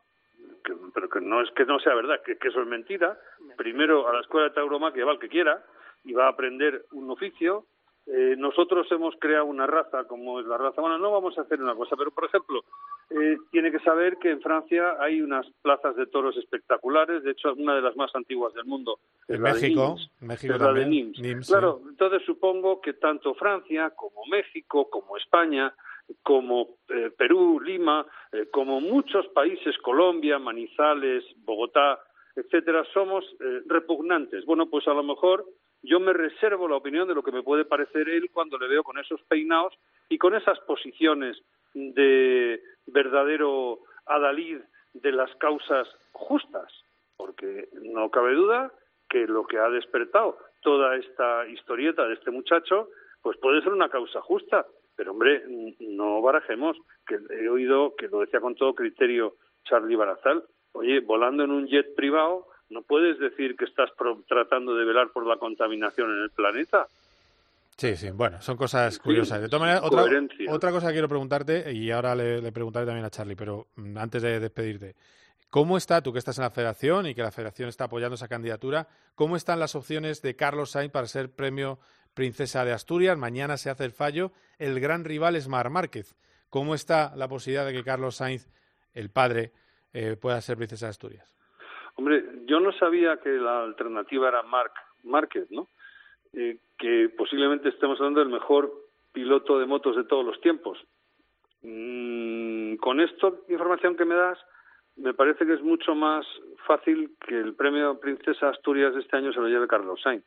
que- 0.63 0.75
pero 0.93 1.09
que 1.09 1.21
no 1.21 1.41
es 1.41 1.51
que 1.51 1.65
no 1.65 1.79
sea 1.79 1.93
verdad, 1.95 2.21
que 2.23 2.37
eso 2.47 2.61
es 2.61 2.67
mentira. 2.67 3.19
Primero 3.57 4.07
a 4.07 4.13
la 4.13 4.21
escuela 4.21 4.49
de 4.49 4.55
tauromaquia 4.55 5.05
va 5.05 5.13
el 5.13 5.19
que 5.19 5.29
quiera 5.29 5.63
y 6.03 6.13
va 6.13 6.25
a 6.25 6.29
aprender 6.29 6.85
un 6.91 7.09
oficio. 7.09 7.65
Eh, 8.07 8.35
nosotros 8.37 8.87
hemos 8.91 9.15
creado 9.19 9.45
una 9.45 9.67
raza 9.67 10.05
como 10.05 10.39
es 10.39 10.45
la 10.47 10.57
raza. 10.57 10.81
Bueno, 10.81 10.97
no 10.97 11.11
vamos 11.11 11.37
a 11.37 11.41
hacer 11.41 11.61
una 11.61 11.75
cosa, 11.75 11.95
pero 11.95 12.11
por 12.11 12.25
ejemplo, 12.25 12.63
eh, 13.11 13.37
tiene 13.51 13.71
que 13.71 13.79
saber 13.79 14.17
que 14.17 14.31
en 14.31 14.41
Francia 14.41 14.95
hay 14.99 15.21
unas 15.21 15.45
plazas 15.61 15.95
de 15.95 16.07
toros 16.07 16.35
espectaculares. 16.37 17.23
De 17.23 17.31
hecho, 17.31 17.53
una 17.53 17.75
de 17.75 17.81
las 17.81 17.95
más 17.95 18.13
antiguas 18.15 18.53
del 18.53 18.65
mundo 18.65 18.99
es 19.27 19.35
En 19.35 19.43
la 19.43 19.53
de 19.53 19.61
México, 19.61 19.95
Es 20.21 20.59
la 20.59 20.73
de. 20.73 20.85
Nimes. 20.85 21.19
Nimes, 21.19 21.47
claro, 21.47 21.79
sí. 21.83 21.89
entonces 21.89 22.23
supongo 22.25 22.81
que 22.81 22.93
tanto 22.93 23.35
Francia 23.35 23.91
como 23.91 24.25
México, 24.29 24.89
como 24.89 25.15
España, 25.17 25.73
como 26.23 26.77
eh, 26.89 27.11
Perú, 27.17 27.59
Lima, 27.59 28.05
eh, 28.31 28.47
como 28.51 28.81
muchos 28.81 29.27
países, 29.29 29.77
Colombia, 29.79 30.39
Manizales, 30.39 31.23
Bogotá, 31.37 31.99
etcétera, 32.35 32.83
somos 32.93 33.25
eh, 33.39 33.61
repugnantes. 33.65 34.45
Bueno, 34.45 34.69
pues 34.69 34.87
a 34.87 34.93
lo 34.93 35.03
mejor 35.03 35.45
yo 35.83 35.99
me 35.99 36.13
reservo 36.13 36.67
la 36.67 36.77
opinión 36.77 37.07
de 37.07 37.15
lo 37.15 37.23
que 37.23 37.31
me 37.31 37.43
puede 37.43 37.65
parecer 37.65 38.07
él 38.09 38.29
cuando 38.31 38.57
le 38.57 38.67
veo 38.67 38.83
con 38.83 38.97
esos 38.97 39.21
peinados 39.23 39.73
y 40.09 40.17
con 40.17 40.35
esas 40.35 40.59
posiciones 40.61 41.41
de 41.73 42.61
verdadero 42.87 43.79
adalid 44.05 44.59
de 44.93 45.11
las 45.11 45.33
causas 45.35 45.87
justas, 46.11 46.71
porque 47.17 47.69
no 47.81 48.09
cabe 48.09 48.33
duda 48.33 48.71
que 49.09 49.25
lo 49.27 49.45
que 49.45 49.57
ha 49.57 49.69
despertado 49.69 50.37
toda 50.61 50.95
esta 50.95 51.47
historieta 51.47 52.07
de 52.07 52.13
este 52.13 52.31
muchacho, 52.31 52.89
pues 53.21 53.37
puede 53.37 53.61
ser 53.61 53.73
una 53.73 53.89
causa 53.89 54.21
justa. 54.21 54.65
Pero 54.95 55.11
hombre, 55.11 55.43
no 55.79 56.21
barajemos, 56.21 56.77
que 57.07 57.19
he 57.29 57.49
oído 57.49 57.95
que 57.95 58.07
lo 58.07 58.19
decía 58.19 58.39
con 58.39 58.55
todo 58.55 58.75
criterio 58.75 59.35
Charlie 59.63 59.95
Barazal, 59.95 60.43
oye, 60.73 60.99
volando 61.01 61.43
en 61.43 61.51
un 61.51 61.67
jet 61.67 61.95
privado, 61.95 62.47
no 62.69 62.81
puedes 62.83 63.19
decir 63.19 63.55
que 63.55 63.65
estás 63.65 63.89
pro- 63.97 64.23
tratando 64.27 64.75
de 64.75 64.85
velar 64.85 65.09
por 65.11 65.25
la 65.27 65.37
contaminación 65.37 66.09
en 66.11 66.23
el 66.23 66.29
planeta. 66.31 66.87
Sí, 67.77 67.95
sí, 67.95 68.11
bueno, 68.11 68.41
son 68.41 68.57
cosas 68.57 68.99
curiosas. 68.99 69.41
De 69.41 69.47
todas 69.47 69.61
maneras, 69.61 69.81
otra, 70.49 70.71
cosa 70.71 70.87
que 70.87 70.93
quiero 70.93 71.07
preguntarte, 71.09 71.71
y 71.73 71.89
ahora 71.89 72.13
le, 72.15 72.41
le 72.41 72.51
preguntaré 72.51 72.85
también 72.85 73.05
a 73.05 73.09
Charlie, 73.09 73.35
pero 73.35 73.67
mm, 73.75 73.97
antes 73.97 74.21
de 74.21 74.39
despedirte, 74.39 74.95
¿cómo 75.49 75.77
está, 75.77 76.01
tú 76.01 76.13
que 76.13 76.19
estás 76.19 76.37
en 76.37 76.43
la 76.43 76.51
federación 76.51 77.07
y 77.07 77.15
que 77.15 77.23
la 77.23 77.31
federación 77.31 77.69
está 77.69 77.85
apoyando 77.85 78.15
esa 78.15 78.27
candidatura, 78.27 78.87
cómo 79.15 79.35
están 79.35 79.59
las 79.59 79.73
opciones 79.75 80.21
de 80.21 80.35
Carlos 80.35 80.71
Sainz 80.71 80.91
para 80.91 81.07
ser 81.07 81.31
premio 81.31 81.79
Princesa 82.13 82.63
de 82.65 82.73
Asturias? 82.73 83.17
Mañana 83.17 83.57
se 83.57 83.69
hace 83.69 83.85
el 83.85 83.91
fallo, 83.93 84.31
el 84.59 84.79
gran 84.79 85.03
rival 85.03 85.35
es 85.35 85.47
Mar 85.47 85.69
Márquez. 85.69 86.15
¿Cómo 86.49 86.75
está 86.75 87.15
la 87.15 87.27
posibilidad 87.29 87.65
de 87.65 87.73
que 87.73 87.83
Carlos 87.83 88.15
Sainz, 88.17 88.47
el 88.93 89.09
padre, 89.09 89.53
eh, 89.93 90.15
pueda 90.19 90.39
ser 90.41 90.57
Princesa 90.57 90.89
Asturias? 90.89 91.27
Hombre, 91.95 92.23
yo 92.45 92.59
no 92.59 92.71
sabía 92.73 93.17
que 93.17 93.29
la 93.29 93.63
alternativa 93.63 94.29
era 94.29 94.43
Marc 94.43 94.73
Márquez, 95.03 95.49
¿no? 95.51 95.67
Eh, 96.33 96.57
que 96.77 97.09
posiblemente 97.17 97.69
estemos 97.69 97.99
hablando 97.99 98.21
del 98.21 98.29
mejor 98.29 98.71
piloto 99.11 99.59
de 99.59 99.65
motos 99.65 99.95
de 99.95 100.05
todos 100.05 100.25
los 100.25 100.39
tiempos. 100.41 100.79
Mm, 101.63 102.75
con 102.75 102.99
esta 103.01 103.31
información 103.49 103.95
que 103.95 104.05
me 104.05 104.15
das, 104.15 104.39
me 104.95 105.13
parece 105.13 105.45
que 105.45 105.53
es 105.53 105.61
mucho 105.61 105.95
más 105.95 106.25
fácil 106.65 107.15
que 107.27 107.37
el 107.37 107.55
premio 107.55 107.99
Princesa 107.99 108.49
Asturias 108.49 108.93
de 108.93 109.01
este 109.01 109.17
año 109.17 109.33
se 109.33 109.39
lo 109.39 109.47
lleve 109.47 109.67
Carlos 109.67 110.01
Sainz. 110.01 110.23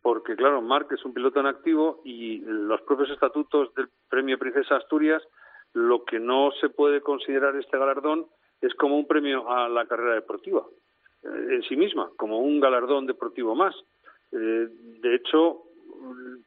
Porque, 0.00 0.36
claro, 0.36 0.62
Marc 0.62 0.92
es 0.92 1.04
un 1.04 1.12
piloto 1.12 1.40
en 1.40 1.46
activo 1.46 2.00
y 2.04 2.38
los 2.38 2.80
propios 2.82 3.10
estatutos 3.10 3.74
del 3.74 3.88
premio 4.08 4.38
Princesa 4.38 4.76
Asturias, 4.76 5.22
lo 5.74 6.04
que 6.04 6.20
no 6.20 6.52
se 6.60 6.68
puede 6.68 7.00
considerar 7.00 7.56
este 7.56 7.76
galardón 7.76 8.26
es 8.60 8.74
como 8.74 8.96
un 8.96 9.06
premio 9.06 9.50
a 9.50 9.68
la 9.68 9.86
carrera 9.86 10.14
deportiva 10.14 10.64
eh, 11.22 11.54
en 11.54 11.62
sí 11.62 11.76
misma, 11.76 12.10
como 12.16 12.38
un 12.38 12.60
galardón 12.60 13.06
deportivo 13.06 13.54
más. 13.54 13.74
Eh, 14.32 14.68
de 15.00 15.14
hecho, 15.14 15.62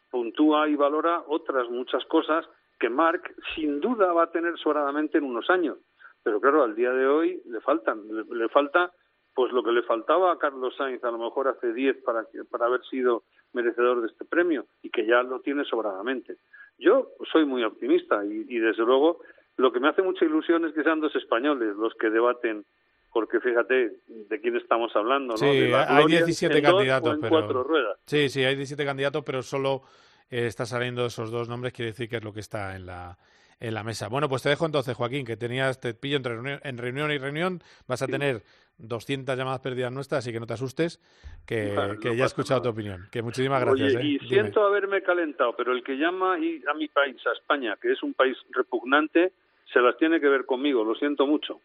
puntúa 0.09 0.69
y 0.69 0.75
valora 0.75 1.23
otras 1.27 1.69
muchas 1.69 2.05
cosas 2.05 2.45
que 2.79 2.89
Marc 2.89 3.33
sin 3.55 3.79
duda 3.79 4.13
va 4.13 4.23
a 4.23 4.31
tener 4.31 4.57
sobradamente 4.57 5.17
en 5.17 5.23
unos 5.23 5.49
años, 5.49 5.77
pero 6.23 6.39
claro, 6.39 6.63
al 6.63 6.75
día 6.75 6.91
de 6.91 7.07
hoy 7.07 7.41
le 7.45 7.61
faltan, 7.61 8.01
le, 8.07 8.23
le 8.35 8.49
falta 8.49 8.91
pues 9.33 9.51
lo 9.53 9.63
que 9.63 9.71
le 9.71 9.83
faltaba 9.83 10.31
a 10.31 10.37
Carlos 10.37 10.75
Sainz 10.75 11.03
a 11.03 11.11
lo 11.11 11.17
mejor 11.17 11.47
hace 11.47 11.73
10 11.73 12.03
para, 12.03 12.25
para 12.49 12.65
haber 12.65 12.83
sido 12.85 13.23
merecedor 13.53 14.01
de 14.01 14.07
este 14.07 14.25
premio 14.25 14.65
y 14.81 14.89
que 14.89 15.05
ya 15.05 15.23
lo 15.23 15.39
tiene 15.39 15.63
sobradamente. 15.63 16.37
Yo 16.77 17.11
soy 17.31 17.45
muy 17.45 17.63
optimista 17.63 18.25
y, 18.25 18.45
y 18.49 18.59
desde 18.59 18.83
luego 18.83 19.21
lo 19.61 19.71
que 19.71 19.79
me 19.79 19.89
hace 19.89 20.01
mucha 20.01 20.25
ilusión 20.25 20.65
es 20.65 20.73
que 20.73 20.83
sean 20.83 20.99
dos 20.99 21.15
españoles 21.15 21.75
los 21.77 21.93
que 21.95 22.09
debaten, 22.09 22.65
porque 23.13 23.39
fíjate 23.39 23.97
de 24.07 24.41
quién 24.41 24.55
estamos 24.57 24.95
hablando, 24.95 25.33
¿no? 25.33 25.37
Sí, 25.37 25.45
De 25.45 25.69
la 25.69 25.83
hay 25.83 26.03
gloria 26.03 26.25
17 26.25 26.57
en 26.57 26.63
dos 26.63 26.71
candidatos, 26.71 27.09
o 27.09 27.13
en 27.13 27.21
pero... 27.21 27.29
cuatro 27.29 27.63
ruedas. 27.63 27.99
Sí, 28.05 28.29
sí, 28.29 28.43
hay 28.43 28.55
17 28.55 28.83
candidatos, 28.85 29.23
pero 29.25 29.41
solo 29.41 29.83
eh, 30.29 30.47
está 30.47 30.65
saliendo 30.65 31.05
esos 31.05 31.31
dos 31.31 31.47
nombres, 31.47 31.73
quiere 31.73 31.91
decir 31.91 32.09
que 32.09 32.17
es 32.17 32.23
lo 32.23 32.33
que 32.33 32.39
está 32.39 32.75
en 32.75 32.85
la, 32.85 33.17
en 33.59 33.73
la 33.73 33.83
mesa. 33.83 34.07
Bueno, 34.07 34.27
pues 34.27 34.41
te 34.41 34.49
dejo 34.49 34.65
entonces, 34.65 34.95
Joaquín, 34.95 35.25
que 35.25 35.37
tenías, 35.37 35.79
te 35.79 35.93
pillo 35.93 36.17
entre 36.17 36.33
reunión, 36.33 36.59
en 36.63 36.77
reunión 36.77 37.11
y 37.11 37.17
reunión, 37.17 37.61
vas 37.87 38.01
a 38.01 38.07
tener 38.07 38.43
200 38.79 39.37
llamadas 39.37 39.59
perdidas 39.59 39.91
nuestras, 39.91 40.19
así 40.19 40.33
que 40.33 40.39
no 40.39 40.47
te 40.47 40.53
asustes, 40.53 40.99
que, 41.45 41.73
Vale, 41.75 41.99
que 41.99 42.09
no 42.09 42.15
ya 42.15 42.23
he 42.23 42.27
escuchado 42.27 42.61
tu 42.61 42.69
opinión. 42.69 43.07
Que 43.11 43.21
muchísimas 43.21 43.61
gracias. 43.61 43.95
Oye, 43.95 44.01
¿eh? 44.01 44.05
y 44.05 44.17
Dime. 44.17 44.27
siento 44.27 44.65
haberme 44.65 45.01
calentado, 45.03 45.55
pero 45.55 45.71
el 45.71 45.83
que 45.83 45.93
llama 45.93 46.35
a 46.35 46.73
mi 46.73 46.87
país, 46.87 47.17
a 47.27 47.33
España, 47.33 47.77
que 47.79 47.91
es 47.91 48.01
un 48.03 48.13
país 48.13 48.37
repugnante, 48.51 49.33
se 49.71 49.79
las 49.79 49.97
tiene 49.97 50.19
que 50.19 50.27
ver 50.29 50.45
conmigo, 50.45 50.83
lo 50.83 50.95
siento 50.95 51.25
mucho. 51.25 51.59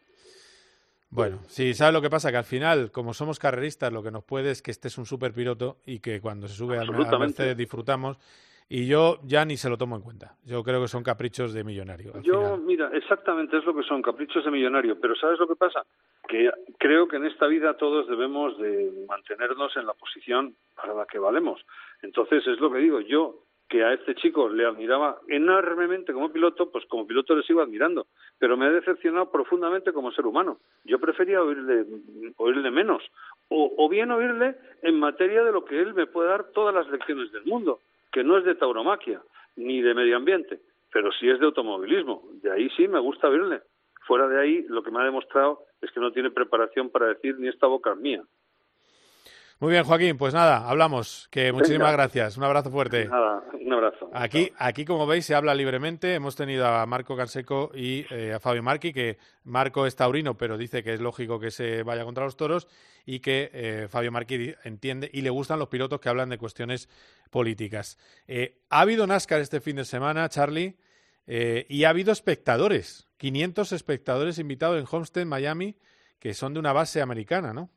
Bueno, 1.09 1.39
sí, 1.47 1.73
¿sabes 1.73 1.93
lo 1.93 2.01
que 2.01 2.09
pasa? 2.09 2.31
Que 2.31 2.37
al 2.37 2.43
final, 2.43 2.91
como 2.91 3.13
somos 3.13 3.39
carreristas, 3.39 3.93
lo 3.93 4.03
que 4.03 4.11
nos 4.11 4.23
puede 4.23 4.51
es 4.51 4.61
que 4.61 4.71
este 4.71 4.89
es 4.89 4.97
un 4.97 5.05
superpiloto 5.05 5.77
y 5.85 5.99
que 5.99 6.19
cuando 6.19 6.47
se 6.47 6.55
sube 6.55 6.77
al. 6.77 6.91
Mercedes 7.19 7.55
disfrutamos. 7.55 8.17
Y 8.69 8.85
yo 8.85 9.19
ya 9.23 9.45
ni 9.45 9.55
se 9.55 9.69
lo 9.69 9.77
tomo 9.77 9.95
en 9.95 10.01
cuenta. 10.01 10.35
Yo 10.43 10.61
creo 10.61 10.81
que 10.81 10.89
son 10.89 11.01
caprichos 11.01 11.53
de 11.53 11.63
millonario. 11.63 12.11
al 12.13 12.21
Yo, 12.21 12.41
final. 12.41 12.59
mira, 12.63 12.89
exactamente 12.93 13.57
es 13.57 13.63
lo 13.63 13.73
que 13.73 13.83
son, 13.83 14.01
caprichos 14.01 14.43
de 14.43 14.51
millonario, 14.51 14.99
pero 14.99 15.15
¿sabes 15.15 15.39
lo 15.39 15.47
que 15.47 15.55
pasa? 15.55 15.85
Que 16.27 16.51
creo 16.77 17.07
que 17.07 17.15
en 17.15 17.25
esta 17.25 17.47
vida 17.47 17.77
todos 17.77 18.09
debemos 18.09 18.57
de 18.57 19.05
mantenernos 19.07 19.75
en 19.77 19.85
la 19.85 19.93
posición 19.93 20.53
para 20.75 20.93
la 20.93 21.05
que 21.05 21.17
valemos. 21.17 21.61
Entonces, 22.01 22.45
es 22.45 22.59
lo 22.59 22.69
que 22.69 22.79
digo, 22.79 22.99
yo 22.99 23.46
que 23.69 23.83
a 23.83 23.93
este 23.93 24.15
chico 24.15 24.49
le 24.49 24.65
admiraba 24.65 25.19
enormemente 25.27 26.13
como 26.13 26.31
piloto, 26.31 26.71
pues 26.71 26.85
como 26.85 27.05
piloto 27.05 27.35
le 27.35 27.43
sigo 27.43 27.61
admirando, 27.61 28.07
pero 28.39 28.55
me 28.55 28.65
ha 28.65 28.71
decepcionado 28.71 29.29
profundamente 29.29 29.91
como 29.91 30.11
ser 30.11 30.25
humano. 30.25 30.59
Yo 30.85 30.99
prefería 30.99 31.41
oírle, 31.41 31.85
oírle 32.37 32.71
menos, 32.71 33.03
o, 33.49 33.73
o 33.77 33.89
bien 33.89 34.11
oírle 34.11 34.55
en 34.83 34.99
materia 34.99 35.43
de 35.43 35.51
lo 35.51 35.65
que 35.65 35.79
él 35.79 35.93
me 35.93 36.07
puede 36.07 36.29
dar 36.29 36.51
todas 36.51 36.73
las 36.73 36.87
lecciones 36.89 37.31
del 37.31 37.45
mundo, 37.45 37.79
que 38.11 38.23
no 38.23 38.37
es 38.37 38.45
de 38.45 38.55
tauromaquia, 38.55 39.21
ni 39.57 39.81
de 39.81 39.93
medio 39.93 40.15
ambiente, 40.15 40.59
pero 40.91 41.11
sí 41.11 41.29
es 41.29 41.39
de 41.39 41.45
automovilismo. 41.45 42.23
De 42.41 42.51
ahí 42.51 42.69
sí 42.77 42.87
me 42.87 42.99
gusta 42.99 43.27
oírle. 43.27 43.61
Fuera 44.05 44.27
de 44.27 44.39
ahí, 44.39 44.65
lo 44.69 44.83
que 44.83 44.91
me 44.91 45.01
ha 45.01 45.03
demostrado 45.03 45.63
es 45.81 45.91
que 45.91 45.99
no 45.99 46.11
tiene 46.11 46.31
preparación 46.31 46.89
para 46.89 47.07
decir 47.07 47.37
ni 47.37 47.49
esta 47.49 47.67
boca 47.67 47.91
es 47.91 47.97
mía. 47.97 48.23
Muy 49.59 49.71
bien, 49.71 49.83
Joaquín, 49.85 50.17
pues 50.17 50.33
nada, 50.35 50.69
hablamos. 50.69 51.27
Que 51.31 51.51
muchísimas 51.51 51.87
Venga. 51.87 52.03
gracias. 52.03 52.37
Un 52.37 52.43
abrazo 52.43 52.69
fuerte. 52.69 53.05
Nada, 53.05 53.43
un 53.59 53.73
abrazo. 53.73 54.07
Aquí, 54.13 54.51
aquí, 54.57 54.85
como 54.85 55.07
veis, 55.07 55.25
se 55.25 55.33
habla 55.33 55.55
libremente. 55.55 56.13
Hemos 56.13 56.35
tenido 56.35 56.67
a 56.67 56.85
Marco 56.85 57.17
Canseco 57.17 57.71
y 57.73 58.05
eh, 58.13 58.33
a 58.33 58.39
Fabio 58.39 58.61
Marchi, 58.61 58.93
que 58.93 59.17
Marco 59.45 59.87
es 59.87 59.95
taurino, 59.95 60.37
pero 60.37 60.57
dice 60.59 60.83
que 60.83 60.93
es 60.93 61.01
lógico 61.01 61.39
que 61.39 61.49
se 61.49 61.81
vaya 61.81 62.03
contra 62.05 62.23
los 62.25 62.37
toros, 62.37 62.67
y 63.03 63.19
que 63.19 63.49
eh, 63.51 63.87
Fabio 63.89 64.11
Marchi 64.11 64.37
di- 64.37 64.55
entiende 64.63 65.09
y 65.11 65.21
le 65.21 65.31
gustan 65.31 65.57
los 65.57 65.69
pilotos 65.69 65.99
que 65.99 66.09
hablan 66.09 66.29
de 66.29 66.37
cuestiones 66.37 66.87
políticas. 67.31 67.97
Eh, 68.27 68.59
ha 68.69 68.81
habido 68.81 69.07
NASCAR 69.07 69.41
este 69.41 69.59
fin 69.59 69.77
de 69.77 69.85
semana, 69.85 70.29
Charlie, 70.29 70.77
eh, 71.25 71.65
y 71.67 71.83
ha 71.85 71.89
habido 71.89 72.11
espectadores, 72.11 73.07
500 73.17 73.71
espectadores 73.71 74.37
invitados 74.37 74.79
en 74.79 74.85
Homestead, 74.89 75.25
Miami, 75.25 75.75
que 76.19 76.35
son 76.35 76.53
de 76.53 76.59
una 76.59 76.73
base 76.73 77.01
americana, 77.01 77.53
¿no? 77.53 77.71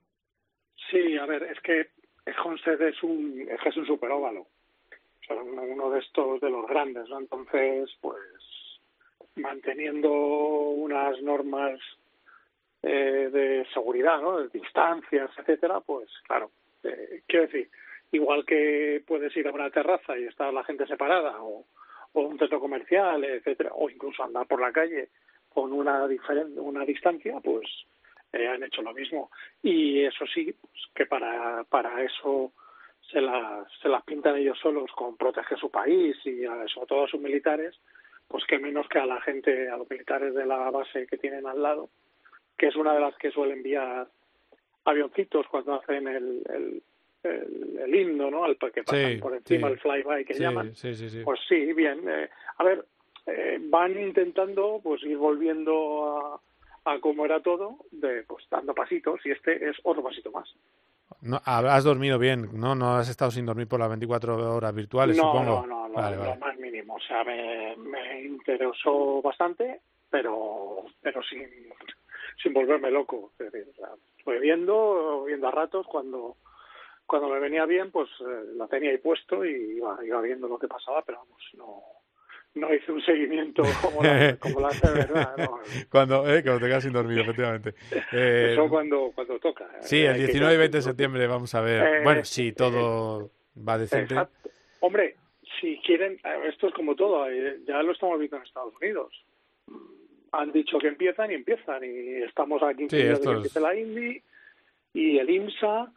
A 1.20 1.26
ver, 1.26 1.42
es 1.42 1.60
que 1.60 1.88
el 2.24 2.34
es 2.80 3.02
un, 3.02 3.47
es 3.51 3.60
que 3.60 3.78
un 3.78 3.86
superóvalo. 3.86 4.40
O 4.40 5.24
sea, 5.26 5.36
uno, 5.36 5.62
uno 5.62 5.90
de 5.90 6.01
estos 6.01 6.40
de 6.40 6.51
los 6.51 6.66
grandes, 6.66 7.09
¿no? 7.09 7.18
Entonces, 7.18 7.90
pues, 8.01 8.18
manteniendo 9.36 10.10
unas 10.10 11.20
normas 11.20 11.78
eh, 12.82 13.28
de 13.30 13.66
seguridad, 13.74 14.20
¿no? 14.22 14.38
De 14.38 14.48
distancias, 14.48 15.30
etcétera, 15.36 15.80
pues, 15.80 16.09
claro, 16.26 16.51
eh, 16.84 17.22
quiero 17.26 17.47
decir, 17.47 17.68
igual 18.12 18.47
que 18.47 19.02
puedes 19.06 19.36
ir 19.36 19.47
a 19.47 19.52
una 19.52 19.70
terraza 19.70 20.18
y 20.18 20.24
está 20.24 20.51
la 20.51 20.64
gente 20.64 20.86
separada, 20.86 21.42
o, 21.42 21.66
o 22.14 22.20
un 22.22 22.38
centro 22.38 22.59
comercial, 22.60 23.22
etcétera, 23.24 23.72
o 23.74 23.90
incluso 23.90 24.24
andar 24.24 24.47
por 24.47 24.60
la 24.60 24.72
calle 24.72 25.10
con 25.51 25.72
una 25.72 26.06
una 26.56 26.84
distancia, 26.84 27.38
pues 27.42 27.66
eh, 28.32 28.48
han 28.48 28.62
hecho 28.62 28.82
lo 28.82 28.93
mismo. 28.93 29.31
Y 29.62 30.02
eso 30.05 30.24
sí, 30.32 30.52
pues, 30.61 30.73
que 30.94 31.07
para, 31.07 31.65
para 31.65 32.02
eso 32.02 32.52
se 33.11 33.20
las, 33.20 33.66
se 33.82 33.89
las 33.89 34.02
pintan 34.05 34.36
ellos 34.36 34.59
solos 34.61 34.90
con 34.93 35.16
proteger 35.16 35.59
su 35.59 35.70
país 35.70 36.16
y 36.24 36.44
a- 36.44 36.66
sobre 36.69 36.86
todo 36.86 37.05
a 37.05 37.09
sus 37.09 37.20
militares, 37.20 37.74
pues 38.28 38.44
que 38.47 38.59
menos 38.59 38.86
que 38.89 38.98
a 39.01 39.07
la 39.07 39.20
gente, 39.23 39.69
a 39.69 39.77
los 39.77 39.90
militares 39.90 40.35
de 40.35 40.47
la 40.47 40.70
base 40.70 41.07
que 41.07 41.19
tienen 41.19 41.47
al 41.47 41.61
lado, 41.62 41.90
que 42.57 42.69
es 42.69 42.77
una 42.77 42.94
de 42.94 43.01
las 43.01 43.16
que 43.16 43.31
suele 43.32 43.55
enviar 43.55 44.07
avioncitos 44.85 45.47
cuando 45.48 45.74
hacen 45.74 46.07
el, 46.09 46.43
el, 46.48 46.82
el, 47.23 47.78
el 47.81 47.94
himno, 47.94 48.31
¿no? 48.31 48.44
Al 48.44 48.57
que 48.57 48.82
pasan 48.85 49.12
Sí, 49.15 49.19
por 49.19 49.35
encima, 49.35 49.69
sí. 49.69 49.73
el 49.74 49.81
flyby 49.81 50.24
que 50.24 50.35
Sí, 50.35 50.43
llaman. 50.43 50.74
sí, 50.74 50.94
sí, 50.94 51.11
sí. 51.11 51.23
Pues 51.24 51.40
sí, 51.48 51.73
bien. 51.73 52.09
eh, 52.09 52.28
a 52.59 52.65
ver, 52.65 52.85
eh, 53.27 53.59
van 53.62 53.98
intentando 54.01 54.81
pues 54.82 55.02
ir 55.02 55.16
volviendo 55.16 56.40
a, 56.85 56.98
como 57.01 57.24
era 57.24 57.40
todo, 57.40 57.78
de 57.90 58.23
pues 58.24 58.44
dando 58.51 58.74
pasitos 58.74 59.20
y 59.24 59.31
este 59.31 59.69
es 59.69 59.77
otro 59.82 60.02
pasito 60.02 60.31
más. 60.31 60.48
No, 61.23 61.40
has 61.44 61.85
dormido 61.85 62.19
bien, 62.19 62.48
¿no? 62.55 62.74
No 62.74 62.97
has 62.97 63.09
estado 63.09 63.31
sin 63.31 63.44
dormir 63.44 63.69
por 63.69 63.81
las 63.81 63.89
24 63.89 64.55
horas 64.55 64.74
virtuales, 64.74 65.16
no, 65.16 65.24
supongo. 65.24 65.44
no, 65.44 65.66
no, 65.66 65.89
no, 65.89 65.94
Vale, 65.94 66.16
lo 66.16 66.23
vale. 66.23 66.39
más 66.39 66.57
mínimo. 66.59 66.94
O 66.94 67.01
sea, 67.01 67.24
me, 67.24 67.77
me 67.77 68.23
interesó 68.23 69.20
bastante, 69.20 69.81
pero 70.09 70.85
pero 71.02 71.23
sin, 71.23 71.48
sin 72.43 72.52
volverme 72.52 72.90
loco. 72.90 73.32
Es 73.39 73.52
decir, 73.52 73.69
o 73.73 73.77
sea, 73.77 73.90
fue 74.24 74.39
viendo, 74.39 75.24
viendo 75.24 75.48
a 75.48 75.51
ratos 75.51 75.86
cuando 75.86 76.36
cuando 77.07 77.28
me 77.28 77.40
venía 77.40 77.66
bien, 77.66 77.90
pues 77.90 78.09
eh, 78.20 78.52
la 78.57 78.69
tenía 78.69 78.90
ahí 78.90 78.98
puesto 78.98 79.44
y 79.44 79.78
iba, 79.78 79.98
iba 80.05 80.20
viendo 80.20 80.47
lo 80.47 80.59
que 80.61 80.69
pasaba, 80.69 81.02
pero 81.02 81.19
vamos, 81.19 81.43
no 81.55 81.82
no 82.55 82.74
hice 82.74 82.90
un 82.93 83.01
seguimiento 83.02 83.62
como 83.82 84.02
la, 84.02 84.36
como 84.36 84.60
la 84.60 84.68
hace 84.68 84.90
verdad. 84.93 85.36
¿no? 85.39 85.59
cuando, 85.90 86.28
eh, 86.35 86.43
cuando 86.43 86.60
te 86.60 86.66
quedas 86.66 86.82
sin 86.82 86.93
dormir, 86.93 87.18
efectivamente. 87.20 87.74
Eh, 88.12 88.51
Eso 88.52 88.68
cuando, 88.68 89.12
cuando 89.14 89.39
toca. 89.39 89.68
sí, 89.81 89.98
Eh, 89.98 90.06
el 90.06 90.12
hay 90.14 90.20
que 90.20 90.27
19 90.27 90.55
y 90.55 90.59
20 90.59 90.77
de 90.78 90.82
septiembre 90.82 91.27
vamos 91.27 91.55
a 91.55 91.60
ver. 91.60 91.82
Eh, 91.82 92.01
bueno, 92.05 92.24
si 92.24 92.52
todo 92.52 93.31
va 93.56 93.78
decente. 93.78 94.14
Exacto. 94.14 94.51
Hombre, 94.81 95.16
si 95.60 95.78
quieren, 95.85 96.14
eh, 96.24 96.48
esto 96.48 96.68
es 96.68 96.74
como 96.74 96.94
todo, 96.97 97.28
eh, 97.31 97.59
ya 97.66 97.82
lo 97.82 97.93
estamos 97.93 98.18
viendo 98.18 98.36
en 98.39 98.43
Estados 98.44 98.74
Unidos. 98.81 99.12
Han 100.32 100.52
dicho 100.52 100.78
que 100.78 100.89
empiezan 100.89 101.31
y 101.32 101.35
empiezan, 101.35 101.82
y 101.85 102.22
estamos 102.22 102.62
aquí 102.62 102.85
Sí, 102.85 102.97
que 102.97 103.12
es- 103.12 103.27
empiece 103.27 103.60
la 103.60 103.74
Indy 103.74 104.22
y 104.94 105.18
el 105.18 105.28
IMSA, 105.28 105.93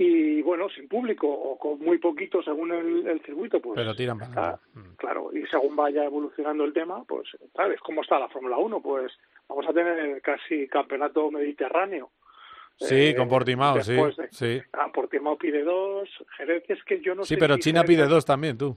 y 0.00 0.42
bueno, 0.42 0.68
sin 0.68 0.86
público 0.88 1.26
o 1.28 1.58
con 1.58 1.80
muy 1.80 1.98
poquito 1.98 2.40
según 2.42 2.70
el, 2.72 3.06
el 3.08 3.20
circuito, 3.22 3.60
pues 3.60 3.76
Pero 3.76 3.94
tiran 3.96 4.18
para 4.18 4.50
ah, 4.50 4.60
claro, 4.96 5.30
y 5.34 5.44
según 5.48 5.74
vaya 5.74 6.04
evolucionando 6.04 6.64
el 6.64 6.72
tema, 6.72 7.02
pues, 7.04 7.28
¿sabes 7.54 7.80
cómo 7.80 8.02
está 8.02 8.18
la 8.18 8.28
Fórmula 8.28 8.56
1? 8.58 8.80
Pues 8.80 9.12
vamos 9.48 9.66
a 9.68 9.72
tener 9.72 10.22
casi 10.22 10.68
campeonato 10.68 11.30
mediterráneo. 11.30 12.10
Sí, 12.76 13.08
Eh, 13.08 13.14
con 13.16 13.28
Portimao, 13.28 13.80
sí, 13.82 13.94
de- 13.94 14.28
sí. 14.30 14.62
Ah, 14.72 14.88
Portimao 14.94 15.36
pide 15.36 15.64
dos, 15.64 16.08
Jerez 16.36 16.62
es 16.68 16.82
que 16.84 17.00
yo 17.00 17.16
no 17.16 17.24
Sí, 17.24 17.34
sé 17.34 17.40
pero 17.40 17.54
si 17.54 17.60
China 17.62 17.80
Jerez- 17.82 17.86
pide 17.88 18.06
dos 18.06 18.24
también, 18.24 18.56
tú. 18.56 18.76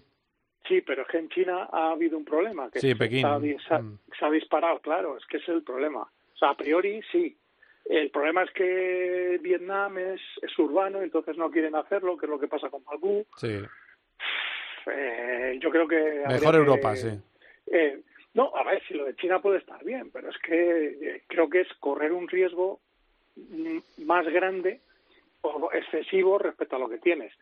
Sí, 0.67 0.81
pero 0.81 1.03
es 1.03 1.07
que 1.07 1.17
en 1.19 1.29
China 1.29 1.69
ha 1.71 1.91
habido 1.91 2.17
un 2.17 2.25
problema. 2.25 2.71
Que 2.71 2.79
Sí, 2.79 2.89
se 2.89 2.95
Pekín. 2.95 3.21
Se 3.67 3.73
ha, 3.75 3.79
Mm. 3.79 3.99
se 4.17 4.25
ha 4.25 4.31
disparado, 4.31 4.79
claro, 4.79 5.17
es 5.17 5.25
que 5.27 5.37
es 5.37 5.47
el 5.49 5.61
problema. 5.61 6.01
O 6.01 6.37
sea, 6.37 6.49
a 6.51 6.57
priori 6.57 7.01
sí. 7.11 7.37
El 7.85 8.09
problema 8.11 8.43
es 8.43 8.51
que 8.51 9.39
Vietnam 9.41 9.97
es, 9.97 10.21
es 10.41 10.57
urbano, 10.59 11.01
entonces 11.01 11.35
no 11.37 11.49
quieren 11.51 11.75
hacerlo, 11.75 12.17
que 12.17 12.25
es 12.25 12.29
lo 12.29 12.39
que 12.39 12.47
pasa 12.47 12.69
con 12.69 12.83
Bakú. 12.85 13.25
Sí. 13.37 13.59
Eh, 14.87 15.57
yo 15.61 15.69
creo 15.69 15.87
que... 15.87 16.23
Mejor 16.27 16.51
que- 16.51 16.57
Europa, 16.57 16.95
sí. 16.95 17.09
eh, 17.67 18.01
no, 18.33 18.55
a 18.55 18.63
ver, 18.63 18.81
si 18.87 18.93
lo 18.93 19.05
de 19.05 19.15
China 19.15 19.41
puede 19.41 19.57
estar 19.59 19.83
bien, 19.83 20.09
pero 20.11 20.29
es 20.29 20.37
que 20.39 20.85
eh, 21.01 21.23
creo 21.27 21.49
que 21.49 21.61
es 21.61 21.67
correr 21.79 22.11
un 22.13 22.27
riesgo 22.27 22.79
mm, 23.35 23.79
más 24.05 24.25
grande 24.27 24.79
o 25.41 25.69
excesivo 25.73 26.37
respecto 26.37 26.75
a 26.75 26.79
lo 26.79 26.89
que 26.89 26.99
tienes. 26.99 27.33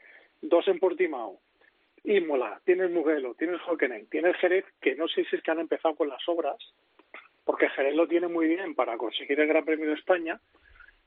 Dos 0.42 0.68
en 0.68 0.80
Portimao, 0.80 1.40
Imola, 2.04 2.60
tienes 2.66 2.90
Mugello, 2.92 3.36
tienes 3.36 3.60
Hockenheim, 3.68 4.08
tienes 4.08 4.36
Jerez, 4.38 4.66
que 4.82 4.96
no 4.96 5.08
sé 5.08 5.26
si 5.26 5.36
es 5.36 5.44
que 5.44 5.52
han 5.52 5.60
empezado 5.60 5.96
con 5.96 6.08
las 6.10 6.28
obras, 6.28 6.58
porque 7.50 7.68
Jerez 7.70 7.96
lo 7.96 8.08
tiene 8.08 8.28
muy 8.28 8.46
bien 8.48 8.76
para 8.76 8.96
conseguir 8.96 9.40
el 9.40 9.48
Gran 9.48 9.66
Premio 9.66 9.88
de 9.88 9.96
España, 9.96 10.40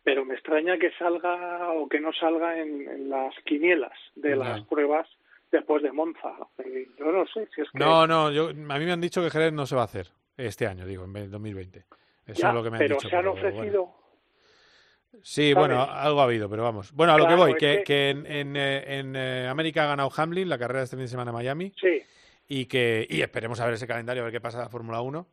pero 0.03 0.25
me 0.25 0.35
extraña 0.35 0.77
que 0.77 0.91
salga 0.99 1.71
o 1.71 1.89
que 1.89 2.01
no 2.01 2.13
salga 2.13 2.59
en, 2.59 2.89
en 2.89 3.09
las 3.09 3.33
quinielas 3.45 3.93
de 4.17 4.35
las 4.35 4.61
pruebas 4.63 5.07
después 5.53 5.85
de 5.85 5.93
Monza. 5.93 6.33
Yo 6.99 7.13
no 7.13 7.25
sé 7.29 7.47
si 7.55 7.61
es 7.61 7.71
que... 7.71 7.79
No, 7.79 8.09
no, 8.09 8.33
yo, 8.33 8.49
a 8.49 8.53
mí 8.55 8.85
me 8.85 8.91
han 8.91 9.01
dicho 9.01 9.23
que 9.23 9.31
Jerez 9.31 9.53
no 9.53 9.67
se 9.67 9.77
va 9.77 9.83
a 9.83 9.85
hacer 9.85 10.09
este 10.37 10.67
año, 10.67 10.85
digo, 10.85 11.05
en 11.05 11.31
2020. 11.31 11.85
Eso 12.27 12.43
Ya, 12.43 12.49
es 12.49 12.55
lo 12.57 12.65
que 12.65 12.71
me 12.71 12.79
han 12.79 12.81
pero 12.81 12.97
dicho. 12.97 13.09
se 13.09 13.15
han 13.15 13.23
pero 13.23 13.33
bueno. 13.35 13.49
ofrecido. 13.49 13.95
Sí, 15.23 15.53
¿sabes? 15.53 15.69
bueno, 15.69 15.83
algo 15.83 16.23
ha 16.23 16.25
habido, 16.25 16.51
pero 16.51 16.65
vamos. 16.65 16.91
Bueno, 16.93 17.13
a 17.13 17.19
lo 17.19 17.29
que 17.29 17.35
voy, 17.37 17.53
que, 17.55 17.59
que- 17.59 17.83
que 17.85 18.11
en, 18.11 18.27
en, 18.27 18.57
eh, 18.57 18.99
en, 18.99 19.15
eh, 19.15 19.47
América 19.47 19.85
ha 19.85 19.87
ganado 19.87 20.11
Hamlin, 20.17 20.49
la 20.49 20.59
carrera 20.59 20.83
este 20.83 20.97
fin 20.97 21.05
de 21.05 21.09
semana 21.09 21.31
en 21.31 21.37
Miami. 21.37 21.73
Sí. 21.81 22.03
Y 22.49 22.67
que 22.67 23.07
y 23.09 23.21
esperemos 23.21 23.61
a 23.61 23.67
ver 23.67 23.75
ese 23.75 23.87
calendario, 23.87 24.23
a 24.23 24.25
ver 24.25 24.33
qué 24.33 24.41
pasa 24.41 24.59
en 24.59 24.65
la 24.65 24.71
Fórmula 24.71 25.01
1. 25.03 25.25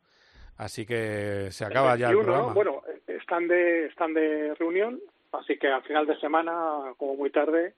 Así 0.60 0.86
que 0.86 1.48
se 1.52 1.66
acaba 1.66 1.96
ya 1.96 2.10
el 2.10 2.18
21, 2.18 2.24
programa. 2.24 2.48
¿no? 2.50 2.54
Bueno, 2.54 2.82
están 3.08 3.48
de, 3.48 3.86
están 3.88 4.14
de 4.14 4.54
reunión, 4.56 5.00
así 5.32 5.58
que 5.58 5.68
al 5.68 5.82
final 5.84 6.06
de 6.06 6.20
semana, 6.20 6.94
como 6.98 7.16
muy 7.16 7.32
tarde, 7.32 7.74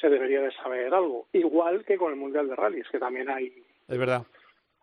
se 0.00 0.08
debería 0.10 0.40
de 0.42 0.52
saber 0.52 0.92
algo. 0.94 1.26
Igual 1.32 1.84
que 1.84 1.96
con 1.96 2.12
el 2.12 2.18
Mundial 2.18 2.46
de 2.48 2.54
Rallys, 2.56 2.86
que 2.92 2.98
también 2.98 3.30
hay, 3.30 3.52
Es 3.88 3.98
verdad. 3.98 4.22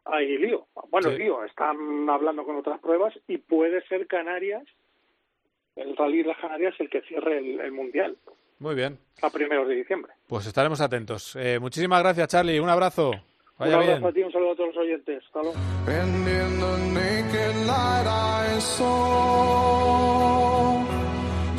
hay 0.06 0.36
lío. 0.40 0.66
Bueno, 0.90 1.12
Sí. 1.12 1.18
lío, 1.20 1.44
están 1.46 2.10
hablando 2.10 2.44
con 2.44 2.56
otras 2.56 2.80
pruebas 2.80 3.14
y 3.28 3.38
puede 3.38 3.82
ser 3.88 4.08
Canarias, 4.08 4.64
el 5.76 5.96
Rally 5.96 6.24
de 6.24 6.30
las 6.30 6.38
Canarias, 6.40 6.74
el 6.80 6.90
que 6.90 7.02
cierre 7.02 7.38
el, 7.38 7.60
el 7.60 7.72
Mundial 7.72 8.18
Muy 8.58 8.74
bien. 8.74 8.98
a 9.22 9.30
primeros 9.30 9.68
de 9.68 9.76
diciembre. 9.76 10.12
Pues 10.28 10.48
estaremos 10.48 10.82
atentos. 10.82 11.36
Eh, 11.36 11.60
muchísimas 11.60 12.02
gracias, 12.02 12.28
Charlie. 12.30 12.60
Un 12.60 12.70
abrazo. 12.70 13.12
Vaya 13.60 13.78
un 13.78 13.84
abrazo 13.84 14.00
bien. 14.00 14.10
a 14.10 14.14
ti, 14.14 14.22
un 14.24 14.32
saludo 14.32 14.52
a 14.52 14.56
todos 14.56 14.76
los 14.76 14.84
oyentes. 14.84 15.24
Hasta 15.26 15.42
luego. 15.42 15.58
And 15.88 16.28
in 16.28 16.60
the 16.60 16.78
naked 17.00 17.56
light 17.68 18.08
I 18.08 18.60
saw 18.60 20.84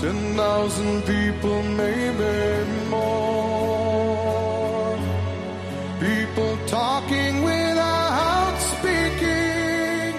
ten 0.01 0.37
thousand 0.37 1.03
people, 1.05 1.62
maybe 1.77 2.65
more. 2.91 4.97
People 6.01 6.59
talking 6.66 7.45
without 7.45 8.59
speaking. 8.59 10.15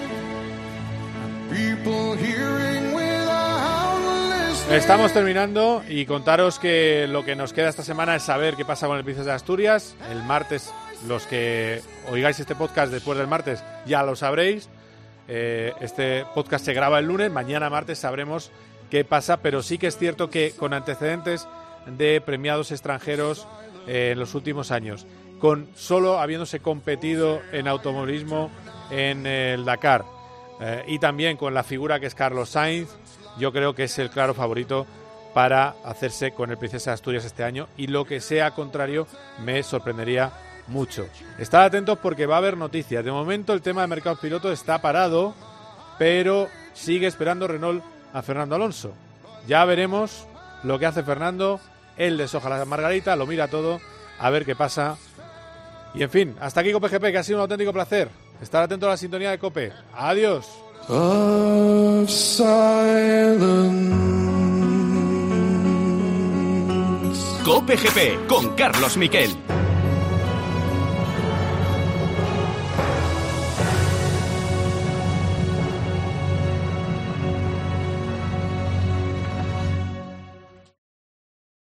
People 1.49 2.15
hearing 2.17 2.93
without 2.95 3.99
listening. 4.29 4.77
Estamos 4.77 5.11
terminando 5.13 5.83
y 5.87 6.05
contaros 6.05 6.57
que 6.57 7.05
lo 7.07 7.23
que 7.25 7.35
nos 7.35 7.53
queda 7.53 7.69
esta 7.69 7.83
semana 7.83 8.15
es 8.15 8.23
saber 8.23 8.55
qué 8.55 8.65
pasa 8.65 8.87
con 8.87 8.97
el 8.97 9.03
Princesa 9.03 9.29
de 9.29 9.35
Asturias. 9.35 9.95
El 10.09 10.23
martes, 10.23 10.73
los 11.07 11.25
que 11.25 11.81
oigáis 12.09 12.39
este 12.39 12.55
podcast 12.55 12.91
después 12.91 13.17
del 13.17 13.27
martes 13.27 13.63
ya 13.85 14.03
lo 14.03 14.15
sabréis. 14.15 14.69
Eh, 15.27 15.73
este 15.81 16.25
podcast 16.33 16.65
se 16.65 16.73
graba 16.73 16.99
el 16.99 17.05
lunes, 17.05 17.31
mañana 17.31 17.69
martes 17.69 17.99
sabremos 17.99 18.51
qué 18.89 19.03
pasa, 19.03 19.37
pero 19.37 19.63
sí 19.63 19.77
que 19.77 19.87
es 19.87 19.97
cierto 19.97 20.29
que 20.29 20.51
con 20.51 20.73
antecedentes 20.73 21.47
de 21.85 22.21
premiados 22.21 22.71
extranjeros 22.71 23.47
eh, 23.87 24.11
en 24.13 24.19
los 24.19 24.35
últimos 24.35 24.71
años, 24.71 25.05
con 25.39 25.67
solo 25.75 26.19
habiéndose 26.19 26.59
competido 26.59 27.41
en 27.51 27.67
automovilismo 27.67 28.51
en 28.91 29.25
el 29.25 29.65
Dakar 29.65 30.05
eh, 30.61 30.83
y 30.87 30.99
también 30.99 31.37
con 31.37 31.53
la 31.53 31.63
figura 31.63 31.99
que 31.99 32.05
es 32.05 32.15
Carlos 32.15 32.49
Sainz, 32.49 32.89
yo 33.37 33.51
creo 33.51 33.73
que 33.73 33.85
es 33.85 33.99
el 33.99 34.09
claro 34.09 34.33
favorito 34.33 34.85
para 35.33 35.75
hacerse 35.83 36.31
con 36.31 36.49
el 36.49 36.57
Princesa 36.57 36.91
de 36.91 36.95
Asturias 36.95 37.25
este 37.25 37.43
año 37.43 37.67
y 37.75 37.87
lo 37.87 38.05
que 38.05 38.21
sea 38.21 38.51
contrario 38.51 39.07
me 39.43 39.61
sorprendería 39.63 40.31
mucho. 40.67 41.07
Estad 41.37 41.63
atentos 41.63 41.97
porque 41.99 42.25
va 42.25 42.35
a 42.35 42.39
haber 42.39 42.57
noticias. 42.57 43.03
De 43.03 43.11
momento 43.11 43.53
el 43.53 43.61
tema 43.61 43.81
de 43.81 43.87
mercados 43.87 44.19
piloto 44.19 44.51
está 44.51 44.81
parado, 44.81 45.33
pero 45.97 46.49
sigue 46.73 47.07
esperando 47.07 47.47
Renault 47.47 47.83
a 48.13 48.21
Fernando 48.21 48.55
Alonso. 48.55 48.93
Ya 49.47 49.63
veremos 49.65 50.25
lo 50.63 50.79
que 50.79 50.85
hace 50.85 51.03
Fernando. 51.03 51.59
Él 51.97 52.17
deshoja 52.17 52.49
la 52.49 52.65
margarita, 52.65 53.15
lo 53.15 53.25
mira 53.25 53.47
todo, 53.47 53.79
a 54.19 54.29
ver 54.29 54.45
qué 54.45 54.55
pasa. 54.55 54.97
Y 55.93 56.03
en 56.03 56.09
fin, 56.09 56.35
hasta 56.41 56.59
aquí 56.59 56.73
Cope 56.73 56.89
GP, 56.89 57.11
que 57.11 57.17
ha 57.17 57.23
sido 57.23 57.37
un 57.37 57.43
auténtico 57.43 57.71
placer. 57.71 58.09
Estar 58.41 58.63
atento 58.63 58.85
a 58.87 58.89
la 58.89 58.97
sintonía 58.97 59.31
de 59.31 59.39
Cope. 59.39 59.71
Adiós. 59.93 60.45
Cope 67.45 67.77
GP 67.77 68.27
con 68.27 68.55
Carlos 68.55 68.97
Miquel. 68.97 69.31